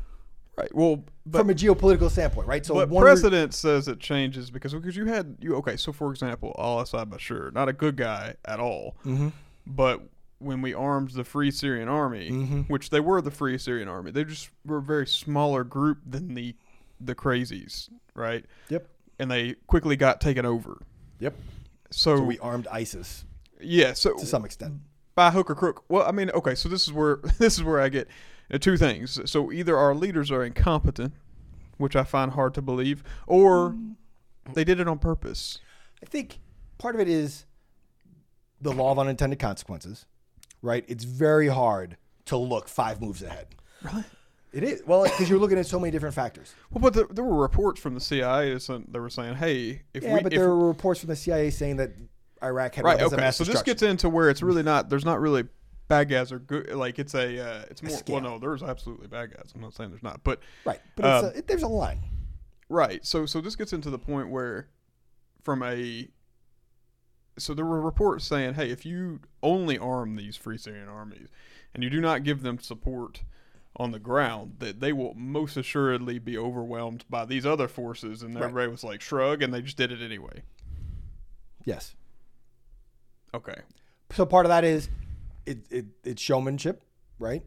Right. 0.56 0.74
Well, 0.74 1.04
but 1.24 1.38
from 1.38 1.50
a 1.50 1.54
geopolitical 1.54 2.10
standpoint, 2.10 2.46
right? 2.46 2.64
So 2.64 2.74
but 2.74 2.90
one 2.90 3.02
re- 3.04 3.10
precedent 3.10 3.54
says 3.54 3.88
it 3.88 4.00
changes 4.00 4.50
because 4.50 4.74
because 4.74 4.94
you 4.96 5.06
had 5.06 5.38
you 5.40 5.56
okay. 5.56 5.76
So 5.78 5.92
for 5.92 6.10
example, 6.10 6.54
Al 6.58 6.80
Assad 6.80 7.08
Bashir, 7.08 7.52
not 7.54 7.68
a 7.70 7.72
good 7.72 7.96
guy 7.96 8.34
at 8.44 8.60
all, 8.60 8.96
Mhm. 9.06 9.32
but 9.66 10.02
when 10.40 10.60
we 10.60 10.74
armed 10.74 11.10
the 11.12 11.24
Free 11.24 11.50
Syrian 11.50 11.88
Army, 11.88 12.30
Mhm. 12.30 12.68
which 12.68 12.90
they 12.90 13.00
were 13.00 13.22
the 13.22 13.30
Free 13.30 13.56
Syrian 13.56 13.88
Army, 13.88 14.10
they 14.10 14.24
just 14.24 14.50
were 14.66 14.78
a 14.78 14.82
very 14.82 15.06
smaller 15.06 15.64
group 15.64 15.98
than 16.06 16.34
the 16.34 16.54
the 17.00 17.14
crazies, 17.14 17.88
right? 18.14 18.44
Yep. 18.68 18.86
And 19.18 19.30
they 19.30 19.54
quickly 19.66 19.96
got 19.96 20.20
taken 20.20 20.44
over. 20.44 20.82
Yep. 21.18 21.34
So, 21.90 22.16
So 22.16 22.22
we 22.24 22.38
armed 22.40 22.66
ISIS 22.70 23.24
yeah, 23.60 23.92
so 23.94 24.14
to 24.18 24.26
some 24.26 24.44
extent. 24.44 24.74
by 25.14 25.30
hook 25.30 25.48
or 25.50 25.54
crook. 25.54 25.84
Well, 25.88 26.02
I 26.06 26.10
mean, 26.12 26.30
okay, 26.30 26.54
so 26.54 26.68
this 26.68 26.82
is 26.86 26.92
where 26.92 27.16
this 27.38 27.56
is 27.56 27.64
where 27.64 27.80
I 27.80 27.88
get 27.88 28.08
two 28.60 28.76
things. 28.76 29.18
So 29.30 29.50
either 29.52 29.76
our 29.76 29.94
leaders 29.94 30.30
are 30.30 30.44
incompetent, 30.44 31.14
which 31.78 31.96
I 31.96 32.04
find 32.04 32.32
hard 32.32 32.54
to 32.54 32.62
believe, 32.62 33.02
or 33.26 33.70
mm. 33.70 33.94
they 34.52 34.64
did 34.64 34.80
it 34.80 34.88
on 34.88 34.98
purpose. 34.98 35.58
I 36.02 36.06
think 36.06 36.38
part 36.78 36.94
of 36.94 37.00
it 37.00 37.08
is 37.08 37.46
the 38.60 38.72
law 38.72 38.92
of 38.92 38.98
unintended 38.98 39.38
consequences, 39.38 40.06
right? 40.60 40.84
It's 40.88 41.04
very 41.04 41.48
hard 41.48 41.96
to 42.26 42.36
look 42.36 42.68
five 42.68 43.00
moves 43.00 43.22
ahead. 43.22 43.48
Really? 43.82 44.04
It 44.52 44.64
is 44.64 44.82
well 44.86 45.04
because 45.04 45.30
you're 45.30 45.38
looking 45.38 45.58
at 45.58 45.66
so 45.66 45.80
many 45.80 45.90
different 45.90 46.14
factors. 46.14 46.54
Well, 46.70 46.82
but 46.82 46.92
there, 46.92 47.06
there 47.10 47.24
were 47.24 47.40
reports 47.40 47.80
from 47.80 47.94
the 47.94 48.00
CIA 48.00 48.52
that 48.52 48.84
they 48.92 48.98
were 48.98 49.08
saying, 49.08 49.36
"Hey, 49.36 49.82
if 49.94 50.02
Yeah, 50.02 50.14
we, 50.14 50.20
but 50.20 50.32
if, 50.34 50.38
there 50.38 50.50
were 50.50 50.68
reports 50.68 51.00
from 51.00 51.08
the 51.08 51.16
CIA 51.16 51.48
saying 51.48 51.76
that 51.76 51.92
Iraq 52.42 52.74
had 52.74 52.84
right, 52.84 53.00
okay." 53.00 53.30
So 53.30 53.44
this 53.44 53.62
gets 53.62 53.82
into 53.82 54.10
where 54.10 54.28
it's 54.28 54.42
really 54.42 54.62
not. 54.62 54.90
There's 54.90 55.06
not 55.06 55.20
really 55.20 55.44
bad 55.88 56.08
guys 56.08 56.32
are 56.32 56.38
good. 56.38 56.70
Like 56.74 56.98
it's 56.98 57.14
a, 57.14 57.38
uh, 57.38 57.64
it's 57.70 57.82
more. 57.82 57.98
Well, 58.08 58.20
no, 58.20 58.38
there's 58.38 58.62
absolutely 58.62 59.08
bad 59.08 59.34
guys. 59.34 59.52
I'm 59.54 59.60
not 59.60 59.74
saying 59.74 59.90
there's 59.90 60.02
not, 60.02 60.22
but 60.24 60.40
right, 60.64 60.80
but 60.96 61.04
it's 61.04 61.24
um, 61.24 61.32
a, 61.34 61.38
it, 61.38 61.46
there's 61.46 61.62
a 61.62 61.68
line. 61.68 62.00
Right. 62.68 63.04
So 63.04 63.26
so 63.26 63.40
this 63.40 63.56
gets 63.56 63.72
into 63.72 63.90
the 63.90 63.98
point 63.98 64.30
where 64.30 64.68
from 65.42 65.62
a 65.62 66.08
so 67.38 67.54
there 67.54 67.64
were 67.64 67.80
reports 67.80 68.24
saying, 68.24 68.54
hey, 68.54 68.70
if 68.70 68.84
you 68.84 69.20
only 69.42 69.78
arm 69.78 70.16
these 70.16 70.36
Free 70.36 70.58
Syrian 70.58 70.88
armies 70.88 71.28
and 71.74 71.82
you 71.82 71.90
do 71.90 72.00
not 72.00 72.24
give 72.24 72.42
them 72.42 72.58
support 72.58 73.22
on 73.76 73.90
the 73.90 73.98
ground, 73.98 74.56
that 74.58 74.80
they 74.80 74.92
will 74.92 75.14
most 75.14 75.56
assuredly 75.56 76.18
be 76.18 76.36
overwhelmed 76.36 77.04
by 77.08 77.24
these 77.24 77.46
other 77.46 77.68
forces. 77.68 78.22
And 78.22 78.34
Right. 78.34 78.44
everybody 78.44 78.70
was 78.70 78.84
like, 78.84 79.00
shrug, 79.00 79.42
and 79.42 79.52
they 79.52 79.62
just 79.62 79.78
did 79.78 79.90
it 79.90 80.02
anyway. 80.02 80.42
Yes. 81.64 81.94
Okay. 83.32 83.62
So 84.10 84.26
part 84.26 84.44
of 84.44 84.50
that 84.50 84.62
is 84.62 84.90
it, 85.46 85.66
it 85.70 85.86
it's 86.04 86.22
showmanship, 86.22 86.82
right? 87.18 87.42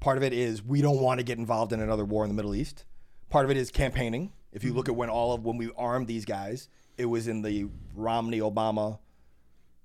Part 0.00 0.16
of 0.16 0.22
it 0.22 0.32
is 0.32 0.62
we 0.62 0.82
don't 0.82 1.00
want 1.00 1.18
to 1.20 1.24
get 1.24 1.38
involved 1.38 1.72
in 1.72 1.80
another 1.80 2.04
war 2.04 2.24
in 2.24 2.28
the 2.28 2.34
Middle 2.34 2.54
East. 2.54 2.84
Part 3.30 3.44
of 3.44 3.50
it 3.50 3.56
is 3.56 3.70
campaigning. 3.70 4.32
If 4.52 4.62
you 4.64 4.72
look 4.72 4.88
at 4.88 4.94
when 4.94 5.08
all 5.08 5.32
of 5.32 5.44
when 5.44 5.56
we 5.56 5.70
armed 5.76 6.06
these 6.06 6.24
guys, 6.24 6.68
it 6.96 7.06
was 7.06 7.26
in 7.26 7.42
the 7.42 7.68
Romney 7.94 8.40
Obama 8.40 8.98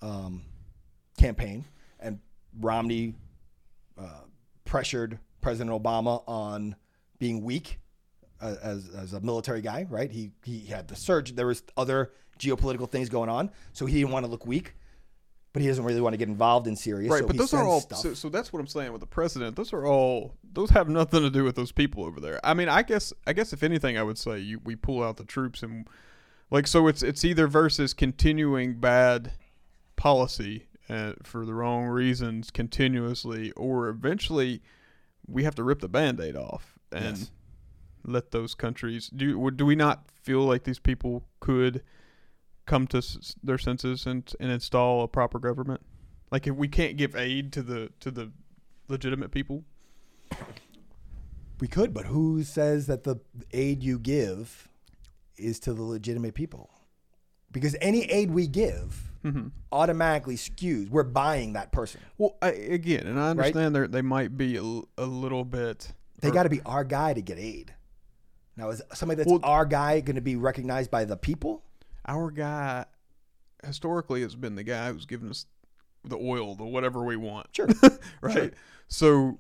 um, 0.02 0.44
campaign, 1.18 1.66
and 2.00 2.20
Romney 2.60 3.16
uh, 3.98 4.24
pressured 4.66 5.20
President 5.42 5.72
Obama 5.72 6.24
on 6.28 6.76
being 7.18 7.44
weak 7.44 7.80
uh, 8.42 8.56
as, 8.62 8.90
as 8.90 9.14
a 9.14 9.22
military 9.22 9.62
guy, 9.62 9.86
right? 9.90 10.12
He 10.12 10.32
he 10.44 10.66
had 10.66 10.88
the 10.88 10.96
surge. 10.96 11.36
There 11.36 11.48
was 11.48 11.64
other 11.76 12.12
geopolitical 12.38 12.90
things 12.90 13.10
going 13.10 13.30
on, 13.30 13.52
so 13.74 13.86
he 13.86 14.00
didn't 14.00 14.12
want 14.12 14.26
to 14.26 14.32
look 14.32 14.46
weak, 14.46 14.76
but 15.54 15.62
he 15.62 15.68
doesn't 15.68 15.84
really 15.84 16.02
want 16.02 16.14
to 16.14 16.18
get 16.18 16.28
involved 16.28 16.68
in 16.68 16.76
Syria. 16.76 17.10
Right, 17.10 17.22
so 17.22 17.28
but 17.28 17.38
those 17.38 17.54
are 17.54 17.64
all. 17.64 17.82
So, 17.82 18.14
so 18.14 18.30
that's 18.30 18.54
what 18.54 18.60
I'm 18.60 18.68
saying 18.68 18.92
with 18.92 19.02
the 19.02 19.08
president. 19.08 19.56
Those 19.56 19.74
are 19.74 19.86
all. 19.86 20.36
Those 20.54 20.70
have 20.72 20.90
nothing 20.90 21.22
to 21.22 21.30
do 21.30 21.44
with 21.44 21.56
those 21.56 21.72
people 21.72 22.06
over 22.06 22.20
there. 22.20 22.40
I 22.44 22.54
mean, 22.54 22.70
I 22.70 22.84
guess. 22.84 23.14
I 23.26 23.34
guess 23.34 23.54
if 23.54 23.64
anything, 23.64 23.98
I 23.98 24.04
would 24.04 24.18
say 24.18 24.40
you, 24.40 24.60
we 24.64 24.76
pull 24.76 25.04
out 25.04 25.18
the 25.18 25.24
troops 25.26 25.64
and, 25.64 25.88
like, 26.52 26.68
so 26.68 26.88
it's 26.88 27.02
it's 27.04 27.26
either 27.26 27.48
versus 27.48 27.94
continuing 27.94 28.80
bad 28.80 29.32
policy 29.96 30.68
uh, 30.90 31.14
for 31.24 31.46
the 31.46 31.54
wrong 31.54 31.86
reasons 31.86 32.52
continuously, 32.52 33.52
or 33.54 33.90
eventually 33.90 34.62
we 35.28 35.44
have 35.44 35.56
to 35.56 35.64
rip 35.64 35.80
the 35.80 35.90
band-aid 35.90 36.36
off 36.36 36.80
and 36.92 37.18
Yes. 37.18 37.32
let 38.04 38.32
those 38.32 38.56
countries 38.56 39.10
do. 39.10 39.52
Do 39.52 39.66
we 39.66 39.76
not 39.76 40.10
feel 40.24 40.42
like 40.42 40.64
these 40.64 40.80
people 40.80 41.26
could 41.40 41.84
come 42.70 42.88
to 42.88 42.98
s- 43.00 43.36
their 43.44 43.58
senses 43.58 44.06
and 44.06 44.32
and 44.40 44.52
install 44.52 45.04
a 45.04 45.08
proper 45.08 45.40
government? 45.40 45.82
Like 46.32 46.48
if 46.48 46.56
we 46.56 46.68
can't 46.68 46.96
give 46.98 47.16
aid 47.16 47.52
to 47.54 47.62
the 47.64 47.90
to 48.00 48.12
the 48.12 48.32
legitimate 48.88 49.32
people, 49.32 49.64
we 51.60 51.68
could, 51.68 51.94
but 51.94 52.06
who 52.06 52.44
says 52.44 52.88
that 52.88 53.04
the 53.04 53.20
aid 53.52 53.84
you 53.84 54.00
give 54.00 54.70
is 55.38 55.60
to 55.62 55.74
the 55.74 55.84
legitimate 55.84 56.34
people. 56.34 56.70
Because 57.52 57.76
any 57.82 58.04
aid 58.06 58.32
we 58.32 58.48
give 58.48 59.06
Mm-hmm. 59.22 59.48
automatically 59.74 60.38
skews. 60.38 60.90
We're 60.90 61.04
buying 61.04 61.52
that 61.52 61.74
person. 61.74 62.00
Well, 62.18 62.38
I, 62.42 62.52
again, 62.52 63.06
and 63.06 63.20
I 63.20 63.32
understand 63.32 63.76
they 63.76 63.86
they 63.88 64.02
might 64.02 64.38
be 64.38 64.56
a, 64.56 64.62
l- 64.64 64.88
a 64.98 65.06
little 65.06 65.44
bit. 65.44 65.92
They 66.22 66.30
or- 66.30 66.32
got 66.32 66.44
to 66.44 66.50
be 66.50 66.62
our 66.66 66.86
guy 66.86 67.14
to 67.14 67.22
get 67.22 67.38
aid. 67.38 67.74
Now, 68.56 68.70
is 68.70 68.82
somebody 68.94 69.18
that's 69.18 69.30
Well- 69.30 69.42
our 69.44 69.66
guy 69.66 70.00
going 70.00 70.16
to 70.16 70.22
be 70.22 70.38
recognized 70.38 70.90
by 70.90 71.04
the 71.04 71.18
people? 71.18 71.64
Our 72.10 72.32
guy 72.32 72.86
historically 73.64 74.22
has 74.24 74.36
been 74.36 74.56
the 74.56 74.64
guy 74.64 74.92
who's 74.92 75.06
given 75.06 75.30
us 75.30 75.46
the 76.04 76.18
oil, 76.18 76.56
the 76.56 76.66
whatever 76.66 77.04
we 77.06 77.16
want. 77.16 77.48
Sure. 77.52 77.68
right? 78.22 78.34
Sure. 78.34 78.52
So 78.88 79.40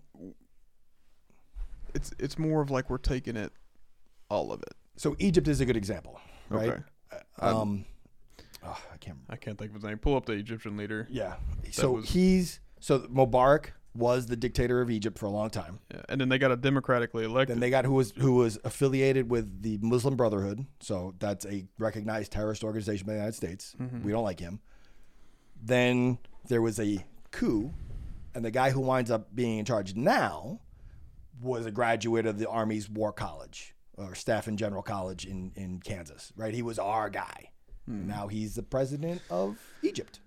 it's 1.95 2.13
it's 2.19 2.37
more 2.37 2.61
of 2.61 2.69
like 2.69 2.89
we're 2.89 2.99
taking 2.99 3.35
it 3.35 3.51
all 4.29 4.51
of 4.51 4.61
it. 4.61 4.75
So 4.95 5.15
Egypt 5.17 5.47
is 5.47 5.59
a 5.61 5.65
good 5.65 5.77
example, 5.77 6.19
right? 6.49 6.69
Okay. 6.69 6.83
Um, 7.39 7.85
oh, 8.63 8.77
I 8.93 8.97
can't. 8.97 9.17
I 9.29 9.35
can't 9.35 9.57
think 9.57 9.71
of 9.71 9.75
his 9.75 9.83
name. 9.83 9.97
Pull 9.97 10.15
up 10.15 10.25
the 10.25 10.33
Egyptian 10.33 10.77
leader. 10.77 11.07
Yeah. 11.09 11.35
So 11.71 11.93
was- 11.93 12.09
he's 12.09 12.59
so 12.79 12.99
Mubarak 12.99 13.71
was 13.95 14.27
the 14.27 14.35
dictator 14.35 14.81
of 14.81 14.89
Egypt 14.91 15.17
for 15.17 15.25
a 15.25 15.29
long 15.29 15.49
time. 15.49 15.79
Yeah. 15.91 16.01
And 16.09 16.21
then 16.21 16.29
they 16.29 16.37
got 16.37 16.51
a 16.51 16.55
democratically 16.55 17.25
elected. 17.25 17.55
Then 17.55 17.59
they 17.59 17.69
got 17.69 17.85
who 17.85 17.95
was 17.95 18.13
who 18.17 18.35
was 18.35 18.59
affiliated 18.63 19.29
with 19.29 19.61
the 19.61 19.79
Muslim 19.81 20.15
Brotherhood. 20.15 20.65
So 20.79 21.15
that's 21.19 21.45
a 21.45 21.65
recognized 21.77 22.31
terrorist 22.31 22.63
organization 22.63 23.07
by 23.07 23.13
the 23.13 23.19
United 23.19 23.35
States. 23.35 23.75
Mm-hmm. 23.79 24.03
We 24.03 24.11
don't 24.11 24.23
like 24.23 24.39
him. 24.39 24.59
Then 25.61 26.19
there 26.47 26.61
was 26.61 26.79
a 26.79 27.03
coup, 27.31 27.73
and 28.33 28.45
the 28.45 28.51
guy 28.51 28.71
who 28.71 28.79
winds 28.79 29.11
up 29.11 29.35
being 29.35 29.59
in 29.59 29.65
charge 29.65 29.95
now 29.95 30.61
was 31.41 31.65
a 31.65 31.71
graduate 31.71 32.25
of 32.25 32.37
the 32.37 32.49
Army's 32.49 32.89
War 32.89 33.11
College 33.11 33.75
or 33.97 34.15
Staff 34.15 34.47
and 34.47 34.57
General 34.57 34.81
College 34.81 35.25
in, 35.25 35.51
in 35.55 35.79
Kansas, 35.79 36.31
right? 36.35 36.53
He 36.53 36.61
was 36.61 36.79
our 36.79 37.09
guy. 37.09 37.51
Hmm. 37.85 38.07
Now 38.07 38.27
he's 38.27 38.55
the 38.55 38.63
president 38.63 39.21
of 39.29 39.57
Egypt. 39.83 40.19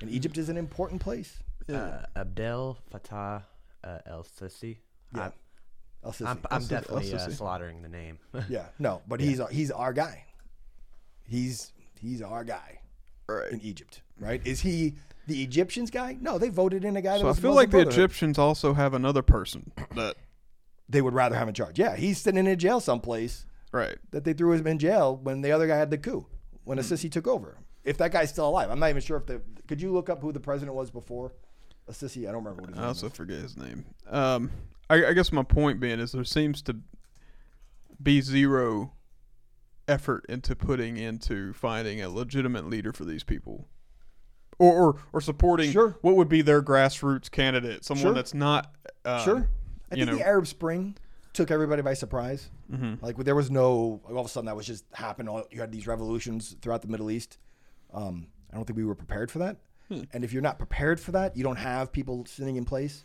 And 0.00 0.10
Egypt 0.10 0.36
is 0.38 0.48
an 0.48 0.56
important 0.56 1.00
place. 1.00 1.38
Uh, 1.68 2.02
Abdel 2.16 2.78
Fattah 2.92 3.42
uh, 3.84 3.98
El 4.06 4.24
Sisi. 4.24 4.78
Yeah. 5.14 5.26
I'm, 5.26 5.32
El-Sisi. 6.04 6.26
I'm, 6.26 6.38
I'm 6.50 6.62
Sisi, 6.62 6.68
definitely 6.68 7.12
uh, 7.12 7.18
El-Sisi. 7.18 7.32
slaughtering 7.36 7.82
the 7.82 7.88
name. 7.88 8.18
Yeah, 8.48 8.66
no, 8.78 9.02
but 9.06 9.20
he's 9.20 9.40
he's 9.50 9.70
our 9.70 9.92
guy. 9.92 10.24
He's 11.24 11.72
he's 12.00 12.22
our 12.22 12.44
guy 12.44 12.80
right. 13.28 13.50
in 13.52 13.60
Egypt, 13.60 14.02
right? 14.18 14.40
Is 14.44 14.60
he 14.60 14.94
the 15.26 15.42
Egyptians 15.42 15.90
guy? 15.90 16.16
No, 16.20 16.38
they 16.38 16.48
voted 16.48 16.84
in 16.84 16.96
a 16.96 17.02
guy. 17.02 17.12
That 17.12 17.20
So 17.20 17.26
I 17.26 17.28
was 17.28 17.38
feel 17.38 17.54
like 17.54 17.70
the 17.70 17.80
Egyptians 17.80 18.38
also 18.38 18.74
have 18.74 18.94
another 18.94 19.22
person 19.22 19.70
that 19.94 20.16
They 20.88 21.00
would 21.00 21.14
rather 21.14 21.36
have 21.36 21.48
in 21.48 21.54
charge. 21.54 21.78
Yeah, 21.78 21.96
he's 21.96 22.18
sitting 22.18 22.38
in 22.38 22.46
a 22.48 22.56
jail 22.56 22.80
someplace 22.80 23.46
right. 23.70 23.96
that 24.10 24.24
they 24.24 24.32
threw 24.32 24.52
him 24.52 24.66
in 24.66 24.78
jail 24.78 25.16
when 25.22 25.40
the 25.42 25.52
other 25.52 25.66
guy 25.68 25.76
had 25.76 25.90
the 25.90 25.98
coup 25.98 26.26
when 26.64 26.76
Hmm. 26.78 26.80
Assisi 26.80 27.08
took 27.08 27.26
over. 27.26 27.58
If 27.84 27.96
that 27.98 28.12
guy's 28.12 28.30
still 28.30 28.48
alive, 28.48 28.70
I'm 28.70 28.78
not 28.78 28.90
even 28.90 29.02
sure 29.02 29.16
if 29.16 29.26
the. 29.26 29.40
Could 29.68 29.80
you 29.80 29.92
look 29.92 30.10
up 30.10 30.20
who 30.20 30.32
the 30.32 30.40
president 30.40 30.74
was 30.76 30.90
before 30.90 31.32
Assisi? 31.88 32.26
I 32.28 32.32
don't 32.32 32.44
remember 32.44 32.62
what 32.62 32.70
his 32.70 32.78
I 32.78 32.82
name 32.82 32.88
also 32.88 33.06
was. 33.08 33.16
forget 33.16 33.40
his 33.40 33.56
name. 33.56 33.84
Um, 34.08 34.50
I, 34.90 35.06
I 35.06 35.12
guess 35.12 35.32
my 35.32 35.42
point 35.42 35.80
being 35.80 35.98
is 36.00 36.12
there 36.12 36.24
seems 36.24 36.62
to 36.62 36.76
be 38.02 38.20
zero 38.20 38.92
effort 39.88 40.24
into 40.28 40.54
putting 40.56 40.96
into 40.96 41.52
finding 41.52 42.00
a 42.02 42.08
legitimate 42.08 42.68
leader 42.68 42.92
for 42.92 43.04
these 43.04 43.24
people, 43.24 43.68
or 44.58 44.72
or, 44.72 44.96
or 45.12 45.20
supporting 45.20 45.70
Sure. 45.72 45.96
what 46.02 46.16
would 46.16 46.28
be 46.28 46.42
their 46.42 46.62
grassroots 46.62 47.30
candidate, 47.30 47.84
someone 47.84 48.02
Sure. 48.06 48.14
that's 48.14 48.34
not 48.34 48.74
uh, 49.04 49.24
Sure, 49.24 49.48
I 49.90 49.94
think 49.96 50.06
know, 50.08 50.16
the 50.16 50.26
Arab 50.26 50.46
Spring 50.46 50.96
took 51.32 51.50
everybody 51.50 51.82
by 51.82 51.94
surprise. 51.94 52.50
mhm. 52.70 53.00
Like 53.02 53.16
there 53.16 53.34
was 53.34 53.50
no 53.50 54.00
all 54.08 54.18
of 54.18 54.26
a 54.26 54.28
sudden 54.28 54.46
that 54.46 54.56
was 54.56 54.66
just 54.66 54.84
happened. 54.92 55.28
All- 55.28 55.46
You 55.50 55.60
had 55.60 55.72
these 55.72 55.86
revolutions 55.86 56.54
throughout 56.62 56.82
the 56.82 56.88
Middle 56.88 57.10
East. 57.10 57.38
Um, 57.92 58.28
I 58.52 58.56
don't 58.56 58.64
think 58.66 58.76
we 58.76 58.84
were 58.84 58.94
prepared 58.94 59.30
for 59.30 59.38
that. 59.40 59.56
Hmm. 59.92 60.02
And 60.12 60.24
if 60.24 60.32
you're 60.32 60.42
not 60.42 60.58
prepared 60.58 61.00
for 61.00 61.12
that, 61.12 61.36
you 61.36 61.42
don't 61.44 61.56
have 61.56 61.92
people 61.92 62.24
sitting 62.26 62.56
in 62.56 62.64
place. 62.64 63.04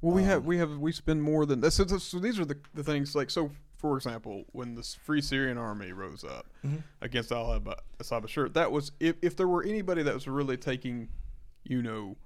Well, 0.00 0.14
we 0.14 0.22
Um, 0.22 0.28
have 0.28 0.46
we 0.46 0.58
have 0.58 0.78
we 0.78 0.92
spend 0.92 1.22
more 1.22 1.44
than 1.46 1.60
this. 1.60 1.74
So, 1.74 1.86
so, 1.86 2.18
these 2.18 2.38
are 2.38 2.44
the, 2.44 2.58
the 2.74 2.84
things 2.84 3.14
like 3.14 3.30
so. 3.30 3.50
For 3.76 3.96
example, 3.96 4.44
when 4.52 4.74
the 4.74 4.82
Free 4.82 5.22
Syrian 5.22 5.56
Army 5.56 5.92
rose 5.92 6.22
up 6.22 6.46
Mhm. 6.62 6.82
against 7.00 7.32
Al 7.32 7.50
Assad 7.98 8.22
Bashir, 8.22 8.52
that 8.52 8.70
was 8.72 8.92
if 9.00 9.16
if 9.22 9.36
there 9.36 9.48
were 9.48 9.62
anybody 9.62 10.02
that 10.02 10.12
was 10.14 10.28
really 10.28 10.56
taking, 10.58 11.08
you 11.64 11.82
know, 11.82 12.16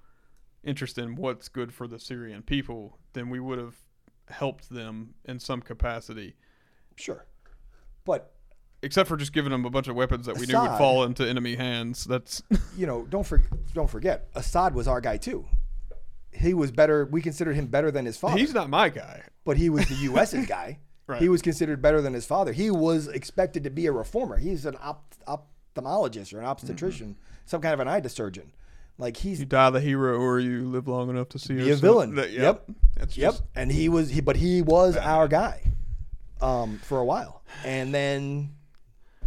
interest 0.65 0.99
in 0.99 1.15
what's 1.15 1.49
good 1.49 1.73
for 1.73 1.87
the 1.87 1.99
Syrian 2.01 2.43
people, 2.43 2.99
then 3.13 3.31
we 3.31 3.39
would 3.39 3.59
have 3.59 3.77
helped 4.29 4.69
them 4.71 5.15
in 5.25 5.39
some 5.39 5.61
capacity. 5.61 6.35
Sure, 6.97 7.25
but 8.05 8.34
Except 8.85 9.09
for 9.09 9.17
just 9.17 9.33
giving 9.33 9.51
them 9.51 9.65
a 9.65 9.71
bunch 9.71 9.89
of 9.89 9.97
weapons 9.97 10.27
that 10.27 10.37
we 10.39 10.47
knew 10.47 10.59
would 10.61 10.79
fall 10.79 11.05
into 11.05 11.27
enemy 11.29 11.57
hands. 11.57 12.05
That's 12.05 12.43
you 12.77 12.87
know, 12.87 13.05
don't 13.07 13.27
for, 13.27 13.43
don't 13.73 13.91
forget, 13.91 14.29
Assad 14.35 14.75
was 14.75 14.87
our 14.87 15.01
guy 15.01 15.17
too. 15.17 15.47
He 16.33 16.53
was 16.55 16.71
better. 16.71 17.05
We 17.07 17.23
considered 17.23 17.55
him 17.55 17.67
better 17.67 17.91
than 17.91 18.05
his 18.07 18.17
father. 18.17 18.37
he's 18.39 18.53
not 18.55 18.69
my 18.69 18.89
guy. 18.89 19.23
but 19.45 19.57
he 19.57 19.71
was 19.71 19.87
the 19.89 19.95
U.S.'s 20.11 20.47
guy. 20.47 20.79
Right. 21.07 21.21
He 21.21 21.29
was 21.29 21.43
considered 21.43 21.83
better 21.83 22.01
than 22.01 22.15
his 22.15 22.25
father. 22.27 22.53
He 22.53 22.71
was 22.71 23.09
expected 23.09 23.65
to 23.65 23.71
be 23.71 23.87
a 23.87 23.93
reformer. 23.93 24.39
He's 24.39 24.65
an 24.67 24.77
opt- 24.81 25.19
ophthalmologist 25.29 26.33
or 26.35 26.39
an 26.39 26.47
obstetrician, 26.47 27.09
Mm-hmm. 27.09 27.21
some 27.47 27.61
kind 27.61 27.75
of 27.75 27.81
an 27.81 27.89
eye 27.89 28.01
surgeon. 28.09 28.53
Like 28.97 29.17
he's 29.19 29.41
You 29.41 29.47
die 29.47 29.71
the 29.71 29.81
hero, 29.81 30.17
or 30.19 30.39
you 30.41 30.65
live 30.69 30.89
long 30.89 31.11
enough 31.11 31.29
to 31.31 31.39
see 31.39 31.55
Be 31.55 31.71
a 31.71 31.77
villain. 31.77 32.15
That- 32.15 32.31
Yep. 32.31 32.65
That's 32.97 33.17
Yep. 33.17 33.33
just 33.33 33.43
and 33.55 33.71
he 33.71 33.89
was 33.89 34.09
he 34.11 34.21
but 34.21 34.37
he 34.37 34.63
was 34.63 34.97
our 34.97 35.29
guy 35.29 35.63
um 36.41 36.79
for 36.85 36.99
a 36.99 37.05
while. 37.05 37.43
And 37.65 37.93
then 37.93 38.54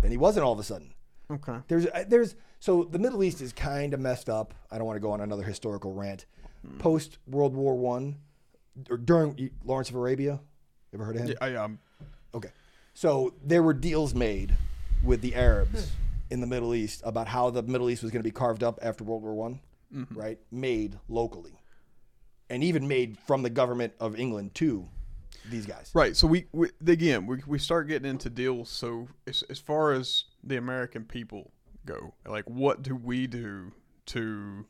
then 0.01 0.11
he 0.11 0.17
wasn't 0.17 0.45
all 0.45 0.53
of 0.53 0.59
a 0.59 0.63
sudden. 0.63 0.93
okay. 1.31 1.57
There's 1.67 1.85
uh, 1.87 2.05
there's 2.07 2.35
so 2.59 2.83
the 2.83 2.99
Middle 2.99 3.23
East 3.23 3.41
is 3.41 3.53
kind 3.53 3.93
of 3.93 3.99
messed 3.99 4.29
up. 4.29 4.53
I 4.71 4.77
don't 4.77 4.87
want 4.87 4.97
to 4.97 5.01
go 5.01 5.11
on 5.11 5.21
another 5.21 5.43
historical 5.43 5.93
rant. 5.93 6.25
Post 6.79 7.17
World 7.27 7.55
War 7.55 7.75
1 7.75 8.15
or 8.89 8.97
during 8.97 9.49
Lawrence 9.63 9.89
of 9.89 9.95
Arabia. 9.95 10.39
Ever 10.93 11.05
heard 11.05 11.15
of 11.15 11.21
him? 11.21 11.27
Yeah, 11.29 11.35
I, 11.39 11.55
um, 11.55 11.79
Okay. 12.33 12.49
So 12.93 13.33
there 13.43 13.61
were 13.63 13.73
deals 13.73 14.13
made 14.13 14.55
with 15.03 15.21
the 15.21 15.35
Arabs 15.35 15.91
in 16.29 16.41
the 16.41 16.47
Middle 16.47 16.73
East 16.75 17.01
about 17.05 17.27
how 17.27 17.49
the 17.51 17.61
Middle 17.63 17.89
East 17.89 18.01
was 18.03 18.11
going 18.11 18.21
to 18.21 18.27
be 18.27 18.31
carved 18.31 18.63
up 18.63 18.79
after 18.81 19.03
World 19.03 19.21
War 19.23 19.33
One, 19.35 19.59
right? 20.13 20.39
Made 20.51 20.97
locally, 21.07 21.61
and 22.49 22.63
even 22.63 22.87
made 22.87 23.17
from 23.25 23.43
the 23.43 23.49
government 23.49 23.93
of 23.99 24.19
England 24.19 24.55
to 24.55 24.89
these 25.49 25.65
guys. 25.65 25.91
Right. 25.93 26.15
So 26.15 26.27
we, 26.27 26.47
we 26.51 26.69
again 26.85 27.25
we, 27.25 27.41
we 27.45 27.59
start 27.59 27.87
getting 27.87 28.09
into 28.09 28.29
deals. 28.29 28.69
So 28.69 29.07
as, 29.25 29.43
as 29.49 29.59
far 29.59 29.93
as 29.93 30.25
the 30.43 30.57
American 30.57 31.05
people 31.05 31.51
go, 31.85 32.13
like 32.25 32.45
what 32.45 32.83
do 32.83 32.95
we 32.95 33.27
do 33.27 33.71
to 34.07 34.65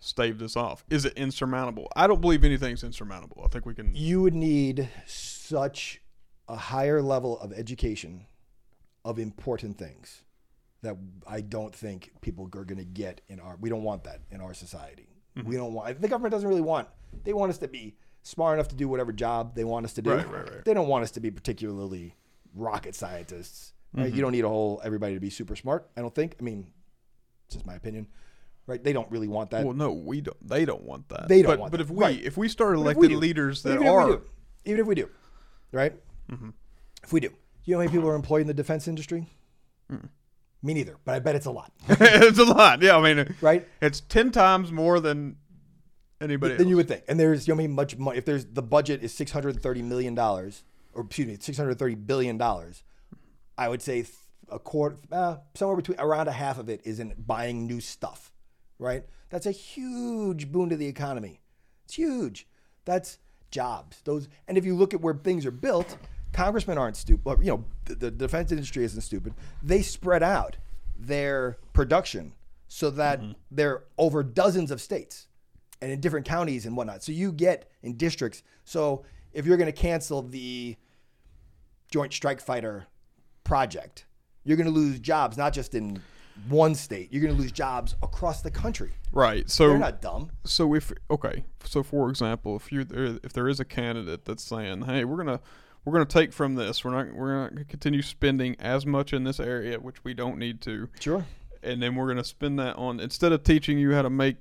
stave 0.00 0.38
this 0.38 0.56
off? 0.56 0.84
Is 0.90 1.04
it 1.04 1.14
insurmountable? 1.14 1.88
I 1.96 2.06
don't 2.06 2.20
believe 2.20 2.44
anything's 2.44 2.84
insurmountable. 2.84 3.42
I 3.44 3.48
think 3.48 3.66
we 3.66 3.74
can. 3.74 3.94
You 3.94 4.22
would 4.22 4.34
need 4.34 4.88
such 5.06 6.00
a 6.48 6.56
higher 6.56 7.02
level 7.02 7.38
of 7.40 7.52
education 7.52 8.26
of 9.04 9.18
important 9.18 9.78
things 9.78 10.22
that 10.82 10.96
I 11.26 11.40
don't 11.40 11.74
think 11.74 12.10
people 12.20 12.44
are 12.44 12.64
going 12.64 12.78
to 12.78 12.84
get 12.84 13.20
in 13.28 13.40
our. 13.40 13.56
We 13.60 13.68
don't 13.68 13.82
want 13.82 14.04
that 14.04 14.20
in 14.30 14.40
our 14.40 14.54
society. 14.54 15.08
Mm-hmm. 15.36 15.48
We 15.48 15.56
don't 15.56 15.72
want. 15.72 16.00
The 16.00 16.08
government 16.08 16.32
doesn't 16.32 16.48
really 16.48 16.60
want. 16.60 16.88
They 17.24 17.32
want 17.32 17.50
us 17.50 17.58
to 17.58 17.68
be 17.68 17.96
smart 18.26 18.58
enough 18.58 18.68
to 18.68 18.74
do 18.74 18.88
whatever 18.88 19.12
job 19.12 19.54
they 19.54 19.64
want 19.64 19.86
us 19.86 19.92
to 19.94 20.02
do. 20.02 20.10
Right, 20.10 20.28
right, 20.30 20.50
right. 20.50 20.64
They 20.64 20.74
don't 20.74 20.88
want 20.88 21.04
us 21.04 21.12
to 21.12 21.20
be 21.20 21.30
particularly 21.30 22.14
rocket 22.54 22.94
scientists. 22.94 23.72
Right? 23.92 24.06
Mm-hmm. 24.06 24.16
You 24.16 24.22
don't 24.22 24.32
need 24.32 24.44
a 24.44 24.48
whole 24.48 24.80
everybody 24.84 25.14
to 25.14 25.20
be 25.20 25.30
super 25.30 25.56
smart. 25.56 25.88
I 25.96 26.00
don't 26.00 26.14
think. 26.14 26.34
I 26.40 26.42
mean, 26.42 26.66
it's 27.46 27.54
just 27.54 27.66
my 27.66 27.74
opinion. 27.74 28.08
Right? 28.66 28.82
They 28.82 28.92
don't 28.92 29.08
really 29.12 29.28
want 29.28 29.50
that. 29.52 29.64
Well, 29.64 29.74
no, 29.74 29.92
we 29.92 30.20
don't. 30.20 30.36
They 30.46 30.64
don't 30.64 30.82
want 30.82 31.08
that. 31.10 31.28
They 31.28 31.40
don't 31.42 31.52
But, 31.52 31.58
want 31.60 31.70
but 31.70 31.78
that. 31.78 31.84
if 31.84 31.90
we 31.90 32.02
Right. 32.04 32.22
if 32.22 32.36
we 32.36 32.48
start 32.48 32.74
elected 32.74 33.10
we 33.10 33.16
leaders 33.16 33.62
that 33.62 33.74
even 33.74 33.86
if 33.86 33.92
are 33.92 34.06
do, 34.08 34.22
even 34.64 34.80
if 34.80 34.86
we 34.86 34.96
do, 34.96 35.08
right? 35.70 35.94
Mm-hmm. 36.30 36.50
If 37.04 37.12
we 37.12 37.20
do, 37.20 37.30
you 37.64 37.74
know 37.74 37.78
how 37.78 37.84
many 37.84 37.92
people 37.96 38.08
are 38.08 38.16
employed 38.16 38.40
in 38.40 38.48
the 38.48 38.54
defense 38.54 38.88
industry? 38.88 39.28
Me 40.62 40.74
neither, 40.74 40.96
but 41.04 41.14
I 41.14 41.20
bet 41.20 41.36
it's 41.36 41.46
a 41.46 41.50
lot, 41.52 41.70
it's 41.88 42.40
a 42.40 42.44
lot. 42.44 42.82
Yeah, 42.82 42.96
I 42.96 43.14
mean, 43.14 43.36
right? 43.40 43.68
it's 43.80 44.00
ten 44.00 44.32
times 44.32 44.72
more 44.72 44.98
than 44.98 45.36
anybody. 46.20 46.56
Than 46.56 46.68
you 46.68 46.76
would 46.76 46.88
think. 46.88 47.04
And 47.08 47.18
there's, 47.18 47.46
you 47.46 47.54
know, 47.54 47.68
much 47.68 47.96
money. 47.96 48.18
If 48.18 48.24
there's 48.24 48.44
the 48.46 48.62
budget 48.62 49.02
is 49.02 49.12
six 49.12 49.30
hundred 49.30 49.60
thirty 49.62 49.82
million 49.82 50.14
dollars, 50.14 50.64
or 50.92 51.04
excuse 51.04 51.26
me, 51.26 51.36
six 51.40 51.58
hundred 51.58 51.78
thirty 51.78 51.94
billion 51.94 52.38
dollars. 52.38 52.82
I 53.58 53.68
would 53.68 53.80
say 53.80 54.04
a 54.50 54.58
quarter, 54.58 54.98
uh, 55.10 55.36
somewhere 55.54 55.76
between 55.76 55.98
around 55.98 56.28
a 56.28 56.32
half 56.32 56.58
of 56.58 56.68
it 56.68 56.82
is 56.84 57.00
in 57.00 57.14
buying 57.16 57.66
new 57.66 57.80
stuff, 57.80 58.32
right? 58.78 59.04
That's 59.30 59.46
a 59.46 59.50
huge 59.50 60.52
boon 60.52 60.68
to 60.68 60.76
the 60.76 60.86
economy. 60.86 61.40
It's 61.86 61.94
huge. 61.94 62.46
That's 62.84 63.18
jobs. 63.50 64.02
Those, 64.04 64.28
and 64.46 64.58
if 64.58 64.64
you 64.64 64.76
look 64.76 64.92
at 64.92 65.00
where 65.00 65.14
things 65.14 65.46
are 65.46 65.50
built, 65.50 65.96
congressmen 66.32 66.76
aren't 66.76 66.96
stupid. 66.96 67.38
You 67.40 67.46
know, 67.46 67.64
the, 67.86 67.94
the 67.94 68.10
defense 68.10 68.52
industry 68.52 68.84
isn't 68.84 69.00
stupid. 69.00 69.32
They 69.62 69.82
spread 69.82 70.22
out 70.22 70.58
their 70.98 71.58
production 71.72 72.34
so 72.68 72.90
that 72.90 73.20
they're 73.50 73.84
over 73.96 74.22
dozens 74.22 74.70
of 74.70 74.80
states 74.80 75.28
and 75.80 75.90
in 75.92 76.00
different 76.00 76.26
counties 76.26 76.66
and 76.66 76.76
whatnot. 76.76 77.02
So 77.02 77.12
you 77.12 77.32
get 77.32 77.70
in 77.82 77.96
districts. 77.96 78.42
So 78.64 79.04
if 79.32 79.44
you're 79.46 79.56
going 79.56 79.72
to 79.72 79.78
cancel 79.78 80.22
the 80.22 80.76
Joint 81.90 82.12
Strike 82.12 82.40
Fighter 82.40 82.86
project, 83.44 84.06
You're 84.44 84.56
going 84.56 84.66
to 84.66 84.72
lose 84.72 84.98
jobs 85.00 85.36
not 85.36 85.52
just 85.52 85.74
in 85.74 86.00
one 86.48 86.74
state. 86.74 87.12
You're 87.12 87.22
going 87.22 87.34
to 87.34 87.40
lose 87.40 87.52
jobs 87.52 87.94
across 88.02 88.42
the 88.42 88.50
country. 88.50 88.92
Right. 89.12 89.48
So 89.50 89.68
They're 89.68 89.78
not 89.78 90.00
dumb. 90.02 90.30
so 90.44 90.74
if 90.74 90.92
okay, 91.10 91.44
so 91.64 91.82
for 91.82 92.10
example, 92.10 92.56
if 92.56 92.70
you 92.72 92.84
there, 92.84 93.18
if 93.22 93.32
there 93.32 93.48
is 93.48 93.60
a 93.60 93.64
candidate 93.64 94.24
that's 94.24 94.42
saying, 94.44 94.82
"Hey, 94.82 95.04
we're 95.04 95.16
gonna 95.16 95.40
we're 95.84 95.92
gonna 95.94 96.04
take 96.04 96.32
from 96.32 96.54
this. 96.56 96.84
We're 96.84 96.90
not 96.90 97.14
we're 97.14 97.34
not 97.42 97.50
gonna 97.54 97.64
continue 97.64 98.02
spending 98.02 98.56
as 98.58 98.84
much 98.84 99.12
in 99.12 99.24
this 99.24 99.40
area, 99.40 99.78
which 99.80 100.04
we 100.04 100.12
don't 100.12 100.36
need 100.38 100.60
to, 100.62 100.88
Sure. 101.00 101.24
and 101.62 101.82
then 101.82 101.94
we're 101.94 102.08
gonna 102.08 102.24
spend 102.24 102.58
that 102.58 102.76
on 102.76 103.00
instead 103.00 103.32
of 103.32 103.42
teaching 103.42 103.78
you 103.78 103.92
how 103.94 104.02
to 104.02 104.10
make 104.10 104.36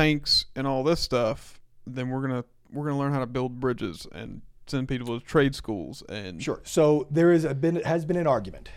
tanks 0.00 0.44
and 0.54 0.66
all 0.66 0.84
this 0.84 1.00
stuff, 1.00 1.58
then 1.86 2.10
we're 2.10 2.20
gonna 2.20 2.44
we're 2.70 2.84
gonna 2.86 2.98
learn 2.98 3.12
how 3.14 3.20
to 3.20 3.26
build 3.26 3.58
bridges 3.58 4.06
and 4.12 4.42
send 4.66 4.88
people 4.88 5.18
to 5.18 5.24
trade 5.24 5.54
schools 5.54 6.02
and 6.08 6.42
Sure. 6.42 6.60
So 6.64 7.06
there 7.10 7.32
is 7.32 7.44
a 7.44 7.54
been 7.54 7.76
has 7.76 8.04
been 8.04 8.16
an 8.16 8.26
argument 8.26 8.68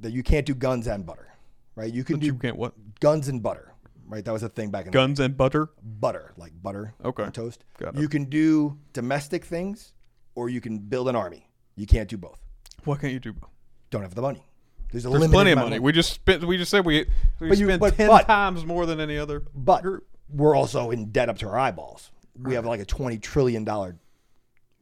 that 0.00 0.12
you 0.12 0.22
can't 0.22 0.44
do 0.44 0.54
guns 0.54 0.86
and 0.86 1.06
butter, 1.06 1.28
right? 1.74 1.92
You 1.92 2.04
can 2.04 2.18
do 2.18 2.26
you 2.26 2.34
can't 2.34 2.56
what 2.56 2.74
guns 3.00 3.28
and 3.28 3.42
butter, 3.42 3.72
right? 4.06 4.22
That 4.24 4.32
was 4.32 4.42
a 4.42 4.48
thing 4.50 4.70
back 4.70 4.84
in 4.86 4.90
guns 4.92 5.20
and 5.20 5.36
butter. 5.36 5.70
butter, 5.82 6.34
like 6.36 6.52
butter 6.62 6.92
Okay. 7.02 7.30
toast. 7.30 7.64
Got 7.78 7.94
it. 7.96 8.00
You 8.00 8.08
can 8.08 8.24
do 8.26 8.76
domestic 8.92 9.44
things, 9.46 9.92
or 10.34 10.50
you 10.50 10.60
can 10.60 10.78
build 10.78 11.08
an 11.08 11.16
army. 11.16 11.48
You 11.76 11.86
can't 11.86 12.08
do 12.10 12.18
both. 12.18 12.40
Why 12.84 12.96
can't 12.98 13.12
you 13.14 13.20
do? 13.20 13.32
both? 13.32 13.50
Don't 13.90 14.02
have 14.02 14.14
the 14.14 14.22
money. 14.22 14.44
There's 14.92 15.04
a 15.06 15.08
There's 15.10 15.28
plenty 15.28 15.52
of 15.52 15.58
amount 15.58 15.70
money. 15.70 15.80
We 15.80 15.92
just 15.92 16.12
spent. 16.12 16.44
We 16.44 16.56
just 16.58 16.70
said 16.70 16.84
we 16.84 17.06
we 17.40 17.48
But 17.48 17.58
you- 17.58 17.66
spent 17.66 17.80
but- 17.80 17.94
ten 17.96 18.08
but- 18.08 18.26
times 18.26 18.66
more 18.66 18.84
than 18.86 19.00
any 19.00 19.16
other 19.18 19.44
But 19.54 19.82
group. 19.82 20.04
We're 20.32 20.54
also 20.54 20.90
in 20.90 21.10
debt 21.10 21.28
up 21.28 21.38
to 21.38 21.48
our 21.48 21.58
eyeballs. 21.58 22.10
We 22.40 22.54
have 22.54 22.64
like 22.66 22.80
a 22.80 22.84
twenty 22.84 23.18
trillion 23.18 23.64
dollar 23.64 23.96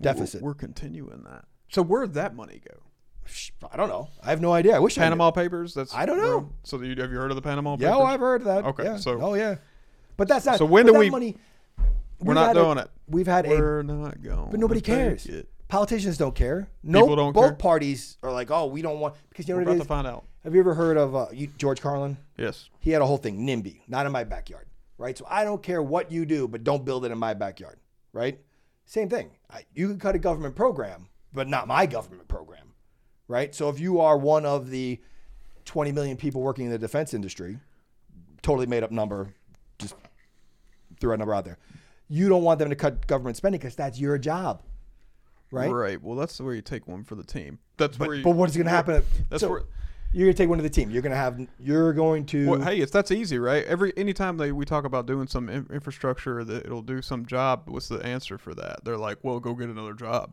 deficit. 0.01 0.43
We're, 0.43 0.51
we're 0.51 0.55
continuing 0.55 1.23
that. 1.24 1.44
So 1.68 1.82
where'd 1.82 2.14
that 2.14 2.35
money 2.35 2.60
go? 2.68 2.78
I 3.73 3.77
don't 3.77 3.89
know. 3.89 4.09
I 4.23 4.31
have 4.31 4.40
no 4.40 4.52
idea. 4.52 4.77
I 4.77 4.78
wish 4.78 4.97
Panama 4.97 5.31
Papers. 5.32 5.74
That's 5.74 5.93
I 5.94 6.06
don't 6.06 6.18
know. 6.18 6.51
So 6.62 6.81
you, 6.81 6.94
have 7.01 7.10
you 7.10 7.18
heard 7.18 7.31
of 7.31 7.36
the 7.36 7.43
Panama 7.43 7.77
Papers? 7.77 7.90
Yeah, 7.90 7.97
oh, 7.97 8.05
I've 8.05 8.20
heard 8.20 8.43
of 8.43 8.47
that. 8.47 8.64
Okay, 8.66 8.85
Yeah. 8.85 8.97
so- 8.98 9.20
oh 9.20 9.35
yeah, 9.35 9.56
but 10.16 10.28
that's 10.28 10.47
not. 10.47 10.59
So 10.59 10.64
when 10.64 10.86
do 10.86 10.94
we- 10.94 11.10
Money, 11.10 11.36
We're 12.20 12.35
not 12.35 12.48
had 12.48 12.56
a- 12.56 12.62
doing 12.62 12.78
it. 12.78 12.89
We've 13.09 13.27
had 13.27 13.47
a 13.47 13.48
We're 13.51 13.82
not 13.82 14.23
going. 14.23 14.51
But 14.51 14.60
nobody 14.60 14.81
cares. 14.81 15.27
it. 15.27 15.48
Politicians 15.68 16.16
don't 16.18 16.35
care. 16.36 16.68
No, 16.85 17.01
People 17.01 17.16
don't 17.16 17.32
both 17.32 17.44
care? 17.44 17.55
parties 17.55 18.16
are 18.23 18.31
like, 18.32 18.51
oh, 18.52 18.66
we 18.66 18.81
don't 18.82 19.01
want 19.01 19.14
because 19.31 19.48
you 19.48 19.55
know 19.55 19.59
We're 19.59 19.64
what 19.64 19.70
about 19.73 19.81
it 19.81 19.85
to 19.85 19.89
find 19.89 20.06
out. 20.06 20.24
Have 20.44 20.55
you 20.55 20.60
ever 20.60 20.74
heard 20.74 20.97
of 20.97 21.16
uh, 21.16 21.27
you, 21.32 21.48
George 21.59 21.81
Carlin? 21.81 22.16
Yes. 22.36 22.68
He 22.78 22.93
had 22.93 23.02
a 23.02 23.06
whole 23.06 23.16
thing, 23.16 23.44
NIMBY, 23.44 23.81
not 23.89 24.06
in 24.06 24.12
my 24.12 24.23
backyard, 24.23 24.66
right? 24.98 25.16
So 25.16 25.27
I 25.28 25.44
don't 25.44 25.62
care 25.62 25.82
what 25.82 26.10
you 26.10 26.24
do, 26.27 26.48
but 26.48 26.64
don't 26.64 26.85
build 26.85 27.05
it 27.05 27.12
in 27.12 27.18
my 27.18 27.35
backyard, 27.35 27.78
right? 28.12 28.39
Same 28.85 29.09
thing. 29.09 29.31
I, 29.51 29.64
you 29.74 29.89
can 29.89 29.98
cut 29.98 30.14
a 30.14 30.18
government 30.18 30.55
program, 30.55 31.09
but 31.32 31.48
not 31.48 31.66
my 31.66 31.86
government 31.86 32.28
program, 32.28 32.73
right? 33.28 33.55
So 33.55 33.68
if 33.68 33.81
you 33.81 34.01
are 34.01 34.16
one 34.16 34.47
of 34.47 34.70
the 34.70 35.01
20 35.64 35.93
million 35.93 36.16
people 36.16 36.40
working 36.40 36.66
in 36.66 36.70
the 36.70 36.78
defense 36.78 37.12
industry, 37.14 37.59
totally 38.43 38.66
made 38.66 38.82
up 38.82 38.93
number, 38.93 39.35
just 39.78 39.97
threw 41.01 41.12
a 41.12 41.16
number 41.16 41.35
out 41.35 41.44
there. 41.44 41.59
You 42.09 42.28
don't 42.28 42.44
want 42.44 42.60
them 42.60 42.70
to 42.70 42.77
cut 42.77 43.06
government 43.06 43.36
spending 43.36 43.59
because 43.59 43.74
that's 43.74 43.98
your 43.98 44.16
job, 44.16 44.62
right? 45.51 45.68
Right. 45.70 46.01
Well, 46.01 46.16
that's 46.16 46.40
where 46.40 46.55
you 46.55 46.62
take 46.62 46.86
one 46.86 47.02
for 47.02 47.16
the 47.16 47.24
team. 47.24 47.59
That's 47.77 47.98
where. 47.98 48.09
But, 48.09 48.16
You, 48.18 48.23
but 48.23 48.31
what's 48.31 48.55
going 48.55 48.66
to 48.66 48.70
happen? 48.70 49.02
That's 49.28 49.40
so 49.40 49.51
where. 49.51 49.62
You're 50.16 50.24
going 50.28 50.34
to 50.34 50.43
take 50.43 50.48
one 50.48 50.56
to 50.56 50.62
the 50.62 50.70
team. 50.70 50.90
You're 50.90 51.02
going 51.02 51.10
to 51.10 51.16
have. 51.18 51.38
You're 51.59 51.93
going 51.93 52.24
to. 52.26 52.48
Well, 52.48 52.60
hey, 52.62 52.80
it's 52.80 52.90
that's 52.90 53.10
easy, 53.10 53.38
right? 53.38 53.62
Every 53.66 53.93
anytime 53.98 54.38
they 54.38 54.51
we 54.51 54.64
talk 54.64 54.86
about 54.86 55.05
doing 55.05 55.26
some 55.26 55.51
in, 55.51 55.66
infrastructure 55.70 56.43
that 56.43 56.64
it'll 56.64 56.80
do 56.80 57.02
some 57.02 57.26
job, 57.26 57.64
what's 57.66 57.88
the 57.88 57.98
answer 57.98 58.38
for 58.38 58.55
that? 58.55 58.82
They're 58.82 58.97
like, 58.97 59.18
well, 59.22 59.40
go 59.40 59.52
get 59.52 59.68
another 59.68 59.93
job. 59.93 60.32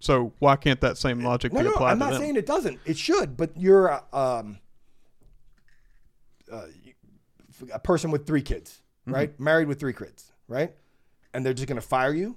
So 0.00 0.32
why 0.38 0.56
can't 0.56 0.80
that 0.80 0.96
same 0.96 1.22
logic 1.22 1.52
no, 1.52 1.60
be 1.60 1.66
no, 1.66 1.72
applied 1.72 1.92
I'm 1.92 1.98
not 1.98 2.12
them? 2.12 2.22
saying 2.22 2.36
it 2.36 2.46
doesn't. 2.46 2.80
It 2.86 2.96
should, 2.96 3.36
but 3.36 3.54
you're 3.54 3.92
uh, 3.92 4.00
um, 4.14 4.60
uh, 6.50 6.64
a 7.74 7.78
person 7.78 8.10
with 8.10 8.26
three 8.26 8.42
kids, 8.42 8.80
Mm-hmm. 9.08 9.14
right? 9.14 9.40
Married 9.40 9.68
with 9.68 9.78
three 9.80 9.92
kids, 9.92 10.32
right? 10.48 10.72
And 11.34 11.44
they're 11.44 11.54
just 11.54 11.68
going 11.68 11.80
to 11.80 11.86
fire 11.86 12.14
you. 12.14 12.36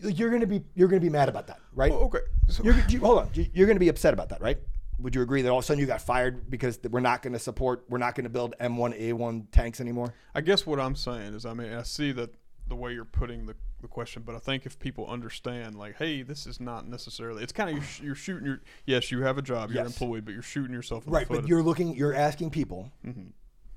You're 0.00 0.30
going 0.30 0.40
to 0.40 0.46
be 0.46 0.62
you're 0.74 0.88
to 0.88 1.00
be 1.00 1.10
mad 1.10 1.28
about 1.28 1.46
that, 1.48 1.58
right? 1.74 1.90
Well, 1.90 2.02
okay. 2.02 2.18
So, 2.48 2.64
You're, 2.64 2.76
you, 2.88 2.98
hold 3.00 3.18
on. 3.18 3.30
You're 3.34 3.66
going 3.66 3.76
to 3.76 3.80
be 3.80 3.88
upset 3.88 4.12
about 4.14 4.28
that, 4.30 4.40
right? 4.40 4.58
Would 5.02 5.14
you 5.14 5.22
agree 5.22 5.42
that 5.42 5.50
all 5.50 5.58
of 5.58 5.64
a 5.64 5.66
sudden 5.66 5.80
you 5.80 5.86
got 5.86 6.00
fired 6.00 6.48
because 6.50 6.78
we're 6.90 7.00
not 7.00 7.22
going 7.22 7.32
to 7.32 7.38
support, 7.38 7.84
we're 7.88 7.98
not 7.98 8.14
going 8.14 8.24
to 8.24 8.30
build 8.30 8.54
M1A1 8.60 9.46
tanks 9.50 9.80
anymore? 9.80 10.14
I 10.34 10.40
guess 10.40 10.64
what 10.66 10.78
I'm 10.78 10.94
saying 10.94 11.34
is, 11.34 11.44
I 11.44 11.54
mean, 11.54 11.72
I 11.72 11.82
see 11.82 12.12
that 12.12 12.30
the 12.68 12.76
way 12.76 12.92
you're 12.92 13.04
putting 13.04 13.46
the, 13.46 13.56
the 13.80 13.88
question, 13.88 14.22
but 14.24 14.34
I 14.34 14.38
think 14.38 14.64
if 14.64 14.78
people 14.78 15.06
understand, 15.08 15.74
like, 15.76 15.96
hey, 15.96 16.22
this 16.22 16.46
is 16.46 16.60
not 16.60 16.86
necessarily, 16.88 17.42
it's 17.42 17.52
kind 17.52 17.70
of 17.70 17.76
you're, 18.00 18.06
you're 18.08 18.14
shooting 18.14 18.46
your, 18.46 18.60
yes, 18.86 19.10
you 19.10 19.22
have 19.22 19.38
a 19.38 19.42
job, 19.42 19.70
you're 19.72 19.82
Yes. 19.82 20.00
employed, 20.00 20.24
but 20.24 20.34
you're 20.34 20.42
shooting 20.42 20.72
yourself 20.72 21.06
in 21.06 21.12
Right, 21.12 21.26
the 21.28 21.34
foot. 21.34 21.40
but 21.42 21.48
you're 21.48 21.62
looking, 21.62 21.96
you're 21.96 22.14
asking 22.14 22.50
people 22.50 22.92
Mm-hmm. 23.04 23.30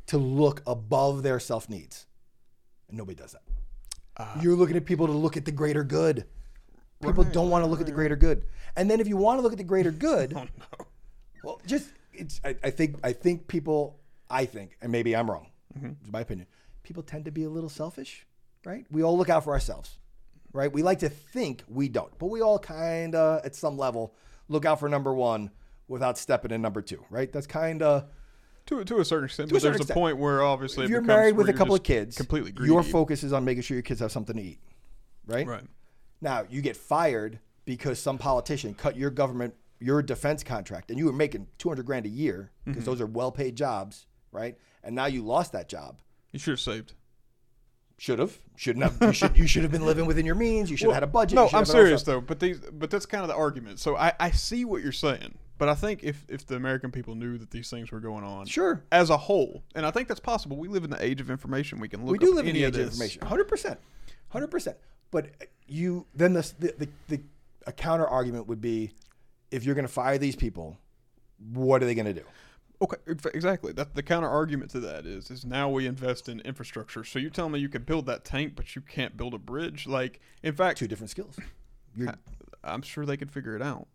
to 0.08 0.18
look 0.20 0.62
above 0.68 1.24
their 1.24 1.40
self 1.40 1.68
needs, 1.70 2.06
and 2.88 2.98
nobody 2.98 3.16
does 3.16 3.32
that. 3.32 3.42
Ah. 4.18 4.40
you're 4.42 4.56
looking 4.56 4.78
at 4.78 4.86
people 4.86 5.08
to 5.08 5.12
look 5.14 5.36
at 5.36 5.44
the 5.46 5.52
greater 5.52 5.84
good. 5.84 6.26
People 7.02 7.24
don't 7.26 7.50
want 7.50 7.66
to 7.66 7.70
look 7.70 7.82
at 7.82 7.86
the 7.86 7.92
greater 7.92 8.16
good, 8.16 8.44
and 8.78 8.90
then 8.90 9.00
if 9.00 9.08
you 9.08 9.18
want 9.18 9.40
to 9.40 9.42
look 9.42 9.52
at 9.52 9.58
the 9.58 9.64
greater 9.64 9.92
good, 10.08 10.34
oh, 10.36 10.44
no. 10.44 10.86
Well, 11.46 11.62
just 11.66 11.90
it's. 12.14 12.42
I, 12.44 12.56
I 12.64 12.70
think 12.70 12.98
I 13.04 13.14
think 13.14 13.48
people. 13.48 14.00
I 14.30 14.46
think, 14.46 14.76
and 14.82 14.92
maybe 14.92 15.16
I'm 15.16 15.30
wrong. 15.30 15.48
Mm-hmm. 15.78 15.92
It's 16.02 16.12
my 16.12 16.22
opinion. 16.22 16.48
People 16.84 17.04
tend 17.04 17.26
to 17.26 17.32
be 17.32 17.44
a 17.44 17.50
little 17.50 17.70
selfish, 17.70 18.26
right? 18.66 18.86
We 18.90 19.04
all 19.04 19.18
look 19.18 19.30
out 19.30 19.44
for 19.44 19.54
ourselves, 19.54 19.98
right? 20.52 20.72
We 20.72 20.82
like 20.82 21.00
to 21.00 21.10
think 21.10 21.64
we 21.68 21.90
don't, 21.90 22.18
but 22.18 22.28
we 22.28 22.42
all 22.42 22.58
kind 22.58 23.14
of, 23.14 23.46
at 23.46 23.56
some 23.56 23.78
level, 23.78 24.16
look 24.50 24.66
out 24.66 24.80
for 24.80 24.90
number 24.90 25.14
one 25.14 25.52
without 25.88 26.18
stepping 26.18 26.52
in 26.52 26.62
number 26.62 26.82
two, 26.82 27.04
right? 27.10 27.32
That's 27.32 27.48
kind 27.48 27.82
of. 27.84 28.06
To, 28.68 28.84
to 28.84 28.98
a 29.00 29.06
certain 29.06 29.26
extent, 29.26 29.50
To 29.50 29.56
but 29.56 29.62
there's 29.62 29.78
certain 29.78 29.92
a 29.92 29.94
point 29.94 30.18
where 30.18 30.42
obviously 30.42 30.86
If 30.86 30.90
you're 30.90 31.02
married 31.02 31.36
with 31.38 31.50
a 31.50 31.54
couple 31.54 31.76
of 31.76 31.84
kids, 31.84 32.18
completely 32.18 32.52
greedy. 32.52 32.74
your 32.74 32.82
focus 32.82 33.24
is 33.24 33.32
on 33.32 33.46
making 33.46 33.62
sure 33.62 33.76
your 33.76 33.84
kids 33.84 34.00
have 34.00 34.12
something 34.12 34.36
to 34.36 34.42
eat, 34.42 34.60
right? 35.28 35.46
right? 35.46 35.64
Now 36.20 36.46
you 36.50 36.64
get 36.64 36.76
fired 36.76 37.38
because 37.66 38.00
some 38.00 38.18
politician 38.18 38.74
cut 38.74 38.98
your 38.98 39.12
government 39.12 39.54
your 39.86 40.02
defense 40.02 40.44
contract, 40.44 40.90
and 40.90 40.98
you 41.00 41.06
were 41.06 41.14
making 41.14 41.48
two 41.58 41.70
hundred 41.70 41.86
grand 41.86 42.06
a 42.06 42.10
year 42.10 42.52
because 42.66 42.82
Mm-hmm. 42.84 42.86
those 42.92 43.02
are 43.02 43.06
well 43.06 43.32
paid 43.32 43.56
jobs, 43.56 44.08
right? 44.32 44.58
And 44.84 44.96
now 44.96 45.06
you 45.06 45.24
lost 45.24 45.52
that 45.54 45.70
job. 45.70 46.00
You 46.32 46.40
should 46.40 46.52
have 46.54 46.60
saved. 46.60 46.94
Should 47.98 48.20
have, 48.20 48.40
shouldn't 48.58 48.84
have. 48.84 48.98
You 49.02 49.14
should, 49.14 49.38
you 49.38 49.48
should 49.48 49.64
have 49.64 49.72
been 49.72 49.86
living 49.86 50.06
within 50.06 50.26
your 50.26 50.36
means. 50.36 50.70
You 50.70 50.76
should 50.76 50.88
have 50.88 50.96
had 50.96 51.04
a 51.04 51.08
budget. 51.08 51.36
No, 51.38 51.50
I'm 51.54 51.64
serious 51.64 52.04
though. 52.04 52.20
But 52.20 52.40
these, 52.42 52.60
but 52.60 52.90
that's 52.90 53.06
kind 53.06 53.22
of 53.22 53.30
the 53.30 53.36
argument. 53.36 53.80
So 53.80 53.96
I, 53.96 54.12
I 54.20 54.32
see 54.32 54.66
what 54.66 54.84
you're 54.84 54.92
saying, 54.92 55.38
but 55.58 55.70
I 55.70 55.76
think 55.76 56.04
if 56.04 56.26
if 56.28 56.46
the 56.46 56.56
American 56.58 56.92
people 56.92 57.16
knew 57.16 57.38
that 57.38 57.52
these 57.52 57.70
things 57.70 57.92
were 57.94 58.02
going 58.02 58.26
on, 58.26 58.48
Sure, 58.48 58.84
as 58.92 59.10
a 59.10 59.16
whole, 59.16 59.64
and 59.76 59.86
I 59.86 59.92
think 59.92 60.10
that's 60.10 60.20
possible. 60.20 60.58
We 60.58 60.68
live 60.68 60.84
in 60.84 60.90
the 60.90 61.02
age 61.02 61.22
of 61.22 61.30
information. 61.30 61.80
We 61.80 61.88
can 61.88 62.02
look. 62.06 62.12
we 62.12 62.18
do 62.18 62.36
live 62.36 62.46
in 62.48 62.54
the 62.54 62.64
age 62.66 62.70
of 62.70 62.74
this. 62.74 62.88
information. 62.96 63.26
Hundred 63.26 63.48
percent, 63.48 63.80
hundred 64.28 64.48
percent. 64.48 64.76
But 65.12 65.28
you 65.68 66.06
then 66.14 66.34
the 66.34 66.52
the, 66.60 66.74
the 66.78 66.90
the 67.08 67.22
a 67.66 67.72
counter 67.72 68.06
argument 68.06 68.48
would 68.48 68.60
be, 68.62 68.92
if 69.56 69.64
you're 69.64 69.76
going 69.76 69.88
to 69.88 69.92
fire 69.94 70.18
these 70.18 70.36
people, 70.36 70.78
what 71.54 71.82
are 71.82 71.86
they 71.86 71.96
going 71.96 72.06
to 72.06 72.14
do? 72.14 72.26
Okay, 72.82 72.98
exactly. 73.34 73.72
That 73.72 73.96
the 73.96 74.04
counter 74.04 74.28
argument 74.28 74.70
to 74.72 74.80
that 74.82 75.06
is 75.06 75.32
is 75.32 75.46
now 75.46 75.70
we 75.70 75.88
invest 75.88 76.28
in 76.28 76.42
infrastructure. 76.42 77.04
So 77.06 77.20
you 77.20 77.30
tell 77.30 77.48
me 77.48 77.60
you 77.60 77.70
can 77.70 77.84
build 77.84 78.06
that 78.08 78.26
tank, 78.26 78.54
but 78.56 78.76
you 78.76 78.82
can't 78.82 79.16
build 79.16 79.34
a 79.34 79.38
bridge. 79.38 79.88
Like, 79.88 80.20
in 80.44 80.54
fact, 80.54 80.78
Two 80.80 80.88
different 80.88 81.10
skills. 81.10 81.38
You're, 81.96 82.14
I'm 82.64 82.82
sure 82.82 83.06
they 83.06 83.16
could 83.18 83.32
figure 83.32 83.56
it 83.56 83.62
out. 83.62 83.88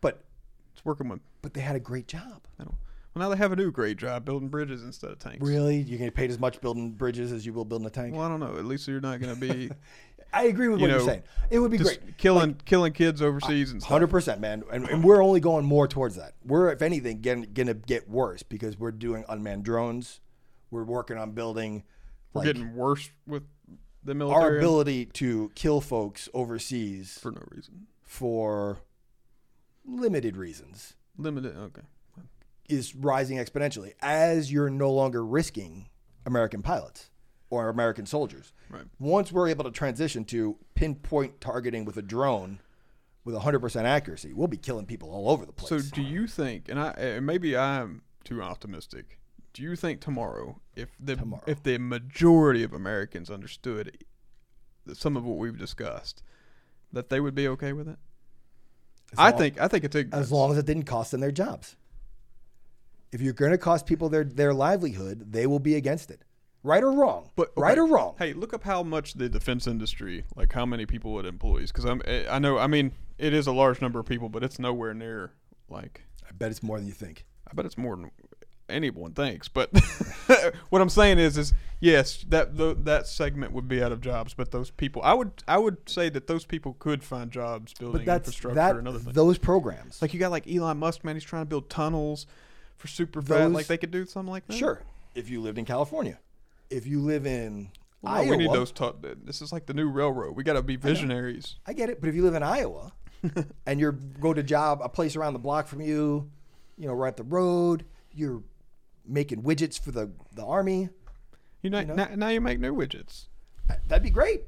but 0.00 0.22
It's 0.74 0.84
working 0.84 1.08
with. 1.08 1.20
but 1.42 1.54
they 1.54 1.60
had 1.60 1.74
a 1.74 1.80
great 1.80 2.06
job. 2.06 2.42
I 2.60 2.64
don't, 2.64 2.76
well, 3.14 3.24
now 3.24 3.34
they 3.34 3.38
have 3.38 3.50
a 3.50 3.56
new 3.56 3.72
great 3.72 3.96
job 3.96 4.24
building 4.24 4.48
bridges 4.48 4.84
instead 4.84 5.10
of 5.10 5.18
tanks. 5.18 5.44
Really, 5.44 5.78
you're 5.78 5.98
going 5.98 6.10
to 6.12 6.16
pay 6.16 6.28
as 6.28 6.38
much 6.38 6.60
building 6.60 6.92
bridges 6.92 7.32
as 7.32 7.44
you 7.44 7.52
will 7.52 7.64
building 7.64 7.88
a 7.88 7.90
tank. 7.90 8.14
Well, 8.14 8.22
I 8.24 8.28
don't 8.28 8.38
know. 8.38 8.56
At 8.56 8.64
least 8.66 8.86
you're 8.86 9.00
not 9.00 9.18
going 9.20 9.34
to 9.34 9.40
be 9.40 9.70
I 10.32 10.44
agree 10.44 10.68
with 10.68 10.80
you 10.80 10.84
what 10.84 10.90
know, 10.90 10.96
you're 10.98 11.06
saying. 11.06 11.22
It 11.50 11.58
would 11.58 11.70
be 11.70 11.78
great. 11.78 12.16
killing 12.18 12.54
killing 12.64 12.92
kids 12.92 13.20
overseas 13.20 13.72
and 13.72 13.80
stuff. 13.82 13.90
Hundred 13.90 14.08
percent, 14.08 14.40
man, 14.40 14.62
and, 14.72 14.88
and 14.88 15.02
we're 15.02 15.22
only 15.22 15.40
going 15.40 15.64
more 15.64 15.88
towards 15.88 16.16
that. 16.16 16.34
We're, 16.44 16.70
if 16.70 16.82
anything, 16.82 17.20
getting, 17.20 17.48
gonna 17.52 17.74
get 17.74 18.08
worse 18.08 18.42
because 18.42 18.78
we're 18.78 18.92
doing 18.92 19.24
unmanned 19.28 19.64
drones. 19.64 20.20
We're 20.70 20.84
working 20.84 21.18
on 21.18 21.32
building 21.32 21.82
We're 22.32 22.40
like, 22.40 22.46
getting 22.46 22.74
worse 22.74 23.10
with 23.26 23.42
the 24.04 24.14
military. 24.14 24.44
our 24.44 24.56
ability 24.56 25.06
to 25.06 25.50
kill 25.54 25.80
folks 25.80 26.28
overseas 26.32 27.18
for 27.20 27.32
no 27.32 27.42
reason. 27.50 27.86
for 28.02 28.78
limited 29.84 30.36
reasons 30.36 30.94
Limited. 31.18 31.56
Okay. 31.56 31.82
is 32.68 32.94
rising 32.94 33.38
exponentially 33.38 33.92
as 34.00 34.52
you're 34.52 34.70
no 34.70 34.90
longer 34.92 35.24
risking 35.24 35.88
American 36.24 36.62
pilots 36.62 37.09
or 37.50 37.68
American 37.68 38.06
soldiers. 38.06 38.52
Right. 38.70 38.84
Once 38.98 39.30
we're 39.32 39.48
able 39.48 39.64
to 39.64 39.70
transition 39.70 40.24
to 40.26 40.56
pinpoint 40.74 41.40
targeting 41.40 41.84
with 41.84 41.96
a 41.96 42.02
drone 42.02 42.60
with 43.24 43.34
100% 43.34 43.82
accuracy, 43.84 44.32
we'll 44.32 44.48
be 44.48 44.56
killing 44.56 44.86
people 44.86 45.10
all 45.10 45.28
over 45.28 45.44
the 45.44 45.52
place. 45.52 45.68
So, 45.84 45.94
do 45.94 46.00
you 46.02 46.26
think, 46.26 46.68
and 46.68 46.78
I 46.80 46.90
and 46.92 47.26
maybe 47.26 47.56
I'm 47.56 48.02
too 48.24 48.40
optimistic, 48.42 49.18
do 49.52 49.62
you 49.62 49.74
think 49.76 50.00
tomorrow, 50.00 50.60
if 50.76 50.90
the 51.00 51.16
Tomorrow. 51.16 51.42
if 51.46 51.62
the 51.62 51.76
majority 51.78 52.62
of 52.62 52.72
Americans 52.72 53.28
understood 53.30 53.98
some 54.94 55.16
of 55.16 55.24
what 55.24 55.36
we've 55.38 55.58
discussed, 55.58 56.22
that 56.92 57.10
they 57.10 57.20
would 57.20 57.34
be 57.34 57.46
okay 57.48 57.72
with 57.72 57.88
it? 57.88 57.98
As 59.12 59.18
I 59.18 59.30
long- 59.30 59.38
think 59.38 59.60
I 59.60 59.66
think 59.68 59.84
it's 59.84 59.96
ignorance. 59.96 60.26
as 60.26 60.32
long 60.32 60.52
as 60.52 60.58
it 60.58 60.66
didn't 60.66 60.84
cost 60.84 61.10
them 61.10 61.20
their 61.20 61.32
jobs. 61.32 61.74
If 63.12 63.20
you're 63.20 63.32
going 63.32 63.50
to 63.50 63.58
cost 63.58 63.86
people 63.86 64.08
their 64.08 64.22
their 64.24 64.54
livelihood, 64.54 65.32
they 65.32 65.46
will 65.48 65.58
be 65.58 65.74
against 65.74 66.10
it, 66.12 66.22
right 66.62 66.82
or 66.82 66.92
wrong. 66.92 67.30
But 67.36 67.52
right 67.56 67.78
or 67.78 67.86
wrong. 67.86 68.14
Hey, 68.18 68.32
look 68.32 68.52
up 68.52 68.64
how 68.64 68.82
much 68.82 69.14
the 69.14 69.28
defense 69.28 69.66
industry, 69.66 70.24
like 70.36 70.52
how 70.52 70.66
many 70.66 70.86
people 70.86 71.18
it 71.18 71.26
employs. 71.26 71.70
Because 71.70 71.84
I'm, 71.84 72.02
eh, 72.04 72.24
I 72.30 72.38
know, 72.38 72.58
I 72.58 72.66
mean, 72.66 72.92
it 73.18 73.32
is 73.34 73.46
a 73.46 73.52
large 73.52 73.80
number 73.80 73.98
of 73.98 74.06
people, 74.06 74.28
but 74.28 74.42
it's 74.42 74.58
nowhere 74.58 74.94
near 74.94 75.32
like. 75.68 76.02
I 76.28 76.32
bet 76.32 76.50
it's 76.50 76.62
more 76.62 76.78
than 76.78 76.86
you 76.86 76.92
think. 76.92 77.26
I 77.50 77.54
bet 77.54 77.66
it's 77.66 77.76
more 77.76 77.96
than 77.96 78.10
anyone 78.70 79.12
thinks. 79.12 79.48
But 79.48 79.70
what 80.70 80.80
I'm 80.80 80.88
saying 80.88 81.18
is, 81.18 81.36
is 81.36 81.52
yes, 81.80 82.24
that 82.28 82.56
tho- 82.56 82.74
that 82.74 83.06
segment 83.06 83.52
would 83.52 83.68
be 83.68 83.82
out 83.82 83.92
of 83.92 84.00
jobs, 84.00 84.34
but 84.34 84.50
those 84.50 84.70
people, 84.70 85.02
I 85.02 85.14
would, 85.14 85.32
I 85.46 85.58
would 85.58 85.88
say 85.88 86.08
that 86.10 86.26
those 86.26 86.44
people 86.44 86.76
could 86.78 87.02
find 87.02 87.30
jobs 87.30 87.74
building 87.74 88.06
infrastructure 88.06 88.54
that 88.54 88.76
and 88.76 88.88
other 88.88 88.98
things. 88.98 89.14
those 89.14 89.38
programs. 89.38 90.00
like 90.00 90.14
you 90.14 90.20
got 90.20 90.30
like 90.30 90.48
Elon 90.48 90.78
Musk, 90.78 91.04
man, 91.04 91.16
he's 91.16 91.24
trying 91.24 91.42
to 91.42 91.48
build 91.48 91.68
tunnels 91.68 92.26
for 92.78 92.88
super 92.88 93.20
fat. 93.20 93.50
Like 93.50 93.66
they 93.66 93.78
could 93.78 93.90
do 93.90 94.06
something 94.06 94.30
like 94.30 94.46
that. 94.46 94.56
Sure. 94.56 94.80
If 95.14 95.28
you 95.28 95.40
lived 95.40 95.58
in 95.58 95.64
California, 95.64 96.18
if 96.70 96.86
you 96.86 97.00
live 97.00 97.26
in 97.26 97.70
Well, 98.02 98.14
Iowa, 98.14 98.30
we 98.30 98.36
need 98.38 98.52
those. 98.52 98.72
Ta- 98.72 98.92
this 99.24 99.42
is 99.42 99.52
like 99.52 99.66
the 99.66 99.74
new 99.74 99.88
railroad. 99.88 100.36
We 100.36 100.42
got 100.44 100.54
to 100.54 100.62
be 100.62 100.76
visionaries. 100.76 101.56
I 101.66 101.72
get 101.72 101.90
it, 101.90 102.00
but 102.00 102.08
if 102.08 102.14
you 102.14 102.22
live 102.22 102.34
in 102.34 102.42
Iowa 102.42 102.92
and 103.66 103.80
you're 103.80 103.92
go 103.92 104.32
to 104.32 104.42
job 104.42 104.80
a 104.82 104.88
place 104.88 105.16
around 105.16 105.32
the 105.34 105.38
block 105.38 105.66
from 105.66 105.80
you, 105.80 106.30
you 106.78 106.86
know, 106.86 106.94
right 106.94 107.08
up 107.10 107.16
the 107.16 107.24
road, 107.24 107.84
you're 108.12 108.42
making 109.06 109.42
widgets 109.42 109.78
for 109.82 109.90
the 109.90 110.10
the 110.34 110.44
army. 110.44 110.88
You 111.62 111.68
know, 111.70 111.82
know? 111.82 111.94
now, 111.94 112.08
now 112.16 112.28
you 112.28 112.40
make 112.40 112.58
new 112.58 112.74
widgets. 112.74 113.26
That'd 113.88 114.02
be 114.02 114.10
great. 114.10 114.44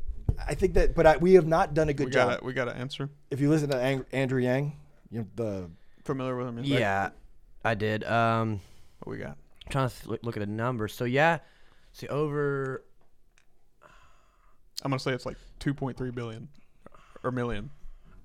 I 0.49 0.55
think 0.55 0.75
that, 0.75 0.95
but 0.95 1.07
I, 1.07 1.17
we 1.19 1.35
have 1.35 1.47
not 1.47 1.75
done 1.75 1.91
a 1.91 1.93
good 1.93 2.07
We 2.07 2.13
job. 2.13 2.31
got 2.31 2.39
to 2.41 2.45
we 2.45 2.53
got 2.55 2.65
to 2.65 2.75
answer. 2.75 3.11
If 3.31 3.41
you 3.41 3.51
listen 3.51 3.69
to 3.71 3.77
Ang- 3.77 4.07
Andrew 4.13 4.41
Yang, 4.41 4.77
you 5.11 5.19
know, 5.21 5.27
the 5.37 5.71
Familiar 6.05 6.35
with 6.37 6.49
him? 6.49 6.57
right? 6.57 6.65
Yeah, 6.67 7.11
I 7.65 7.75
did. 7.75 8.03
Um, 8.05 8.61
What 9.01 9.13
we 9.13 9.19
got? 9.23 9.37
trying 9.71 9.89
to 9.91 10.19
look 10.23 10.37
at 10.37 10.41
the 10.41 10.47
numbers. 10.47 10.93
So 10.95 11.05
yeah, 11.05 11.39
see 11.93 12.09
over. 12.09 12.83
I'm 14.85 14.91
gonna 14.91 14.99
say 14.99 15.13
it's 15.13 15.27
like 15.27 15.37
2.3 15.61 16.15
billion 16.15 16.49
or 17.23 17.31
million. 17.31 17.71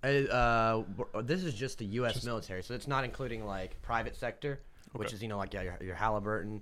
Uh, 0.03 0.07
uh, 0.07 0.84
this 1.22 1.44
is 1.44 1.53
just 1.53 1.80
the 1.80 1.85
U.S. 1.85 2.23
military, 2.23 2.64
so 2.64 2.73
it's 2.73 2.88
not 2.88 3.03
including 3.03 3.45
like 3.45 3.81
private 3.81 4.15
sector, 4.15 4.60
which 4.94 5.14
is 5.14 5.22
you 5.22 5.27
know 5.27 5.38
like 5.38 5.53
yeah 5.53 5.61
your, 5.64 5.77
your 5.81 5.95
Halliburton. 5.95 6.61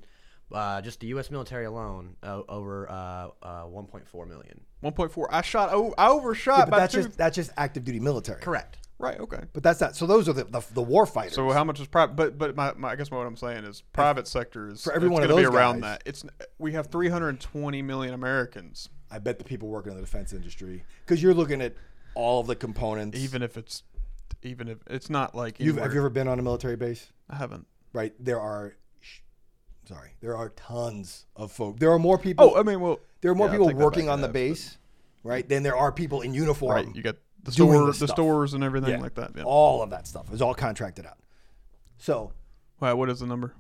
Uh, 0.52 0.80
just 0.82 1.00
the 1.00 1.08
U.S. 1.08 1.32
military 1.32 1.66
alone, 1.66 2.16
uh, 2.24 2.42
over 2.48 2.90
uh, 2.90 3.30
uh, 3.42 3.64
1.4 3.66 4.28
million. 4.28 4.62
1.4. 4.84 5.26
I 5.32 5.42
shot. 5.42 5.70
Oh, 5.72 5.94
I 5.98 6.10
overshot 6.10 6.60
yeah, 6.60 6.66
but 6.66 6.72
by 6.72 6.80
that's 6.80 6.94
two. 6.94 7.04
just 7.04 7.18
that's 7.18 7.36
just 7.36 7.52
active 7.58 7.84
duty 7.84 8.00
military. 8.00 8.42
Correct. 8.42 8.78
right. 9.00 9.20
Okay. 9.20 9.40
But 9.54 9.64
that's 9.64 9.82
not. 9.82 9.96
So 9.96 10.06
those 10.06 10.30
are 10.30 10.34
the 10.34 10.44
the, 10.44 10.62
the 10.74 10.82
war 10.84 11.08
fighters. 11.08 11.34
So 11.34 11.50
how 11.52 11.64
much 11.64 11.80
is 11.80 11.88
private? 11.88 12.16
But 12.16 12.38
but 12.38 12.56
my, 12.56 12.74
my 12.76 12.92
I 12.92 12.96
guess 12.96 13.10
what 13.10 13.26
I'm 13.26 13.36
saying 13.36 13.64
is 13.66 13.82
private 13.92 14.28
sector 14.28 14.70
is 14.70 14.84
For 14.84 14.94
every 14.94 15.10
one 15.10 15.24
of 15.24 15.30
gonna 15.30 15.42
those 15.42 15.50
be 15.52 15.56
around 15.58 15.82
guys- 15.82 15.98
that. 15.98 16.04
It's 16.06 16.24
we 16.60 16.74
have 16.74 16.88
320 16.88 17.82
million 17.82 18.14
Americans. 18.14 18.90
I 19.10 19.18
bet 19.20 19.40
the 19.40 19.46
people 19.46 19.70
working 19.70 19.92
in 19.94 19.98
the 19.98 20.04
defense 20.04 20.32
industry, 20.32 20.84
because 21.06 21.22
you're 21.24 21.34
looking 21.34 21.62
at 21.62 21.74
all 22.14 22.40
of 22.42 22.48
the 22.48 22.56
components. 22.56 23.18
Even 23.18 23.42
if 23.42 23.58
it's 23.58 23.82
even 24.44 24.68
if 24.68 24.78
it's 24.88 25.10
not 25.10 25.34
like 25.34 25.60
You've, 25.60 25.70
anywhere- 25.70 25.84
have 25.86 25.94
you 25.94 26.00
ever 26.02 26.10
been 26.12 26.28
on 26.28 26.38
a 26.38 26.44
military 26.44 26.76
base? 26.76 27.12
I 27.30 27.36
haven't. 27.38 27.66
Right. 27.94 28.14
There 28.20 28.40
are. 28.40 28.76
Sh- 29.86 29.90
Sorry, 29.90 30.12
there 30.22 30.36
are 30.36 30.50
tons 30.50 31.26
of 31.36 31.52
folk. 31.52 31.80
There 31.80 31.92
are 31.92 32.00
more 32.00 32.18
people. 32.18 32.52
Oh, 32.56 32.60
I 32.60 32.64
mean, 32.64 32.80
well, 32.82 33.00
there 33.22 33.32
are 33.32 33.36
more 33.36 33.48
yeah, 33.48 33.54
people 33.58 33.74
working 33.76 34.10
on 34.10 34.20
the 34.22 34.26
I 34.26 34.30
have, 34.30 34.34
base, 34.34 34.78
right? 35.24 35.48
Than 35.48 35.64
there 35.64 35.76
are 35.78 35.92
people 35.92 36.22
in 36.22 36.34
uniform. 36.34 36.76
Right. 36.76 36.96
You 36.96 37.02
got 37.04 37.16
the 37.44 37.52
doing 37.52 37.74
store, 37.74 37.88
this 37.88 38.00
the 38.00 38.08
stores, 38.08 38.54
and 38.54 38.64
everything 38.64 38.92
Yeah. 38.92 39.00
like 39.02 39.16
that. 39.16 39.32
Yeah. 39.36 39.44
All 39.44 39.82
of 39.84 39.90
that 39.92 40.08
stuff 40.08 40.32
is 40.34 40.42
all 40.42 40.54
contracted 40.56 41.06
out. 41.06 41.18
So 41.98 42.32
Wow, 42.80 42.96
what 42.98 43.10
is 43.10 43.20
the 43.22 43.28
number? 43.28 43.54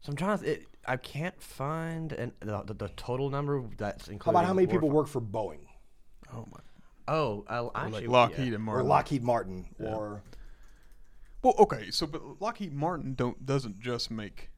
So 0.00 0.10
I'm 0.10 0.16
trying 0.16 0.38
to. 0.38 0.44
It, 0.52 0.66
I 0.86 0.98
can't 0.98 1.40
find 1.40 2.12
an, 2.12 2.32
the, 2.40 2.60
the, 2.62 2.74
the 2.74 2.88
total 2.88 3.30
number 3.30 3.62
that's 3.78 4.08
included. 4.08 4.24
how 4.24 4.30
about 4.42 4.46
how 4.46 4.52
many 4.52 4.66
people 4.66 4.88
fi- 4.90 4.94
work 4.94 5.06
for 5.08 5.20
Boeing 5.22 5.60
Oh 6.30 6.46
my. 6.52 6.58
Oh, 7.08 7.44
uh, 7.48 7.64
Or 7.64 7.70
actually, 7.74 8.02
like 8.06 8.10
Lockheed 8.10 8.48
yeah. 8.48 8.54
and 8.56 8.68
or 8.68 8.82
Lockheed 8.82 9.22
Martin 9.22 9.66
or 9.78 10.22
Well, 11.42 11.54
okay, 11.58 11.90
so 11.90 12.06
but 12.06 12.20
Lockheed 12.40 12.72
Martin 12.74 13.14
don't 13.14 13.44
doesn't 13.46 13.80
just 13.80 14.10
make 14.10 14.50
i- 14.52 14.53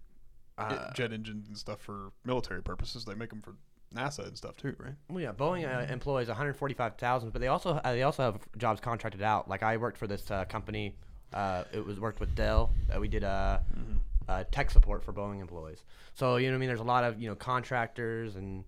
Uh, 0.59 0.93
jet 0.95 1.12
engines 1.12 1.49
and 1.49 1.57
stuff 1.57 1.81
for 1.81 2.12
military 2.24 2.62
purposes. 2.62 3.05
They 3.05 3.15
make 3.15 3.31
them 3.31 3.43
for 3.43 3.55
NASA 3.95 4.27
and 4.27 4.37
stuff 4.37 4.57
too, 4.57 4.74
right? 4.78 4.95
Well, 5.11 5.20
yeah, 5.20 5.33
Boeing 5.33 5.65
uh, 5.66 5.93
employs 5.93 6.28
145,000, 6.28 7.31
but 7.31 7.41
they 7.41 7.49
also 7.49 7.74
uh, 7.85 7.93
they 7.93 8.03
also 8.03 8.23
have 8.23 8.41
jobs 8.59 8.81
contracted 8.81 9.23
out. 9.23 9.49
Like 9.49 9.62
I 9.62 9.77
worked 9.77 9.99
for 9.99 10.07
this 10.07 10.31
uh, 10.31 10.45
company. 10.47 10.95
Uh, 11.33 11.65
it 11.73 11.85
was 11.85 12.01
worked 12.01 12.20
with 12.20 12.35
Dell. 12.35 12.70
Uh, 12.95 13.01
we 13.01 13.09
did 13.09 13.24
uh, 13.24 13.59
Mm-hmm. 13.77 13.97
uh, 14.28 14.45
tech 14.51 14.70
support 14.70 15.05
for 15.05 15.12
Boeing 15.12 15.41
employees. 15.41 15.85
So 16.15 16.37
you 16.37 16.47
know 16.47 16.53
what 16.53 16.57
I 16.57 16.61
mean. 16.61 16.69
There's 16.69 16.81
a 16.81 16.85
lot 16.85 17.05
of 17.05 17.20
you 17.20 17.28
know 17.28 17.35
contractors 17.35 18.37
and 18.37 18.65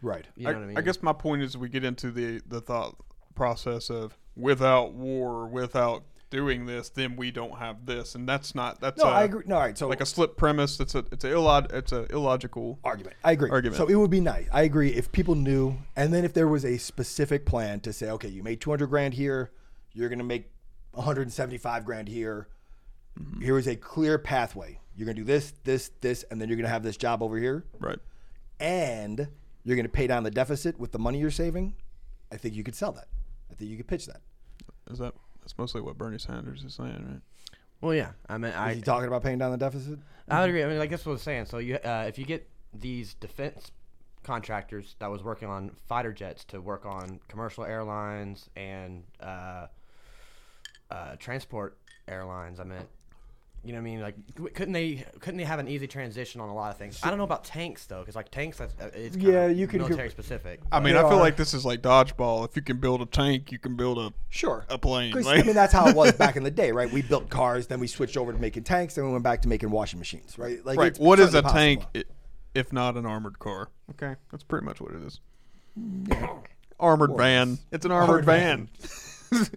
right. 0.00 0.24
you 0.36 0.46
know 0.46 0.52
what 0.54 0.62
I 0.62 0.66
mean. 0.66 0.78
I 0.78 0.82
guess 0.82 1.02
my 1.02 1.12
point 1.12 1.42
is 1.42 1.56
we 1.56 1.68
get 1.68 1.84
into 1.84 2.10
the 2.12 2.40
the 2.46 2.60
thought 2.60 2.96
process 3.34 3.90
of 3.90 4.16
without 4.36 4.92
war, 4.92 5.46
without 5.46 6.04
doing 6.32 6.66
this, 6.66 6.88
then 6.88 7.14
we 7.14 7.30
don't 7.30 7.58
have 7.58 7.86
this, 7.86 8.14
and 8.16 8.28
that's 8.28 8.54
not 8.54 8.80
that's 8.80 8.98
No, 9.00 9.08
a, 9.08 9.12
I 9.12 9.22
agree. 9.24 9.44
No, 9.46 9.54
all 9.56 9.60
right. 9.60 9.78
So 9.78 9.86
like 9.86 10.00
a 10.00 10.06
slip 10.06 10.36
premise. 10.36 10.80
It's 10.80 10.94
a 10.96 11.04
it's 11.12 11.24
a 11.24 11.28
illog- 11.28 11.72
it's 11.72 11.92
a 11.92 12.06
illogical. 12.06 12.80
argument. 12.82 13.14
I 13.22 13.32
agree. 13.32 13.50
Argument. 13.50 13.76
So 13.76 13.86
it 13.86 13.94
would 13.94 14.10
be 14.10 14.20
nice. 14.20 14.48
I 14.50 14.62
agree 14.62 14.88
if 14.88 15.12
people 15.12 15.34
knew, 15.36 15.76
and 15.94 16.12
then 16.12 16.24
if 16.24 16.32
there 16.32 16.48
was 16.48 16.64
a 16.64 16.78
specific 16.78 17.46
plan 17.46 17.78
to 17.80 17.92
say, 17.92 18.10
okay, 18.10 18.28
you 18.28 18.42
made 18.42 18.60
200 18.60 18.86
grand 18.88 19.14
here, 19.14 19.52
you're 19.92 20.08
going 20.08 20.18
to 20.18 20.24
make 20.24 20.50
175 20.92 21.84
grand 21.84 22.08
here. 22.08 22.48
Mm-hmm. 23.20 23.42
Here 23.42 23.58
is 23.58 23.66
a 23.68 23.76
clear 23.76 24.18
pathway. 24.18 24.80
You're 24.96 25.04
going 25.06 25.16
to 25.16 25.22
do 25.22 25.26
this, 25.26 25.52
this, 25.64 25.90
this, 26.00 26.22
and 26.30 26.40
then 26.40 26.48
you're 26.48 26.56
going 26.56 26.66
to 26.66 26.72
have 26.72 26.82
this 26.82 26.96
job 26.96 27.22
over 27.22 27.36
here, 27.38 27.64
Right. 27.78 27.98
and 28.60 29.28
you're 29.64 29.76
going 29.76 29.86
to 29.86 29.92
pay 29.92 30.06
down 30.06 30.22
the 30.22 30.30
deficit 30.30 30.78
with 30.78 30.92
the 30.92 30.98
money 30.98 31.18
you're 31.18 31.30
saving. 31.30 31.74
I 32.32 32.36
think 32.36 32.54
you 32.54 32.62
could 32.64 32.74
sell 32.74 32.92
that. 32.92 33.08
I 33.50 33.54
think 33.54 33.70
you 33.70 33.76
could 33.76 33.86
pitch 33.86 34.06
that. 34.06 34.20
Is 34.90 34.98
that 34.98 35.14
that's 35.42 35.58
mostly 35.58 35.80
what 35.80 35.98
Bernie 35.98 36.18
Sanders 36.18 36.64
is 36.64 36.74
saying, 36.74 37.04
right? 37.08 37.20
well, 37.80 37.94
yeah. 37.94 38.12
I 38.28 38.38
mean, 38.38 38.52
Is 38.52 38.56
I 38.56 38.74
he 38.74 38.80
talking 38.80 39.08
about 39.08 39.22
paying 39.22 39.38
down 39.38 39.50
the 39.50 39.58
deficit? 39.58 39.98
I 40.28 40.40
would 40.40 40.48
agree. 40.50 40.62
I 40.62 40.68
mean, 40.68 40.78
like 40.78 40.90
that's 40.90 41.04
what 41.04 41.12
I 41.12 41.14
was 41.14 41.22
saying. 41.22 41.46
So 41.46 41.58
you, 41.58 41.76
uh, 41.76 42.04
if 42.06 42.18
you 42.18 42.24
get 42.24 42.48
these 42.72 43.14
defense 43.14 43.72
contractors 44.22 44.94
that 45.00 45.10
was 45.10 45.22
working 45.22 45.48
on 45.48 45.70
fighter 45.88 46.12
jets 46.12 46.44
to 46.44 46.60
work 46.60 46.86
on 46.86 47.18
commercial 47.28 47.64
airlines 47.64 48.48
and 48.56 49.02
uh, 49.20 49.66
uh, 50.90 51.16
transport 51.18 51.76
airlines, 52.06 52.60
I 52.60 52.64
meant, 52.64 52.88
you 53.64 53.72
know, 53.72 53.78
what 53.78 53.82
I 53.82 53.84
mean, 53.84 54.00
like, 54.00 54.54
couldn't 54.54 54.72
they 54.72 55.04
couldn't 55.20 55.38
they 55.38 55.44
have 55.44 55.58
an 55.60 55.68
easy 55.68 55.86
transition 55.86 56.40
on 56.40 56.48
a 56.48 56.54
lot 56.54 56.72
of 56.72 56.78
things? 56.78 56.98
I 57.02 57.08
don't 57.10 57.18
know 57.18 57.24
about 57.24 57.44
tanks 57.44 57.86
though, 57.86 58.00
because 58.00 58.16
like 58.16 58.30
tanks, 58.30 58.58
that's 58.58 58.74
uh, 58.80 58.90
it's 58.94 59.14
kinda 59.16 59.30
Yeah, 59.32 59.46
you 59.46 59.66
can- 59.68 59.78
military 59.80 60.10
specific. 60.10 60.60
I 60.72 60.80
mean, 60.80 60.94
They 60.94 60.98
I 60.98 61.02
feel 61.02 61.12
are- 61.12 61.20
like 61.20 61.36
this 61.36 61.54
is 61.54 61.64
like 61.64 61.80
dodgeball. 61.80 62.44
If 62.48 62.56
you 62.56 62.62
can 62.62 62.78
build 62.78 63.02
a 63.02 63.06
tank, 63.06 63.52
you 63.52 63.58
can 63.60 63.76
build 63.76 63.98
a 63.98 64.12
Sure. 64.30 64.64
a 64.68 64.78
plane. 64.78 65.12
Like- 65.12 65.40
I 65.40 65.42
mean, 65.46 65.54
that's 65.54 65.72
how 65.72 65.86
it 65.88 65.94
was 65.94 66.12
back 66.24 66.34
in 66.36 66.42
the 66.42 66.50
day, 66.50 66.72
right? 66.72 66.90
We 66.90 67.02
built 67.02 67.30
cars, 67.30 67.68
then 67.68 67.78
we 67.78 67.86
switched 67.86 68.16
over 68.16 68.32
to 68.32 68.38
making 68.38 68.64
tanks, 68.64 68.94
then 68.96 69.04
we 69.06 69.12
went 69.12 69.22
back 69.24 69.42
to 69.42 69.48
making 69.48 69.70
washing 69.70 69.98
machines, 70.00 70.36
right? 70.38 70.64
Like, 70.66 70.78
right. 70.78 70.88
it's 70.88 70.98
What 70.98 71.20
is 71.20 71.28
a 71.34 71.42
certainly 71.42 71.76
tank 71.86 72.06
if 72.54 72.72
not 72.72 72.96
an 72.96 73.06
armored 73.06 73.38
car? 73.38 73.68
Okay, 73.92 74.16
that's 74.30 74.42
pretty 74.42 74.64
much 74.66 74.80
what 74.80 74.92
it 74.92 75.02
is. 75.04 75.20
Armored 76.80 77.16
van. 77.16 77.58
It's 77.70 77.84
an 77.84 77.92
armored, 77.92 78.10
Armored 78.10 78.24
van, 78.24 78.68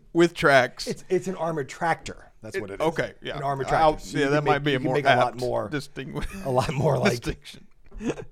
with 0.13 0.33
tracks. 0.35 0.85
It's 0.87 1.03
it's 1.09 1.27
an 1.27 1.35
armored 1.35 1.67
tractor. 1.69 2.31
That's 2.45 2.59
what 2.61 2.71
it 2.71 2.81
is. 2.81 2.87
okay, 2.87 3.13
yeah. 3.21 3.37
An 3.37 3.43
armored 3.43 3.67
I'll- 3.67 3.93
tractor. 3.93 4.05
So 4.09 4.17
yeah, 4.17 4.27
that 4.29 4.37
can 4.37 4.45
might 4.45 4.63
be 4.63 4.75
a 4.75 4.79
more 4.79 4.93
make 4.95 5.05
a 5.05 5.15
lot 5.15 5.37
more 5.39 5.67
distinguish. 5.69 6.25
a 6.45 6.49
lot 6.49 6.73
more 6.73 6.97
like 6.97 7.21
distinction. 7.21 7.65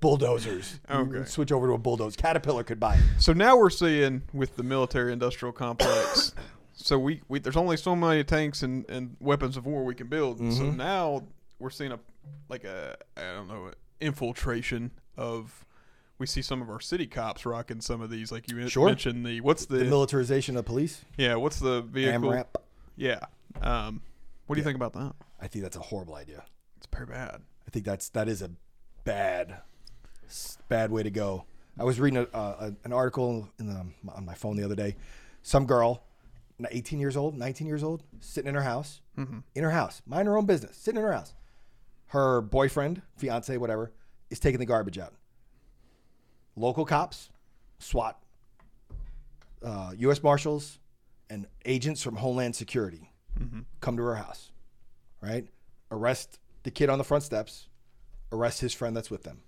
bulldozers. 0.00 0.80
Okay. 0.90 1.24
switch 1.24 1.52
over 1.52 1.66
to 1.68 1.72
a 1.74 1.78
bulldozer. 1.78 2.16
Caterpillar 2.16 2.64
could 2.64 2.78
buy 2.80 2.94
it. 2.96 3.02
So 3.18 3.32
now 3.32 3.56
we're 3.56 3.70
seeing 3.70 4.22
with 4.32 4.56
the 4.56 4.62
military-industrial 4.62 5.52
complex. 5.52 6.34
so 6.74 6.98
we, 6.98 7.22
we 7.28 7.38
there's 7.38 7.56
only 7.56 7.76
so 7.76 7.96
many 7.96 8.24
tanks 8.24 8.62
and, 8.62 8.88
and 8.88 9.16
weapons 9.20 9.56
of 9.56 9.66
war 9.66 9.84
we 9.84 9.94
can 9.94 10.08
build. 10.08 10.38
So 10.38 10.44
Mm-hmm. 10.44 10.76
now 10.76 11.24
we're 11.58 11.70
seeing 11.70 11.92
a 11.92 11.98
like 12.48 12.64
a 12.64 12.96
I 13.16 13.20
don't 13.34 13.48
know 13.48 13.70
infiltration 14.00 14.90
of. 15.16 15.64
We 16.16 16.26
see 16.28 16.42
some 16.42 16.62
of 16.62 16.70
our 16.70 16.78
city 16.78 17.08
cops 17.08 17.44
rocking 17.44 17.80
some 17.80 18.00
of 18.00 18.08
these, 18.08 18.30
like 18.30 18.48
you 18.48 18.68
Sure. 18.68 18.86
mentioned. 18.86 19.26
The 19.26 19.40
what's 19.40 19.66
the, 19.66 19.78
The 19.78 19.84
militarization 19.86 20.56
of 20.56 20.64
police. 20.64 21.04
yeah? 21.16 21.34
What's 21.34 21.58
the 21.58 21.82
vehicle? 21.82 22.30
MRAP. 22.30 22.46
Yeah. 22.96 23.18
Um, 23.60 24.02
what 24.46 24.54
do 24.56 24.60
you 24.60 24.64
think 24.64 24.76
about 24.76 24.92
that? 24.94 25.14
I 25.40 25.46
think 25.46 25.62
that's 25.62 25.76
a 25.76 25.80
horrible 25.80 26.14
idea. 26.14 26.44
It's 26.76 26.86
pretty 26.86 27.10
bad. 27.12 27.40
I 27.66 27.70
think 27.70 27.84
that's 27.84 28.08
that 28.10 28.28
is 28.28 28.42
a 28.42 28.50
bad, 29.04 29.58
s- 30.26 30.58
bad 30.68 30.90
way 30.90 31.02
to 31.02 31.10
go. 31.10 31.44
I 31.78 31.84
was 31.84 31.98
reading 31.98 32.18
a, 32.32 32.36
uh, 32.36 32.70
an 32.84 32.92
article 32.92 33.48
in 33.58 33.66
the, 33.66 33.86
on 34.14 34.24
my 34.24 34.34
phone 34.34 34.56
the 34.56 34.64
other 34.64 34.74
day. 34.76 34.96
Some 35.42 35.66
girl, 35.66 36.04
18 36.70 37.00
years 37.00 37.16
old, 37.16 37.36
19 37.36 37.66
years 37.66 37.82
old, 37.82 38.02
sitting 38.20 38.48
in 38.48 38.54
her 38.54 38.62
house, 38.62 39.00
in 39.54 39.62
her 39.64 39.70
house, 39.70 40.02
mind 40.06 40.28
her 40.28 40.36
own 40.36 40.46
business, 40.46 40.76
sitting 40.76 40.98
in 40.98 41.04
her 41.06 41.12
house. 41.12 41.34
Her 42.08 42.40
boyfriend, 42.40 43.02
fiance, 43.16 43.56
whatever, 43.56 43.92
is 44.30 44.38
taking 44.38 44.60
the 44.60 44.66
garbage 44.66 44.98
out. 44.98 45.14
Local 46.56 46.84
cops, 46.84 47.28
SWAT, 47.80 48.18
uh, 49.62 49.92
U.S. 49.98 50.22
Marshals, 50.22 50.78
and 51.28 51.46
agents 51.64 52.02
from 52.02 52.16
Homeland 52.16 52.54
Security 52.54 53.10
come 53.80 53.96
to 53.96 54.02
her 54.02 54.16
house, 54.16 54.50
right? 55.20 55.46
Arrest 55.90 56.38
the 56.62 56.70
kid 56.70 56.88
on 56.90 56.98
the 56.98 57.04
front 57.04 57.22
steps, 57.22 57.68
Arrest 58.34 58.60
his 58.60 58.74
friend 58.74 58.96
that's 58.96 59.10
with 59.10 59.22
them. 59.22 59.42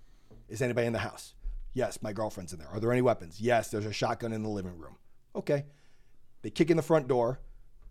Is 0.47 0.61
anybody 0.61 0.87
in 0.87 0.93
the 0.93 0.99
house? 0.99 1.33
Yes, 1.73 2.01
my 2.01 2.13
girlfriend's 2.13 2.53
in 2.53 2.59
there. 2.59 2.69
Are 2.69 2.79
there 2.79 2.91
any 2.91 3.01
weapons? 3.01 3.41
Yes, 3.41 3.69
there's 3.69 3.85
a 3.85 3.93
shotgun 3.93 4.31
in 4.31 4.43
the 4.43 4.49
living 4.49 4.77
room. 4.77 4.95
Okay. 5.35 5.65
They 6.41 6.49
kick 6.49 6.71
in 6.71 6.77
the 6.77 6.83
front 6.83 7.07
door. 7.07 7.39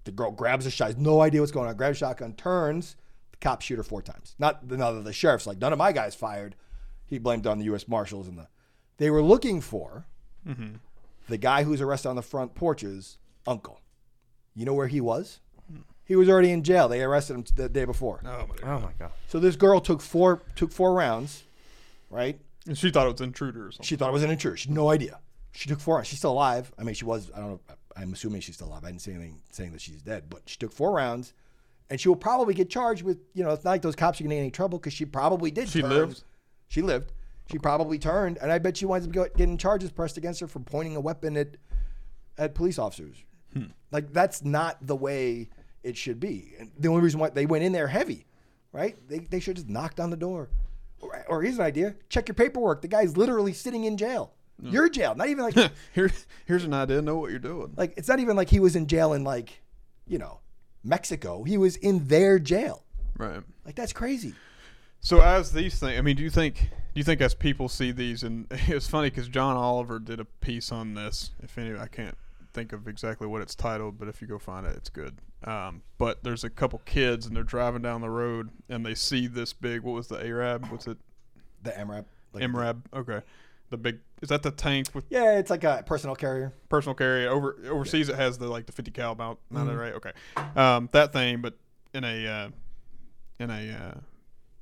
The 0.05 0.11
girl 0.11 0.31
grabs 0.31 0.67
a 0.67 0.71
shot. 0.71 0.87
Has 0.87 0.97
no 0.97 1.21
idea 1.21 1.41
what's 1.41 1.53
going 1.53 1.69
on. 1.69 1.77
Grabs 1.77 1.99
a 1.99 2.01
shotgun, 2.01 2.33
turns. 2.33 2.97
The 3.33 3.37
cops 3.39 3.67
shoot 3.67 3.77
her 3.77 3.83
four 3.83 4.01
times. 4.01 4.35
Not 4.39 4.67
the, 4.67 4.77
no, 4.77 5.03
the 5.03 5.13
sheriff's 5.13 5.47
like, 5.47 5.59
none 5.59 5.73
of 5.73 5.79
my 5.79 5.93
guys 5.93 6.15
fired. 6.15 6.57
He 7.05 7.19
blamed 7.19 7.47
on 7.47 7.59
the 7.59 7.67
U.S. 7.67 7.87
Marshals 7.87 8.27
and 8.27 8.39
the. 8.39 8.49
They 8.97 9.11
were 9.11 9.23
looking 9.23 9.61
for 9.61 10.07
mm-hmm. 10.49 10.77
the 11.29 11.37
guy 11.37 11.63
who's 11.63 11.83
arrested 11.83 12.09
on 12.09 12.17
the 12.17 12.23
front 12.23 12.55
porch's 12.55 13.19
uncle. 13.47 13.81
You 14.55 14.65
know 14.65 14.75
where 14.75 14.89
he 14.89 15.01
was? 15.01 15.41
He 16.07 16.15
was 16.15 16.29
already 16.29 16.53
in 16.53 16.63
jail. 16.63 16.89
They 16.89 17.03
arrested 17.03 17.35
him 17.35 17.45
the 17.57 17.69
day 17.69 17.85
before. 17.85 18.23
Oh 18.25 18.47
my 18.47 18.57
god. 18.57 18.65
Oh 18.65 18.81
my 18.81 18.93
god. 18.99 19.11
So 19.27 19.41
this 19.41 19.57
girl 19.57 19.81
took 19.81 20.01
four 20.01 20.43
took 20.55 20.73
four 20.73 20.95
rounds, 20.95 21.43
right? 22.11 22.41
And 22.67 22.79
she 22.79 22.91
thought 22.91 23.07
it 23.07 23.13
was 23.13 23.21
intruder 23.21 23.67
or 23.67 23.73
something. 23.73 23.85
She 23.85 23.97
thought 23.97 24.11
it 24.11 24.13
was 24.13 24.23
an 24.23 24.31
intruder. 24.31 24.57
She 24.57 24.69
had 24.69 24.75
no 24.75 24.91
idea. 24.91 25.19
She 25.53 25.69
took 25.69 25.81
four 25.81 25.97
rounds. 25.97 26.09
She's 26.09 26.19
still 26.19 26.33
alive. 26.33 26.73
I 26.79 26.85
mean, 26.85 26.95
she 26.95 27.05
was. 27.05 27.31
I 27.35 27.41
don't 27.41 27.51
know. 27.51 27.61
I'm 27.97 28.13
assuming 28.13 28.41
she's 28.41 28.55
still 28.55 28.69
alive. 28.69 28.85
I 28.85 28.89
didn't 28.89 29.03
say 29.03 29.13
anything 29.13 29.41
saying 29.51 29.73
that 29.73 29.81
she's 29.81 30.03
dead, 30.03 30.25
but 30.29 30.43
she 30.47 30.57
took 30.59 30.73
four 30.73 30.93
rounds, 30.93 31.33
and 31.91 32.01
she 32.01 32.09
will 32.09 32.17
probably 32.17 32.55
get 32.55 32.71
charged 32.71 33.03
with. 33.03 33.19
You 33.35 33.43
know, 33.43 33.51
it's 33.51 33.65
not 33.65 33.73
like 33.73 33.83
those 33.83 33.97
cops 33.97 34.21
are 34.21 34.25
going 34.25 34.31
to 34.31 34.37
get 34.37 34.43
any 34.43 34.51
trouble 34.51 34.79
because 34.79 34.93
she 34.93 35.07
probably 35.07 35.51
did. 35.51 35.69
She 35.69 35.81
turn. 35.81 35.91
lived? 35.91 36.23
She 36.69 36.83
lived. 36.83 37.13
She 37.51 37.59
probably 37.59 37.99
turned, 37.99 38.39
and 38.39 38.53
I 38.53 38.59
bet 38.59 38.77
she 38.77 38.87
winds 38.87 39.07
up 39.07 39.13
getting 39.37 39.57
charges 39.57 39.91
pressed 39.91 40.17
against 40.17 40.41
her 40.41 40.47
for 40.47 40.61
pointing 40.61 40.97
a 40.97 41.01
weapon 41.01 41.37
at 41.37 41.57
at 42.39 42.55
police 42.55 42.79
officers. 42.79 43.17
Hmm. 43.53 43.67
Like 43.91 44.13
that's 44.13 44.45
not 44.45 44.85
the 44.87 44.97
way 44.97 45.49
it 45.87 45.97
should 45.97 46.21
be. 46.21 46.55
And 46.59 46.71
the 46.79 46.89
only 46.89 47.03
reason 47.03 47.21
why 47.21 47.31
they 47.31 47.47
went 47.47 47.65
in 47.65 47.73
there 47.73 47.89
heavy, 47.89 48.27
right? 48.73 48.97
They, 49.09 49.21
they 49.21 49.41
should 49.41 49.57
have 49.57 49.67
just 49.67 49.69
knocked 49.69 50.01
on 50.01 50.11
the 50.11 50.17
door. 50.17 50.51
Or, 51.01 51.25
or 51.29 51.43
here's 51.43 51.57
an 51.57 51.65
idea: 51.65 51.95
check 52.09 52.29
your 52.29 52.35
paperwork. 52.35 52.83
The 52.83 52.89
guy's 52.89 53.17
literally 53.17 53.53
sitting 53.53 53.85
in 53.85 53.97
jail. 53.97 54.33
You're 54.63 54.89
jail. 54.89 55.15
Not 55.15 55.29
even 55.29 55.45
like 55.45 55.55
Here, 55.93 56.11
here's 56.47 56.65
an 56.65 56.73
idea. 56.73 57.03
Know 57.03 57.19
what 57.19 57.31
you're 57.31 57.39
doing. 57.39 57.75
like 57.77 57.93
it's 57.99 58.09
not 58.09 58.21
even 58.21 58.37
like 58.37 58.49
he 58.49 58.59
was 58.59 58.75
in 58.75 58.87
jail 58.87 59.13
in 59.13 59.23
like 59.23 59.61
you 60.07 60.19
know 60.19 60.41
Mexico. 60.83 61.43
He 61.45 61.59
was 61.59 61.77
in 61.77 62.07
their 62.09 62.39
jail. 62.39 62.85
Right. 63.19 63.43
Like 63.65 63.75
that's 63.75 63.93
crazy. 63.93 64.35
So 65.01 65.21
as 65.21 65.53
these 65.53 65.79
things, 65.79 65.99
I 65.99 66.01
mean, 66.01 66.17
do 66.17 66.23
you 66.23 66.31
think 66.31 66.71
do 66.97 67.01
you 67.01 67.05
think 67.05 67.21
as 67.21 67.35
people 67.35 67.69
see 67.69 67.93
these, 67.93 68.23
and 68.23 68.47
it's 68.51 68.89
funny 68.89 69.11
because 69.11 69.29
John 69.29 69.57
Oliver 69.57 69.99
did 69.99 70.19
a 70.19 70.25
piece 70.25 70.73
on 70.73 70.95
this. 70.95 71.33
If 71.43 71.59
any, 71.59 71.79
I 71.79 71.89
can't 71.89 72.17
think 72.55 72.73
of 72.73 72.89
exactly 72.89 73.27
what 73.27 73.43
it's 73.43 73.55
titled, 73.55 73.99
but 73.99 74.09
if 74.09 74.23
you 74.23 74.27
go 74.27 74.39
find 74.39 74.67
it, 74.67 74.75
it's 74.75 74.89
good. 74.89 75.19
Um, 75.47 75.83
but 75.99 76.25
there's 76.25 76.43
a 76.45 76.51
couple 76.51 76.81
kids 76.85 77.25
and 77.27 77.37
they're 77.37 77.45
driving 77.45 77.83
down 77.83 78.01
the 78.01 78.11
road 78.11 78.51
and 78.69 78.85
they 78.85 78.95
see 78.95 79.27
this 79.27 79.53
big. 79.53 79.83
What 79.83 79.95
was 79.95 80.09
the 80.09 80.17
Arab? 80.17 80.67
What's 80.67 80.87
it? 80.87 80.99
The 81.63 81.71
MRAP. 81.71 82.05
Like, 82.33 82.43
MRAB. 82.43 82.83
Okay. 82.93 83.21
The 83.71 83.77
big 83.77 83.99
is 84.23 84.29
that 84.29 84.43
the 84.43 84.51
tank 84.51 84.89
with 84.95 85.05
Yeah, 85.11 85.39
it's 85.39 85.51
like 85.51 85.65
a 85.65 85.83
personal 85.87 86.15
carrier. 86.15 86.53
personal 86.69 86.95
carrier 86.95 87.31
over 87.31 87.57
overseas? 87.69 88.09
It 88.09 88.17
has 88.17 88.39
the 88.39 88.49
like 88.49 88.67
the 88.67 88.73
50 88.73 88.91
cal 88.93 89.15
mount. 89.15 89.39
Not 89.51 89.67
right. 89.67 89.95
Okay. 89.95 90.13
Um, 90.55 90.89
that 90.93 91.13
thing, 91.13 91.41
but 91.41 91.55
in 91.93 92.05
a 92.05 92.27
uh, 92.27 92.49
in 93.41 93.51
a 93.51 93.73
uh, 93.73 94.01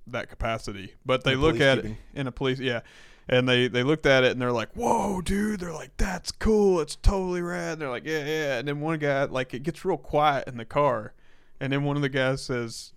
that 0.07 0.29
capacity. 0.31 0.95
But 1.05 1.25
they 1.25 1.33
In 1.33 1.41
look 1.41 1.61
at 1.61 1.79
it 1.79 1.97
in 2.15 2.27
a 2.27 2.33
police. 2.33 2.59
Yeah. 2.61 2.81
And 3.29 3.49
they, 3.49 3.69
they 3.69 3.83
looked 3.83 4.05
at 4.07 4.23
it 4.23 4.33
and 4.33 4.41
they're 4.43 4.53
like, 4.53 4.73
"Whoa, 4.75 5.23
dude!" 5.23 5.61
They're 5.61 5.73
like, 5.73 5.97
"That's 5.97 6.31
cool. 6.31 6.81
It's 6.81 6.95
totally 6.97 7.41
rad." 7.41 7.73
And 7.75 7.81
they're 7.83 7.89
like, 7.91 8.05
"Yeah, 8.05 8.25
yeah." 8.25 8.59
And 8.59 8.69
then 8.69 8.81
one 8.81 8.99
guy, 8.99 9.25
like, 9.25 9.55
it 9.55 9.63
gets 9.63 9.85
real 9.85 9.97
quiet 9.97 10.47
in 10.47 10.59
the 10.59 10.65
car, 10.67 11.15
and 11.59 11.73
then 11.73 11.85
one 11.85 11.97
of 11.97 12.03
the 12.03 12.11
guys 12.11 12.43
says, 12.43 12.93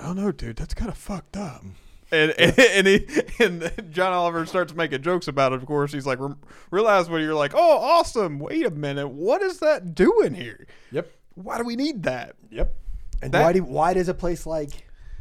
"I 0.00 0.06
don't 0.06 0.16
know, 0.16 0.32
dude. 0.32 0.56
That's 0.56 0.72
kind 0.72 0.90
of 0.90 0.96
fucked 0.96 1.36
up." 1.36 1.62
And, 2.10 2.30
and 2.38 2.58
and 2.58 2.86
he 2.86 3.06
and 3.40 3.70
John 3.90 4.12
Oliver 4.14 4.46
starts 4.46 4.74
making 4.74 5.02
jokes 5.02 5.28
about 5.28 5.52
it. 5.52 5.56
Of 5.56 5.66
course, 5.66 5.92
he's 5.92 6.06
like, 6.06 6.18
"Rem- 6.18 6.38
realize 6.70 7.10
when 7.10 7.20
you're 7.22 7.34
like, 7.34 7.52
oh, 7.54 7.78
awesome. 7.78 8.38
Wait 8.38 8.64
a 8.64 8.70
minute, 8.70 9.08
what 9.08 9.42
is 9.42 9.58
that 9.58 9.94
doing 9.94 10.32
here? 10.34 10.66
Yep. 10.92 11.10
Why 11.34 11.58
do 11.58 11.64
we 11.64 11.76
need 11.76 12.04
that? 12.04 12.36
Yep. 12.50 12.74
And 13.22 13.32
That- 13.32 13.42
why 13.42 13.52
do 13.52 13.64
why 13.64 13.92
does 13.94 14.08
a 14.08 14.14
place 14.14 14.46
like 14.46 14.70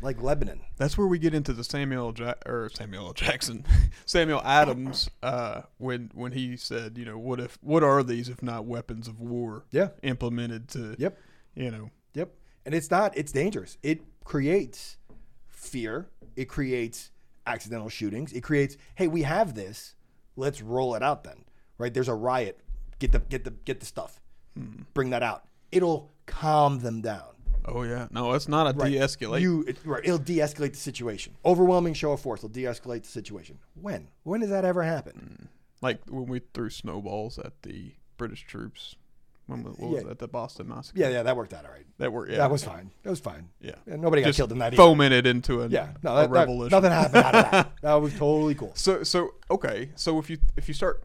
like 0.01 0.21
Lebanon? 0.21 0.61
That's 0.77 0.97
where 0.97 1.07
we 1.07 1.19
get 1.19 1.33
into 1.33 1.53
the 1.53 1.63
Samuel 1.63 2.13
Ja- 2.17 2.33
or 2.45 2.69
Samuel 2.73 3.07
L. 3.07 3.13
Jackson, 3.13 3.65
Samuel 4.05 4.41
Adams, 4.43 5.09
uh, 5.23 5.61
when 5.77 6.11
when 6.13 6.31
he 6.31 6.57
said, 6.57 6.97
you 6.97 7.05
know, 7.05 7.17
what 7.17 7.39
if 7.39 7.57
what 7.61 7.83
are 7.83 8.03
these 8.03 8.29
if 8.29 8.41
not 8.41 8.65
weapons 8.65 9.07
of 9.07 9.19
war? 9.19 9.65
Yeah. 9.71 9.89
implemented 10.03 10.67
to, 10.69 10.95
Yep. 10.97 11.17
you 11.55 11.71
know, 11.71 11.89
Yep. 12.13 12.33
And 12.65 12.75
it's 12.75 12.91
not 12.91 13.17
it's 13.17 13.31
dangerous. 13.31 13.77
It 13.83 14.01
creates 14.23 14.97
fear. 15.47 16.09
It 16.35 16.45
creates 16.45 17.11
accidental 17.47 17.89
shootings. 17.89 18.31
It 18.33 18.41
creates, 18.41 18.77
hey, 18.95 19.07
we 19.07 19.23
have 19.23 19.55
this. 19.55 19.95
Let's 20.35 20.61
roll 20.61 20.95
it 20.95 21.03
out 21.03 21.23
then. 21.23 21.45
Right? 21.77 21.93
There's 21.93 22.07
a 22.07 22.13
riot. 22.13 22.59
Get 22.99 23.11
the 23.11 23.19
get 23.19 23.43
the 23.43 23.51
get 23.51 23.79
the 23.79 23.85
stuff. 23.85 24.19
Bring 24.93 25.09
that 25.11 25.23
out. 25.23 25.45
It'll 25.71 26.11
calm 26.25 26.79
them 26.79 27.01
down. 27.01 27.23
Oh 27.65 27.83
yeah, 27.83 28.07
no, 28.11 28.33
it's 28.33 28.47
not 28.47 28.67
a 28.73 28.77
Right. 28.77 28.91
de-escalate. 28.91 29.41
You 29.41 29.63
it, 29.67 29.77
right, 29.85 30.03
it'll 30.03 30.17
de-escalate 30.17 30.71
the 30.73 30.77
situation. 30.79 31.35
Overwhelming 31.45 31.93
show 31.93 32.11
of 32.13 32.19
force 32.21 32.41
will 32.41 32.49
de-escalate 32.49 33.03
the 33.03 33.09
situation. 33.09 33.59
When? 33.79 34.09
When 34.23 34.41
does 34.41 34.49
that 34.49 34.65
ever 34.65 34.83
happen? 34.83 35.37
Mm. 35.43 35.47
like 35.81 35.99
when 36.09 36.25
we 36.27 36.41
threw 36.53 36.69
snowballs 36.69 37.39
at 37.39 37.53
the 37.63 37.93
British 38.17 38.45
troops. 38.45 38.95
When 39.47 39.63
was, 39.63 39.75
what 39.77 39.89
was 39.91 40.03
that? 40.05 40.19
The 40.19 40.27
Boston 40.29 40.69
massacre. 40.69 40.99
Yeah, 40.99 41.09
yeah, 41.09 41.23
that 41.23 41.35
worked 41.35 41.53
out 41.53 41.65
all 41.65 41.71
right. 41.71 41.85
that 41.97 42.13
were 42.13 42.29
yeah, 42.29 42.37
That 42.37 42.51
was 42.51 42.63
fine. 42.63 42.91
That 43.03 43.09
was 43.09 43.19
fine. 43.19 43.49
yeah. 43.59 43.71
Yeah, 43.85 43.95
nobody 43.97 44.21
got 44.21 44.27
Just 44.29 44.37
killed 44.37 44.51
in 44.53 44.59
that. 44.59 44.67
either. 44.73 44.77
fomented 44.77 45.25
into 45.27 45.61
a, 45.63 45.67
Yeah, 45.67 45.89
no, 46.03 46.15
that, 46.15 46.21
that, 46.21 46.29
revolution. 46.29 46.69
nothing 46.77 46.91
happened 46.91 47.23
out 47.25 47.35
of 47.35 47.51
that. 47.51 47.71
That 47.81 47.93
was 47.95 48.13
totally 48.13 48.55
cool. 48.55 48.71
So 48.75 49.03
so 49.03 49.31
okay, 49.49 49.89
so 49.95 50.19
if 50.19 50.29
you 50.29 50.37
if 50.55 50.67
you 50.69 50.73
start 50.73 51.03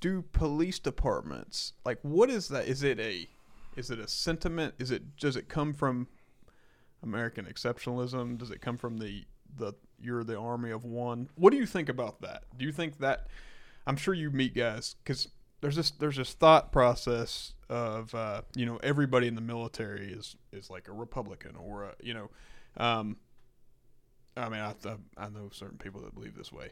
do 0.00 0.22
police 0.32 0.78
departments 0.78 1.72
like 1.84 1.98
what 2.02 2.28
is 2.30 2.48
that? 2.48 2.66
Is 2.68 2.82
it 2.82 3.00
a 3.00 3.26
is 3.76 3.90
it 3.90 3.98
a 3.98 4.08
sentiment? 4.08 4.74
Is 4.78 4.90
it 4.90 5.16
does 5.16 5.36
it 5.36 5.48
come 5.48 5.72
from 5.72 6.08
American 7.02 7.46
exceptionalism? 7.46 8.38
Does 8.38 8.50
it 8.50 8.60
come 8.60 8.76
from 8.76 8.98
the 8.98 9.24
the 9.56 9.74
you're 10.00 10.24
the 10.24 10.38
army 10.38 10.70
of 10.70 10.84
one? 10.84 11.28
What 11.36 11.50
do 11.50 11.56
you 11.56 11.66
think 11.66 11.88
about 11.88 12.20
that? 12.22 12.44
Do 12.56 12.64
you 12.64 12.72
think 12.72 12.98
that 12.98 13.28
I'm 13.86 13.96
sure 13.96 14.14
you 14.14 14.30
meet 14.30 14.54
guys 14.54 14.96
because 15.04 15.28
there's 15.60 15.76
this 15.76 15.90
there's 15.92 16.16
this 16.16 16.32
thought 16.32 16.72
process 16.72 17.54
of 17.68 18.14
uh, 18.14 18.42
you 18.54 18.66
know 18.66 18.78
everybody 18.82 19.26
in 19.26 19.34
the 19.34 19.40
military 19.40 20.12
is 20.12 20.36
is 20.52 20.70
like 20.70 20.88
a 20.88 20.92
Republican 20.92 21.56
or 21.56 21.84
a, 21.84 21.94
you 22.02 22.14
know 22.14 22.30
um, 22.76 23.16
I 24.36 24.48
mean, 24.48 24.60
I, 24.60 24.74
I 24.84 24.96
I 25.16 25.28
know 25.28 25.48
certain 25.52 25.78
people 25.78 26.00
that 26.02 26.14
believe 26.14 26.34
this 26.34 26.52
way. 26.52 26.70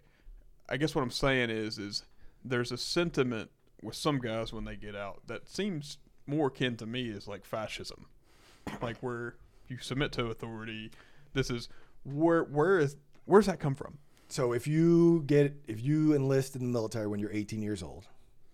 I 0.68 0.76
guess 0.76 0.94
what 0.94 1.02
I'm 1.02 1.10
saying 1.10 1.50
is, 1.50 1.78
is 1.78 2.04
there's 2.44 2.72
a 2.72 2.76
sentiment 2.76 3.50
with 3.82 3.94
some 3.94 4.18
guys 4.18 4.52
when 4.52 4.64
they 4.64 4.76
get 4.76 4.94
out 4.94 5.22
that 5.26 5.48
seems 5.48 5.98
more 6.26 6.48
akin 6.48 6.76
to 6.78 6.86
me 6.86 7.08
is 7.08 7.26
like 7.28 7.44
fascism, 7.44 8.06
like 8.80 8.98
where 8.98 9.36
you 9.68 9.78
submit 9.78 10.12
to 10.12 10.26
authority. 10.26 10.90
This 11.34 11.50
is 11.50 11.68
where 12.04 12.44
where 12.44 12.78
is 12.78 12.96
where's 13.24 13.46
that 13.46 13.58
come 13.60 13.74
from? 13.74 13.98
So 14.28 14.52
if 14.52 14.66
you 14.66 15.22
get 15.26 15.54
if 15.66 15.82
you 15.82 16.14
enlist 16.14 16.56
in 16.56 16.62
the 16.62 16.68
military 16.68 17.06
when 17.06 17.20
you're 17.20 17.32
18 17.32 17.62
years 17.62 17.82
old, 17.82 18.06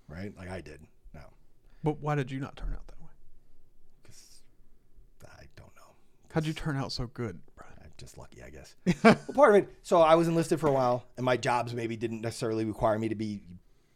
right? 0.08 0.36
Like 0.36 0.50
I 0.50 0.60
did. 0.60 0.80
Now, 1.14 1.26
But 1.84 2.00
why 2.00 2.14
did 2.14 2.30
you 2.30 2.40
not 2.40 2.56
turn 2.56 2.72
out 2.72 2.86
that 2.88 3.00
way? 3.00 3.10
because 4.02 4.40
I 5.24 5.44
don't 5.56 5.74
know. 5.76 5.94
How'd 6.32 6.46
you 6.46 6.52
turn 6.52 6.76
out 6.76 6.92
so 6.92 7.06
good, 7.06 7.40
Brian? 7.56 7.72
I'm 7.82 7.90
just 7.96 8.18
lucky, 8.18 8.42
I 8.42 8.50
guess. 8.50 8.74
well, 9.04 9.16
part 9.34 9.54
of 9.56 9.62
it. 9.62 9.72
So 9.82 10.00
I 10.00 10.14
was 10.14 10.28
enlisted 10.28 10.58
for 10.60 10.68
a 10.68 10.72
while, 10.72 11.04
and 11.16 11.24
my 11.24 11.36
jobs 11.36 11.74
maybe 11.74 11.96
didn't 11.96 12.20
necessarily 12.22 12.64
require 12.64 12.98
me 12.98 13.08
to 13.08 13.14
be 13.14 13.40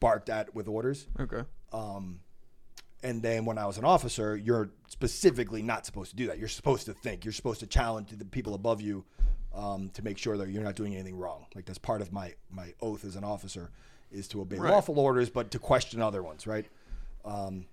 barked 0.01 0.29
at 0.31 0.55
with 0.55 0.69
orders. 0.69 1.07
Okay. 1.19 1.43
Um, 1.73 2.21
and 3.03 3.23
then 3.23 3.45
when 3.45 3.59
I 3.59 3.67
was 3.67 3.79
an 3.79 3.85
officer, 3.85 4.37
you're 4.37 4.71
specifically 4.89 5.63
not 5.63 5.85
supposed 5.87 6.11
to 6.11 6.17
do 6.17 6.27
that. 6.29 6.39
You're 6.39 6.49
supposed 6.49 6.87
to 6.87 6.95
think. 6.95 7.25
You're 7.25 7.33
supposed 7.33 7.61
to 7.61 7.67
challenge 7.67 8.11
the 8.11 8.25
people 8.25 8.55
above 8.55 8.81
you 8.81 9.05
um, 9.55 9.91
to 9.95 10.03
make 10.03 10.19
sure 10.19 10.37
that 10.37 10.49
you're 10.49 10.63
not 10.63 10.77
doing 10.77 10.95
anything 10.95 11.17
wrong. 11.19 11.47
Like 11.55 11.65
that's 11.65 11.79
part 11.79 12.01
of 12.01 12.13
my 12.13 12.35
my 12.51 12.75
oath 12.81 13.05
as 13.05 13.17
an 13.17 13.25
officer 13.25 13.71
is 14.11 14.29
to 14.29 14.41
obey 14.41 14.57
Right. 14.59 14.73
lawful 14.73 14.99
orders, 14.99 15.31
but 15.31 15.51
to 15.53 15.59
question 15.59 16.01
other 16.03 16.23
ones. 16.23 16.47
Right. 16.47 16.67
Um, 17.25 17.67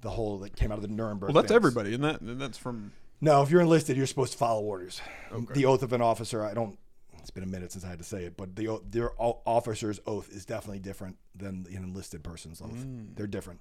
the 0.00 0.10
whole 0.10 0.38
that 0.38 0.56
came 0.56 0.72
out 0.72 0.76
of 0.78 0.82
the 0.82 0.88
Nuremberg. 0.88 1.28
Well, 1.28 1.42
that's 1.42 1.48
things. 1.52 1.56
everybody, 1.56 1.94
and 1.94 2.04
that 2.04 2.20
and 2.20 2.40
that's 2.40 2.58
from 2.58 2.92
No, 3.20 3.42
if 3.42 3.50
you're 3.50 3.60
enlisted, 3.60 3.96
you're 3.96 4.06
supposed 4.06 4.32
to 4.32 4.38
follow 4.38 4.62
orders. 4.62 5.00
Okay. 5.32 5.54
The 5.54 5.66
oath 5.66 5.82
of 5.82 5.92
an 5.92 6.00
officer, 6.00 6.44
I 6.44 6.54
don't. 6.54 6.78
It's 7.18 7.30
been 7.30 7.42
a 7.42 7.46
minute 7.46 7.70
since 7.72 7.84
I 7.84 7.88
had 7.88 7.98
to 7.98 8.04
say 8.04 8.24
it, 8.24 8.36
but 8.36 8.56
the 8.56 8.80
their 8.90 9.10
officer's 9.18 10.00
oath 10.06 10.30
is 10.32 10.46
definitely 10.46 10.78
different 10.78 11.18
than 11.36 11.66
an 11.68 11.76
enlisted 11.84 12.22
person's 12.24 12.62
oath. 12.62 12.72
Mm. 12.72 13.14
They're 13.14 13.26
different. 13.26 13.60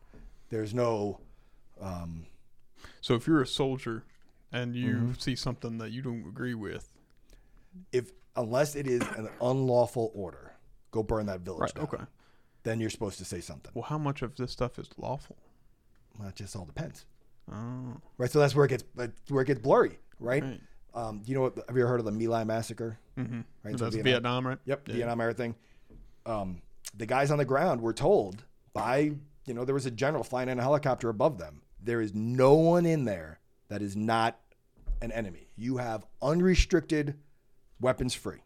There's 0.49 0.73
no. 0.73 1.19
Um, 1.81 2.26
so 3.01 3.15
if 3.15 3.27
you're 3.27 3.41
a 3.41 3.47
soldier 3.47 4.03
and 4.51 4.76
you 4.76 4.95
Mm-hmm. 4.95 5.13
see 5.13 5.35
something 5.35 5.77
that 5.77 5.91
you 5.91 6.01
don't 6.01 6.26
agree 6.27 6.53
with, 6.55 6.91
if 7.91 8.11
unless 8.35 8.76
it 8.76 8.88
is 8.88 9.01
an 9.17 9.30
unlawful 9.41 10.11
order, 10.13 10.53
go 10.91 11.03
burn 11.03 11.26
that 11.27 11.41
village 11.41 11.61
right? 11.61 11.76
down. 11.76 11.84
Okay. 11.85 12.03
Then 12.63 12.80
you're 12.80 12.89
supposed 12.89 13.17
to 13.19 13.26
say 13.26 13.39
something. 13.41 13.71
Well, 13.73 13.84
how 13.85 13.97
much 13.97 14.21
of 14.21 14.35
this 14.35 14.51
stuff 14.51 14.77
is 14.80 14.89
lawful? 14.97 15.38
Well, 16.17 16.27
it 16.30 16.35
just 16.35 16.55
all 16.55 16.65
depends, 16.65 17.05
Oh, 17.51 17.95
right? 18.17 18.30
So 18.30 18.39
that's 18.39 18.53
where 18.55 18.65
it 18.65 18.69
gets 18.69 18.84
where 19.30 19.41
it 19.43 19.45
gets 19.45 19.59
blurry, 19.61 19.97
right? 20.19 20.43
right. 20.43 20.61
Um, 20.93 21.19
do 21.19 21.30
you 21.31 21.35
know 21.35 21.41
what? 21.43 21.55
Have 21.67 21.77
you 21.77 21.84
ever 21.84 21.89
heard 21.89 21.99
of 22.01 22.05
the 22.05 22.11
My 22.11 22.26
Lai 22.26 22.43
massacre? 22.43 22.97
Mm-hmm. 23.17 23.41
Right, 23.63 23.77
so 23.77 23.85
That's 23.85 23.95
Vietnam. 23.95 24.03
Vietnam, 24.03 24.47
right? 24.47 24.57
Yep, 24.65 24.88
Yeah. 24.88 24.93
Vietnam 24.95 25.21
era 25.21 25.34
thing. 25.34 25.55
Um, 26.26 26.61
the 26.97 27.05
guys 27.05 27.31
on 27.31 27.38
the 27.38 27.45
ground 27.45 27.80
were 27.81 27.93
told 27.93 28.43
by, 28.73 29.11
you 29.49 29.55
know, 29.55 29.65
there 29.65 29.73
was 29.73 29.88
a 29.88 29.91
general 29.91 30.23
flying 30.23 30.47
in 30.47 30.59
a 30.59 30.61
helicopter 30.61 31.09
above 31.09 31.39
them. 31.39 31.63
There 31.81 32.01
is 32.01 32.13
no 32.13 32.53
one 32.53 32.85
in 32.85 33.05
there 33.05 33.39
that 33.67 33.81
is 33.81 33.95
not 33.95 34.39
an 35.01 35.11
enemy. 35.11 35.49
You 35.55 35.77
have 35.77 36.05
unrestricted 36.21 37.15
weapons 37.81 38.13
free. 38.13 38.43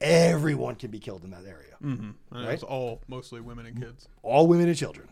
Everyone 0.00 0.74
can 0.74 0.90
be 0.90 0.98
killed 0.98 1.22
in 1.22 1.30
that 1.30 1.44
area. 1.46 1.76
Mm-hmm. 1.82 2.10
Right? 2.30 2.52
it's 2.52 2.64
all 2.64 3.00
mostly 3.06 3.40
women 3.40 3.64
and 3.64 3.80
kids. 3.80 4.08
All 4.22 4.48
women 4.48 4.66
and 4.66 4.76
children. 4.76 5.08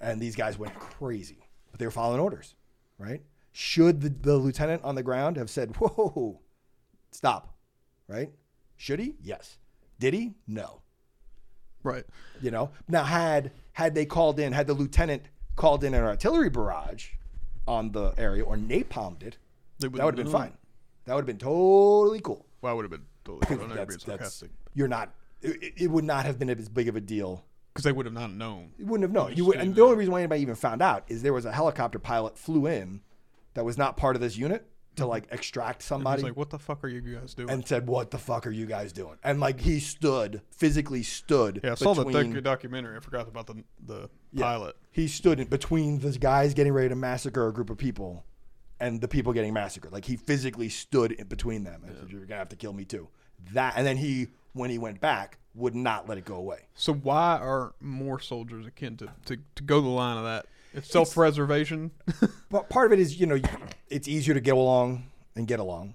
And 0.00 0.22
these 0.22 0.36
guys 0.36 0.56
went 0.56 0.78
crazy, 0.78 1.48
but 1.72 1.80
they 1.80 1.84
were 1.84 1.90
following 1.90 2.20
orders, 2.20 2.54
right? 2.98 3.22
Should 3.50 4.00
the, 4.00 4.10
the 4.10 4.36
lieutenant 4.36 4.84
on 4.84 4.94
the 4.94 5.02
ground 5.02 5.36
have 5.38 5.50
said, 5.50 5.74
whoa, 5.76 6.40
stop, 7.10 7.56
right? 8.06 8.30
Should 8.76 9.00
he? 9.00 9.16
Yes. 9.20 9.58
Did 9.98 10.14
he? 10.14 10.34
No. 10.46 10.82
Right. 11.82 12.04
You 12.40 12.50
know. 12.50 12.70
Now, 12.88 13.04
had 13.04 13.50
had 13.78 13.94
they 13.94 14.04
called 14.04 14.40
in, 14.40 14.52
had 14.52 14.66
the 14.66 14.74
lieutenant 14.74 15.22
called 15.54 15.84
in 15.84 15.94
an 15.94 16.02
artillery 16.02 16.50
barrage 16.50 17.10
on 17.68 17.92
the 17.92 18.12
area 18.18 18.42
or 18.42 18.56
napalmed 18.56 19.22
it, 19.22 19.38
that 19.78 19.92
would 19.92 20.00
have 20.00 20.16
been 20.16 20.26
fine. 20.26 20.52
That 21.04 21.14
would 21.14 21.20
have 21.20 21.26
been 21.26 21.38
totally 21.38 22.18
cool. 22.18 22.44
Well, 22.60 22.72
I 22.72 22.74
would 22.74 22.82
have 22.82 22.90
been 22.90 23.06
totally. 23.24 23.56
You're 23.56 23.68
That's, 23.68 23.76
being 23.76 23.86
that's 23.86 24.04
sarcastic 24.04 24.50
you're 24.74 24.88
not. 24.88 25.14
It, 25.42 25.74
it 25.76 25.90
would 25.92 26.04
not 26.04 26.26
have 26.26 26.40
been 26.40 26.50
as 26.50 26.68
big 26.68 26.88
of 26.88 26.96
a 26.96 27.00
deal. 27.00 27.44
because 27.72 27.84
they 27.84 27.92
would 27.92 28.04
have 28.04 28.12
not 28.12 28.32
known. 28.32 28.72
You 28.78 28.86
wouldn't 28.86 29.04
have 29.04 29.12
known. 29.12 29.36
You 29.36 29.44
would, 29.44 29.58
and 29.58 29.72
the 29.76 29.82
only 29.82 29.96
reason 29.96 30.10
why 30.12 30.18
anybody 30.22 30.42
even 30.42 30.56
found 30.56 30.82
out 30.82 31.04
is 31.06 31.22
there 31.22 31.32
was 31.32 31.44
a 31.44 31.52
helicopter 31.52 32.00
pilot 32.00 32.36
flew 32.36 32.66
in 32.66 33.02
that 33.54 33.64
was 33.64 33.78
not 33.78 33.96
part 33.96 34.16
of 34.16 34.20
this 34.20 34.36
unit 34.36 34.68
to 34.98 35.06
like 35.06 35.24
extract 35.30 35.82
somebody. 35.82 36.20
He's 36.22 36.24
like, 36.30 36.36
"What 36.36 36.50
the 36.50 36.58
fuck 36.58 36.84
are 36.84 36.88
you 36.88 37.00
guys 37.00 37.34
doing?" 37.34 37.50
and 37.50 37.66
said, 37.66 37.86
"What 37.86 38.10
the 38.10 38.18
fuck 38.18 38.46
are 38.46 38.50
you 38.50 38.66
guys 38.66 38.92
doing?" 38.92 39.16
And 39.24 39.40
like 39.40 39.60
he 39.60 39.80
stood 39.80 40.42
physically 40.50 41.02
stood. 41.02 41.60
yeah, 41.64 41.72
I 41.72 41.74
saw 41.74 41.94
the 41.94 42.04
between- 42.04 42.34
doc- 42.34 42.42
documentary. 42.44 42.96
I 42.96 43.00
forgot 43.00 43.26
about 43.28 43.46
the 43.46 43.64
the 43.84 44.10
Yeah. 44.32 44.44
pilot. 44.44 44.76
he 44.90 45.08
stood 45.08 45.40
in 45.40 45.48
between 45.48 46.00
the 46.00 46.10
guys 46.18 46.54
getting 46.54 46.72
ready 46.72 46.88
to 46.90 46.96
massacre 46.96 47.46
a 47.48 47.52
group 47.52 47.70
of 47.70 47.78
people 47.78 48.24
and 48.80 49.00
the 49.00 49.08
people 49.08 49.32
getting 49.32 49.52
massacred. 49.54 49.92
Like 49.92 50.04
he 50.04 50.16
physically 50.16 50.68
stood 50.68 51.12
in 51.12 51.26
between 51.26 51.64
them 51.64 51.82
and 51.84 51.96
said, 51.96 52.10
"You're 52.10 52.26
gonna 52.26 52.38
have 52.38 52.48
to 52.50 52.56
kill 52.56 52.72
me 52.72 52.84
too." 52.84 53.08
That 53.52 53.74
and 53.76 53.86
then 53.86 53.96
he, 53.96 54.28
when 54.52 54.68
he 54.70 54.78
went 54.78 55.00
back, 55.00 55.38
would 55.54 55.74
not 55.74 56.08
let 56.08 56.18
it 56.18 56.24
go 56.24 56.34
away. 56.36 56.66
So 56.74 56.92
why 56.92 57.38
are 57.38 57.72
more 57.80 58.20
soldiers 58.20 58.66
akin 58.66 58.96
to 58.98 59.08
to, 59.26 59.36
to 59.56 59.62
go 59.62 59.80
the 59.80 59.88
line 59.88 60.16
of 60.18 60.24
that? 60.24 60.46
It's 60.74 60.90
self 60.90 61.14
preservation. 61.14 61.90
But 62.50 62.70
part 62.70 62.86
of 62.86 62.98
it 62.98 62.98
is, 63.02 63.20
you 63.20 63.26
know, 63.26 63.38
it's 63.88 64.08
easier 64.08 64.32
to 64.32 64.40
get 64.40 64.54
along 64.54 65.10
and 65.36 65.46
get 65.46 65.58
along, 65.60 65.94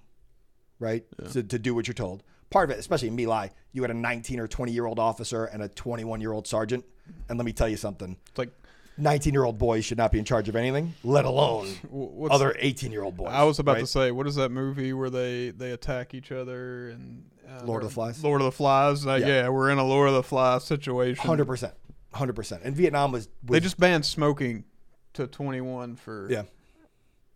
right? 0.80 1.04
To, 1.32 1.42
to 1.42 1.58
do 1.58 1.74
what 1.74 1.88
you're 1.88 1.96
told. 1.96 2.22
Part 2.52 2.70
of 2.70 2.76
it, 2.76 2.80
especially 2.80 3.08
in 3.08 3.16
My 3.16 3.26
Lai, 3.26 3.52
you 3.72 3.82
had 3.82 3.90
a 3.90 3.96
19 3.96 4.40
or 4.40 4.48
20 4.48 4.72
year 4.72 4.86
old 4.86 5.00
officer 5.00 5.46
and 5.46 5.64
a 5.64 5.68
21 5.70 6.22
year 6.22 6.32
old 6.32 6.46
sergeant. 6.48 6.86
And 7.28 7.40
let 7.40 7.46
me 7.46 7.54
tell 7.54 7.68
you 7.68 7.76
something 7.76 8.16
It's 8.30 8.38
like 8.38 8.52
19 9.00 9.34
year 9.34 9.44
old 9.44 9.58
boys 9.58 9.84
should 9.84 9.98
not 9.98 10.12
be 10.12 10.20
in 10.20 10.26
charge 10.26 10.48
of 10.48 10.56
anything, 10.56 10.94
let 11.04 11.26
alone 11.26 11.68
what's 11.90 12.34
other 12.36 12.56
18 12.60 12.92
year 12.92 13.02
old 13.04 13.18
boys. 13.18 13.30
I 13.32 13.44
was 13.44 13.58
about 13.58 13.74
right? 13.74 13.80
to 13.82 13.88
say, 13.88 14.12
what 14.12 14.28
is 14.28 14.36
that 14.36 14.50
movie 14.50 14.94
where 14.94 15.10
they 15.10 15.50
they 15.50 15.72
attack 15.72 16.14
each 16.14 16.32
other 16.32 16.90
and 16.90 17.26
uh, 17.50 17.66
Lord 17.66 17.82
of 17.82 17.90
the 17.90 17.94
Flies? 17.96 18.24
Lord 18.24 18.42
of 18.42 18.46
the 18.46 18.52
Flies. 18.52 19.08
Uh, 19.08 19.16
Yeah. 19.16 19.28
yeah. 19.28 19.50
we're 19.50 19.72
in 19.72 19.80
a 19.80 19.86
Lord 19.86 20.10
of 20.10 20.14
the 20.14 20.24
Flies 20.24 20.64
situation. 20.66 21.26
100%. 21.28 21.74
100%. 22.14 22.62
And 22.64 22.76
Vietnam 22.76 23.12
was, 23.12 23.28
was 23.46 23.56
They 23.56 23.60
just 23.60 23.78
banned 23.80 24.06
smoking 24.06 24.66
to 25.14 25.28
21 25.28 25.96
for 25.96 26.28
yeah. 26.30 26.44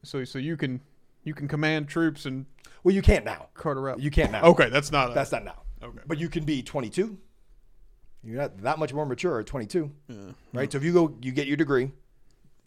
So 0.04 0.24
so 0.24 0.40
you 0.40 0.58
can 0.58 0.82
you 1.24 1.34
can 1.34 1.48
command 1.48 1.88
troops 1.90 2.26
and 2.26 2.46
Well, 2.84 2.96
you 2.96 3.02
can't 3.02 3.26
now. 3.26 3.50
cart 3.54 3.78
around. 3.78 4.02
You 4.02 4.10
can't 4.12 4.32
now. 4.32 4.44
okay, 4.46 4.70
that's 4.70 4.92
not 4.92 5.12
a, 5.12 5.14
That's 5.14 5.32
not 5.32 5.44
now. 5.44 5.62
okay. 5.84 6.00
But 6.08 6.18
you 6.20 6.30
can 6.30 6.44
be 6.46 6.62
22. 6.64 7.18
You're 8.24 8.38
not 8.42 8.58
that 8.64 8.80
much 8.80 8.94
more 8.94 9.06
mature 9.06 9.40
at 9.40 9.46
22. 9.46 9.92
Yeah. 10.08 10.16
right? 10.54 10.72
So 10.72 10.78
if 10.78 10.84
you 10.84 10.92
go, 10.94 11.16
you 11.22 11.32
get 11.32 11.48
your 11.48 11.56
degree, 11.58 11.92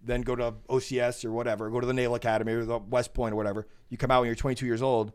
then 0.05 0.23
go 0.23 0.35
to 0.37 0.53
OCS 0.69 1.25
or 1.25 1.33
whatever, 1.33 1.69
go 1.71 1.81
to 1.81 1.87
the 1.87 1.93
Naval 1.93 2.15
Academy 2.15 2.53
or 2.53 2.65
the 2.65 2.79
West 2.79 3.13
Point 3.15 3.33
or 3.33 3.37
whatever. 3.37 3.67
You 3.89 3.97
come 3.99 4.11
out 4.11 4.21
when 4.21 4.27
you're 4.27 4.37
22 4.37 4.65
years 4.65 4.81
old, 4.83 5.13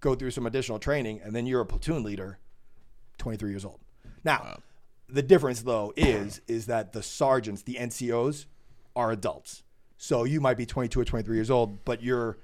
go 0.00 0.14
through 0.14 0.30
some 0.30 0.46
additional 0.46 0.78
training, 0.78 1.20
and 1.22 1.34
then 1.36 1.46
you're 1.46 1.60
a 1.60 1.66
platoon 1.66 2.02
leader, 2.02 2.38
23 3.18 3.50
years 3.50 3.64
old. 3.64 3.80
Now, 4.24 4.58
the 5.08 5.22
difference 5.22 5.62
though 5.62 5.92
is 5.96 6.40
is 6.48 6.66
that 6.66 6.92
the 6.92 7.02
sergeants, 7.02 7.62
the 7.62 7.74
NCOs, 7.74 8.46
are 8.94 9.10
adults. 9.10 9.62
So 9.98 10.24
you 10.24 10.40
might 10.40 10.56
be 10.56 10.66
22 10.66 11.00
or 11.00 11.04
23 11.04 11.36
years 11.36 11.50
old, 11.50 11.84
but 11.84 12.02
your, 12.02 12.38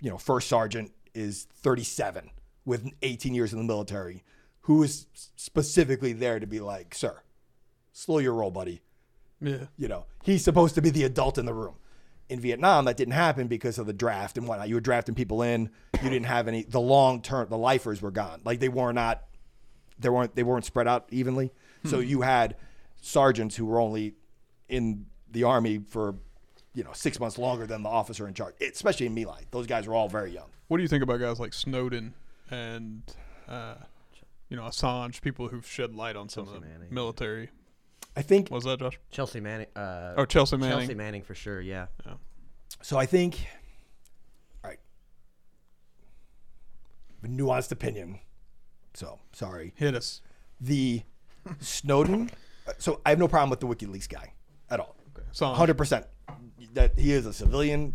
you 0.00 0.10
know, 0.10 0.18
first 0.18 0.48
sergeant 0.48 0.92
is 1.14 1.46
37 1.56 2.30
with 2.64 2.90
18 3.02 3.34
years 3.34 3.52
in 3.52 3.58
the 3.58 3.64
military, 3.64 4.24
who 4.62 4.82
is 4.82 5.06
specifically 5.36 6.12
there 6.12 6.38
to 6.38 6.46
be 6.46 6.60
like, 6.60 6.94
sir, 6.94 7.20
slow 7.92 8.18
your 8.18 8.34
roll, 8.34 8.50
buddy. 8.50 8.80
Yeah. 9.40 9.66
You 9.76 9.88
know, 9.88 10.06
he's 10.22 10.44
supposed 10.44 10.74
to 10.76 10.82
be 10.82 10.90
the 10.90 11.04
adult 11.04 11.38
in 11.38 11.46
the 11.46 11.54
room. 11.54 11.74
In 12.28 12.40
Vietnam, 12.40 12.86
that 12.86 12.96
didn't 12.96 13.12
happen 13.12 13.46
because 13.46 13.78
of 13.78 13.86
the 13.86 13.92
draft 13.92 14.38
and 14.38 14.48
whatnot. 14.48 14.68
You 14.68 14.76
were 14.76 14.80
drafting 14.80 15.14
people 15.14 15.42
in. 15.42 15.68
You 16.02 16.08
didn't 16.08 16.26
have 16.26 16.48
any. 16.48 16.62
The 16.62 16.80
long 16.80 17.20
term, 17.20 17.48
the 17.50 17.58
lifers 17.58 18.00
were 18.00 18.12
gone. 18.12 18.40
Like 18.44 18.58
they 18.60 18.70
were 18.70 18.92
not. 18.92 19.24
They 20.02 20.08
weren't. 20.08 20.34
They 20.36 20.42
weren't 20.42 20.64
spread 20.64 20.86
out 20.88 21.06
evenly. 21.10 21.50
So 21.84 21.98
you 21.98 22.20
had 22.20 22.56
sergeants 23.00 23.56
who 23.56 23.66
were 23.66 23.80
only 23.80 24.14
in 24.68 25.06
the 25.30 25.42
army 25.44 25.78
for, 25.88 26.14
you 26.74 26.84
know, 26.84 26.92
six 26.92 27.18
months 27.18 27.38
longer 27.38 27.66
than 27.66 27.82
the 27.82 27.88
officer 27.88 28.28
in 28.28 28.34
charge. 28.34 28.54
Especially 28.60 29.06
in 29.06 29.14
My 29.14 29.24
those 29.50 29.66
guys 29.66 29.86
were 29.88 29.94
all 29.94 30.08
very 30.08 30.30
young. 30.32 30.48
What 30.68 30.76
do 30.76 30.82
you 30.84 30.88
think 30.88 31.02
about 31.02 31.18
guys 31.20 31.40
like 31.40 31.52
Snowden 31.54 32.14
and 32.50 33.02
uh, 33.48 33.74
you 34.48 34.56
know 34.56 34.62
Assange, 34.64 35.20
people 35.22 35.48
who've 35.48 35.66
shed 35.66 35.94
light 35.94 36.14
on 36.16 36.28
some 36.28 36.44
Chelsea 36.44 36.56
of 36.58 36.62
the 36.62 36.68
Manning. 36.68 36.88
military? 36.94 37.50
I 38.16 38.22
think 38.22 38.50
Was 38.50 38.64
that 38.64 38.78
Josh? 38.78 38.98
Chelsea 39.10 39.40
Manning. 39.40 39.66
Uh, 39.74 40.14
Oh, 40.18 40.24
Chelsea 40.26 40.56
Manning. 40.58 40.78
Chelsea 40.80 40.94
Manning 40.94 41.22
for 41.22 41.34
sure. 41.34 41.60
Yeah. 41.60 41.86
So 42.82 42.98
I 42.98 43.06
think, 43.06 43.46
all 44.62 44.70
right, 44.70 44.78
a 47.24 47.26
nuanced 47.28 47.72
opinion. 47.72 48.18
So 48.94 49.18
sorry. 49.32 49.72
Hit 49.76 49.94
us. 49.94 50.20
The 50.60 51.02
Snowden. 51.60 52.30
Uh, 52.66 52.72
so 52.78 53.00
I 53.04 53.10
have 53.10 53.18
no 53.18 53.28
problem 53.28 53.50
with 53.50 53.60
the 53.60 53.66
WikiLeaks 53.66 54.08
guy 54.08 54.32
at 54.70 54.80
all. 54.80 54.96
Okay. 55.16 55.26
Uh, 55.40 55.54
hundred 55.54 55.78
percent. 55.78 56.06
That 56.74 56.98
he 56.98 57.12
is 57.12 57.26
a 57.26 57.32
civilian, 57.32 57.94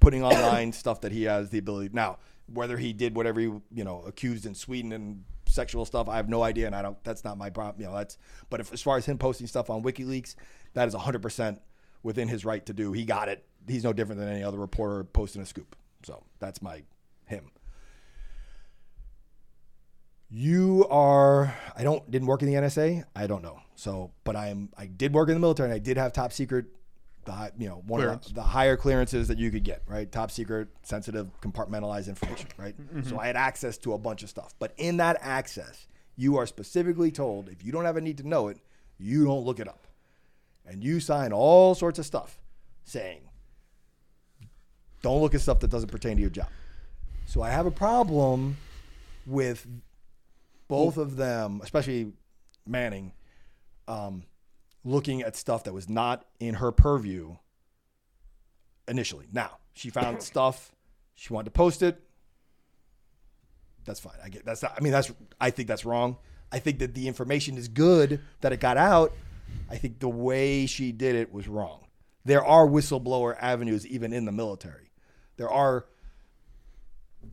putting 0.00 0.22
online 0.22 0.72
stuff 0.84 1.00
that 1.00 1.12
he 1.12 1.24
has 1.24 1.50
the 1.50 1.58
ability. 1.58 1.90
Now, 1.92 2.18
whether 2.52 2.76
he 2.76 2.92
did 2.92 3.16
whatever 3.16 3.40
he 3.40 3.46
you 3.46 3.84
know 3.84 4.02
accused 4.06 4.46
in 4.46 4.54
Sweden 4.54 4.92
and 4.92 5.24
sexual 5.48 5.84
stuff, 5.84 6.08
I 6.08 6.16
have 6.16 6.28
no 6.28 6.42
idea, 6.42 6.66
and 6.66 6.74
I 6.74 6.82
don't. 6.82 7.02
That's 7.04 7.24
not 7.24 7.38
my 7.38 7.50
problem. 7.50 7.80
You 7.80 7.88
know, 7.88 7.96
that's. 7.96 8.18
But 8.50 8.60
if, 8.60 8.72
as 8.72 8.82
far 8.82 8.96
as 8.96 9.06
him 9.06 9.18
posting 9.18 9.46
stuff 9.46 9.70
on 9.70 9.82
WikiLeaks, 9.82 10.34
that 10.74 10.86
is 10.86 10.94
hundred 10.94 11.22
percent 11.22 11.60
within 12.02 12.28
his 12.28 12.44
right 12.44 12.64
to 12.66 12.72
do. 12.72 12.92
He 12.92 13.04
got 13.04 13.28
it. 13.28 13.44
He's 13.66 13.84
no 13.84 13.92
different 13.92 14.20
than 14.20 14.28
any 14.28 14.44
other 14.44 14.58
reporter 14.58 15.04
posting 15.04 15.40
a 15.40 15.46
scoop. 15.46 15.74
So 16.04 16.22
that's 16.38 16.60
my 16.60 16.82
him. 17.24 17.50
You 20.36 20.84
are. 20.90 21.54
I 21.76 21.84
don't 21.84 22.10
didn't 22.10 22.26
work 22.26 22.42
in 22.42 22.48
the 22.48 22.54
NSA. 22.54 23.04
I 23.14 23.28
don't 23.28 23.40
know. 23.42 23.60
So, 23.76 24.10
but 24.24 24.34
I'm. 24.34 24.68
I 24.76 24.86
did 24.86 25.14
work 25.14 25.28
in 25.28 25.34
the 25.34 25.40
military, 25.40 25.68
and 25.68 25.74
I 25.74 25.78
did 25.78 25.96
have 25.96 26.12
top 26.12 26.32
secret. 26.32 26.66
The 27.24 27.30
hi- 27.30 27.52
you 27.56 27.68
know 27.68 27.84
one 27.86 28.00
Clearance. 28.00 28.26
of 28.26 28.34
the, 28.34 28.40
the 28.40 28.46
higher 28.48 28.76
clearances 28.76 29.28
that 29.28 29.38
you 29.38 29.52
could 29.52 29.62
get. 29.62 29.82
Right, 29.86 30.10
top 30.10 30.32
secret, 30.32 30.70
sensitive, 30.82 31.28
compartmentalized 31.40 32.08
information. 32.08 32.48
Right. 32.56 32.74
Mm-hmm. 32.76 33.08
So 33.08 33.20
I 33.20 33.28
had 33.28 33.36
access 33.36 33.78
to 33.78 33.92
a 33.92 33.98
bunch 33.98 34.24
of 34.24 34.28
stuff. 34.28 34.54
But 34.58 34.74
in 34.76 34.96
that 34.96 35.18
access, 35.20 35.86
you 36.16 36.36
are 36.36 36.48
specifically 36.48 37.12
told 37.12 37.48
if 37.48 37.64
you 37.64 37.70
don't 37.70 37.84
have 37.84 37.96
a 37.96 38.00
need 38.00 38.18
to 38.18 38.26
know 38.26 38.48
it, 38.48 38.58
you 38.98 39.24
don't 39.24 39.44
look 39.44 39.60
it 39.60 39.68
up, 39.68 39.86
and 40.66 40.82
you 40.82 40.98
sign 40.98 41.32
all 41.32 41.76
sorts 41.76 42.00
of 42.00 42.06
stuff 42.06 42.40
saying 42.82 43.20
don't 45.00 45.20
look 45.22 45.36
at 45.36 45.40
stuff 45.42 45.60
that 45.60 45.70
doesn't 45.70 45.92
pertain 45.92 46.16
to 46.16 46.20
your 46.20 46.30
job. 46.30 46.48
So 47.24 47.40
I 47.40 47.50
have 47.50 47.66
a 47.66 47.70
problem 47.70 48.56
with 49.26 49.66
both 50.74 50.96
of 50.96 51.16
them, 51.16 51.60
especially 51.62 52.12
Manning, 52.66 53.12
um, 53.86 54.24
looking 54.84 55.22
at 55.22 55.36
stuff 55.36 55.64
that 55.64 55.72
was 55.72 55.88
not 55.88 56.24
in 56.40 56.54
her 56.54 56.72
purview 56.72 57.36
initially. 58.88 59.26
Now 59.32 59.58
she 59.74 59.90
found 59.90 60.22
stuff 60.32 60.72
she 61.14 61.32
wanted 61.32 61.46
to 61.46 61.50
post 61.52 61.82
it. 61.82 62.02
That's 63.84 64.00
fine. 64.00 64.14
I 64.24 64.30
get 64.30 64.44
that's. 64.44 64.62
Not, 64.62 64.74
I 64.76 64.80
mean, 64.80 64.92
that's. 64.92 65.12
I 65.40 65.50
think 65.50 65.68
that's 65.68 65.84
wrong. 65.84 66.16
I 66.50 66.58
think 66.58 66.78
that 66.80 66.94
the 66.94 67.06
information 67.06 67.56
is 67.56 67.68
good 67.68 68.20
that 68.40 68.52
it 68.52 68.60
got 68.60 68.76
out. 68.76 69.12
I 69.70 69.76
think 69.76 70.00
the 70.00 70.08
way 70.08 70.66
she 70.66 70.90
did 70.90 71.14
it 71.14 71.32
was 71.32 71.46
wrong. 71.46 71.86
There 72.24 72.44
are 72.44 72.66
whistleblower 72.66 73.36
avenues 73.38 73.86
even 73.86 74.12
in 74.12 74.24
the 74.24 74.32
military. 74.32 74.90
There 75.36 75.50
are 75.50 75.86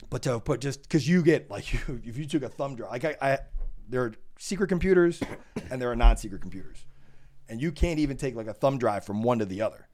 but 0.09 0.22
to 0.23 0.39
put 0.39 0.61
just 0.61 0.84
because 0.84 1.07
you 1.07 1.23
get 1.23 1.49
like 1.49 1.73
you, 1.73 2.01
if 2.05 2.18
you 2.18 2.26
took 2.26 2.43
a 2.43 2.49
thumb 2.49 2.76
drive, 2.76 2.91
like 2.91 3.05
I, 3.05 3.15
I, 3.22 3.39
there 3.89 4.03
are 4.03 4.13
secret 4.38 4.68
computers 4.68 5.22
and 5.69 5.81
there 5.81 5.91
are 5.91 5.95
non-secret 5.95 6.41
computers, 6.41 6.85
and 7.49 7.61
you 7.61 7.72
can't 7.72 7.99
even 7.99 8.18
take 8.18 8.35
like 8.35 8.47
a 8.47 8.53
thumb 8.53 8.77
drive 8.77 9.05
from 9.05 9.23
one 9.23 9.39
to 9.39 9.45
the 9.45 9.61
other. 9.61 9.88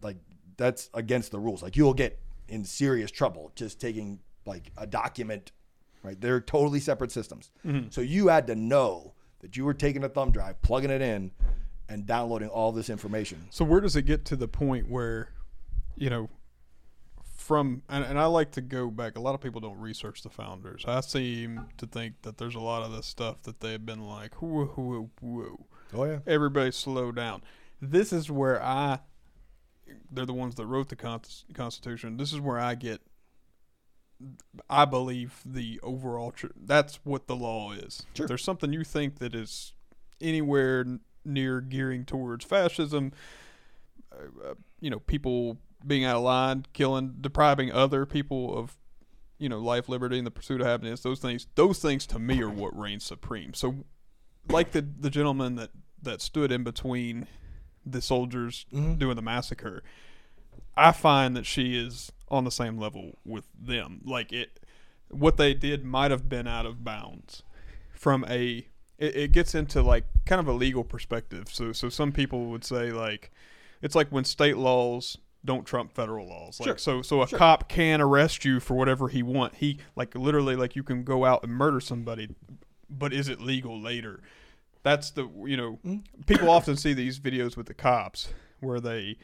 Like 0.00 0.16
that's 0.56 0.90
against 0.94 1.30
the 1.30 1.38
rules. 1.38 1.62
Like 1.62 1.76
you'll 1.76 1.94
get 1.94 2.18
in 2.48 2.64
serious 2.64 3.10
trouble 3.10 3.52
just 3.54 3.80
taking 3.80 4.20
like 4.46 4.70
a 4.76 4.86
document. 4.86 5.52
Right, 6.04 6.20
they're 6.20 6.40
totally 6.40 6.80
separate 6.80 7.12
systems. 7.12 7.52
Mm-hmm. 7.64 7.90
So 7.90 8.00
you 8.00 8.26
had 8.26 8.48
to 8.48 8.56
know 8.56 9.14
that 9.38 9.56
you 9.56 9.64
were 9.64 9.74
taking 9.74 10.02
a 10.02 10.08
thumb 10.08 10.32
drive, 10.32 10.60
plugging 10.60 10.90
it 10.90 11.00
in, 11.00 11.30
and 11.88 12.06
downloading 12.06 12.48
all 12.48 12.72
this 12.72 12.88
information. 12.90 13.46
So 13.50 13.64
where 13.64 13.80
does 13.80 13.94
it 13.96 14.02
get 14.02 14.24
to 14.26 14.36
the 14.36 14.48
point 14.48 14.88
where, 14.88 15.28
you 15.96 16.10
know, 16.10 16.30
from 17.42 17.82
and, 17.88 18.04
and 18.04 18.18
I 18.18 18.26
like 18.26 18.52
to 18.52 18.60
go 18.60 18.88
back. 18.90 19.16
A 19.18 19.20
lot 19.20 19.34
of 19.34 19.40
people 19.40 19.60
don't 19.60 19.78
research 19.78 20.22
the 20.22 20.30
founders. 20.30 20.84
I 20.86 21.00
seem 21.00 21.66
to 21.78 21.86
think 21.86 22.22
that 22.22 22.38
there's 22.38 22.54
a 22.54 22.60
lot 22.60 22.82
of 22.82 22.92
this 22.92 23.06
stuff 23.06 23.42
that 23.42 23.60
they've 23.60 23.84
been 23.84 24.06
like, 24.06 24.40
whoa, 24.40 24.66
whoa, 24.66 25.10
whoa, 25.20 25.66
Oh 25.94 26.04
yeah. 26.04 26.18
everybody 26.26 26.70
slow 26.70 27.12
down. 27.12 27.42
This 27.80 28.12
is 28.12 28.30
where 28.30 28.62
I. 28.62 29.00
They're 30.10 30.24
the 30.24 30.32
ones 30.32 30.54
that 30.54 30.66
wrote 30.66 30.88
the 30.88 30.96
con- 30.96 31.20
Constitution. 31.52 32.16
This 32.16 32.32
is 32.32 32.40
where 32.40 32.58
I 32.58 32.74
get. 32.76 33.02
I 34.70 34.84
believe 34.84 35.40
the 35.44 35.80
overall. 35.82 36.30
Tr- 36.30 36.46
that's 36.56 37.00
what 37.04 37.26
the 37.26 37.34
law 37.36 37.72
is. 37.72 38.06
Sure. 38.14 38.24
If 38.24 38.28
there's 38.28 38.44
something 38.44 38.72
you 38.72 38.84
think 38.84 39.18
that 39.18 39.34
is 39.34 39.72
anywhere 40.20 40.80
n- 40.80 41.00
near 41.24 41.60
gearing 41.60 42.04
towards 42.04 42.44
fascism, 42.44 43.12
uh, 44.12 44.50
uh, 44.50 44.54
you 44.80 44.90
know, 44.90 45.00
people 45.00 45.58
being 45.86 46.04
out 46.04 46.16
of 46.16 46.22
line, 46.22 46.66
killing, 46.72 47.16
depriving 47.20 47.72
other 47.72 48.06
people 48.06 48.56
of, 48.56 48.76
you 49.38 49.48
know, 49.48 49.58
life, 49.58 49.88
liberty, 49.88 50.18
and 50.18 50.26
the 50.26 50.30
pursuit 50.30 50.60
of 50.60 50.66
happiness. 50.66 51.00
Those 51.00 51.20
things, 51.20 51.46
those 51.54 51.78
things 51.80 52.06
to 52.08 52.18
me 52.18 52.40
are 52.42 52.48
what 52.50 52.78
reigns 52.78 53.04
supreme. 53.04 53.54
So, 53.54 53.84
like 54.48 54.72
the 54.72 54.82
the 54.82 55.10
gentleman 55.10 55.56
that 55.56 55.70
that 56.02 56.20
stood 56.20 56.50
in 56.52 56.64
between 56.64 57.26
the 57.84 58.00
soldiers 58.02 58.66
Mhm. 58.72 58.98
doing 58.98 59.16
the 59.16 59.22
massacre, 59.22 59.82
I 60.76 60.92
find 60.92 61.36
that 61.36 61.46
she 61.46 61.76
is 61.76 62.12
on 62.28 62.44
the 62.44 62.50
same 62.50 62.78
level 62.78 63.18
with 63.24 63.44
them. 63.58 64.00
Like 64.04 64.32
it, 64.32 64.60
what 65.10 65.36
they 65.36 65.54
did 65.54 65.84
might 65.84 66.10
have 66.10 66.28
been 66.28 66.46
out 66.46 66.66
of 66.66 66.82
bounds 66.84 67.42
from 67.92 68.24
a. 68.28 68.66
It, 68.98 69.16
it 69.16 69.32
gets 69.32 69.54
into 69.54 69.82
like 69.82 70.04
kind 70.26 70.40
of 70.40 70.46
a 70.48 70.52
legal 70.52 70.84
perspective. 70.84 71.48
So 71.50 71.72
so 71.72 71.88
some 71.88 72.12
people 72.12 72.46
would 72.46 72.64
say 72.64 72.90
like, 72.92 73.30
it's 73.80 73.94
like 73.94 74.08
when 74.10 74.24
state 74.24 74.56
laws 74.56 75.18
don't 75.44 75.64
trump 75.66 75.92
federal 75.92 76.28
laws. 76.28 76.60
Like 76.60 76.66
Sure. 76.68 76.78
so 76.78 77.02
so 77.02 77.22
a 77.22 77.28
Sure. 77.28 77.38
cop 77.38 77.68
can 77.68 78.00
arrest 78.00 78.44
you 78.44 78.60
for 78.60 78.74
whatever 78.74 79.08
he 79.08 79.22
want. 79.22 79.56
He 79.56 79.78
like 79.96 80.14
literally 80.14 80.56
like 80.56 80.76
you 80.76 80.82
can 80.82 81.02
go 81.04 81.24
out 81.24 81.42
and 81.42 81.52
murder 81.52 81.80
somebody, 81.80 82.28
but 82.88 83.12
is 83.12 83.28
it 83.28 83.40
legal 83.40 83.80
later? 83.80 84.20
That's 84.82 85.10
the 85.10 85.28
you 85.44 85.56
know 85.56 85.78
people 86.26 86.50
often 86.50 86.76
see 86.76 86.92
these 86.92 87.18
videos 87.18 87.56
with 87.56 87.66
the 87.66 87.74
cops 87.74 88.28
where 88.60 88.80
they 88.80 89.16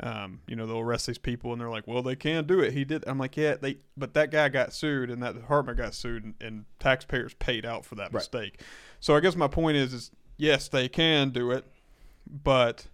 um, 0.00 0.40
you 0.46 0.54
know 0.56 0.66
they'll 0.66 0.80
arrest 0.80 1.06
these 1.06 1.16
people 1.16 1.52
and 1.52 1.60
they're 1.60 1.70
like 1.70 1.86
well 1.86 2.02
they 2.02 2.16
can 2.16 2.46
do 2.46 2.60
it 2.60 2.74
he 2.74 2.84
did 2.84 3.02
i'm 3.06 3.16
like 3.18 3.34
yeah 3.34 3.54
they 3.58 3.78
but 3.96 4.12
that 4.12 4.30
guy 4.30 4.50
got 4.50 4.74
sued 4.74 5.08
and 5.10 5.22
that 5.22 5.34
department 5.34 5.78
got 5.78 5.94
sued 5.94 6.22
and, 6.22 6.34
and 6.38 6.64
taxpayers 6.78 7.32
paid 7.32 7.64
out 7.64 7.82
for 7.82 7.94
that 7.94 8.12
Right. 8.12 8.20
mistake 8.20 8.60
so 9.00 9.16
i 9.16 9.20
guess 9.20 9.34
my 9.36 9.48
point 9.48 9.78
is 9.78 9.94
is 9.94 10.10
yes 10.36 10.68
they 10.68 10.86
can 10.90 11.30
do 11.30 11.50
it 11.50 11.64
but 12.30 12.88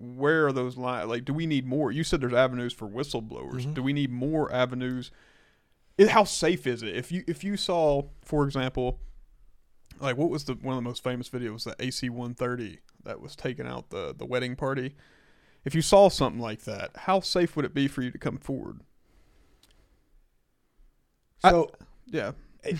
where 0.00 0.46
are 0.46 0.52
those 0.52 0.76
lines 0.76 1.08
like 1.08 1.24
do 1.24 1.34
we 1.34 1.46
need 1.46 1.66
more? 1.66 1.92
You 1.92 2.02
said 2.04 2.20
there's 2.20 2.32
avenues 2.32 2.72
for 2.72 2.88
whistleblowers. 2.88 3.66
Mhm. 3.66 3.74
do 3.74 3.82
we 3.82 3.92
need 3.92 4.10
more 4.10 4.52
avenues? 4.52 5.10
It, 5.98 6.08
how 6.08 6.24
safe 6.24 6.66
is 6.66 6.82
it? 6.82 6.96
If 6.96 7.12
you 7.12 7.22
if 7.26 7.44
you 7.44 7.56
saw 7.56 8.04
for 8.24 8.44
example 8.44 8.98
like 10.00 10.16
what 10.16 10.30
was 10.30 10.44
the 10.44 10.54
one 10.54 10.74
of 10.76 10.82
the 10.82 10.88
most 10.88 11.02
famous 11.02 11.28
videos 11.28 11.64
the 11.64 11.76
AC130 11.76 12.78
that 13.04 13.20
was 13.20 13.36
taking 13.36 13.66
out 13.66 13.90
the 13.90 14.14
the 14.16 14.24
wedding 14.24 14.56
party. 14.56 14.94
If 15.64 15.74
you 15.74 15.82
saw 15.82 16.08
something 16.08 16.40
like 16.40 16.62
that 16.64 16.90
how 16.96 17.20
safe 17.20 17.54
would 17.56 17.66
it 17.66 17.74
be 17.74 17.86
for 17.86 18.00
you 18.02 18.10
to 18.10 18.18
come 18.18 18.38
forward? 18.38 18.80
I- 21.44 21.50
So 21.50 21.70
yeah. 22.06 22.32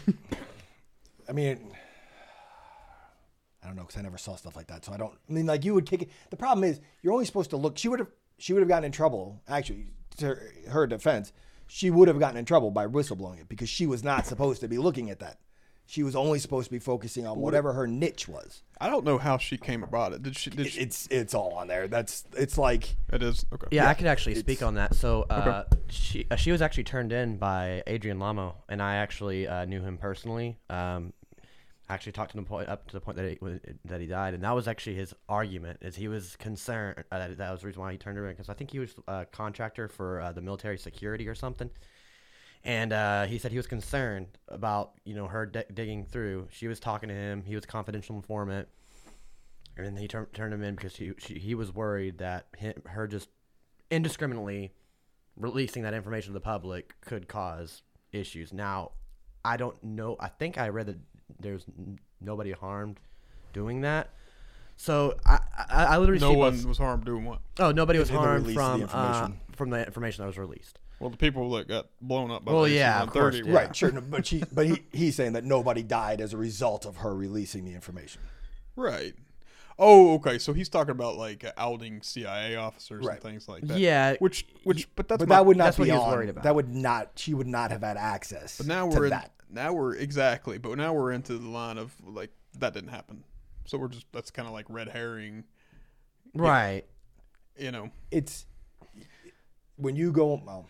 I 1.29 1.33
mean, 1.33 1.61
I 3.63 3.67
don't 3.67 3.77
know 3.77 3.83
because 3.83 3.99
I 3.99 4.03
never 4.03 4.19
saw 4.19 4.37
stuff 4.37 4.57
like 4.57 4.67
that. 4.69 4.85
So 4.85 4.93
I 4.93 4.97
don't. 4.97 5.13
I 5.29 5.33
mean, 5.33 5.47
like 5.47 5.65
you 5.65 5.75
would 5.75 5.87
kick 5.87 6.03
it. 6.03 6.11
The 6.31 6.37
problem 6.37 6.65
is 6.65 6.81
you're 7.03 7.13
only 7.13 7.25
supposed 7.27 7.51
to 7.51 7.57
look. 7.57 7.77
She 7.79 7.89
would 7.89 7.99
have. 7.99 8.09
She 8.39 8.53
would 8.53 8.61
have 8.61 8.69
gotten 8.69 8.85
in 8.85 8.93
trouble. 8.93 9.43
Actually, 9.49 9.89
to 10.17 10.27
her- 10.27 10.53
her 10.71 10.87
defense, 10.87 11.33
she 11.67 11.91
would 11.91 12.09
have 12.09 12.19
gotten 12.19 12.37
in 12.39 12.45
trouble 12.47 12.71
by 12.71 12.87
whistleblowing 12.87 13.41
it 13.41 13.49
because 13.49 13.69
she 13.69 13.87
was 13.87 14.03
not 14.03 14.27
supposed 14.27 14.61
to 14.63 14.69
be 14.69 14.79
looking 14.79 15.11
at 15.11 15.19
that. 15.21 15.39
She 15.87 16.05
was 16.05 16.15
only 16.15 16.39
supposed 16.39 16.67
to 16.67 16.71
be 16.71 16.79
focusing 16.79 17.27
on 17.27 17.41
whatever 17.41 17.73
her 17.73 17.85
niche 17.87 18.29
was. 18.29 18.63
i 18.81 18.89
don't 18.89 19.05
know 19.05 19.19
how 19.19 19.37
she 19.39 19.57
came 19.59 19.83
about 19.83 20.13
it 20.13 20.23
did 20.23 20.37
she 20.37 20.49
did 20.49 20.67
It- 20.67 20.73
she, 20.73 20.81
It's 20.81 21.09
it's 21.11 21.35
all 21.35 21.53
on 21.55 21.67
there. 21.67 21.89
That's 21.89 22.25
it's 22.37 22.57
like 22.57 22.95
it 23.13 23.23
is 23.25 23.45
okay 23.53 23.67
Yeah, 23.73 23.85
Yeah, 23.85 23.91
I 23.91 23.95
could 23.95 24.07
actually 24.07 24.37
speak 24.37 24.63
on 24.63 24.75
that. 24.77 24.95
So 24.95 25.27
uh, 25.29 25.65
she 25.89 26.27
uh, 26.31 26.37
she 26.37 26.53
was 26.53 26.63
actually 26.63 26.85
turned 26.85 27.13
in 27.13 27.37
by 27.39 27.83
Adrian 27.89 28.19
Lamo, 28.21 28.55
and 28.69 28.81
I 28.81 28.97
actually 28.97 29.49
uh, 29.49 29.65
knew 29.65 29.83
him 29.83 29.99
personally. 29.99 30.57
Um, 30.71 31.13
I 31.20 31.20
actually 31.91 32.13
talked 32.13 32.33
to 32.33 32.39
him 32.39 32.45
point, 32.45 32.69
up 32.69 32.87
to 32.89 32.93
the 32.93 33.01
point 33.01 33.17
that 33.17 33.29
he 33.29 33.39
that 33.85 34.01
he 34.01 34.07
died, 34.07 34.35
and 34.35 34.43
that 34.45 34.55
was 34.55 34.69
actually 34.69 34.97
his 34.97 35.15
argument. 35.29 35.79
Is 35.83 35.97
he 35.97 36.09
was 36.09 36.37
concerned 36.37 37.05
uh, 37.11 37.19
that, 37.19 37.39
that 37.39 37.51
was 37.51 37.61
the 37.61 37.67
reason 37.67 37.83
why 37.83 37.93
he 37.93 37.99
turned 37.99 38.17
in 38.17 38.25
because 38.25 38.49
I 38.49 38.55
think 38.55 38.71
he 38.71 38.79
was 38.79 38.95
a 39.09 39.27
contractor 39.31 39.89
for 39.89 40.21
uh, 40.21 40.33
the 40.33 40.41
military 40.41 40.79
security 40.79 41.29
or 41.29 41.35
something. 41.35 41.71
And 42.63 42.93
uh, 42.93 43.25
he 43.25 43.39
said 43.39 43.51
he 43.51 43.57
was 43.57 43.67
concerned 43.67 44.39
about 44.49 44.93
you 45.05 45.15
know 45.15 45.27
her 45.27 45.47
di- 45.47 45.65
digging 45.73 46.05
through. 46.05 46.49
She 46.51 46.69
was 46.69 46.79
talking 46.79 47.09
to 47.09 47.15
him. 47.15 47.43
He 47.45 47.55
was 47.55 47.67
confidential 47.67 48.17
informant, 48.17 48.69
and 49.77 49.87
then 49.87 49.97
he 49.97 50.09
tur- 50.09 50.29
turned 50.33 50.55
him 50.55 50.63
in 50.63 50.77
because 50.77 50.97
he 50.97 51.13
she, 51.19 51.39
he 51.39 51.55
was 51.55 51.75
worried 51.75 52.19
that 52.19 52.47
hi 52.61 52.75
her 52.87 53.07
just 53.07 53.29
indiscriminately 53.91 54.73
releasing 55.37 55.83
that 55.83 55.95
information 55.95 56.29
to 56.29 56.35
the 56.35 56.41
public 56.41 57.01
could 57.01 57.27
cause 57.27 57.83
issues. 58.13 58.53
Now, 58.53 58.93
I 59.45 59.57
don't 59.57 59.83
know. 59.83 60.17
I 60.21 60.29
think 60.29 60.59
I 60.59 60.69
read 60.69 60.87
that 60.87 60.99
there's 61.39 61.65
nobody 62.21 62.53
harmed 62.53 62.99
doing 63.53 63.83
that. 63.83 64.11
So 64.77 65.17
I 65.27 65.39
I, 65.69 65.85
I 65.85 65.99
literally 65.99 66.21
no 66.21 66.31
see 66.33 66.37
one 66.37 66.57
both- 66.57 66.65
was 66.67 66.79
harmed 66.79 67.05
doing 67.05 67.25
what 67.27 67.41
Oh, 67.59 67.71
nobody 67.71 67.99
was 67.99 68.09
harmed 68.11 68.53
from 68.53 68.81
the 68.81 68.97
uh, 68.97 69.13
information. 69.13 69.41
from 69.53 69.71
the 69.71 69.85
information 69.87 70.23
that 70.23 70.27
was 70.29 70.39
released. 70.39 70.79
well 71.01 71.11
the 71.11 71.17
people 71.19 71.51
that 71.53 71.69
got 71.69 71.87
blown 72.01 72.31
up 72.31 72.45
by 72.45 72.53
Well, 72.53 72.67
yeah, 72.69 73.03
of 73.03 73.11
course, 73.11 73.35
AC-130 73.35 73.47
yeah. 73.47 73.55
right, 73.55 73.77
sure. 73.77 73.91
no, 73.93 74.01
But 74.01 74.27
she 74.27 74.43
but 74.53 74.67
he, 74.67 74.83
he's 74.93 75.17
saying 75.17 75.35
that 75.35 75.45
nobody 75.45 75.83
died 75.83 76.21
as 76.21 76.33
a 76.33 76.37
result 76.39 76.87
of 76.87 76.99
her 76.99 77.15
releasing 77.15 77.65
the 77.67 77.75
information. 77.75 78.23
right 78.77 79.15
oh 79.83 80.15
okay 80.15 80.39
so 80.39 80.53
he's 80.53 80.69
talking 80.69 80.93
about 80.93 81.17
like 81.17 81.45
outing 81.57 82.01
cia 82.03 82.55
officers 82.57 83.05
Right. 83.05 83.15
and 83.15 83.23
things 83.23 83.49
like 83.49 83.67
that 83.67 83.79
Yeah, 83.79 84.15
which 84.21 84.47
which 84.65 84.87
but 84.95 85.09
that's 85.09 85.19
but 85.21 85.29
my- 85.29 85.37
that 85.37 85.47
would 85.47 85.57
not 85.57 85.65
that's 85.65 85.79
be 85.79 85.87
he 85.87 85.93
was 85.93 86.01
on. 86.03 86.11
worried 86.13 86.29
about. 86.29 86.45
That 86.45 86.55
would 86.55 86.73
not. 86.75 87.13
She 87.17 87.35
would 87.35 87.47
not 87.49 87.71
have 87.73 87.81
had 87.83 87.97
access. 87.97 88.59
But 88.59 88.67
now 88.67 88.87
we're 88.87 89.05
in, 89.07 89.11
that. 89.11 89.33
now 89.51 89.73
we're 89.73 89.95
exactly, 89.97 90.59
but 90.59 90.77
now 90.79 90.93
we're 90.93 91.13
into 91.13 91.37
the 91.39 91.49
line 91.49 91.79
of 91.79 91.95
like 92.07 92.31
that 92.59 92.75
didn't 92.75 92.91
happen. 92.91 93.25
So 93.65 93.79
we're 93.79 93.89
just 93.89 94.07
that's 94.13 94.31
kind 94.31 94.47
of 94.47 94.53
like 94.55 94.67
red 94.69 94.89
herring, 94.89 95.45
right. 96.35 96.85
you 97.59 97.71
know. 97.71 97.91
It's 98.11 98.47
when 99.77 99.97
you 99.97 100.13
go. 100.13 100.41
Well, 100.45 100.67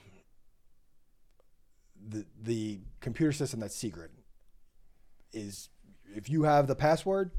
the 2.08 2.26
the 2.42 2.80
computer 3.00 3.32
system 3.32 3.60
that's 3.60 3.74
secret 3.74 4.10
is 5.32 5.68
if 6.14 6.28
you 6.28 6.42
have 6.44 6.66
the 6.66 6.74
password, 6.74 7.30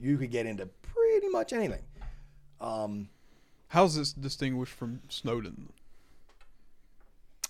you 0.00 0.16
could 0.18 0.30
get 0.30 0.46
into 0.46 0.66
pretty 0.66 1.28
much 1.28 1.52
anything. 1.52 1.82
Um, 2.60 3.08
How's 3.68 3.96
this 3.96 4.12
distinguished 4.12 4.72
from 4.72 5.00
Snowden? 5.08 5.72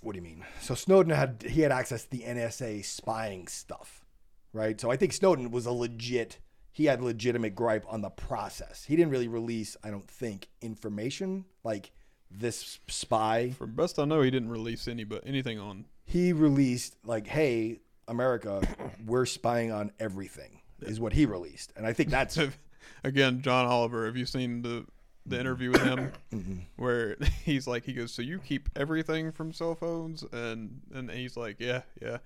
what 0.01 0.13
do 0.13 0.19
you 0.19 0.23
mean? 0.23 0.45
So 0.61 0.75
Snowden 0.75 1.13
had 1.13 1.45
he 1.49 1.63
had 1.63 1.73
access 1.73 2.05
to 2.05 2.11
the 2.11 2.21
NSA 2.21 2.85
spying 2.85 3.49
stuff, 3.49 4.05
right? 4.53 4.81
So 4.81 4.91
I 4.91 4.97
think 4.97 5.13
Snowden 5.13 5.51
was 5.51 5.67
a 5.67 5.73
legit. 5.73 6.39
He 6.71 6.85
had 6.85 7.03
legitimate 7.03 7.57
gripe 7.57 7.85
on 7.89 8.03
the 8.03 8.11
process. 8.11 8.85
He 8.85 8.95
didn't 8.95 9.11
really 9.11 9.27
release, 9.29 9.77
I 9.83 9.91
don't 9.91 10.09
think, 10.09 10.49
information 10.61 11.47
like 11.65 11.91
this 12.31 12.79
spy. 12.87 13.51
From 13.59 13.75
best 13.75 13.99
I 13.99 14.05
know, 14.05 14.23
he 14.23 14.31
didn't 14.31 14.51
release 14.51 14.87
any, 14.87 15.03
but 15.03 15.25
anything 15.27 15.59
on. 15.59 15.87
He 16.05 16.33
released 16.33 16.97
like, 17.05 17.27
"Hey, 17.27 17.81
America, 18.09 18.63
we're 19.07 19.27
spying 19.27 19.73
on 19.73 19.93
everything." 20.01 20.61
Is 20.81 21.01
what 21.01 21.13
he 21.13 21.27
released, 21.27 21.73
and 21.77 21.85
I 21.85 21.93
think 21.93 22.11
that's 22.11 22.39
Again, 23.05 23.43
John 23.43 23.67
Oliver. 23.67 24.07
Have 24.07 24.17
you 24.17 24.27
seen 24.27 24.63
the 24.63 24.87
the 25.27 25.39
interview 25.39 25.71
with 25.71 25.83
him 25.83 26.13
mm-hmm. 26.33 26.59
where 26.77 27.17
he's 27.45 27.67
like, 27.67 27.85
he 27.85 27.93
goes, 27.93 28.13
"So 28.13 28.23
you 28.23 28.39
keep 28.39 28.69
everything 28.77 29.33
from 29.33 29.53
cell 29.53 29.75
phones?" 29.75 30.25
And 30.33 30.81
and 30.95 31.11
he's 31.11 31.37
like, 31.37 31.57
"Yeah, 31.59 31.83
yeah." 32.01 32.19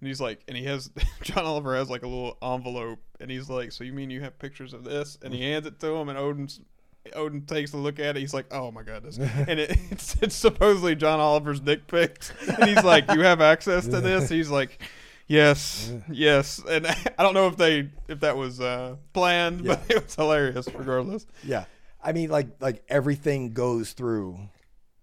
And 0.00 0.06
he's 0.08 0.20
like, 0.20 0.42
and 0.48 0.56
he 0.56 0.64
has 0.64 0.90
John 1.22 1.44
Oliver 1.44 1.76
has 1.76 1.90
like 1.90 2.02
a 2.02 2.08
little 2.08 2.38
envelope, 2.42 3.00
and 3.20 3.30
he's 3.30 3.50
like, 3.50 3.72
"So 3.72 3.84
you 3.84 3.92
mean 3.92 4.10
you 4.10 4.20
have 4.20 4.38
pictures 4.38 4.72
of 4.72 4.84
this?" 4.84 5.18
And 5.22 5.34
he 5.34 5.42
hands 5.42 5.66
it 5.66 5.78
to 5.80 5.94
him, 5.94 6.08
and 6.08 6.18
Snowden's 6.18 6.60
Snowden 7.12 7.46
takes 7.46 7.72
a 7.72 7.76
look 7.76 7.98
at 7.98 8.16
it. 8.16 8.20
He's 8.20 8.34
like, 8.34 8.46
"Oh 8.52 8.70
my 8.70 8.82
goodness!" 8.82 9.18
And 9.18 9.58
it, 9.60 9.76
it's, 9.90 10.16
it's 10.22 10.34
supposedly 10.34 10.94
John 10.94 11.20
Oliver's 11.20 11.60
dick 11.60 11.86
pics, 11.86 12.32
and 12.46 12.68
he's 12.68 12.84
like, 12.84 13.10
"You 13.12 13.20
have 13.20 13.40
access 13.40 13.86
to 13.86 14.00
this?" 14.00 14.28
He's 14.28 14.50
like. 14.50 14.80
Yes, 15.30 15.92
yes, 16.10 16.60
and 16.68 16.84
I 17.18 17.22
don't 17.22 17.34
know 17.34 17.46
if 17.46 17.56
they 17.56 17.88
if 18.08 18.18
that 18.18 18.36
was 18.36 18.60
uh, 18.60 18.96
planned, 19.12 19.64
but 19.64 19.80
it 19.88 20.02
was 20.02 20.14
hilarious 20.16 20.66
regardless. 20.74 21.24
yeah. 21.44 21.66
I 22.02 22.10
mean, 22.10 22.30
like 22.30 22.48
like 22.60 22.82
everything 22.88 23.52
goes 23.52 23.92
through 23.92 24.40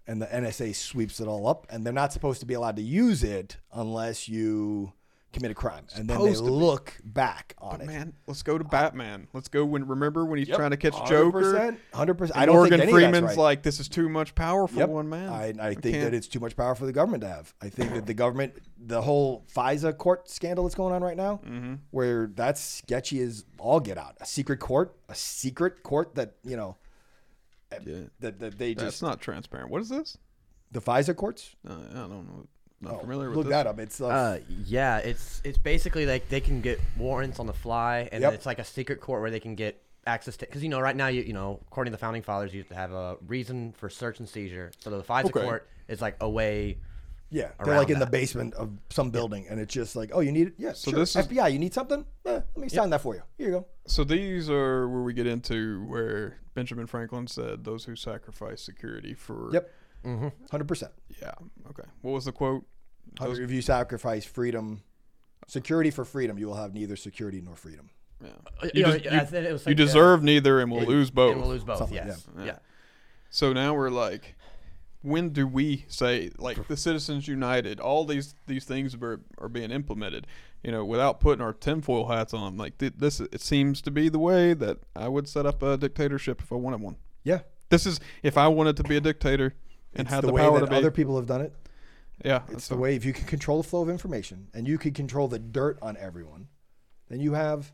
and 0.05 0.21
the 0.21 0.25
NSA 0.25 0.75
sweeps 0.75 1.21
it 1.21 1.29
all 1.29 1.47
up, 1.47 1.65
and 1.69 1.85
they're 1.85 1.93
not 1.93 2.11
supposed 2.11 2.41
to 2.41 2.45
be 2.45 2.55
allowed 2.55 2.75
to 2.75 2.81
use 2.81 3.23
it 3.23 3.55
unless 3.71 4.27
you 4.27 4.91
commit 5.37 5.51
a 5.51 5.55
crime, 5.55 5.85
and 5.95 6.07
then 6.09 6.17
they 6.19 6.33
Supposed 6.33 6.45
to 6.45 6.49
be. 6.49 6.51
look 6.51 6.97
back 7.03 7.55
on 7.59 7.77
But 7.77 7.81
it. 7.81 7.87
man, 7.87 8.13
let's 8.27 8.43
go 8.43 8.57
to 8.57 8.63
Batman. 8.63 9.27
Let's 9.33 9.47
go 9.47 9.63
when 9.65 9.87
remember 9.87 10.25
when 10.25 10.39
he's 10.39 10.47
trying 10.47 10.71
to 10.71 10.77
catch 10.77 10.93
Joker. 11.07 11.79
hundred 11.93 12.15
percent. 12.17 12.35
And 12.35 12.43
I 12.43 12.45
don't 12.45 12.55
Morgan 12.55 12.79
think 12.79 12.83
any 12.83 12.91
Freeman's 12.91 13.17
of 13.17 13.23
that's 13.23 13.37
right. 13.37 13.43
like, 13.43 13.63
this 13.63 13.79
is 13.79 13.87
too 13.87 14.09
much 14.09 14.35
power 14.35 14.67
for 14.67 14.75
Yep. 14.79 14.89
one 14.89 15.09
man. 15.09 15.29
I, 15.29 15.47
I 15.59 15.73
think 15.73 15.83
can't- 15.83 16.03
that 16.03 16.13
it's 16.13 16.27
too 16.27 16.39
much 16.39 16.55
power 16.55 16.75
for 16.75 16.85
the 16.85 16.91
government 16.93 17.21
to 17.21 17.27
have. 17.29 17.53
I 17.61 17.69
think 17.69 17.93
that 17.93 18.05
the 18.05 18.13
government, 18.13 18.53
the 18.77 19.01
whole 19.01 19.45
FISA 19.53 19.97
court 19.97 20.29
scandal 20.29 20.65
that's 20.65 20.75
going 20.75 20.93
on 20.93 21.03
right 21.03 21.17
now, 21.17 21.39
Mm-hmm. 21.45 21.75
where 21.91 22.27
that's 22.33 22.61
sketchy 22.61 23.21
as 23.21 23.45
all 23.59 23.79
get 23.79 23.97
out. 23.97 24.17
A 24.19 24.25
secret 24.25 24.57
court, 24.59 24.95
a 25.09 25.15
secret 25.15 25.83
court 25.83 26.15
that 26.15 26.35
you 26.43 26.57
know 26.57 26.77
Yeah. 27.71 28.03
that, 28.19 28.39
that 28.39 28.57
they 28.57 28.73
That's 28.73 28.87
just 28.93 29.01
not 29.03 29.21
transparent. 29.21 29.69
What 29.69 29.81
is 29.81 29.89
this? 29.89 30.17
the 30.71 30.81
FISA 30.81 31.15
courts. 31.15 31.55
Uh, 31.67 31.73
I 31.91 31.93
don't 31.93 32.09
know. 32.09 32.47
Not 32.79 32.93
Oh, 32.93 32.99
familiar 32.99 33.29
with 33.29 33.37
look 33.37 33.45
this. 33.47 33.51
that 33.51 33.67
up. 33.67 33.79
It's 33.79 33.99
uh, 33.99 34.07
Uh, 34.07 34.39
yeah, 34.65 34.97
it's 34.99 35.41
it's 35.43 35.57
basically 35.57 36.05
like 36.05 36.29
they 36.29 36.41
can 36.41 36.61
get 36.61 36.79
warrants 36.97 37.39
on 37.39 37.47
the 37.47 37.53
fly, 37.53 38.07
and 38.11 38.21
Yep. 38.21 38.33
it's 38.33 38.45
like 38.45 38.59
a 38.59 38.63
secret 38.63 39.01
court 39.01 39.21
where 39.21 39.31
they 39.31 39.39
can 39.39 39.55
get 39.55 39.81
access 40.05 40.37
to. 40.37 40.45
Because 40.45 40.61
you 40.61 40.69
know, 40.69 40.79
right 40.79 40.95
now, 40.95 41.07
you 41.07 41.21
you 41.23 41.33
know, 41.33 41.59
according 41.67 41.91
to 41.91 41.95
the 41.97 41.99
founding 41.99 42.21
fathers, 42.21 42.53
you 42.53 42.59
have 42.59 42.69
to 42.69 42.75
have 42.75 42.91
a 42.91 43.17
reason 43.25 43.71
for 43.73 43.89
search 43.89 44.19
and 44.19 44.29
seizure. 44.29 44.71
So 44.79 44.91
the 44.91 45.01
FISA 45.03 45.25
Okay. 45.25 45.41
court 45.43 45.67
is 45.87 46.01
like 46.01 46.17
a 46.21 46.29
way. 46.29 46.77
yeah, 47.29 47.49
they're 47.65 47.75
like 47.77 47.89
in 47.89 47.99
the 47.99 48.05
basement 48.05 48.53
of 48.53 48.69
some 48.89 49.09
building, 49.09 49.47
and 49.49 49.59
it's 49.59 49.73
just 49.73 49.97
like, 49.97 50.11
oh, 50.13 50.21
you 50.21 50.31
need 50.31 50.47
it? 50.47 50.53
Yeah, 50.57 50.71
So 50.71 50.91
sure. 50.91 50.99
this 51.01 51.13
is- 51.13 51.27
FBI. 51.27 51.51
You 51.51 51.59
need 51.59 51.73
something? 51.73 52.05
Eh, 52.25 52.31
let 52.55 52.57
me 52.57 52.69
sign 52.69 52.89
that 52.91 53.01
for 53.01 53.15
you. 53.15 53.21
Here 53.37 53.47
you 53.47 53.51
go. 53.53 53.65
So 53.85 54.05
these 54.05 54.49
are 54.49 54.87
where 54.87 55.01
we 55.01 55.11
get 55.13 55.27
into 55.27 55.83
where 55.87 56.37
Benjamin 56.53 56.87
Franklin 56.87 57.27
said, 57.27 57.65
"Those 57.65 57.83
who 57.83 57.97
sacrifice 57.97 58.61
security 58.61 59.13
for." 59.13 59.49
Yep, 59.51 59.69
Mm-hmm. 60.05 60.27
hundred 60.51 60.67
percent. 60.67 60.91
Yeah. 61.21 61.31
Okay. 61.69 61.83
What 62.01 62.11
was 62.11 62.25
the 62.25 62.31
quote? 62.31 62.65
Those- 63.19 63.39
If 63.39 63.51
you 63.51 63.61
sacrifice 63.61 64.25
freedom, 64.25 64.83
security 65.47 65.91
for 65.91 66.05
freedom, 66.05 66.37
you 66.37 66.47
will 66.47 66.55
have 66.55 66.73
neither 66.73 66.95
security 66.95 67.41
nor 67.41 67.55
freedom. 67.55 67.89
yeah. 68.23 68.29
You, 68.63 68.69
You, 68.73 68.83
know, 68.83 68.97
des- 68.97 69.03
you- 69.03 69.09
it 69.47 69.51
was 69.53 69.65
you 69.65 69.71
like, 69.71 69.79
uh, 69.79 69.85
deserve 69.85 70.23
neither, 70.23 70.59
and 70.59 70.71
we'll 70.71 70.81
and- 70.81 70.89
lose 70.89 71.09
both. 71.11 71.31
And 71.33 71.41
we'll 71.41 71.49
lose 71.51 71.63
both. 71.63 71.79
Something, 71.79 71.95
yes. 71.97 72.27
yeah. 72.37 72.45
Yeah. 72.45 72.57
So 73.29 73.53
now 73.53 73.73
we're 73.73 73.89
like, 73.89 74.35
when 75.01 75.29
do 75.29 75.45
we 75.47 75.85
say 75.87 76.31
like 76.37 76.67
the 76.67 76.77
Citizens 76.77 77.27
United? 77.27 77.79
All 77.79 78.05
these 78.05 78.35
these 78.47 78.65
things 78.65 78.95
are 78.95 79.21
are 79.37 79.49
being 79.49 79.71
implemented. 79.71 80.27
You 80.63 80.71
know, 80.71 80.83
without 80.83 81.19
putting 81.19 81.41
our 81.43 81.53
tinfoil 81.53 82.07
hats 82.07 82.33
on. 82.33 82.57
Like 82.57 82.77
th- 82.79 82.93
this, 82.97 83.19
it 83.19 83.41
seems 83.41 83.81
to 83.83 83.91
be 83.91 84.09
the 84.09 84.19
way 84.19 84.53
that 84.55 84.79
I 84.95 85.07
would 85.07 85.27
set 85.29 85.45
up 85.45 85.61
a 85.61 85.77
dictatorship 85.77 86.41
if 86.41 86.51
I 86.51 86.55
wanted 86.55 86.81
one. 86.81 86.97
Yeah, 87.23 87.41
This 87.69 87.85
is 87.85 87.99
if 88.23 88.37
I 88.37 88.47
wanted 88.47 88.75
to 88.77 88.83
be 88.83 88.97
a 88.97 89.01
dictator 89.01 89.53
and 89.97 90.07
it's 90.07 90.13
had 90.13 90.23
the, 90.23 90.27
the, 90.27 90.33
way 90.33 90.41
power 90.41 90.59
that 90.59 90.69
to 90.69 90.75
other 90.75 90.91
people 90.91 91.15
have 91.17 91.25
done 91.25 91.41
it. 91.41 91.53
yeah, 92.23 92.41
It's 92.49 92.65
so- 92.65 92.75
the 92.75 92.81
way 92.81 92.95
if 92.95 93.05
you 93.05 93.13
can 93.13 93.25
control 93.25 93.61
the 93.61 93.67
flow 93.67 93.81
of 93.81 93.89
information 93.89 94.47
and 94.53 94.67
you 94.67 94.77
can 94.77 94.93
control 94.93 95.27
the 95.27 95.39
dirt 95.39 95.77
on 95.81 95.97
everyone, 95.97 96.47
then 97.09 97.19
you 97.19 97.33
have, 97.33 97.71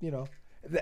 you 0.00 0.10
know, 0.10 0.26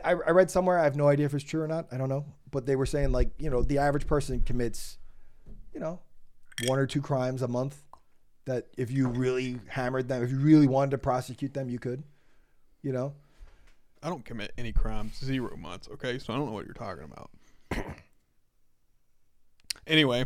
I, 0.05 0.11
I 0.13 0.31
read 0.31 0.51
somewhere. 0.51 0.79
I 0.79 0.85
have 0.85 0.97
no 0.97 1.09
idea 1.09 1.27
if 1.27 1.35
it's 1.35 1.45
true 1.45 1.63
or 1.63 1.69
not. 1.69 1.87
I 1.93 1.97
don't 1.97 2.09
know, 2.09 2.25
but 2.51 2.67
they 2.67 2.77
were 2.77 2.87
saying 2.87 3.13
like 3.13 3.31
you 3.39 3.51
know 3.51 3.63
the 3.63 3.79
average 3.79 4.07
person 4.07 4.41
commits, 4.41 4.99
you 5.73 5.81
know, 5.81 6.01
one 6.67 6.79
or 6.79 6.87
two 6.87 7.03
crimes 7.03 7.43
a 7.43 7.49
month. 7.49 7.83
That 8.47 8.67
if 8.77 8.91
you 8.91 9.09
really 9.09 9.59
hammered 9.69 10.09
them, 10.09 10.23
if 10.23 10.31
you 10.31 10.39
really 10.39 10.67
wanted 10.67 10.93
to 10.93 10.99
prosecute 10.99 11.55
them, 11.55 11.69
you 11.71 11.79
could, 11.79 12.03
you 12.83 12.93
know. 12.93 13.15
I 14.03 14.09
don't 14.11 14.25
commit 14.25 14.53
any 14.59 14.71
crimes 14.71 15.19
zero 15.19 15.57
months. 15.57 15.89
Okay, 15.95 16.19
so 16.19 16.33
I 16.33 16.37
don't 16.37 16.47
know 16.47 16.53
what 16.53 16.67
you're 16.67 16.75
talking 16.75 17.05
about. 17.05 17.31
Anyway, 19.87 20.25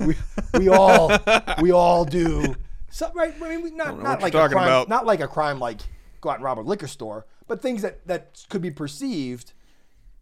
we, 0.00 0.14
we 0.54 0.68
all 0.68 1.10
we 1.62 1.70
all 1.72 2.04
do 2.04 2.54
so, 2.90 3.10
right 3.14 3.34
I 3.42 3.56
mean 3.56 3.76
Don't 3.76 3.76
not 3.76 3.98
not 3.98 4.02
what 4.02 4.22
like 4.22 4.32
you're 4.32 4.46
a 4.46 4.48
crime 4.50 4.64
about. 4.68 4.88
not 4.88 5.06
like 5.06 5.20
a 5.20 5.28
crime 5.28 5.58
like 5.58 5.80
go 6.20 6.30
out 6.30 6.36
and 6.36 6.44
rob 6.44 6.58
a 6.58 6.60
liquor 6.60 6.86
store 6.88 7.26
but 7.46 7.62
things 7.62 7.82
that 7.82 8.06
that 8.06 8.44
could 8.48 8.62
be 8.62 8.70
perceived 8.70 9.52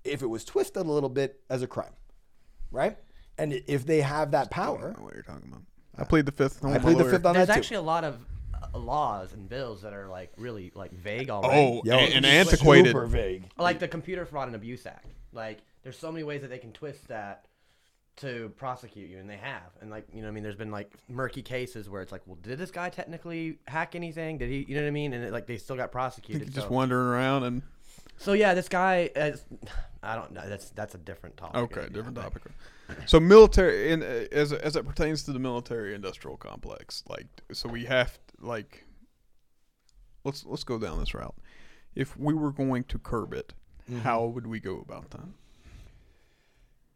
if 0.02 0.22
it 0.22 0.26
was 0.26 0.44
twisted 0.44 0.84
a 0.84 0.90
little 0.90 1.08
bit 1.08 1.40
as 1.48 1.62
a 1.62 1.66
crime 1.66 1.92
right 2.70 2.96
and 3.38 3.52
if 3.66 3.86
they 3.86 4.00
have 4.00 4.30
that 4.32 4.46
I 4.46 4.48
power 4.48 4.80
don't 4.88 4.98
know 4.98 5.04
what 5.04 5.14
you're 5.14 5.22
talking 5.22 5.48
about. 5.48 5.62
I 5.96 6.04
plead 6.04 6.26
the 6.26 6.32
fifth. 6.32 6.64
I 6.64 6.78
plead 6.78 6.98
the 6.98 7.04
fifth 7.04 7.24
on 7.24 7.34
There's 7.34 7.46
that 7.48 7.56
actually 7.56 7.76
a 7.76 7.82
lot 7.82 8.02
of 8.04 8.18
uh, 8.52 8.78
laws 8.78 9.32
and 9.32 9.48
bills 9.48 9.82
that 9.82 9.92
are 9.92 10.08
like 10.08 10.32
really 10.36 10.72
like 10.74 10.92
vague 10.92 11.30
already. 11.30 11.56
Oh, 11.56 11.82
too 11.82 11.88
Yo, 11.90 11.98
and, 11.98 12.14
and 12.14 12.26
antiquated. 12.26 12.88
super 12.88 13.06
vague 13.06 13.44
like 13.58 13.78
the 13.78 13.86
Computer 13.88 14.26
Fraud 14.26 14.48
and 14.48 14.56
Abuse 14.56 14.86
Act. 14.86 15.06
Like, 15.32 15.58
there's 15.82 15.98
so 15.98 16.10
many 16.12 16.24
ways 16.24 16.42
that 16.42 16.48
they 16.48 16.58
can 16.58 16.72
twist 16.72 17.06
that 17.08 17.44
to 18.16 18.52
prosecute 18.56 19.10
you, 19.10 19.18
and 19.18 19.28
they 19.28 19.36
have. 19.36 19.72
And 19.80 19.90
like, 19.90 20.06
you 20.12 20.20
know, 20.20 20.26
what 20.26 20.32
I 20.32 20.34
mean, 20.34 20.42
there's 20.42 20.54
been 20.56 20.70
like 20.70 20.92
murky 21.08 21.42
cases 21.42 21.88
where 21.90 22.02
it's 22.02 22.12
like, 22.12 22.22
well, 22.26 22.38
did 22.42 22.58
this 22.58 22.70
guy 22.70 22.88
technically 22.88 23.58
hack 23.66 23.94
anything? 23.94 24.38
Did 24.38 24.50
he? 24.50 24.64
You 24.68 24.76
know 24.76 24.82
what 24.82 24.88
I 24.88 24.92
mean? 24.92 25.12
And 25.12 25.24
it, 25.24 25.32
like, 25.32 25.46
they 25.46 25.56
still 25.56 25.76
got 25.76 25.90
prosecuted. 25.92 26.52
Just 26.52 26.68
so. 26.68 26.72
wandering 26.72 27.06
around 27.06 27.44
and 27.44 27.62
so 28.16 28.32
yeah, 28.32 28.54
this 28.54 28.68
guy. 28.68 29.10
Is, 29.16 29.44
I 30.02 30.16
don't 30.16 30.32
know. 30.32 30.46
That's 30.48 30.70
that's 30.70 30.94
a 30.94 30.98
different 30.98 31.36
topic. 31.36 31.56
okay, 31.56 31.80
Yeah, 31.82 31.88
different 31.88 32.16
topic. 32.16 32.42
So 33.06 33.18
military, 33.18 33.92
in 33.92 34.02
uh, 34.02 34.26
as 34.30 34.52
as 34.52 34.76
it 34.76 34.86
pertains 34.86 35.22
to 35.22 35.32
the 35.32 35.38
military 35.38 35.94
industrial 35.94 36.36
complex, 36.36 37.02
like 37.08 37.26
so 37.50 37.66
we 37.66 37.86
have 37.86 38.18
like 38.42 38.84
let's 40.22 40.44
let's 40.44 40.64
go 40.64 40.78
down 40.78 40.98
this 41.00 41.14
route. 41.14 41.34
If 41.94 42.14
we 42.18 42.34
were 42.34 42.52
going 42.52 42.84
to 42.84 42.98
curb 42.98 43.32
it, 43.32 43.54
Mm-hmm. 43.90 44.00
how 44.00 44.24
would 44.24 44.46
we 44.46 44.60
go 44.60 44.80
about 44.80 45.10
that? 45.10 45.28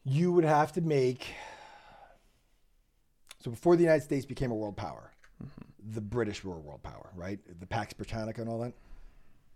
You 0.05 0.33
would 0.33 0.45
have 0.45 0.73
to 0.73 0.81
make 0.81 1.35
so 3.41 3.51
before 3.51 3.77
the 3.77 3.83
United 3.83 4.03
States 4.03 4.27
became 4.27 4.51
a 4.51 4.55
world 4.55 4.77
power, 4.77 5.13
the 5.93 6.01
British 6.01 6.43
were 6.43 6.57
a 6.57 6.59
world 6.59 6.83
power, 6.83 7.11
right? 7.15 7.39
The 7.61 7.67
Pax 7.67 7.93
Britannica 7.93 8.41
and 8.41 8.51
all 8.51 8.59
that. 8.61 8.75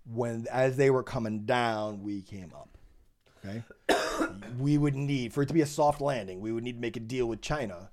When 0.06 0.46
as 0.50 0.76
they 0.76 0.90
were 0.90 1.02
coming 1.02 1.44
down, 1.44 2.02
we 2.02 2.22
came 2.22 2.52
up. 2.54 2.78
Okay, 3.44 3.62
we 4.58 4.78
would 4.78 4.94
need 4.94 5.32
for 5.32 5.42
it 5.42 5.46
to 5.46 5.54
be 5.54 5.62
a 5.62 5.66
soft 5.66 6.00
landing. 6.00 6.40
We 6.40 6.52
would 6.52 6.64
need 6.64 6.74
to 6.74 6.80
make 6.80 6.96
a 6.96 7.00
deal 7.00 7.26
with 7.26 7.40
China 7.40 7.90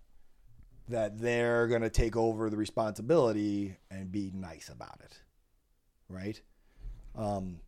that 0.87 1.19
they're 1.19 1.67
going 1.67 1.81
to 1.81 1.89
take 1.89 2.15
over 2.15 2.49
the 2.49 2.57
responsibility 2.57 3.77
and 3.91 4.11
be 4.11 4.31
nice 4.33 4.69
about 4.69 4.99
it, 5.03 5.19
right? 6.07 6.41
Um, 7.15 7.59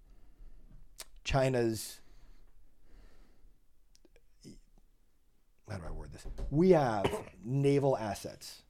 China's 1.24 2.01
how 5.72 5.78
do 5.78 5.84
I 5.88 5.92
word 5.92 6.12
this? 6.12 6.26
We 6.50 6.72
have 6.72 7.06
naval 7.44 7.98
assets 7.98 8.64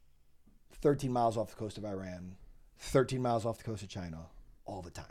13 0.81 1.11
miles 1.11 1.37
off 1.37 1.49
the 1.49 1.55
coast 1.55 1.77
of 1.77 1.85
Iran, 1.85 2.35
13 2.79 3.21
miles 3.21 3.45
off 3.45 3.57
the 3.57 3.63
coast 3.63 3.83
of 3.83 3.89
China 3.89 4.27
all 4.65 4.81
the 4.81 4.89
time. 4.91 5.05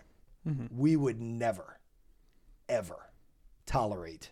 Mm-hmm. 0.48 0.78
We 0.78 0.96
would 0.96 1.20
never, 1.20 1.78
ever 2.68 3.10
tolerate 3.66 4.30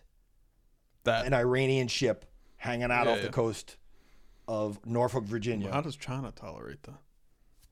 That 1.03 1.25
an 1.25 1.33
Iranian 1.33 1.87
ship 1.87 2.25
hanging 2.57 2.91
out 2.91 3.05
Yeah, 3.05 3.13
off 3.13 3.21
the 3.21 3.29
coast 3.29 3.77
of 4.47 4.83
Norfolk, 4.85 5.23
Virginia. 5.25 5.71
how 5.71 5.81
does 5.81 5.95
China 5.95 6.31
tolerate 6.35 6.83
that? 6.83 6.99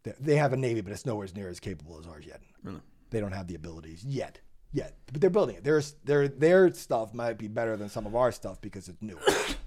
They- 0.03 0.13
They 0.33 0.35
have 0.37 0.53
a 0.53 0.57
navy, 0.57 0.81
but 0.81 0.93
it's 0.93 1.05
nowhere 1.05 1.27
near 1.35 1.49
as 1.49 1.59
capable 1.59 1.99
as 1.99 2.05
ours 2.07 2.25
yet. 2.25 2.41
Really? 2.63 2.79
They 3.09 3.19
don't 3.19 3.31
have 3.33 3.47
the 3.47 3.55
abilities 3.55 4.03
yet. 4.05 4.39
Yet, 4.73 4.95
but 5.11 5.21
they're 5.21 5.29
building 5.29 5.55
it. 5.55 5.63
There's 5.63 5.93
their 6.03 6.27
their 6.27 6.71
stuff 6.73 7.13
might 7.13 7.37
be 7.37 7.47
better 7.47 7.77
than 7.77 7.87
some 7.87 8.05
of 8.05 8.15
our 8.15 8.33
stuff 8.33 8.59
because 8.59 8.89
it's 8.89 9.01
new, 9.01 9.17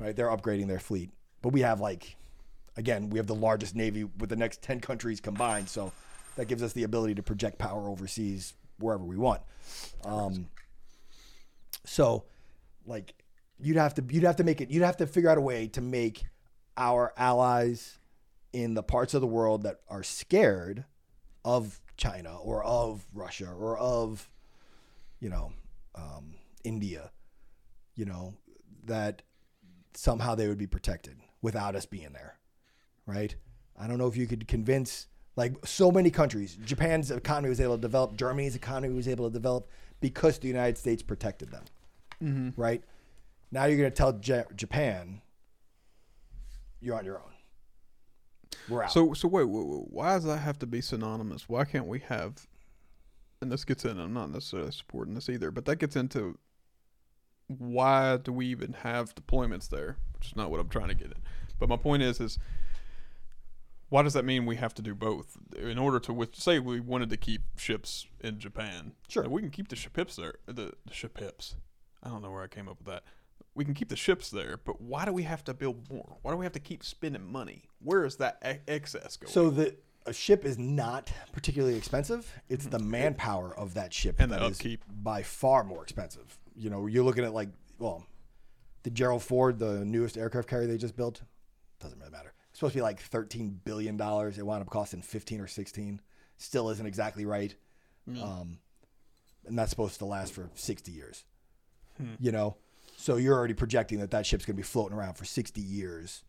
right? 0.00 0.16
They're 0.16 0.28
upgrading 0.28 0.66
their 0.66 0.80
fleet, 0.80 1.10
but 1.42 1.50
we 1.50 1.60
have 1.60 1.80
like, 1.80 2.16
again, 2.76 3.10
we 3.10 3.18
have 3.18 3.26
the 3.28 3.34
largest 3.34 3.76
navy 3.76 4.04
with 4.04 4.30
the 4.30 4.36
next 4.36 4.62
ten 4.62 4.80
countries 4.80 5.20
combined, 5.20 5.68
so 5.68 5.92
that 6.36 6.46
gives 6.46 6.62
us 6.62 6.72
the 6.72 6.82
ability 6.82 7.14
to 7.16 7.22
project 7.22 7.58
power 7.58 7.88
overseas 7.88 8.54
wherever 8.78 9.04
we 9.04 9.16
want. 9.16 9.42
Um, 10.04 10.48
so, 11.84 12.24
like, 12.86 13.14
you'd 13.60 13.76
have 13.76 13.94
to 13.94 14.04
you'd 14.08 14.24
have 14.24 14.36
to 14.36 14.44
make 14.44 14.60
it. 14.60 14.70
You'd 14.70 14.82
have 14.82 14.96
to 14.96 15.06
figure 15.06 15.30
out 15.30 15.38
a 15.38 15.42
way 15.42 15.68
to 15.68 15.80
make 15.80 16.24
our 16.76 17.12
allies 17.16 17.98
in 18.52 18.74
the 18.74 18.82
parts 18.82 19.14
of 19.14 19.20
the 19.20 19.26
world 19.26 19.62
that 19.64 19.80
are 19.88 20.02
scared 20.02 20.84
of 21.44 21.80
China 21.96 22.36
or 22.38 22.64
of 22.64 23.06
Russia 23.12 23.50
or 23.50 23.76
of, 23.78 24.30
you 25.20 25.28
know, 25.28 25.52
um, 25.94 26.34
India, 26.64 27.10
you 27.94 28.06
know, 28.06 28.34
that 28.84 29.22
somehow 29.94 30.34
they 30.34 30.48
would 30.48 30.58
be 30.58 30.66
protected 30.66 31.16
without 31.42 31.74
us 31.74 31.86
being 31.86 32.12
there, 32.12 32.38
right? 33.06 33.34
I 33.78 33.86
don't 33.86 33.98
know 33.98 34.06
if 34.06 34.16
you 34.16 34.26
could 34.26 34.46
convince 34.46 35.06
like 35.36 35.54
so 35.64 35.90
many 35.90 36.10
countries. 36.10 36.56
Japan's 36.64 37.10
economy 37.10 37.48
was 37.48 37.60
able 37.60 37.76
to 37.76 37.80
develop. 37.80 38.16
Germany's 38.16 38.56
economy 38.56 38.94
was 38.94 39.08
able 39.08 39.28
to 39.28 39.32
develop 39.32 39.68
because 40.00 40.38
the 40.38 40.48
United 40.48 40.76
States 40.76 41.02
protected 41.02 41.50
them, 41.50 41.64
mm-hmm. 42.22 42.60
right? 42.60 42.82
Now 43.50 43.64
you're 43.64 43.78
going 43.78 43.90
to 43.90 43.96
tell 43.96 44.18
Ja- 44.22 44.50
Japan, 44.54 45.22
you're 46.80 46.96
on 46.96 47.04
your 47.04 47.18
own. 47.18 47.24
We're 48.68 48.84
out. 48.84 48.92
So 48.92 49.14
so 49.14 49.28
wait, 49.28 49.44
why 49.44 50.14
does 50.14 50.24
that 50.24 50.38
have 50.38 50.58
to 50.60 50.66
be 50.66 50.80
synonymous? 50.80 51.48
Why 51.48 51.64
can't 51.64 51.86
we 51.86 52.00
have? 52.00 52.46
And 53.40 53.50
this 53.50 53.64
gets 53.64 53.84
in. 53.84 53.98
I'm 53.98 54.12
not 54.12 54.30
necessarily 54.30 54.72
supporting 54.72 55.14
this 55.14 55.28
either, 55.28 55.50
but 55.50 55.64
that 55.64 55.76
gets 55.76 55.96
into 55.96 56.38
why 57.58 58.16
do 58.16 58.32
we 58.32 58.46
even 58.46 58.74
have 58.84 59.14
deployments 59.14 59.68
there? 59.68 59.96
Which 60.14 60.28
is 60.28 60.36
not 60.36 60.50
what 60.50 60.60
I'm 60.60 60.68
trying 60.68 60.88
to 60.88 60.94
get 60.94 61.10
at. 61.10 61.16
But 61.58 61.68
my 61.68 61.76
point 61.76 62.02
is, 62.02 62.20
is 62.20 62.38
why 63.88 64.02
does 64.02 64.12
that 64.14 64.24
mean 64.24 64.46
we 64.46 64.56
have 64.56 64.72
to 64.74 64.82
do 64.82 64.94
both 64.94 65.36
in 65.56 65.78
order 65.78 65.98
to 66.00 66.12
with 66.12 66.36
say 66.36 66.58
we 66.58 66.80
wanted 66.80 67.10
to 67.10 67.16
keep 67.16 67.42
ships 67.56 68.06
in 68.20 68.38
Japan? 68.38 68.92
Sure. 69.08 69.28
we 69.28 69.42
can 69.42 69.50
keep 69.50 69.68
the 69.68 69.76
ships 69.76 70.16
there. 70.16 70.34
The, 70.46 70.72
the 70.86 70.94
ships. 70.94 71.56
I 72.02 72.08
don't 72.08 72.22
know 72.22 72.30
where 72.30 72.42
I 72.42 72.46
came 72.46 72.68
up 72.68 72.78
with 72.78 72.86
that. 72.86 73.02
We 73.54 73.64
can 73.64 73.74
keep 73.74 73.88
the 73.88 73.96
ships 73.96 74.30
there, 74.30 74.56
but 74.64 74.80
why 74.80 75.04
do 75.04 75.12
we 75.12 75.24
have 75.24 75.42
to 75.44 75.54
build 75.54 75.90
more? 75.90 76.16
Why 76.22 76.30
do 76.30 76.36
we 76.36 76.44
have 76.44 76.52
to 76.52 76.60
keep 76.60 76.84
spending 76.84 77.30
money? 77.30 77.64
Where 77.82 78.04
is 78.04 78.16
that 78.16 78.38
excess 78.68 79.16
going? 79.16 79.32
So 79.32 79.50
the 79.50 79.74
a 80.06 80.12
ship 80.12 80.44
is 80.44 80.58
not 80.58 81.12
particularly 81.32 81.76
expensive. 81.76 82.32
It's 82.48 82.66
the 82.66 82.78
manpower 82.78 83.54
of 83.56 83.74
that 83.74 83.92
ship 83.92 84.14
Mm-hmm. 84.14 84.22
And 84.22 84.32
the 84.32 84.36
that 84.38 84.50
is 84.50 84.58
upkeep. 84.58 84.82
by 84.88 85.22
far 85.22 85.62
more 85.64 85.82
expensive. 85.82 86.38
You 86.60 86.70
know, 86.70 86.86
you're 86.86 87.04
looking 87.04 87.24
at 87.24 87.32
like 87.32 87.48
well, 87.78 88.06
the 88.82 88.90
Gerald 88.90 89.22
Ford, 89.22 89.58
the 89.58 89.84
newest 89.84 90.16
aircraft 90.18 90.48
carrier 90.48 90.66
they 90.66 90.76
just 90.76 90.96
built, 90.96 91.22
doesn't 91.80 91.98
really 91.98 92.10
matter. 92.10 92.34
It's 92.50 92.58
supposed 92.58 92.74
to 92.74 92.78
be 92.78 92.82
like 92.82 93.00
thirteen 93.00 93.60
billion 93.64 93.96
dollars. 93.96 94.38
It 94.38 94.44
wound 94.46 94.62
up 94.62 94.68
costing 94.70 95.02
fifteen 95.02 95.40
or 95.40 95.46
sixteen. 95.46 96.00
Still 96.36 96.70
isn't 96.70 96.86
exactly 96.86 97.24
right. 97.24 97.54
Um, 98.22 98.58
and 99.46 99.58
that's 99.58 99.70
supposed 99.70 99.98
to 99.98 100.04
last 100.04 100.32
for 100.32 100.50
sixty 100.54 100.92
years. 100.92 101.24
Hmm. 101.96 102.14
You 102.18 102.32
know, 102.32 102.56
so 102.96 103.16
you're 103.16 103.36
already 103.36 103.54
projecting 103.54 104.00
that 104.00 104.10
that 104.10 104.26
ship's 104.26 104.44
going 104.44 104.56
to 104.56 104.60
be 104.60 104.66
floating 104.66 104.96
around 104.96 105.14
for 105.14 105.24
sixty 105.24 105.60
years. 105.60 106.24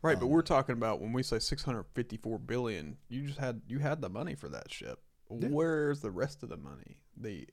Right, 0.00 0.14
Um, 0.14 0.20
but 0.20 0.26
we're 0.28 0.42
talking 0.42 0.74
about 0.74 1.00
when 1.00 1.12
we 1.12 1.24
say 1.24 1.40
654 1.40 2.38
billion, 2.38 2.98
you 3.08 3.26
just 3.26 3.40
had 3.40 3.62
you 3.66 3.80
had 3.80 4.00
the 4.00 4.08
money 4.08 4.36
for 4.36 4.48
that 4.48 4.72
ship. 4.72 5.00
Where's 5.28 6.00
the 6.00 6.10
rest 6.12 6.42
of 6.42 6.48
the 6.48 6.56
money? 6.56 6.98
The 7.16 7.48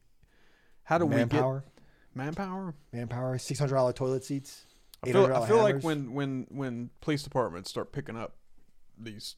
how 0.83 0.99
do 0.99 1.07
Manpower, 1.07 1.55
we 1.55 1.59
get 1.59 1.74
manpower? 2.15 2.73
manpower, 2.91 3.37
six 3.37 3.59
hundred 3.59 3.75
dollar 3.75 3.93
toilet 3.93 4.23
seats. 4.23 4.65
I 5.03 5.11
feel, 5.11 5.33
I 5.33 5.47
feel 5.47 5.57
like 5.57 5.81
when 5.83 6.13
when 6.13 6.47
when 6.49 6.89
police 7.01 7.21
departments 7.21 7.69
start 7.69 7.91
picking 7.91 8.15
up 8.17 8.35
these 8.97 9.35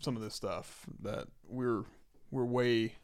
some 0.00 0.16
of 0.16 0.22
this 0.22 0.34
stuff 0.34 0.86
that 1.02 1.26
we're 1.46 1.82
we're 2.30 2.44
way 2.44 2.94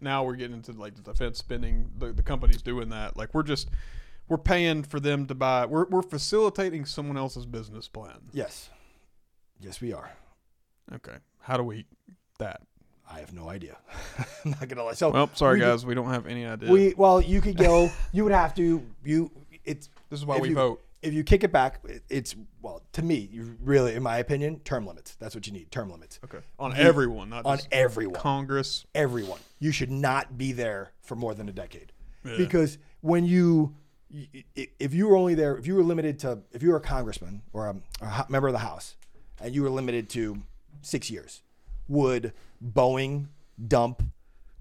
now 0.00 0.24
we're 0.24 0.36
getting 0.36 0.56
into 0.56 0.72
like 0.72 0.94
the 0.94 1.02
defense 1.02 1.38
spending 1.38 1.90
the, 1.98 2.12
the 2.12 2.22
companies 2.22 2.62
doing 2.62 2.88
that 2.90 3.16
like 3.16 3.34
we're 3.34 3.42
just 3.42 3.68
we're 4.28 4.38
paying 4.38 4.82
for 4.84 5.00
them 5.00 5.26
to 5.26 5.34
buy 5.34 5.66
we're, 5.66 5.86
we're 5.86 6.02
facilitating 6.02 6.84
someone 6.84 7.16
else's 7.16 7.46
business 7.46 7.88
plan 7.88 8.20
Yes. 8.32 8.70
Yes, 9.60 9.80
we 9.80 9.92
are. 9.92 10.10
okay 10.94 11.16
how 11.40 11.56
do 11.56 11.64
we 11.64 11.84
that 12.38 12.60
I 13.14 13.20
have 13.20 13.32
no 13.32 13.48
idea. 13.48 13.76
I'm 14.44 14.50
not 14.52 14.68
gonna 14.68 14.84
lie. 14.84 14.94
So 14.94 15.10
Well, 15.10 15.30
sorry 15.34 15.58
we 15.58 15.64
guys, 15.64 15.86
we 15.86 15.94
don't 15.94 16.10
have 16.10 16.26
any 16.26 16.44
idea. 16.46 16.70
we 16.70 16.94
well, 16.96 17.20
you 17.20 17.40
could 17.40 17.56
go. 17.56 17.90
you 18.12 18.24
would 18.24 18.32
have 18.32 18.54
to. 18.56 18.82
You 19.04 19.30
it's 19.64 19.88
this 20.10 20.20
is 20.20 20.26
why 20.26 20.38
we 20.38 20.48
you- 20.50 20.54
vote. 20.54 20.80
If 21.02 21.12
you 21.12 21.22
kick 21.22 21.44
it 21.44 21.52
back, 21.52 21.80
it- 21.84 22.02
it's 22.08 22.34
well 22.62 22.82
to 22.92 23.02
me. 23.02 23.28
You 23.30 23.56
really, 23.62 23.94
in 23.94 24.02
my 24.02 24.16
opinion, 24.18 24.60
term 24.60 24.86
limits. 24.86 25.16
That's 25.16 25.34
what 25.34 25.46
you 25.46 25.52
need. 25.52 25.70
Term 25.70 25.90
limits 25.90 26.18
Okay, 26.24 26.38
on 26.58 26.74
everyone, 26.74 27.28
not 27.28 27.44
on 27.44 27.58
just 27.58 27.68
everyone. 27.70 28.18
Congress. 28.18 28.86
everyone. 28.94 29.38
You 29.60 29.70
should 29.70 29.90
not 29.90 30.38
be 30.38 30.52
there 30.52 30.92
for 31.02 31.14
more 31.14 31.34
than 31.34 31.46
a 31.48 31.52
decade. 31.52 31.92
Yeah. 32.24 32.38
Because 32.38 32.78
when 33.02 33.26
you, 33.26 33.74
if 34.56 34.94
you 34.94 35.06
were 35.08 35.16
only 35.16 35.34
there, 35.34 35.56
if 35.58 35.66
you 35.66 35.74
were 35.74 35.82
limited 35.82 36.18
to, 36.20 36.38
if 36.52 36.62
you 36.62 36.70
were 36.70 36.76
a 36.76 36.80
congressman 36.80 37.42
or 37.52 37.66
a, 37.68 37.76
a 38.04 38.26
member 38.30 38.48
of 38.48 38.54
the 38.54 38.60
House, 38.60 38.96
and 39.42 39.54
you 39.54 39.62
were 39.62 39.68
limited 39.70 40.08
to 40.10 40.42
six 40.80 41.10
years, 41.10 41.42
would 41.88 42.32
Boeing 42.64 43.26
dump 43.68 44.02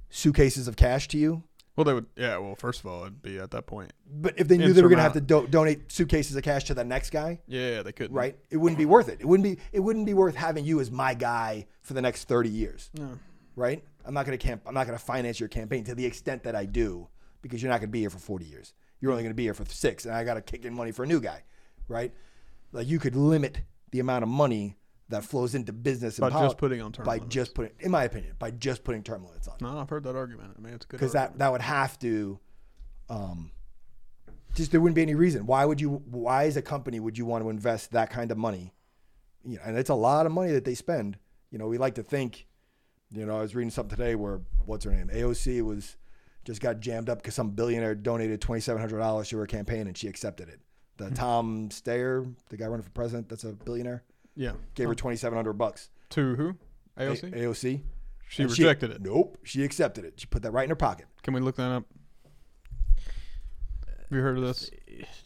suitcases 0.10 0.68
of 0.68 0.76
cash 0.76 1.08
to 1.10 1.18
you? 1.18 1.44
Well, 1.76 1.86
they 1.86 1.94
would. 1.94 2.06
Yeah. 2.16 2.38
Well, 2.38 2.56
first 2.56 2.82
of 2.82 2.86
all, 2.86 3.02
it'd 3.02 3.22
be 3.24 3.40
at 3.40 3.50
that 3.52 3.66
point. 3.66 3.94
But 4.08 4.36
if 4.40 4.48
they 4.48 4.58
knew 4.60 4.74
they 4.74 4.84
were 4.84 4.90
going 4.90 4.98
to 4.98 5.04
have 5.04 5.14
to 5.14 5.22
do- 5.22 5.48
donate 5.48 5.92
suitcases 5.92 6.36
of 6.36 6.44
cash 6.44 6.66
to 6.66 6.76
the 6.76 6.84
next 6.84 7.10
guy, 7.10 7.40
Yeah, 7.48 7.82
they 7.82 7.92
couldn't. 7.92 8.16
right? 8.16 8.38
It 8.52 8.58
wouldn't 8.58 8.78
be 8.78 8.86
worth 8.86 9.10
it. 9.10 9.20
It 9.22 9.26
wouldn't 9.26 9.44
be. 9.44 9.58
It 9.72 9.80
wouldn't 9.80 10.06
be 10.06 10.14
worth 10.14 10.36
having 10.36 10.66
you 10.66 10.80
as 10.80 10.92
my 10.92 11.16
guy 11.16 11.66
for 11.82 11.94
the 11.96 12.02
next 12.02 12.26
thirty 12.26 12.50
years. 12.50 12.92
No. 12.96 13.18
right? 13.56 13.84
I'm 14.06 14.14
not 14.14 14.26
going 14.28 14.38
to 14.38 14.44
camp. 14.48 14.62
I'm 14.68 14.74
not 14.76 14.86
going 14.86 14.98
to 15.00 15.04
finance 15.04 15.40
your 15.40 15.50
campaign 15.50 15.84
to 15.86 15.96
the 15.96 16.06
extent 16.06 16.44
that 16.44 16.56
I 16.56 16.66
do 16.66 17.08
because 17.42 17.64
you're 17.64 17.72
not 17.72 17.80
going 17.80 17.90
to 17.90 17.92
be 17.94 18.02
here 18.02 18.10
for 18.10 18.20
40 18.20 18.46
years. 18.46 18.74
You're 19.00 19.12
only 19.12 19.24
going 19.24 19.32
to 19.32 19.36
be 19.36 19.44
here 19.44 19.54
for 19.54 19.64
six, 19.66 20.06
and 20.06 20.14
I 20.14 20.24
got 20.26 20.34
to 20.36 20.42
kick 20.42 20.66
in 20.66 20.74
money 20.74 20.92
for 20.92 21.04
a 21.04 21.08
new 21.08 21.20
guy, 21.22 21.44
right? 21.88 22.14
Like 22.72 22.88
you 22.88 23.00
could 23.00 23.16
limit 23.16 23.60
the 23.92 24.00
amount 24.00 24.24
of 24.24 24.30
money 24.30 24.76
that 25.14 25.24
flows 25.24 25.56
into 25.56 25.72
business 25.74 26.20
By 26.20 26.28
and 26.28 26.36
just 26.38 26.58
putting 26.58 26.82
on 26.82 26.92
term 26.92 27.06
by 27.06 27.16
limits. 27.16 27.34
just 27.34 27.56
putting, 27.56 27.72
in 27.80 27.90
my 27.92 28.04
opinion, 28.04 28.36
by 28.38 28.52
just 28.52 28.84
putting 28.84 29.02
term 29.04 29.26
limits 29.26 29.48
on, 29.48 29.56
No, 29.62 29.80
I've 29.80 29.90
heard 29.90 30.04
that 30.04 30.16
argument. 30.16 30.54
I 30.58 30.62
mean, 30.62 30.74
it's 30.74 30.86
a 30.86 30.88
good. 30.88 30.98
because 30.98 31.14
that 31.14 31.38
that 31.40 31.52
would 31.52 31.62
have 31.62 31.98
to, 32.00 32.40
um, 33.10 33.52
just 34.54 34.72
there 34.72 34.82
wouldn't 34.82 34.96
be 34.96 35.02
any 35.02 35.16
reason. 35.16 35.46
Why 35.46 35.66
would 35.66 35.82
you? 35.82 36.04
Why 36.06 36.46
as 36.46 36.58
a 36.58 36.62
company 36.62 37.00
would 37.00 37.18
you 37.18 37.26
want 37.26 37.44
to 37.44 37.50
invest 37.50 37.92
that 37.94 38.10
kind 38.12 38.32
of 38.32 38.38
money? 38.38 38.74
You 39.44 39.56
know, 39.58 39.62
and 39.66 39.78
it's 39.78 39.90
a 39.90 39.96
lot 39.96 40.26
of 40.26 40.32
money 40.32 40.52
that 40.52 40.64
they 40.66 40.76
spend. 40.76 41.18
You 41.52 41.58
know, 41.58 41.68
we 41.68 41.78
like 41.78 41.96
to 41.96 42.04
think. 42.04 42.48
You 43.12 43.26
know, 43.26 43.38
I 43.38 43.42
was 43.42 43.54
reading 43.56 43.70
something 43.72 43.96
today 43.98 44.16
where 44.16 44.42
what's 44.66 44.86
her 44.86 44.92
name? 44.92 45.10
AOC 45.14 45.62
was 45.62 45.98
just 46.46 46.62
got 46.62 46.80
jammed 46.80 47.10
up 47.10 47.20
because 47.20 47.36
some 47.36 47.52
billionaire 47.52 47.96
donated 47.96 48.42
twenty 48.42 48.62
seven 48.62 48.80
hundred 48.80 48.98
dollars 49.00 49.30
to 49.30 49.38
her 49.38 49.46
campaign 49.48 49.88
and 49.88 49.98
she 49.98 50.08
accepted 50.08 50.50
it. 50.50 50.60
The 50.98 51.08
Hmm. 51.10 51.14
Tom 51.14 51.70
Steyer, 51.70 52.34
the 52.50 52.58
guy 52.58 52.66
running 52.68 52.84
for 52.84 52.90
president, 52.92 53.30
that's 53.30 53.44
a 53.44 53.54
billionaire, 53.54 54.04
yeah. 54.36 54.54
gave 54.76 54.88
her 54.88 54.96
twenty 54.96 55.18
seven 55.18 55.36
hundred 55.38 55.54
bucks. 55.54 55.90
To 56.12 56.36
who? 56.36 56.56
A- 56.98 57.04
AOC. 57.08 57.34
AOC. 57.36 57.82
she 58.30 58.44
And 58.44 58.52
rejected 58.52 58.92
it. 58.92 59.02
Nope, 59.02 59.38
she 59.44 59.64
accepted 59.64 60.06
it. 60.06 60.14
She 60.20 60.26
put 60.28 60.42
that 60.44 60.52
right 60.52 60.64
in 60.64 60.70
her 60.70 60.76
pocket. 60.76 61.08
Can 61.24 61.34
we 61.34 61.40
look 61.42 61.56
that 61.56 61.72
up? 61.72 61.84
Have 63.88 64.12
you 64.12 64.20
heard 64.22 64.38
of 64.38 64.44
this? 64.44 64.70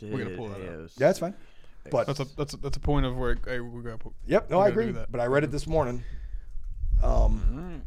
We're 0.01 0.23
gonna 0.23 0.37
pull 0.37 0.49
that 0.49 0.55
up. 0.61 0.89
Yeah, 0.97 1.07
that's 1.07 1.19
fine. 1.19 1.33
But 1.89 2.05
That's 2.07 2.19
a 2.19 2.25
that's 2.35 2.53
a, 2.53 2.57
that's 2.57 2.75
a 2.75 2.81
point 2.81 3.05
of 3.05 3.15
where 3.17 3.37
hey, 3.45 3.59
we 3.61 3.81
got. 3.81 4.01
to 4.01 4.13
Yep, 4.27 4.49
no, 4.49 4.59
I 4.59 4.69
gotta 4.69 4.73
do 4.73 4.79
agree. 4.81 4.91
that. 4.93 5.09
But 5.11 5.21
I 5.21 5.25
read 5.27 5.45
it 5.45 5.51
this 5.51 5.65
morning. 5.67 6.03
Um, 7.01 7.83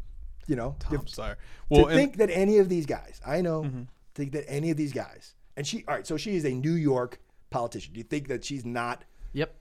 you 0.47 0.55
know, 0.55 0.75
Tom 0.79 0.95
if- 0.95 1.01
Steyer. 1.05 1.33
to 1.35 1.37
Well, 1.69 1.85
and, 1.87 1.95
think 1.95 2.17
that 2.17 2.29
any 2.31 2.57
of 2.57 2.67
these 2.67 2.85
guys, 2.87 3.21
I 3.25 3.41
know, 3.41 3.61
Mm-hmm. 3.63 3.81
think 4.15 4.31
that 4.31 4.45
any 4.49 4.71
of 4.71 4.77
these 4.77 4.91
guys, 4.91 5.35
and 5.55 5.67
she, 5.67 5.83
all 5.87 5.93
right, 5.95 6.07
so 6.07 6.17
she 6.17 6.35
is 6.35 6.45
a 6.45 6.49
New 6.51 6.73
York 6.73 7.19
politician. 7.51 7.93
Do 7.93 7.99
you 7.99 8.03
think 8.03 8.27
that 8.29 8.43
she's 8.43 8.65
not, 8.65 9.03
Yep. 9.33 9.53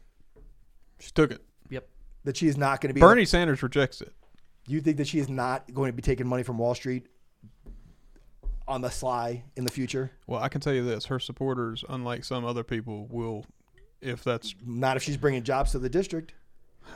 she 1.01 1.11
took 1.13 1.33
it. 1.33 1.43
Yep. 2.23 2.25
that 2.25 2.37
she 2.37 2.47
is 2.49 2.57
not 2.57 2.81
going 2.81 2.89
to 2.89 2.95
be, 2.95 3.01
Bernie 3.01 3.25
Sanders 3.25 3.63
rejects 3.63 4.01
it. 4.01 4.13
you 4.67 4.81
think 4.81 4.97
that 4.99 5.07
she 5.07 5.19
is 5.19 5.29
not 5.29 5.73
going 5.73 5.91
to 5.91 5.97
be 5.97 6.03
taking 6.03 6.27
money 6.27 6.43
from 6.43 6.59
Wall 6.59 6.75
Street 6.75 7.07
on 8.69 8.81
the 8.83 8.91
sly 8.91 9.43
in 9.57 9.65
the 9.65 9.73
future? 9.73 10.11
Well, 10.27 10.41
I 10.43 10.49
can 10.49 10.61
tell 10.61 10.73
you 10.75 10.85
this: 10.85 11.07
her 11.07 11.19
supporters, 11.19 11.85
unlike 11.89 12.25
some 12.25 12.45
other 12.45 12.63
people, 12.65 13.07
will, 13.11 13.45
if 14.01 14.23
that's. 14.25 14.55
Not 14.65 14.97
if 14.97 15.03
she's 15.03 15.17
bringing 15.17 15.43
jobs 15.43 15.73
to 15.73 15.79
the 15.79 15.89
district. 15.89 16.35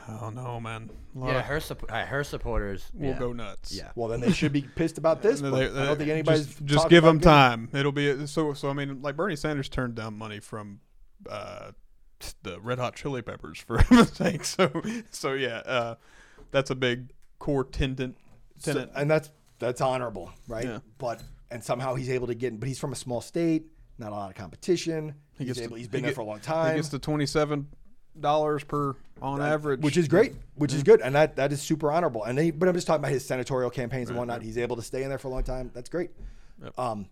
Oh 0.09 0.29
no, 0.29 0.59
man. 0.59 0.89
A 1.21 1.25
Yeah, 1.27 1.41
her 1.41 1.57
supp- 1.57 1.89
uh, 1.91 2.05
her 2.05 2.23
supporters 2.23 2.89
will 2.93 3.09
yeah. 3.09 3.19
go 3.19 3.33
nuts. 3.33 3.71
Yeah. 3.73 3.91
Well, 3.95 4.07
then 4.09 4.19
they 4.19 4.31
should 4.31 4.51
be 4.51 4.61
pissed 4.63 4.97
about 4.97 5.21
this. 5.21 5.41
No, 5.45 5.51
But 5.51 5.73
they- 5.73 5.81
I 5.81 5.85
don't 5.85 5.97
think 5.97 6.09
anybody's 6.09 6.47
just, 6.47 6.65
just 6.65 6.89
give 6.89 7.03
about 7.03 7.09
them 7.09 7.17
getting- 7.19 7.67
time. 7.69 7.79
It'll 7.79 7.91
be 7.91 8.25
so. 8.27 8.53
So 8.53 8.69
I 8.69 8.73
mean, 8.73 9.01
like 9.01 9.15
Bernie 9.15 9.35
Sanders 9.35 9.69
turned 9.69 9.95
down 9.95 10.17
money 10.17 10.39
from 10.39 10.79
uh, 11.29 11.71
the 12.43 12.59
Red 12.61 12.79
Hot 12.79 12.95
Chili 12.95 13.21
Peppers 13.21 13.59
for 13.59 13.83
mistake. 13.91 14.43
So 14.45 14.69
so 15.11 15.33
yeah, 15.33 15.57
uh, 15.65 15.95
that's 16.51 16.69
a 16.69 16.75
big 16.75 17.11
core 17.39 17.63
tenant. 17.63 18.17
So- 18.57 18.87
and 18.95 19.09
that's 19.09 19.29
that's 19.59 19.81
honorable, 19.81 20.31
right? 20.47 20.65
Yeah. 20.65 20.79
But 20.97 21.23
and 21.51 21.63
somehow 21.63 21.95
he's 21.95 22.09
able 22.09 22.27
to 22.27 22.35
get, 22.35 22.53
in, 22.53 22.57
but 22.59 22.67
he's 22.67 22.79
from 22.79 22.91
a 22.91 22.95
small 22.95 23.21
state, 23.21 23.65
not 23.97 24.11
a 24.11 24.15
lot 24.15 24.29
of 24.29 24.35
competition. 24.35 25.15
He 25.37 25.45
he's 25.45 25.47
gets 25.47 25.59
to- 25.59 25.63
able, 25.65 25.75
he's 25.77 25.85
he 25.85 25.89
been 25.91 26.01
there 26.01 26.11
get- 26.11 26.15
for 26.15 26.21
a 26.21 26.25
long 26.25 26.39
he 26.39 26.43
time, 26.45 26.75
gets 26.75 26.89
to 26.89 26.99
twenty 26.99 27.25
seven 27.25 27.67
dollars 28.19 28.63
per 28.63 28.95
on 29.21 29.41
average, 29.41 29.81
which 29.81 29.97
is 29.97 30.07
great, 30.07 30.33
which 30.55 30.73
is 30.73 30.83
good, 30.83 31.01
and 31.01 31.15
that 31.15 31.35
that 31.37 31.51
is 31.51 31.61
super 31.61 31.91
honorable. 31.91 32.23
And 32.23 32.37
they, 32.37 32.51
but 32.51 32.67
I'm 32.67 32.75
just 32.75 32.87
talking 32.87 33.01
about 33.01 33.11
his 33.11 33.25
senatorial 33.25 33.69
campaigns 33.69 34.09
and 34.09 34.17
whatnot. 34.17 34.41
He's 34.41 34.57
able 34.57 34.75
to 34.77 34.81
stay 34.81 35.03
in 35.03 35.09
there 35.09 35.17
for 35.17 35.27
a 35.27 35.31
long 35.31 35.43
time. 35.43 35.71
That's 35.73 35.89
great. 35.89 36.11
Yep. 36.63 36.79
Um, 36.79 37.09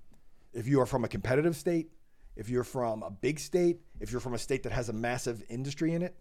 if 0.53 0.67
you 0.67 0.80
are 0.81 0.85
from 0.85 1.03
a 1.03 1.07
competitive 1.07 1.55
state, 1.55 1.89
if 2.35 2.49
you're 2.49 2.64
from 2.64 3.03
a 3.03 3.10
big 3.10 3.39
state, 3.39 3.80
if 3.99 4.11
you're 4.11 4.22
from 4.22 4.34
a 4.34 4.39
state 4.39 4.64
that 4.64 4.72
has 4.72 4.89
a 4.89 4.93
massive 4.93 5.43
industry 5.49 5.93
in 5.93 6.01
it, 6.01 6.15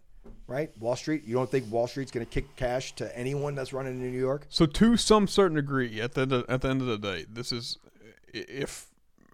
right? 0.47 0.75
Wall 0.79 0.95
Street. 0.95 1.23
You 1.25 1.35
don't 1.35 1.49
think 1.49 1.71
Wall 1.71 1.87
Street's 1.87 2.11
going 2.11 2.25
to 2.25 2.31
kick 2.31 2.55
cash 2.55 2.93
to 2.95 3.17
anyone 3.17 3.55
that's 3.55 3.73
running 3.73 3.93
in 3.93 4.11
New 4.11 4.19
York? 4.19 4.45
So 4.49 4.65
to 4.65 4.97
some 4.97 5.27
certain 5.27 5.55
degree, 5.55 6.01
at 6.01 6.13
the 6.13 6.21
end 6.21 6.33
of, 6.33 6.45
at 6.49 6.61
the 6.61 6.69
end 6.69 6.81
of 6.81 6.87
the 6.87 6.97
day, 6.97 7.25
this 7.29 7.51
is 7.51 7.77
if 8.33 8.87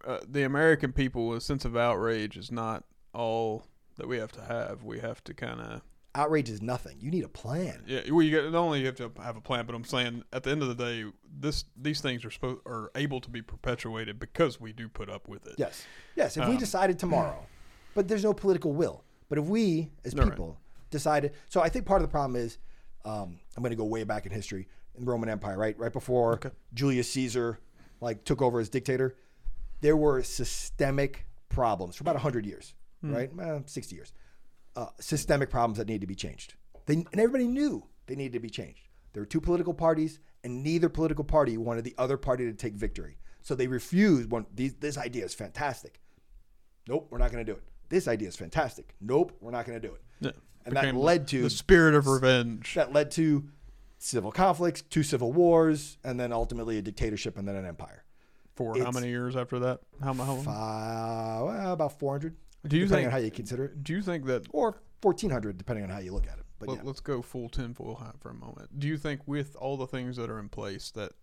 uh, 0.06 0.20
the 0.28 0.44
American 0.44 0.92
people, 0.92 1.34
a 1.34 1.42
sense 1.42 1.66
of 1.66 1.76
outrage 1.76 2.38
is 2.38 2.52
not 2.52 2.84
all 3.14 3.64
that 3.98 4.08
we 4.08 4.18
have 4.18 4.32
to 4.34 4.42
have. 4.42 4.84
We 4.84 5.00
have 5.00 5.24
to 5.26 5.34
kind 5.34 5.60
of 5.60 5.82
Outrage 6.16 6.50
is 6.50 6.62
nothing. 6.62 6.98
You 7.00 7.12
need 7.12 7.24
a 7.24 7.30
plan. 7.30 7.84
yeah. 7.86 8.02
Well, 8.10 8.24
you 8.24 8.42
not 8.50 8.56
only 8.56 8.80
you 8.80 8.88
have 8.88 8.96
to 8.96 9.12
have 9.22 9.38
a 9.38 9.42
plan, 9.42 9.66
but 9.68 9.76
I'm 9.76 9.84
saying 9.86 10.24
at 10.34 10.44
the 10.44 10.50
end 10.50 10.62
of 10.64 10.68
the 10.68 10.76
day, 10.76 11.06
this 11.40 11.66
these 11.80 12.02
things 12.02 12.26
are 12.26 12.32
supposed 12.32 12.62
are 12.66 12.92
able 12.96 13.22
to 13.22 13.30
be 13.30 13.42
perpetuated 13.44 14.20
because 14.20 14.60
we 14.60 14.74
do 14.74 14.88
put 14.90 15.10
up 15.10 15.28
with 15.28 15.46
it. 15.46 15.56
Yes. 15.58 15.86
Yes. 16.16 16.36
If 16.36 16.46
we 16.48 16.54
Um, 16.54 16.58
decided 16.58 16.98
tomorrow, 16.98 17.46
but 17.94 18.08
there's 18.08 18.24
no 18.24 18.34
political 18.34 18.74
will. 18.74 19.04
But 19.30 19.38
if 19.38 19.46
we, 19.46 19.92
as 20.04 20.16
No, 20.16 20.24
right. 20.24 20.32
people, 20.32 20.58
decided, 20.90 21.34
so 21.50 21.62
I 21.62 21.70
think 21.70 21.86
part 21.86 22.02
of 22.02 22.08
the 22.08 22.12
problem 22.12 22.36
is, 22.36 22.58
um, 23.06 23.40
I'm 23.56 23.62
going 23.62 23.70
to 23.70 23.76
go 23.78 23.86
way 23.86 24.04
back 24.04 24.26
in 24.26 24.32
history 24.32 24.68
in 24.96 25.06
the 25.06 25.12
Roman 25.12 25.30
Empire, 25.30 25.56
right? 25.58 25.78
Right 25.78 25.94
before 25.94 26.40
Julius 26.74 27.12
Caesar, 27.12 27.60
like 28.02 28.24
took 28.24 28.42
over 28.42 28.60
as 28.60 28.70
dictator, 28.70 29.16
there 29.82 29.96
were 29.96 30.24
systemic 30.24 31.28
problems 31.50 31.96
for 31.96 32.04
about 32.04 32.16
100 32.16 32.46
years, 32.48 32.74
right? 33.04 33.30
Eh, 33.40 33.60
60 33.68 33.96
years. 33.96 34.12
Uh, 34.76 34.88
systemic 35.00 35.50
problems 35.50 35.78
that 35.78 35.88
need 35.88 36.02
to 36.02 36.08
be 36.08 36.16
changed. 36.16 36.54
They, 36.86 36.94
and 36.94 37.20
everybody 37.20 37.48
knew 37.48 37.86
they 38.08 38.16
needed 38.16 38.34
to 38.34 38.40
be 38.40 38.50
changed. 38.50 38.88
There 39.14 39.22
were 39.22 39.28
two 39.28 39.42
political 39.42 39.74
parties, 39.74 40.20
and 40.44 40.64
neither 40.64 40.90
political 40.90 41.24
party 41.24 41.58
wanted 41.58 41.84
the 41.84 41.96
other 41.98 42.18
party 42.18 42.46
to 42.46 42.54
take 42.54 42.74
victory. 42.74 43.18
So 43.42 43.56
they 43.56 43.68
refused. 43.68 44.32
One, 44.32 44.46
these, 44.54 44.76
this 44.76 44.98
idea 44.98 45.26
is 45.26 45.34
fantastic. 45.34 46.00
Nope, 46.88 47.08
we're 47.10 47.18
not 47.18 47.32
going 47.32 47.46
to 47.46 47.52
do 47.52 47.58
it. 47.58 47.64
This 47.90 48.08
idea 48.08 48.28
is 48.28 48.36
fantastic. 48.36 48.94
Nope, 49.02 49.34
we're 49.42 49.52
not 49.52 49.66
going 49.66 49.82
to 49.82 49.88
do 49.88 49.94
it. 49.94 50.02
Yeah. 50.20 50.32
And 50.66 50.76
that 50.76 50.96
led 50.96 51.28
to 51.30 51.42
the 51.42 51.50
spirit 51.50 51.96
of 51.96 52.08
revenge. 52.08 52.76
that 52.76 52.94
led 52.94 53.12
to 53.12 53.50
civil 53.98 54.32
conflicts, 54.32 54.82
two 54.82 55.04
civil 55.04 55.32
wars, 55.32 55.98
and 56.04 56.20
then 56.20 56.32
ultimately 56.32 56.78
a 56.78 56.82
dictatorship 56.82 57.38
and 57.38 57.48
then 57.48 57.56
an 57.56 57.66
empire. 57.66 58.04
For 58.56 58.78
how 58.78 58.92
many 58.92 59.08
years 59.08 59.36
after 59.36 59.60
that? 59.60 59.80
How, 60.04 60.14
how 60.14 60.34
long? 60.34 60.44
Five, 60.44 61.42
well, 61.44 61.74
about 61.74 61.98
400, 61.98 62.36
Do 62.68 62.78
you 62.78 62.84
depending 62.86 63.06
think? 63.06 63.14
on 63.14 63.20
how 63.20 63.26
you 63.26 63.32
consider 63.32 63.66
it, 63.66 63.84
do 63.84 63.94
you 63.94 64.02
think 64.02 64.26
that? 64.26 64.48
or 64.52 64.82
1400, 65.02 65.58
depending 65.58 65.84
on 65.86 65.90
how 65.90 66.00
you 66.00 66.14
look 66.14 66.28
at 66.28 66.38
it. 66.38 66.46
But 66.60 66.70
Let, 66.70 66.78
yeah. 66.80 66.84
Let's 66.84 67.00
go 67.00 67.22
full 67.22 67.48
tinfoil 67.48 67.96
hat 67.96 68.16
for 68.20 68.30
a 68.30 68.34
moment. 68.34 68.80
Do 68.80 68.88
you 68.88 68.98
think, 68.98 69.22
with 69.26 69.56
all 69.56 69.78
the 69.78 69.88
things 69.88 70.18
that 70.18 70.30
are 70.30 70.40
in 70.40 70.50
place, 70.50 70.92
that 70.92 71.14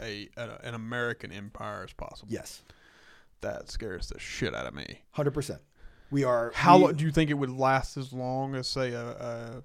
a, 0.00 0.28
a 0.36 0.58
an 0.64 0.74
American 0.74 1.30
empire 1.30 1.84
is 1.84 1.92
possible? 1.92 2.32
yes, 2.32 2.62
That 3.42 3.70
scares 3.70 4.08
the 4.08 4.18
shit 4.18 4.54
out 4.56 4.66
of 4.66 4.74
me. 4.74 5.02
100%. 5.16 5.60
We 6.10 6.24
are. 6.24 6.50
How 6.54 6.88
we, 6.88 6.92
do 6.94 7.04
you 7.04 7.12
think 7.12 7.30
it 7.30 7.34
would 7.34 7.50
last 7.50 7.96
as 7.96 8.12
long 8.12 8.54
as, 8.56 8.66
say, 8.66 8.92
a, 8.92 9.02
a 9.06 9.62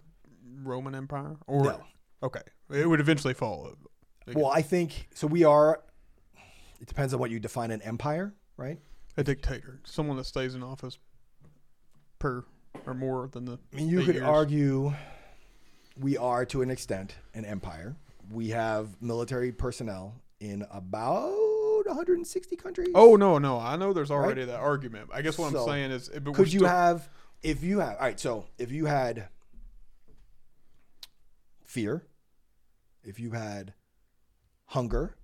Roman 0.64 0.94
Empire? 0.96 1.36
Or 1.48 1.64
No. 1.64 1.84
okay, 2.24 2.42
it 2.72 2.88
would 2.88 3.00
eventually 3.00 3.34
fall. 3.34 3.74
Well, 4.34 4.52
I 4.52 4.62
think 4.62 5.08
so. 5.16 5.26
We 5.28 5.44
are. 5.46 5.82
It 6.80 6.88
depends 6.88 7.14
on 7.14 7.20
what 7.20 7.32
you 7.32 7.40
define 7.40 7.72
an 7.72 7.82
empire, 7.82 8.34
right? 8.56 8.78
A 9.20 9.24
dictator, 9.24 9.80
someone 9.84 10.16
that 10.18 10.26
stays 10.26 10.54
in 10.54 10.62
office 10.62 11.00
per 12.20 12.44
or 12.86 12.94
more 12.94 13.28
than 13.32 13.46
the. 13.46 13.58
I 13.74 13.76
mean, 13.76 13.90
you 13.90 14.04
could 14.04 14.16
years. 14.16 14.28
argue 14.28 14.94
we 16.00 16.18
are 16.18 16.46
to 16.46 16.62
an 16.62 16.70
extent 16.70 17.16
an 17.34 17.44
empire. 17.44 17.96
We 18.32 18.50
have 18.50 19.02
military 19.02 19.52
personnel 19.52 20.14
in 20.40 20.64
about 20.70 21.34
160 21.88 22.56
countries. 22.58 22.90
Oh 22.94 23.16
no, 23.16 23.40
no, 23.40 23.58
I 23.60 23.76
know 23.76 23.92
there's 23.92 24.12
already 24.12 24.46
that 24.46 24.60
argument. 24.60 25.10
I 25.12 25.24
guess 25.24 25.38
what 25.38 25.52
So, 25.52 25.62
I'm 25.62 25.68
saying 25.68 25.92
is, 25.92 26.10
but 26.10 26.36
could 26.36 26.54
you 26.54 26.60
still- 26.60 26.70
have 26.70 27.10
if 27.42 27.64
you 27.64 27.80
have 27.80 27.96
all 27.98 28.02
right 28.02 28.20
so 28.20 28.46
if 28.58 28.72
you 28.72 28.86
had 28.86 29.30
fear 31.64 32.04
if 33.04 33.20
you 33.20 33.32
had 33.32 33.74
hunger 34.66 35.16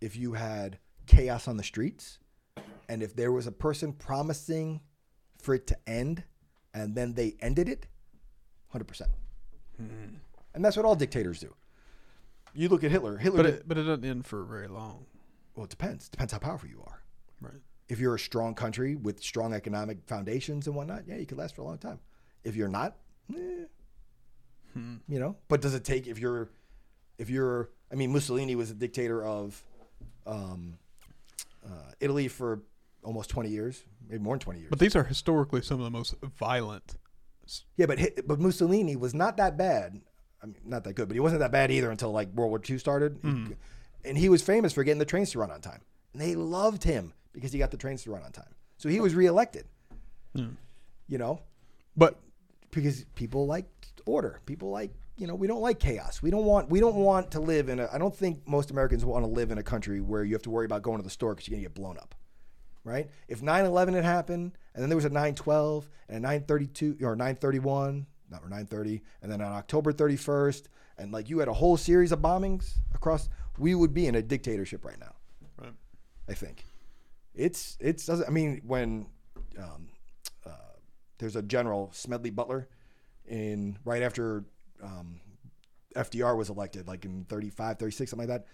if 0.00 0.16
you 0.16 0.34
had 0.34 0.78
chaos 1.06 1.48
on 1.48 1.56
the 1.56 1.62
streets 1.64 2.18
and 2.88 3.02
if 3.02 3.14
there 3.16 3.32
was 3.32 3.46
a 3.46 3.52
person 3.52 3.92
promising 3.92 4.80
for 5.38 5.54
it 5.54 5.66
to 5.66 5.76
end 5.86 6.22
and 6.74 6.94
then 6.94 7.14
they 7.14 7.36
ended 7.40 7.68
it 7.68 7.86
100% 8.74 9.02
and 9.78 10.64
that's 10.64 10.76
what 10.76 10.86
all 10.86 10.94
dictators 10.96 11.40
do 11.40 11.54
you 12.54 12.68
look 12.68 12.82
at 12.84 12.90
hitler 12.90 13.18
hitler 13.18 13.36
But 13.42 13.46
it, 13.46 13.68
but 13.68 13.78
it 13.78 13.82
doesn't 13.82 14.04
end 14.04 14.26
for 14.26 14.42
very 14.44 14.68
long, 14.68 15.06
well 15.54 15.64
it 15.64 15.70
depends 15.70 16.06
It 16.06 16.12
depends 16.12 16.32
how 16.32 16.38
powerful 16.38 16.68
you 16.68 16.82
are 16.86 17.02
right? 17.40 17.60
if 17.88 18.00
you're 18.00 18.14
a 18.14 18.18
strong 18.18 18.54
country 18.54 18.96
with 18.96 19.20
strong 19.22 19.52
economic 19.54 19.98
foundations 20.06 20.66
and 20.66 20.74
whatnot, 20.74 21.04
yeah, 21.06 21.16
you 21.16 21.26
could 21.26 21.38
last 21.38 21.54
for 21.54 21.62
a 21.62 21.64
long 21.64 21.78
time. 21.78 22.00
If 22.42 22.56
you're 22.56 22.68
not, 22.68 22.96
eh, 23.32 23.66
you 24.74 25.20
know. 25.20 25.36
But 25.46 25.60
does 25.60 25.72
it 25.74 25.84
take 25.84 26.08
if 26.08 26.18
you're, 26.18 26.50
if 27.16 27.30
you're? 27.30 27.70
I 27.92 27.94
mean, 27.94 28.12
Mussolini 28.12 28.56
was 28.56 28.72
a 28.72 28.74
dictator 28.74 29.24
of 29.24 29.62
um, 30.26 30.78
uh, 31.64 31.92
Italy 32.00 32.26
for 32.26 32.62
almost 33.06 33.30
20 33.30 33.48
years, 33.48 33.84
maybe 34.08 34.22
more 34.22 34.34
than 34.34 34.40
20 34.40 34.58
years. 34.60 34.70
But 34.70 34.78
these 34.78 34.96
are 34.96 35.04
historically 35.04 35.62
some 35.62 35.78
of 35.80 35.84
the 35.84 35.90
most 35.90 36.14
violent. 36.38 36.96
yeah, 37.76 37.86
but 37.86 37.98
but 38.26 38.40
Mussolini 38.40 38.96
was 38.96 39.14
not 39.14 39.36
that 39.38 39.56
bad. 39.56 40.00
I 40.42 40.46
mean, 40.46 40.56
not 40.64 40.84
that 40.84 40.94
good, 40.94 41.08
but 41.08 41.14
he 41.14 41.20
wasn't 41.20 41.40
that 41.40 41.52
bad 41.52 41.70
either 41.70 41.90
until 41.90 42.10
like 42.12 42.28
World 42.34 42.50
War 42.50 42.60
II 42.68 42.78
started. 42.78 43.18
He- 43.22 43.28
hmm. 43.28 43.52
and 44.04 44.18
he 44.18 44.28
was 44.28 44.42
famous 44.42 44.72
for 44.72 44.84
getting 44.84 44.98
the 44.98 45.04
trains 45.04 45.30
to 45.30 45.38
run 45.38 45.50
on 45.50 45.60
time. 45.60 45.80
And 46.12 46.20
they 46.20 46.34
loved 46.34 46.84
him 46.84 47.14
because 47.32 47.52
he 47.52 47.58
got 47.58 47.70
the 47.70 47.76
trains 47.76 48.02
to 48.04 48.10
run 48.10 48.22
on 48.22 48.32
time. 48.32 48.54
So 48.76 48.88
he 48.88 49.00
was 49.00 49.14
reelected. 49.14 49.66
Hmm. 50.34 50.50
You 51.08 51.18
know, 51.18 51.40
But 51.96 52.18
because 52.72 53.04
people 53.14 53.46
like 53.46 53.66
order. 54.06 54.40
People 54.46 54.70
like 54.70 54.92
you 55.16 55.26
know 55.26 55.34
we 55.34 55.46
don't 55.46 55.60
like 55.60 55.78
chaos. 55.78 56.22
We 56.22 56.30
don't 56.30 56.44
want 56.44 56.70
we 56.70 56.80
don't 56.80 56.96
want 56.96 57.30
to 57.32 57.40
live 57.40 57.68
in 57.68 57.80
a. 57.80 57.88
I 57.92 57.98
don't 57.98 58.14
think 58.14 58.46
most 58.46 58.70
Americans 58.70 59.04
want 59.04 59.24
to 59.24 59.30
live 59.30 59.50
in 59.50 59.58
a 59.58 59.62
country 59.62 60.00
where 60.00 60.24
you 60.24 60.34
have 60.34 60.42
to 60.42 60.50
worry 60.50 60.66
about 60.66 60.82
going 60.82 60.98
to 60.98 61.02
the 61.04 61.10
store 61.10 61.34
because 61.34 61.48
you're 61.48 61.56
gonna 61.56 61.62
get 61.68 61.74
blown 61.74 61.98
up. 61.98 62.14
Right? 62.86 63.10
If 63.26 63.40
9/11 63.40 63.94
had 63.94 64.04
happened 64.04 64.52
and 64.72 64.82
then 64.82 64.88
there 64.88 64.96
was 64.96 65.04
a 65.04 65.10
9/12 65.10 65.88
and 66.08 66.24
a 66.24 66.28
9/32 66.28 67.02
or 67.02 67.16
9/31, 67.16 68.06
not 68.30 68.42
or 68.44 68.48
9/30, 68.48 69.02
and 69.22 69.32
then 69.32 69.40
on 69.40 69.52
October 69.52 69.92
31st, 69.92 70.68
and 70.96 71.10
like 71.12 71.28
you 71.28 71.40
had 71.40 71.48
a 71.48 71.52
whole 71.52 71.76
series 71.76 72.12
of 72.12 72.20
bombings 72.20 72.78
across, 72.94 73.28
we 73.58 73.74
would 73.74 73.92
be 73.92 74.06
in 74.06 74.14
a 74.14 74.22
dictatorship 74.22 74.84
right 74.84 75.00
now. 75.00 75.14
right. 75.58 75.72
I 76.28 76.34
think 76.34 76.64
it's 77.34 77.76
it's 77.80 78.06
doesn't. 78.06 78.28
I 78.28 78.30
mean, 78.30 78.62
when 78.64 79.06
um, 79.58 79.88
uh, 80.46 80.76
there's 81.18 81.36
a 81.36 81.42
general 81.42 81.90
Smedley 81.92 82.30
Butler 82.30 82.68
in 83.26 83.78
right 83.84 84.02
after 84.02 84.44
um, 84.82 85.20
FDR 85.96 86.36
was 86.36 86.50
elected, 86.50 86.86
like 86.86 87.04
in 87.04 87.24
35, 87.24 87.78
36, 87.78 88.10
something 88.10 88.28
like 88.28 88.38
that. 88.38 88.46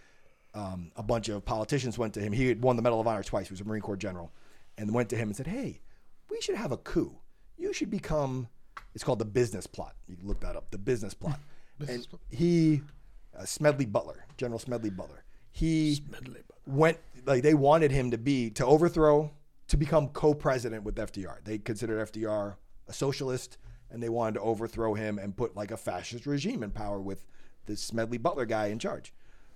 Um, 0.55 0.93
a 0.97 1.03
bunch 1.03 1.29
of 1.29 1.45
politicians 1.45 1.97
went 1.99 2.13
to 2.15 2.21
him. 2.21 2.33
He 2.33 2.49
had 2.49 2.63
won 2.63 2.77
the 2.77 2.83
Medal 2.83 3.01
of 3.01 3.07
Honor 3.07 3.23
twice. 3.23 3.49
He 3.49 3.53
was 3.53 3.61
a 3.61 3.65
Marine 3.65 3.81
Corps 3.81 3.97
general, 3.97 4.33
and 4.77 4.93
went 4.93 5.09
to 5.11 5.17
him 5.17 5.29
and 5.29 5.37
said, 5.37 5.47
"Hey, 5.47 5.81
we 6.31 6.41
should 6.41 6.57
have 6.57 6.73
a 6.73 6.77
coup. 6.77 7.17
You 7.57 7.73
should 7.73 7.91
become." 7.91 8.49
It's 8.95 9.03
called 9.03 9.19
the 9.19 9.25
business 9.25 9.67
plot. 9.67 9.95
You 10.07 10.17
can 10.17 10.29
look 10.29 10.41
that 10.41 10.57
up. 10.57 10.71
The 10.71 10.79
business 10.79 11.15
plot. 11.15 11.41
and 11.89 12.07
he, 12.29 12.83
uh, 13.39 13.47
Smedley 13.47 13.87
Butler, 13.87 14.27
General 14.37 14.59
Smedley 14.59 14.91
Butler. 14.91 15.25
He 15.51 16.03
went 16.67 16.99
like 17.25 17.43
they 17.43 17.55
wanted 17.55 17.91
him 17.91 18.11
to 18.11 18.19
be 18.19 18.51
to 18.51 18.67
overthrow 18.67 19.31
to 19.69 19.77
become 19.77 20.09
co-president 20.09 20.85
with 20.85 20.97
FDR. 20.97 21.37
They 21.45 21.59
considered 21.59 22.07
FDR 22.13 22.57
a 22.89 22.93
socialist 22.93 23.59
and 23.91 24.03
they 24.03 24.09
wanted 24.09 24.35
to 24.35 24.41
overthrow 24.41 24.95
him 24.95 25.19
and 25.19 25.37
put 25.37 25.55
like 25.55 25.71
a 25.71 25.77
fascist 25.77 26.27
regime 26.27 26.63
in 26.63 26.71
power 26.71 27.01
with 27.01 27.27
this 27.67 27.83
Smedley 27.83 28.19
Butler 28.19 28.47
guy 28.47 28.67
in 28.67 28.79
charge. 28.79 29.13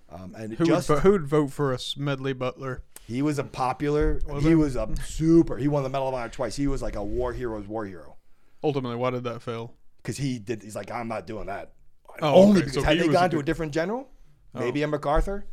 Um, 0.08 0.34
and 0.36 0.52
it 0.52 0.58
Who 0.58 0.64
just 0.66 0.88
would, 0.88 0.96
vo- 0.96 1.00
who 1.00 1.10
would 1.12 1.26
vote 1.26 1.50
for 1.52 1.72
a 1.72 1.78
Smedley 1.78 2.32
Butler? 2.32 2.82
he 3.06 3.22
was 3.22 3.38
a 3.38 3.44
popular. 3.44 4.20
Was 4.26 4.42
he 4.42 4.50
he? 4.50 4.54
was 4.54 4.76
a 4.76 4.88
super. 5.04 5.56
He 5.56 5.68
won 5.68 5.82
the 5.82 5.88
Medal 5.88 6.08
of 6.08 6.14
Honor 6.14 6.28
twice. 6.28 6.56
He 6.56 6.66
was 6.66 6.82
like 6.82 6.96
a 6.96 7.02
war 7.04 7.32
hero's 7.32 7.66
war 7.68 7.84
hero 7.86 8.16
Ultimately, 8.64 8.96
why 8.96 9.10
did 9.10 9.24
that 9.24 9.42
fail? 9.42 9.74
because 10.02 10.16
he 10.16 10.38
did. 10.38 10.62
He's 10.62 10.76
like, 10.76 10.90
I'm 10.92 11.08
not 11.08 11.26
doing 11.26 11.46
that. 11.46 11.72
Oh, 12.22 12.34
Only 12.42 12.58
okay. 12.58 12.66
because 12.66 12.74
So 12.74 12.82
had 12.82 12.96
they 12.98 13.02
was 13.06 13.10
a 13.10 13.12
gone 13.12 13.30
to 13.30 13.38
a 13.40 13.42
different 13.42 13.72
general, 13.72 14.08
maybe 14.54 14.82
a 14.82 14.86
MacArthur, 14.88 15.46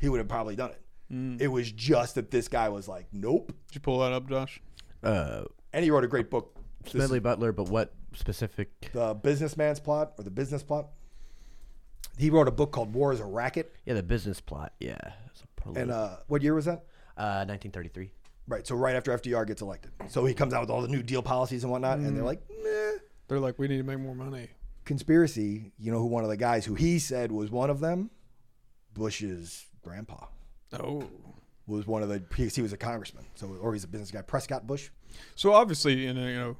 he 0.00 0.08
would 0.08 0.18
have 0.18 0.28
probably 0.28 0.56
done 0.56 0.70
it. 0.70 0.80
Mm. 1.12 1.40
It 1.40 1.48
was 1.48 1.70
just 1.70 2.14
that 2.16 2.30
this 2.30 2.48
guy 2.48 2.68
was 2.70 2.88
like, 2.88 3.06
nope. 3.12 3.52
Did 3.68 3.74
you 3.76 3.80
pull 3.82 3.98
that 4.00 4.12
up, 4.12 4.28
Josh? 4.28 4.60
Uh, 5.02 5.42
And 5.72 5.84
he 5.84 5.90
wrote 5.90 6.04
a 6.04 6.08
great 6.08 6.30
book. 6.30 6.56
This 6.82 6.92
Smedley 6.92 7.20
Butler, 7.20 7.52
but 7.52 7.68
what 7.68 7.94
specific? 8.14 8.90
the 8.92 9.14
businessman's 9.14 9.78
plot 9.80 10.12
or 10.18 10.24
the 10.24 10.30
business 10.30 10.62
plot. 10.62 10.88
He 12.18 12.30
wrote 12.30 12.48
a 12.48 12.50
book 12.52 12.72
called 12.72 12.92
War 12.92 13.12
is 13.12 13.20
a 13.20 13.24
Racket. 13.24 13.74
Yeah, 13.86 13.94
the 13.94 14.02
business 14.02 14.40
plot. 14.40 14.72
Yeah, 14.80 14.98
it's 15.26 15.42
a. 15.42 15.78
And 15.78 15.90
uh, 15.90 16.16
what 16.26 16.42
year 16.42 16.54
was 16.54 16.64
that? 16.66 16.84
uh, 17.16 17.44
1933. 17.46 18.10
Right. 18.46 18.66
So 18.66 18.74
right 18.74 18.96
after 18.96 19.16
FDR 19.16 19.46
gets 19.46 19.60
elected. 19.60 19.92
So 20.08 20.24
he 20.24 20.32
comes 20.34 20.54
out 20.54 20.60
with 20.62 20.70
all 20.70 20.80
the 20.80 20.88
New 20.88 21.02
Deal 21.02 21.20
policies 21.22 21.62
and 21.64 21.70
whatnot. 21.70 21.98
And 21.98 22.16
they're 22.16 22.24
like, 22.24 22.40
meh. 22.62 22.98
They're 23.28 23.40
like, 23.40 23.58
we 23.58 23.68
need 23.68 23.76
to 23.78 23.82
make 23.82 23.98
more 23.98 24.14
money. 24.14 24.48
Conspiracy, 24.86 25.72
you 25.78 25.92
know 25.92 25.98
who 25.98 26.06
one 26.06 26.22
of 26.24 26.30
the 26.30 26.36
guys 26.36 26.64
who 26.64 26.74
he 26.74 26.98
said 26.98 27.30
was 27.30 27.50
one 27.50 27.68
of 27.70 27.80
them? 27.80 28.10
Bush's 28.94 29.66
grandpa 29.82 30.26
Oh. 30.72 31.04
was 31.66 31.86
one 31.86 32.02
of 32.02 32.08
the, 32.08 32.20
because 32.20 32.54
he 32.54 32.62
was 32.62 32.72
a 32.72 32.76
congressman. 32.78 33.26
So, 33.34 33.48
or 33.60 33.74
he's 33.74 33.84
a 33.84 33.88
business 33.88 34.10
guy. 34.10 34.22
Prescott 34.22 34.66
Bush. 34.66 34.88
So 35.34 35.52
obviously, 35.52 35.94
you 36.06 36.14
know, 36.14 36.26
you 36.26 36.36
know, 36.36 36.56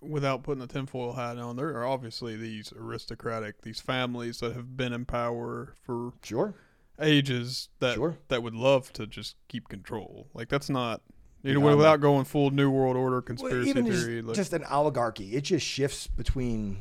without 0.00 0.42
putting 0.42 0.60
the 0.60 0.66
tinfoil 0.66 1.14
hat 1.14 1.38
on, 1.38 1.56
there 1.56 1.68
are 1.76 1.86
obviously 1.86 2.36
these 2.36 2.72
aristocratic, 2.78 3.62
these 3.62 3.80
families 3.80 4.38
that 4.40 4.54
have 4.54 4.76
been 4.76 4.92
in 4.92 5.04
power 5.04 5.74
for 5.82 6.12
Sure. 6.22 6.54
ages 7.00 7.68
that 7.80 7.94
Sure. 7.94 8.18
that 8.28 8.42
would 8.42 8.54
love 8.54 8.92
to 8.94 9.06
just 9.06 9.36
keep 9.48 9.68
control. 9.68 10.28
Like 10.34 10.48
that's 10.48 10.68
not, 10.70 11.00
you 11.42 11.54
know, 11.54 11.60
Yeah, 11.60 11.72
I'm 11.72 11.76
without 11.78 12.00
going 12.00 12.24
full 12.24 12.50
new 12.50 12.70
world 12.70 12.96
order 12.96 13.16
Well, 13.16 13.22
conspiracy 13.22 13.70
even 13.70 13.86
just, 13.86 14.04
theory. 14.04 14.22
like, 14.22 14.36
just 14.36 14.52
an 14.52 14.64
oligarchy. 14.64 15.34
It 15.34 15.42
just 15.42 15.66
shifts 15.66 16.06
between 16.06 16.78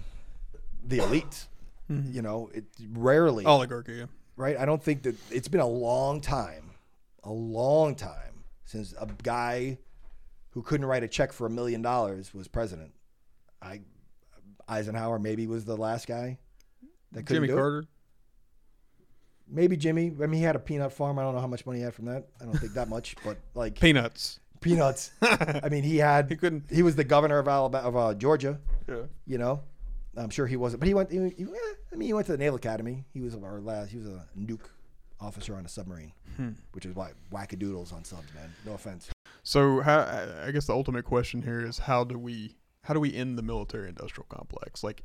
the 0.83 0.97
elites. 0.99 1.47
Mhm. 1.89 2.13
You 2.13 2.21
know, 2.21 2.49
it 2.53 2.65
rarely. 2.91 3.45
oligarchy. 3.45 3.93
Yeah. 3.93 4.05
right? 4.35 4.55
I 4.57 4.65
don't 4.65 4.83
think 4.83 5.01
that 5.03 5.15
it's 5.31 5.47
been 5.47 5.61
a 5.61 5.67
long 5.67 6.21
time, 6.21 6.71
a 7.23 7.31
long 7.31 7.95
time 7.95 8.43
since 8.65 8.93
a 8.99 9.07
guy 9.23 9.79
who 10.51 10.61
couldn't 10.61 10.85
write 10.85 11.01
a 11.03 11.07
check 11.07 11.31
for 11.33 11.47
a 11.47 11.49
million 11.49 11.81
dollars 11.81 12.33
was 12.35 12.47
president. 12.47 12.93
I 13.61 13.81
Eisenhower 14.67 15.19
maybe 15.19 15.47
was 15.47 15.65
the 15.65 15.77
last 15.77 16.07
guy 16.07 16.37
that 17.11 17.25
couldn't 17.25 17.43
Jimmy 17.43 17.47
do 17.47 17.53
it. 17.53 17.57
Carter. 17.57 17.85
Maybe 19.49 19.77
Jimmy. 19.77 20.07
I 20.21 20.27
mean, 20.27 20.33
he 20.39 20.43
had 20.43 20.55
a 20.55 20.59
peanut 20.59 20.91
farm. 20.91 21.17
I 21.19 21.23
don't 21.23 21.33
know 21.33 21.39
how 21.41 21.47
much 21.47 21.65
money 21.65 21.79
he 21.79 21.83
had 21.85 21.93
from 21.93 22.05
that. 22.05 22.27
I 22.41 22.45
don't 22.45 22.57
think 22.57 22.73
that 22.73 22.89
much, 22.89 23.15
but 23.23 23.37
like 23.53 23.79
Peanuts. 23.79 24.39
Peanuts. 24.59 25.11
I 25.21 25.69
mean, 25.69 25.83
he 25.83 25.97
had 25.97 26.29
He 26.29 26.35
couldn't. 26.35 26.65
he 26.69 26.83
was 26.83 26.95
the 26.95 27.03
governor 27.03 27.39
of 27.39 27.47
Alabama, 27.47 27.87
of 27.87 27.95
uh, 27.95 28.13
Georgia. 28.15 28.59
Yeah. 28.89 29.03
You 29.25 29.37
know, 29.37 29.61
I'm 30.17 30.29
sure 30.31 30.47
he 30.47 30.57
wasn't, 30.57 30.79
but 30.81 30.87
he 30.87 30.93
went. 30.93 31.11
He, 31.11 31.17
he- 31.29 31.45
I 31.93 31.95
mean, 31.95 32.07
he 32.07 32.13
went 32.13 32.25
to 32.25 32.33
the 32.33 32.37
Naval 32.37 32.57
Academy. 32.57 33.05
He 33.13 33.21
was 33.21 33.35
our 33.35 33.61
last. 33.61 33.91
He 33.91 33.97
was 33.97 34.07
a 34.07 34.25
nuke 34.37 34.65
officer 35.21 35.55
on 35.55 35.65
a 35.65 35.69
submarine, 35.69 36.11
Hmm. 36.35 36.49
which 36.73 36.85
is 36.85 36.93
why 36.95 37.11
wackadoodles 37.31 37.93
on 37.93 38.03
subs, 38.03 38.33
man. 38.35 38.51
No 38.65 38.73
offense. 38.73 39.09
So 39.43 39.79
how? 39.79 39.99
I 40.45 40.51
guess 40.51 40.65
the 40.65 40.73
ultimate 40.73 41.05
question 41.05 41.41
here 41.41 41.61
is 41.65 41.79
how 41.79 42.03
do 42.03 42.19
we 42.19 42.55
how 42.87 42.93
do 42.93 43.01
we 43.01 43.13
end 43.13 43.37
the 43.37 43.41
military 43.41 43.89
industrial 43.89 44.25
complex? 44.29 44.81
Like, 44.81 45.03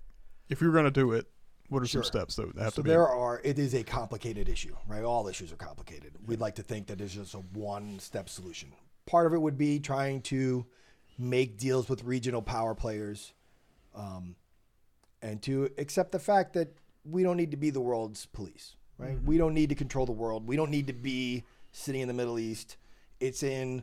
if 0.49 0.61
you're 0.61 0.71
going 0.71 0.85
to 0.85 0.91
do 0.93 1.11
it, 1.11 1.27
what 1.69 1.83
are 1.83 1.87
Sure. 1.87 2.05
some 2.05 2.09
steps 2.13 2.37
that 2.37 2.47
have 2.57 2.75
So 2.75 2.77
to 2.77 2.83
be? 2.85 2.91
there 2.91 3.09
are. 3.09 3.41
It 3.43 3.59
is 3.59 3.75
a 3.75 3.83
complicated 3.83 4.49
issue, 4.49 4.77
right? 4.87 5.03
All 5.03 5.27
issues 5.27 5.51
are 5.53 5.57
complicated. 5.57 6.13
We'd 6.25 6.39
like 6.39 6.55
to 6.57 6.63
think 6.63 6.87
that 6.87 6.99
there's 6.99 7.15
just 7.15 7.35
a 7.35 7.39
one-step 7.39 8.29
solution. 8.29 8.73
Part 9.07 9.27
of 9.27 9.35
it 9.35 9.39
would 9.43 9.59
be 9.59 9.81
trying 9.81 10.23
to 10.23 10.65
make 11.19 11.59
deals 11.59 11.89
with 11.89 12.05
regional 12.05 12.41
power 12.41 12.73
players, 12.77 13.33
um, 13.97 14.37
and 15.21 15.43
to 15.43 15.69
accept 15.77 16.13
the 16.13 16.19
fact 16.21 16.53
that 16.53 16.77
we 17.05 17.25
don't 17.25 17.37
need 17.37 17.51
to 17.51 17.57
be 17.57 17.71
the 17.71 17.81
world's 17.81 18.27
police, 18.27 18.77
right? 18.97 19.21
We 19.25 19.39
don't 19.39 19.55
need 19.55 19.71
to 19.71 19.75
control 19.75 20.07
the 20.07 20.13
world. 20.13 20.47
We 20.47 20.55
don't 20.55 20.71
need 20.71 20.87
to 20.87 20.93
be 20.93 21.43
sitting 21.73 22.01
in 22.01 22.07
the 22.07 22.15
Middle 22.15 22.39
East. 22.39 22.77
It's 23.19 23.43
in 23.43 23.83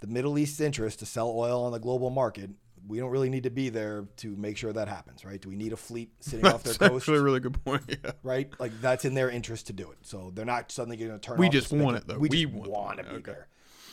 the 0.00 0.06
Middle 0.06 0.38
East's 0.38 0.60
interest 0.60 1.00
to 1.00 1.06
sell 1.06 1.28
oil 1.36 1.64
on 1.64 1.72
the 1.72 1.78
global 1.78 2.08
market. 2.08 2.48
We 2.88 2.98
don't 2.98 3.10
really 3.10 3.30
need 3.30 3.42
to 3.44 3.50
be 3.50 3.68
there 3.68 4.06
to 4.18 4.36
make 4.36 4.56
sure 4.56 4.72
that 4.72 4.86
happens, 4.88 5.24
right? 5.24 5.40
Do 5.40 5.48
we 5.48 5.56
need 5.56 5.72
a 5.72 5.76
fleet 5.76 6.10
sitting 6.20 6.46
off 6.46 6.62
their 6.62 6.74
That's 6.74 6.78
coast? 6.90 7.02
actually 7.02 7.18
a 7.18 7.22
really 7.22 7.40
good 7.40 7.62
point. 7.64 7.82
Yeah. 8.04 8.12
right? 8.22 8.48
Like 8.60 8.80
that's 8.80 9.04
in 9.04 9.14
their 9.14 9.28
interest 9.30 9.66
to 9.68 9.72
do 9.72 9.90
it. 9.90 9.98
So 10.02 10.30
they're 10.34 10.44
not 10.44 10.70
suddenly 10.70 10.96
going 10.96 11.10
to 11.10 11.18
turn. 11.18 11.38
We 11.38 11.48
just 11.48 11.72
want 11.72 11.96
it, 11.96 12.06
though. 12.06 12.18
We, 12.18 12.28
We 12.28 12.44
just 12.44 12.54
want 12.54 12.70
want 12.70 12.98
to 12.98 13.04
be 13.04 13.10
Okay. 13.16 13.32
there. 13.32 13.48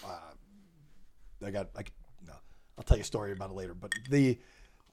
Uh, 0.05 1.45
I 1.47 1.51
got 1.51 1.69
like 1.75 1.91
no. 2.25 2.33
I'll 2.77 2.83
tell 2.83 2.97
you 2.97 3.01
a 3.01 3.05
story 3.05 3.31
about 3.31 3.49
it 3.49 3.53
later. 3.55 3.73
But 3.73 3.91
the 4.09 4.37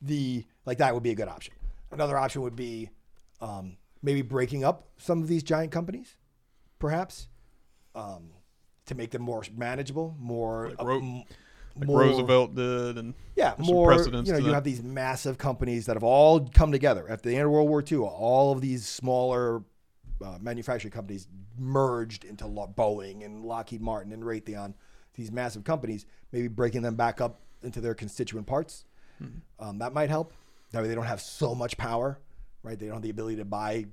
the 0.03 0.45
like 0.65 0.79
that 0.79 0.95
would 0.95 1.03
be 1.03 1.11
a 1.11 1.15
good 1.15 1.29
option. 1.29 1.55
Another 1.93 2.17
option 2.17 2.43
would 2.43 2.57
be 2.57 2.89
um, 3.41 3.77
maybe 4.03 4.23
breaking 4.23 4.65
up 4.65 4.89
some 4.99 5.21
of 5.23 5.29
these 5.29 5.43
giant 5.43 5.73
companies, 5.73 6.17
perhaps, 6.79 7.29
um, 7.95 8.31
to 8.87 8.95
make 8.95 9.11
them 9.11 9.23
more 9.23 9.43
manageable, 9.57 10.17
more 10.19 10.69
Like 10.71 10.81
uh, 10.81 10.85
Ro- 10.85 10.99
m- 10.99 11.23
Like 11.81 11.89
more- 11.89 12.01
Roosevelt 12.01 12.55
did, 12.55 12.99
and 12.99 13.15
yeah, 13.37 13.55
more. 13.59 13.95
You 13.95 14.11
know, 14.11 14.39
you 14.39 14.53
have 14.53 14.65
these 14.65 14.83
massive 14.83 15.39
companies 15.39 15.87
that 15.87 15.97
have 15.97 16.05
all 16.05 16.49
come 16.49 16.73
together 16.73 17.07
after 17.09 17.29
the 17.29 17.37
end 17.37 17.47
of 17.47 17.51
World 17.51 17.69
War 17.69 17.83
II. 17.91 17.99
All 17.99 18.53
of 18.53 18.61
these 18.61 18.87
smaller 18.87 19.63
uh, 20.25 20.37
manufacturing 20.41 20.93
companies 20.93 21.27
merged 21.59 22.25
into 22.25 22.47
Lo- 22.47 22.73
Boeing 22.77 23.25
and 23.25 23.45
Lockheed 23.45 23.81
Martin 23.81 24.13
and 24.13 24.23
Raytheon. 24.23 24.75
These 25.15 25.33
massive 25.33 25.65
companies, 25.65 26.07
maybe 26.33 26.49
breaking 26.49 26.83
them 26.83 26.95
back 26.95 27.21
up 27.21 27.41
into 27.63 27.81
their 27.81 27.95
constituent 27.95 28.47
parts. 28.47 28.85
Mm-hmm. 29.23 29.65
Um, 29.69 29.79
that 29.79 29.93
might 29.93 30.11
help. 30.11 30.33
That 30.73 30.83
way, 30.83 30.89
they 30.89 30.95
don't 30.95 31.05
have 31.05 31.21
so 31.21 31.55
much 31.55 31.77
power, 31.77 32.19
right? 32.63 32.79
They 32.79 32.87
don't 32.87 32.97
have 32.97 33.03
the 33.03 33.11
ability 33.11 33.37
to 33.37 33.45
buy 33.45 33.87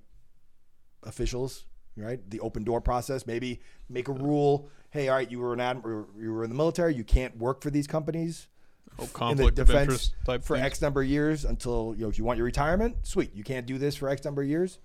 officials, 1.04 1.66
right? 1.98 2.20
The 2.30 2.40
open 2.40 2.64
door 2.64 2.82
process. 2.82 3.26
Maybe 3.26 3.62
make 3.90 4.08
a 4.08 4.14
rule. 4.14 4.70
Hey, 4.92 5.10
all 5.10 5.18
right, 5.18 5.30
you 5.30 5.40
were 5.40 5.54
an 5.54 5.60
admiral, 5.60 6.08
you 6.18 6.34
were 6.34 6.44
in 6.44 6.50
the 6.50 6.56
military. 6.56 6.96
You 6.96 7.04
can't 7.04 7.36
work 7.38 7.62
for 7.62 7.70
these 7.70 7.88
companies 7.88 8.48
oh, 8.98 9.04
in 9.04 9.08
the 9.08 9.14
conflict 9.14 9.60
of 9.60 9.68
defense 9.68 9.82
interest 9.82 10.16
type 10.26 10.44
for 10.44 10.56
things. 10.56 10.66
X 10.66 10.82
number 10.82 11.02
of 11.02 11.08
years 11.08 11.46
until 11.46 11.94
you 11.98 12.04
know 12.04 12.10
if 12.10 12.18
you 12.18 12.24
want 12.24 12.38
your 12.38 12.46
retirement, 12.46 12.96
sweet. 13.04 13.36
You 13.36 13.44
can't 13.44 13.66
do 13.66 13.78
this 13.78 13.96
for 13.96 14.10
X 14.10 14.24
number 14.24 14.42
of 14.42 14.48
years. 14.48 14.80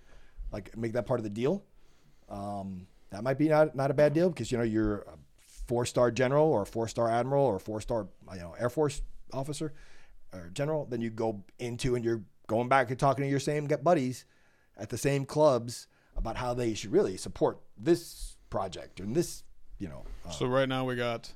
Like 0.50 0.76
make 0.76 0.92
that 0.94 1.06
part 1.06 1.20
of 1.20 1.24
the 1.24 1.30
deal. 1.30 1.62
Um, 2.28 2.86
that 3.10 3.22
might 3.22 3.38
be 3.38 3.48
not 3.48 3.76
not 3.76 3.90
a 3.90 3.94
bad 3.94 4.14
deal 4.14 4.28
because 4.28 4.50
you 4.50 4.58
know 4.58 4.64
you're 4.64 5.00
a 5.00 5.16
four 5.66 5.86
star 5.86 6.10
general 6.10 6.46
or 6.46 6.62
a 6.62 6.66
four 6.66 6.88
star 6.88 7.10
admiral 7.10 7.44
or 7.44 7.56
a 7.56 7.60
four 7.60 7.80
star 7.80 8.08
you 8.32 8.40
know 8.40 8.54
Air 8.58 8.70
Force 8.70 9.02
officer 9.32 9.72
or 10.32 10.50
general. 10.52 10.86
Then 10.86 11.00
you 11.00 11.10
go 11.10 11.44
into 11.58 11.94
and 11.94 12.04
you're 12.04 12.22
going 12.46 12.68
back 12.68 12.90
and 12.90 12.98
talking 12.98 13.24
to 13.24 13.30
your 13.30 13.40
same 13.40 13.66
get 13.66 13.84
buddies 13.84 14.24
at 14.76 14.88
the 14.88 14.98
same 14.98 15.24
clubs 15.24 15.86
about 16.22 16.36
how 16.36 16.54
they 16.54 16.72
should 16.72 16.92
really 16.92 17.16
support 17.16 17.58
this 17.76 18.36
project 18.48 19.00
and 19.00 19.14
this 19.14 19.42
you 19.78 19.88
know 19.88 20.04
uh, 20.24 20.30
So 20.30 20.46
right 20.46 20.68
now 20.68 20.84
we 20.84 20.94
got, 20.94 21.32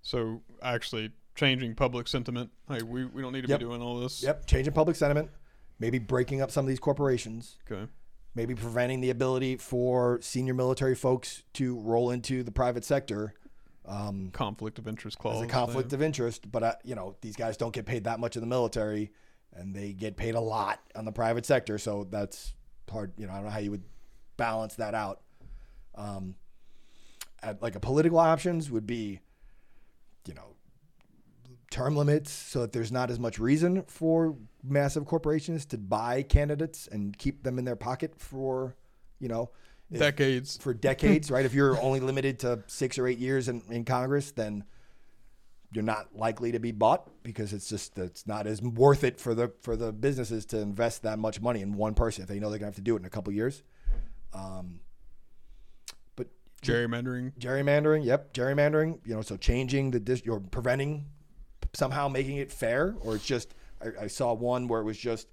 so 0.00 0.40
actually 0.62 1.12
changing 1.34 1.74
public 1.74 2.08
sentiment. 2.08 2.50
Hey, 2.68 2.80
we, 2.82 3.04
we 3.04 3.20
don't 3.20 3.32
need 3.34 3.42
to 3.42 3.48
Yep. 3.48 3.58
be 3.60 3.64
doing 3.66 3.82
all 3.82 4.00
this. 4.00 4.22
yep 4.22 4.46
changing 4.46 4.72
public 4.72 4.96
sentiment 4.96 5.30
maybe 5.78 5.98
breaking 5.98 6.40
up 6.40 6.50
some 6.50 6.64
of 6.64 6.68
these 6.68 6.78
corporations 6.78 7.56
Okay. 7.70 7.90
maybe 8.34 8.54
preventing 8.54 9.00
the 9.02 9.10
ability 9.10 9.56
for 9.56 10.18
senior 10.22 10.54
military 10.54 10.94
folks 10.94 11.42
to 11.54 11.78
roll 11.80 12.10
into 12.10 12.42
the 12.42 12.52
private 12.52 12.84
sector 12.84 13.34
um, 13.86 14.30
Conflict 14.32 14.78
of 14.78 14.88
interest 14.88 15.18
clause. 15.18 15.36
as 15.36 15.42
a 15.42 15.46
conflict 15.46 15.92
of 15.92 16.00
interest. 16.00 16.50
But 16.50 16.62
uh, 16.62 16.74
you 16.84 16.94
know, 16.94 17.16
these 17.20 17.36
guys 17.36 17.58
don't 17.58 17.74
get 17.74 17.84
paid 17.84 18.04
that 18.04 18.18
much 18.18 18.34
in 18.34 18.40
the 18.40 18.46
military, 18.46 19.12
and 19.52 19.76
they 19.76 19.92
get 19.92 20.16
paid 20.16 20.34
a 20.36 20.40
lot 20.40 20.80
on 20.96 21.04
the 21.04 21.12
private 21.12 21.44
sector. 21.44 21.76
So 21.76 22.06
that's 22.08 22.54
hard. 22.90 23.12
You 23.18 23.26
know, 23.26 23.32
I 23.34 23.36
don't 23.36 23.44
know 23.44 23.50
how 23.50 23.58
you 23.58 23.72
would 23.72 23.82
balance 24.36 24.76
that 24.76 24.94
out. 24.94 25.20
Um, 25.94 26.34
at, 27.42 27.62
like 27.62 27.76
a 27.76 27.80
political 27.80 28.18
options 28.18 28.70
would 28.70 28.86
be, 28.86 29.20
you 30.26 30.34
know, 30.34 30.54
term 31.70 31.96
limits 31.96 32.30
so 32.30 32.62
that 32.62 32.72
there's 32.72 32.92
not 32.92 33.10
as 33.10 33.18
much 33.18 33.38
reason 33.38 33.82
for 33.86 34.36
massive 34.62 35.04
corporations 35.06 35.66
to 35.66 35.78
buy 35.78 36.22
candidates 36.22 36.88
and 36.90 37.16
keep 37.18 37.42
them 37.42 37.58
in 37.58 37.64
their 37.64 37.76
pocket 37.76 38.14
for, 38.16 38.76
you 39.18 39.28
know, 39.28 39.50
if- 39.90 39.98
decades. 39.98 40.56
for 40.56 40.72
decades, 40.72 41.30
right? 41.32 41.44
If 41.44 41.54
you're 41.54 41.80
only 41.80 42.00
limited 42.00 42.38
to 42.40 42.62
six 42.66 42.98
or 42.98 43.06
eight 43.06 43.18
years 43.18 43.48
in, 43.48 43.62
in 43.70 43.84
Congress, 43.84 44.30
then 44.32 44.64
you're 45.72 45.84
not 45.84 46.14
likely 46.14 46.52
to 46.52 46.60
be 46.60 46.70
bought 46.70 47.10
because 47.24 47.52
it's 47.52 47.68
just 47.68 47.98
it's 47.98 48.26
not 48.26 48.46
as 48.46 48.62
worth 48.62 49.02
it 49.02 49.18
for 49.18 49.34
the 49.34 49.52
for 49.60 49.74
the 49.74 49.92
businesses 49.92 50.46
to 50.46 50.58
invest 50.60 51.02
that 51.02 51.18
much 51.18 51.40
money 51.40 51.60
in 51.62 51.72
one 51.74 51.94
person 51.94 52.22
if 52.22 52.28
they 52.28 52.38
know 52.38 52.48
they're 52.48 52.60
gonna 52.60 52.68
have 52.68 52.76
to 52.76 52.80
do 52.80 52.94
it 52.94 53.00
in 53.00 53.04
a 53.04 53.10
couple 53.10 53.32
years. 53.32 53.62
Um, 54.34 54.80
but 56.16 56.28
Gerrymandering. 56.62 57.38
gerrymandering, 57.38 58.04
yep, 58.04 58.34
gerrymandering. 58.34 58.98
You 59.04 59.14
know, 59.14 59.22
so 59.22 59.36
changing 59.36 59.92
the 59.92 60.00
dis- 60.00 60.24
you're 60.24 60.40
preventing 60.40 61.06
somehow 61.72 62.08
making 62.08 62.36
it 62.36 62.52
fair, 62.52 62.94
or 63.00 63.16
it's 63.16 63.24
just 63.24 63.54
I, 63.80 64.04
I 64.04 64.06
saw 64.08 64.32
one 64.32 64.68
where 64.68 64.80
it 64.80 64.84
was 64.84 64.98
just 64.98 65.28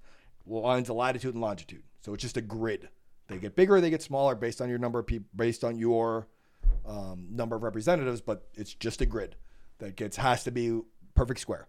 lines 0.45 0.89
of 0.89 0.95
latitude 0.95 1.33
and 1.33 1.41
longitude, 1.41 1.83
so 2.01 2.13
it's 2.13 2.21
just 2.21 2.37
a 2.37 2.41
grid. 2.41 2.89
They 3.27 3.37
get 3.37 3.55
bigger, 3.55 3.79
they 3.79 3.89
get 3.89 4.01
smaller 4.01 4.35
based 4.35 4.61
on 4.61 4.69
your 4.69 4.77
number 4.77 4.99
of 4.99 5.07
people, 5.07 5.29
based 5.35 5.63
on 5.63 5.77
your 5.77 6.27
um, 6.85 7.27
number 7.31 7.55
of 7.55 7.63
representatives, 7.63 8.21
but 8.21 8.47
it's 8.55 8.73
just 8.73 9.01
a 9.01 9.05
grid 9.05 9.35
that 9.79 9.95
gets 9.95 10.17
has 10.17 10.43
to 10.43 10.51
be 10.51 10.81
perfect 11.15 11.39
square. 11.39 11.67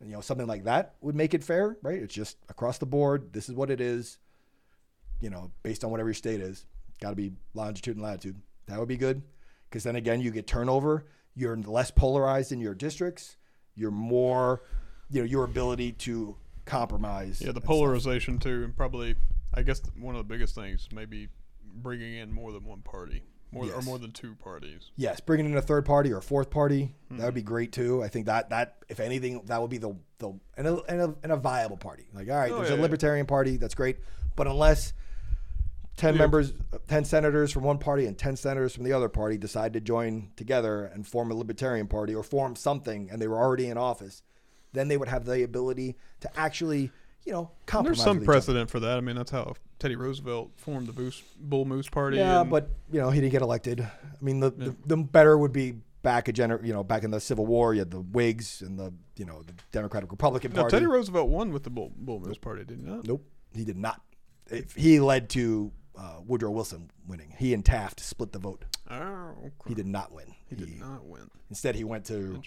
And 0.00 0.08
you 0.08 0.16
know, 0.16 0.20
something 0.20 0.46
like 0.46 0.64
that 0.64 0.94
would 1.00 1.14
make 1.14 1.34
it 1.34 1.44
fair, 1.44 1.76
right? 1.82 2.00
It's 2.00 2.14
just 2.14 2.38
across 2.48 2.78
the 2.78 2.86
board. 2.86 3.32
This 3.32 3.48
is 3.48 3.54
what 3.54 3.70
it 3.70 3.80
is. 3.80 4.18
You 5.20 5.30
know, 5.30 5.52
based 5.62 5.84
on 5.84 5.90
whatever 5.90 6.08
your 6.08 6.14
state 6.14 6.40
is, 6.40 6.66
got 7.02 7.10
to 7.10 7.16
be 7.16 7.32
longitude 7.54 7.96
and 7.96 8.04
latitude. 8.04 8.36
That 8.68 8.78
would 8.78 8.88
be 8.88 8.96
good, 8.96 9.22
because 9.68 9.82
then 9.82 9.96
again, 9.96 10.20
you 10.20 10.30
get 10.30 10.46
turnover. 10.46 11.04
You're 11.34 11.56
less 11.56 11.90
polarized 11.90 12.52
in 12.52 12.60
your 12.60 12.74
districts. 12.74 13.36
You're 13.74 13.90
more, 13.90 14.62
you 15.10 15.20
know, 15.22 15.26
your 15.26 15.44
ability 15.44 15.92
to 15.92 16.36
compromise. 16.64 17.40
Yeah, 17.40 17.46
the 17.46 17.50
and 17.50 17.56
stuff. 17.58 17.64
polarization 17.68 18.38
too, 18.38 18.64
and 18.64 18.76
probably 18.76 19.16
I 19.54 19.62
guess 19.62 19.82
one 19.98 20.14
of 20.14 20.18
the 20.26 20.32
biggest 20.32 20.54
things 20.54 20.88
maybe 20.94 21.28
bringing 21.74 22.14
in 22.16 22.32
more 22.32 22.52
than 22.52 22.64
one 22.64 22.82
party, 22.82 23.22
more 23.50 23.64
or 23.72 23.82
more 23.82 23.98
than 23.98 24.12
two 24.12 24.34
parties. 24.36 24.90
Yes, 24.96 25.20
bringing 25.20 25.46
in 25.46 25.56
a 25.56 25.62
third 25.62 25.84
party 25.84 26.12
or 26.12 26.18
a 26.18 26.22
fourth 26.22 26.50
party 26.50 26.94
that 27.10 27.16
Hmm. 27.16 27.24
would 27.24 27.34
be 27.34 27.42
great 27.42 27.72
too. 27.72 28.02
I 28.02 28.08
think 28.08 28.26
that 28.26 28.50
that 28.50 28.76
if 28.88 29.00
anything 29.00 29.42
that 29.46 29.60
would 29.60 29.70
be 29.70 29.78
the 29.78 29.96
the 30.18 30.32
and 30.56 30.66
a, 30.68 30.82
and 30.88 31.00
a, 31.00 31.14
and 31.22 31.32
a 31.32 31.36
viable 31.36 31.76
party. 31.78 32.06
Like 32.14 32.28
all 32.30 32.36
right, 32.36 32.52
Oh, 32.52 32.56
there's 32.56 32.68
yeah, 32.68 32.74
a 32.74 32.76
yeah. 32.76 32.82
libertarian 32.82 33.26
party 33.26 33.56
that's 33.56 33.74
great, 33.74 33.96
but 34.36 34.46
unless 34.46 34.92
ten 35.96 36.14
Yeah. 36.14 36.20
members, 36.20 36.52
ten 36.88 37.04
senators 37.04 37.52
from 37.52 37.62
one 37.64 37.78
party 37.78 38.06
and 38.06 38.16
ten 38.18 38.36
senators 38.36 38.74
from 38.74 38.84
the 38.84 38.92
other 38.92 39.08
party 39.08 39.36
decide 39.38 39.72
to 39.74 39.80
join 39.80 40.30
together 40.36 40.84
and 40.86 41.06
form 41.06 41.30
a 41.30 41.34
libertarian 41.34 41.86
party 41.86 42.14
or 42.14 42.22
form 42.22 42.56
something, 42.56 43.10
and 43.10 43.20
they 43.20 43.28
were 43.28 43.38
already 43.38 43.68
in 43.68 43.76
office, 43.76 44.22
then 44.72 44.88
they 44.88 44.96
would 44.96 45.08
have 45.08 45.24
the 45.24 45.42
ability 45.42 45.96
to 46.20 46.30
actually 46.38 46.90
you 47.24 47.32
know 47.32 47.50
And 47.58 47.66
compromise. 47.66 47.98
there's 47.98 48.04
some 48.04 48.16
each 48.16 48.20
other. 48.22 48.26
precedent 48.32 48.70
for 48.70 48.80
that. 48.80 48.96
I 48.98 49.00
mean, 49.00 49.14
that's 49.16 49.30
how 49.30 49.54
Teddy 49.78 49.94
Roosevelt 49.96 50.50
formed 50.56 50.86
the 50.88 50.92
Boos, 50.92 51.22
Bull 51.38 51.64
Moose 51.64 51.88
Party. 51.88 52.16
Yeah, 52.16 52.42
but 52.44 52.70
you 52.90 53.00
know 53.00 53.10
he 53.10 53.20
didn't 53.20 53.32
get 53.32 53.42
elected. 53.42 53.80
I 53.80 53.88
mean, 54.20 54.40
the, 54.40 54.52
Yeah. 54.58 54.66
the 54.86 54.96
the 54.96 54.96
better 54.96 55.36
would 55.38 55.52
be 55.52 55.74
back 56.02 56.26
a 56.26 56.32
gener- 56.32 56.64
you 56.66 56.72
know 56.72 56.82
back 56.82 57.04
in 57.04 57.10
the 57.12 57.20
Civil 57.20 57.46
War. 57.46 57.74
You 57.74 57.80
had 57.80 57.90
the 57.92 58.00
Whigs 58.00 58.60
and 58.62 58.76
the 58.78 58.92
you 59.16 59.24
know 59.24 59.42
the 59.42 59.52
Democratic 59.70 60.10
Republican 60.10 60.52
no, 60.52 60.62
Party. 60.62 60.76
Teddy 60.76 60.86
Roosevelt 60.86 61.28
won 61.28 61.52
with 61.52 61.62
the 61.64 61.70
Bull, 61.70 61.92
Bull 61.96 62.18
Moose 62.18 62.38
Party, 62.38 62.64
didn't 62.64 62.86
he 63.02 63.08
nope, 63.08 63.24
he 63.54 63.64
did 63.64 63.76
not. 63.76 64.00
If 64.50 64.74
he 64.74 64.98
led 64.98 65.28
to 65.30 65.70
uh, 65.96 66.20
Woodrow 66.26 66.50
Wilson 66.50 66.90
winning. 67.06 67.34
He 67.38 67.54
and 67.54 67.64
Taft 67.64 68.00
split 68.00 68.32
the 68.32 68.38
vote. 68.38 68.64
Oh, 68.90 69.34
okay. 69.38 69.50
He 69.68 69.74
did 69.74 69.86
not 69.86 70.12
win. 70.12 70.34
He 70.48 70.56
did 70.56 70.78
not 70.78 71.04
win. 71.04 71.30
Instead, 71.50 71.74
he 71.74 71.84
went 71.84 72.04
to 72.06 72.40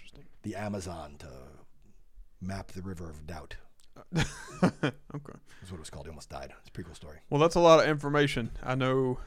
the 0.43 0.55
Amazon 0.55 1.15
to 1.19 1.27
map 2.41 2.72
the 2.72 2.81
river 2.81 3.09
of 3.09 3.26
doubt. 3.26 3.55
okay. 4.15 4.27
That's 4.72 5.72
what 5.72 5.77
it 5.77 5.80
was 5.80 5.89
called. 5.89 6.05
He 6.05 6.09
almost 6.09 6.30
died. 6.30 6.53
It's 6.59 6.69
a 6.69 6.72
pretty 6.72 6.88
cool 6.88 6.95
story. 6.95 7.19
Well, 7.30 7.39
that's 7.39 7.55
a 7.55 7.59
lot 7.59 7.80
of 7.80 7.88
information. 7.89 8.51
I 8.61 8.76
know 8.76 9.19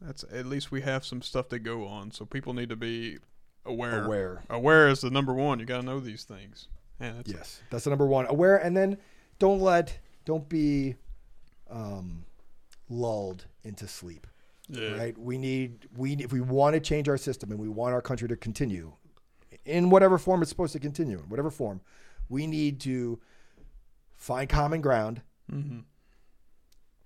that's 0.00 0.24
at 0.32 0.46
least 0.46 0.70
we 0.70 0.82
have 0.82 1.04
some 1.04 1.22
stuff 1.22 1.48
to 1.50 1.58
go 1.58 1.86
on, 1.86 2.10
so 2.10 2.24
people 2.24 2.52
need 2.52 2.68
to 2.68 2.76
be 2.76 3.18
aware. 3.64 4.04
Aware. 4.04 4.42
Aware 4.50 4.88
is 4.88 5.00
the 5.00 5.10
number 5.10 5.32
one. 5.32 5.60
You 5.60 5.66
got 5.66 5.80
to 5.80 5.86
know 5.86 6.00
these 6.00 6.24
things. 6.24 6.68
Man, 6.98 7.16
that's 7.16 7.30
Yes, 7.30 7.62
that's 7.70 7.84
the 7.84 7.90
number 7.90 8.06
one. 8.06 8.26
Aware, 8.26 8.56
and 8.56 8.76
then 8.76 8.98
don't 9.38 9.60
let, 9.60 9.98
don't 10.24 10.48
be 10.48 10.96
um, 11.70 12.24
lulled 12.88 13.46
into 13.66 13.86
sleep. 13.86 14.26
yeah. 14.68 14.96
Right? 14.96 15.18
We 15.18 15.38
need, 15.38 15.88
we 15.96 16.14
if 16.14 16.32
we 16.32 16.40
want 16.40 16.74
to 16.74 16.80
change 16.80 17.08
our 17.08 17.18
system 17.18 17.50
and 17.50 17.60
we 17.60 17.68
want 17.68 17.94
our 17.94 18.02
country 18.02 18.28
to 18.28 18.36
continue 18.36 18.92
in 19.64 19.90
whatever 19.90 20.16
form 20.16 20.42
it's 20.42 20.50
supposed 20.50 20.72
to 20.72 20.78
continue, 20.78 21.18
in 21.18 21.28
whatever 21.28 21.50
form, 21.50 21.80
we 22.28 22.46
need 22.46 22.80
to 22.80 23.20
find 24.14 24.48
common 24.48 24.80
ground. 24.80 25.22
Mm-hmm. 25.52 25.80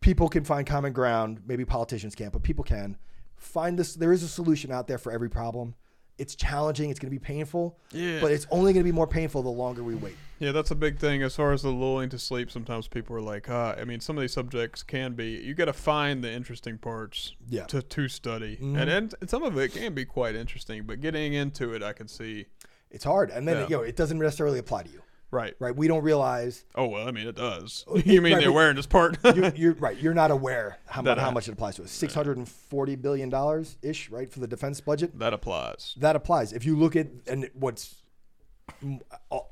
People 0.01 0.29
can 0.29 0.45
find 0.45 0.67
common 0.67 0.93
ground. 0.93 1.43
Maybe 1.47 1.65
politicians 1.65 2.15
can't, 2.15 2.33
but 2.33 2.43
people 2.43 2.65
can 2.65 2.97
find 3.37 3.79
this. 3.79 3.95
There 3.95 4.13
is 4.13 4.23
a 4.23 4.29
solution 4.29 4.71
out 4.71 4.87
there 4.87 4.99
for 4.99 5.13
every 5.13 5.29
problem. 5.29 5.75
It's 6.21 6.35
challenging. 6.35 6.91
It's 6.91 6.99
going 7.01 7.09
to 7.11 7.19
be 7.19 7.19
painful, 7.25 7.79
Yeah. 7.93 8.21
but 8.21 8.31
it's 8.31 8.47
only 8.51 8.73
going 8.75 8.85
to 8.85 8.89
be 8.89 8.93
more 8.93 9.07
painful 9.07 9.43
the 9.43 9.49
longer 9.49 9.83
we 9.83 9.95
wait. 9.95 10.15
Yeah, 10.39 10.53
that's 10.53 10.71
a 10.71 10.75
big 10.75 10.99
thing 10.99 11.23
as 11.23 11.35
far 11.37 11.53
as 11.53 11.63
the 11.63 11.71
lulling 11.71 12.11
to 12.11 12.19
sleep. 12.19 12.51
Sometimes 12.51 12.89
people 12.89 13.17
are 13.17 13.23
like, 13.23 13.49
ah, 13.49 13.75
I 13.79 13.85
mean, 13.85 14.01
some 14.01 14.19
of 14.19 14.21
these 14.21 14.33
subjects 14.33 14.83
can 14.83 15.15
be. 15.15 15.31
You 15.33 15.55
got 15.55 15.65
to 15.67 15.73
find 15.73 16.23
the 16.23 16.31
interesting 16.31 16.77
parts 16.79 17.35
Yeah. 17.49 17.65
to 17.67 17.81
to 17.83 18.09
study, 18.09 18.57
Mhm. 18.59 18.81
and, 18.81 18.91
and 18.91 19.15
and 19.21 19.31
some 19.31 19.43
of 19.43 19.57
it 19.59 19.73
can 19.73 19.95
be 19.95 20.05
quite 20.05 20.35
interesting. 20.35 20.85
But 20.85 21.01
getting 21.01 21.33
into 21.35 21.73
it, 21.75 21.83
I 21.83 21.93
can 21.95 22.07
see. 22.09 22.47
It's 22.91 23.05
hard, 23.05 23.31
and 23.31 23.47
then 23.49 23.57
Yeah. 23.57 23.63
you 23.69 23.77
know 23.77 23.83
it 23.83 23.97
doesn't 23.97 24.19
necessarily 24.19 24.59
apply 24.59 24.83
to 24.83 24.91
you, 24.91 25.01
Right. 25.33 25.55
right? 25.61 25.75
We 25.75 25.87
don't 25.87 26.03
realize 26.03 26.65
Oh 26.75 26.87
well, 26.87 27.07
I 27.07 27.13
mean, 27.13 27.27
it 27.27 27.37
does. 27.37 27.85
Oh, 27.87 27.97
you 28.05 28.21
mean 28.21 28.35
right, 28.35 28.43
the 28.43 28.49
awareness 28.49 28.87
part? 28.87 29.17
you're, 29.25 29.55
you're 29.55 29.75
right. 29.75 29.97
You're 29.97 30.15
not 30.15 30.31
aware 30.31 30.79
how, 30.87 31.03
That 31.03 31.19
how 31.19 31.31
much 31.31 31.49
it 31.49 31.53
applies 31.53 31.77
to 31.77 31.85
us. 31.85 31.91
Six 31.91 32.15
hundred 32.15 32.37
and 32.37 32.49
forty 32.49 32.97
billion 32.97 33.31
dollars 33.31 33.77
ish, 33.83 34.11
right, 34.11 34.31
for 34.31 34.41
the 34.41 34.49
defense 34.49 34.81
budget. 34.81 35.19
that 35.19 35.33
applies. 35.33 35.95
That 35.99 36.17
applies. 36.17 36.53
If 36.53 36.65
you 36.65 36.77
look 36.77 36.97
at 36.97 37.09
and 37.27 37.49
what's 37.55 38.03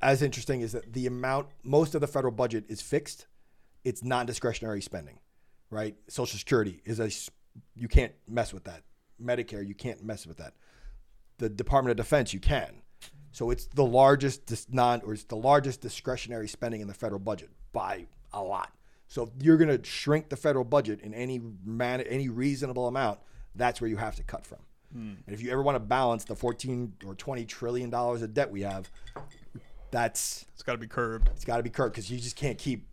as 0.02 0.22
interesting 0.22 0.60
is 0.60 0.72
that 0.72 0.92
the 0.92 1.06
amount 1.06 1.48
most 1.62 1.94
of 1.94 2.00
the 2.00 2.06
federal 2.06 2.32
budget 2.32 2.64
is 2.68 2.80
fixed. 2.80 3.26
It's 3.84 4.02
non-discretionary 4.02 4.82
spending, 4.82 5.18
right? 5.70 5.94
Social 6.08 6.38
Security 6.38 6.82
is 6.84 7.00
a 7.00 7.10
you 7.74 7.88
can't 7.88 8.12
mess 8.26 8.52
with 8.52 8.64
that. 8.64 8.82
Medicare 9.22 9.66
you 9.66 9.74
can't 9.74 10.02
mess 10.02 10.26
with 10.26 10.38
that. 10.38 10.54
The 11.38 11.48
Department 11.48 11.92
of 11.92 11.96
Defense 12.04 12.34
you 12.34 12.40
can. 12.40 12.82
So 13.32 13.50
it's 13.50 13.66
the 13.66 13.84
largest 13.84 14.46
dis- 14.46 14.66
non 14.70 15.02
or 15.04 15.12
it's 15.12 15.24
the 15.24 15.36
largest 15.36 15.80
discretionary 15.80 16.48
spending 16.48 16.80
in 16.80 16.88
the 16.88 16.94
federal 16.94 17.20
budget 17.20 17.50
by 17.72 18.06
a 18.32 18.42
lot. 18.42 18.72
So 19.06 19.22
if 19.24 19.30
you're 19.42 19.56
going 19.56 19.76
to 19.76 19.84
shrink 19.88 20.28
the 20.28 20.36
federal 20.36 20.64
budget 20.64 21.00
in 21.00 21.14
any 21.14 21.40
man 21.64 22.00
any 22.02 22.28
reasonable 22.28 22.88
amount, 22.88 23.20
that's 23.54 23.80
where 23.80 23.88
you 23.88 23.96
have 23.96 24.16
to 24.16 24.22
cut 24.22 24.46
from. 24.46 24.58
Hmm. 24.92 25.14
And 25.26 25.34
if 25.34 25.42
you 25.42 25.50
ever 25.50 25.62
want 25.62 25.76
to 25.76 25.80
balance 25.80 26.24
the 26.24 26.36
14 26.36 26.94
or 27.06 27.14
20 27.14 27.44
trillion 27.44 27.90
dollars 27.90 28.22
of 28.22 28.34
debt 28.34 28.50
we 28.50 28.62
have, 28.62 28.90
that's 29.90 30.46
It's 30.54 30.62
got 30.62 30.72
to 30.72 30.78
be 30.78 30.86
curbed. 30.86 31.28
it's 31.34 31.44
got 31.44 31.58
to 31.58 31.62
be 31.62 31.70
curbed 31.70 31.94
because 31.94 32.10
you 32.10 32.18
just 32.18 32.36
can't 32.36 32.58
keep 32.58 32.86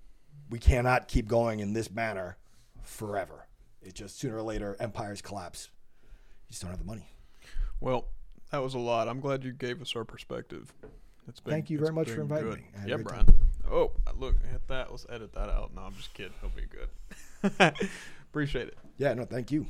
we 0.50 0.60
cannot 0.60 1.08
keep 1.08 1.28
going 1.28 1.60
in 1.60 1.74
this 1.74 1.90
manner 1.90 2.38
forever. 2.84 3.48
It 3.82 3.94
just 3.96 4.20
sooner 4.20 4.38
or 4.38 4.44
later 4.44 4.76
empires 4.80 5.22
collapse. 5.22 5.70
You 6.48 6.52
just 6.52 6.62
don't 6.62 6.72
have 6.72 6.80
the 6.80 6.86
money. 6.86 7.08
Well, 7.80 8.08
that 8.52 8.62
was 8.62 8.74
a 8.74 8.80
lot. 8.80 9.08
I'm 9.08 9.20
glad 9.20 9.44
you 9.44 9.52
gave 9.52 9.82
us 9.82 9.96
our 9.96 10.04
perspective. 10.06 10.74
It's 11.28 11.40
been, 11.40 11.54
Thank 11.54 11.70
you 11.70 11.80
very 11.80 11.92
much 11.94 12.10
for 12.10 12.22
inviting 12.22 12.50
good. 12.50 12.60
me. 12.60 12.66
I 12.76 12.80
had 12.82 12.88
a 12.88 12.92
Yeah, 12.92 12.98
Brian. 12.98 13.28
Oh, 13.72 13.92
look, 14.18 14.36
hit 14.52 14.68
that. 14.68 14.92
Let's 14.92 15.06
edit 15.10 15.34
that 15.34 15.50
out. 15.50 15.74
No, 15.76 15.82
I'm 15.82 15.96
just 15.96 16.14
kidding. 16.14 16.34
It'll 16.38 16.56
be 16.56 16.68
good. 16.68 17.74
Appreciate 18.30 18.68
it. 18.68 18.78
Yeah, 18.98 19.14
no, 19.16 19.26
thank 19.26 19.52
you. 19.52 19.66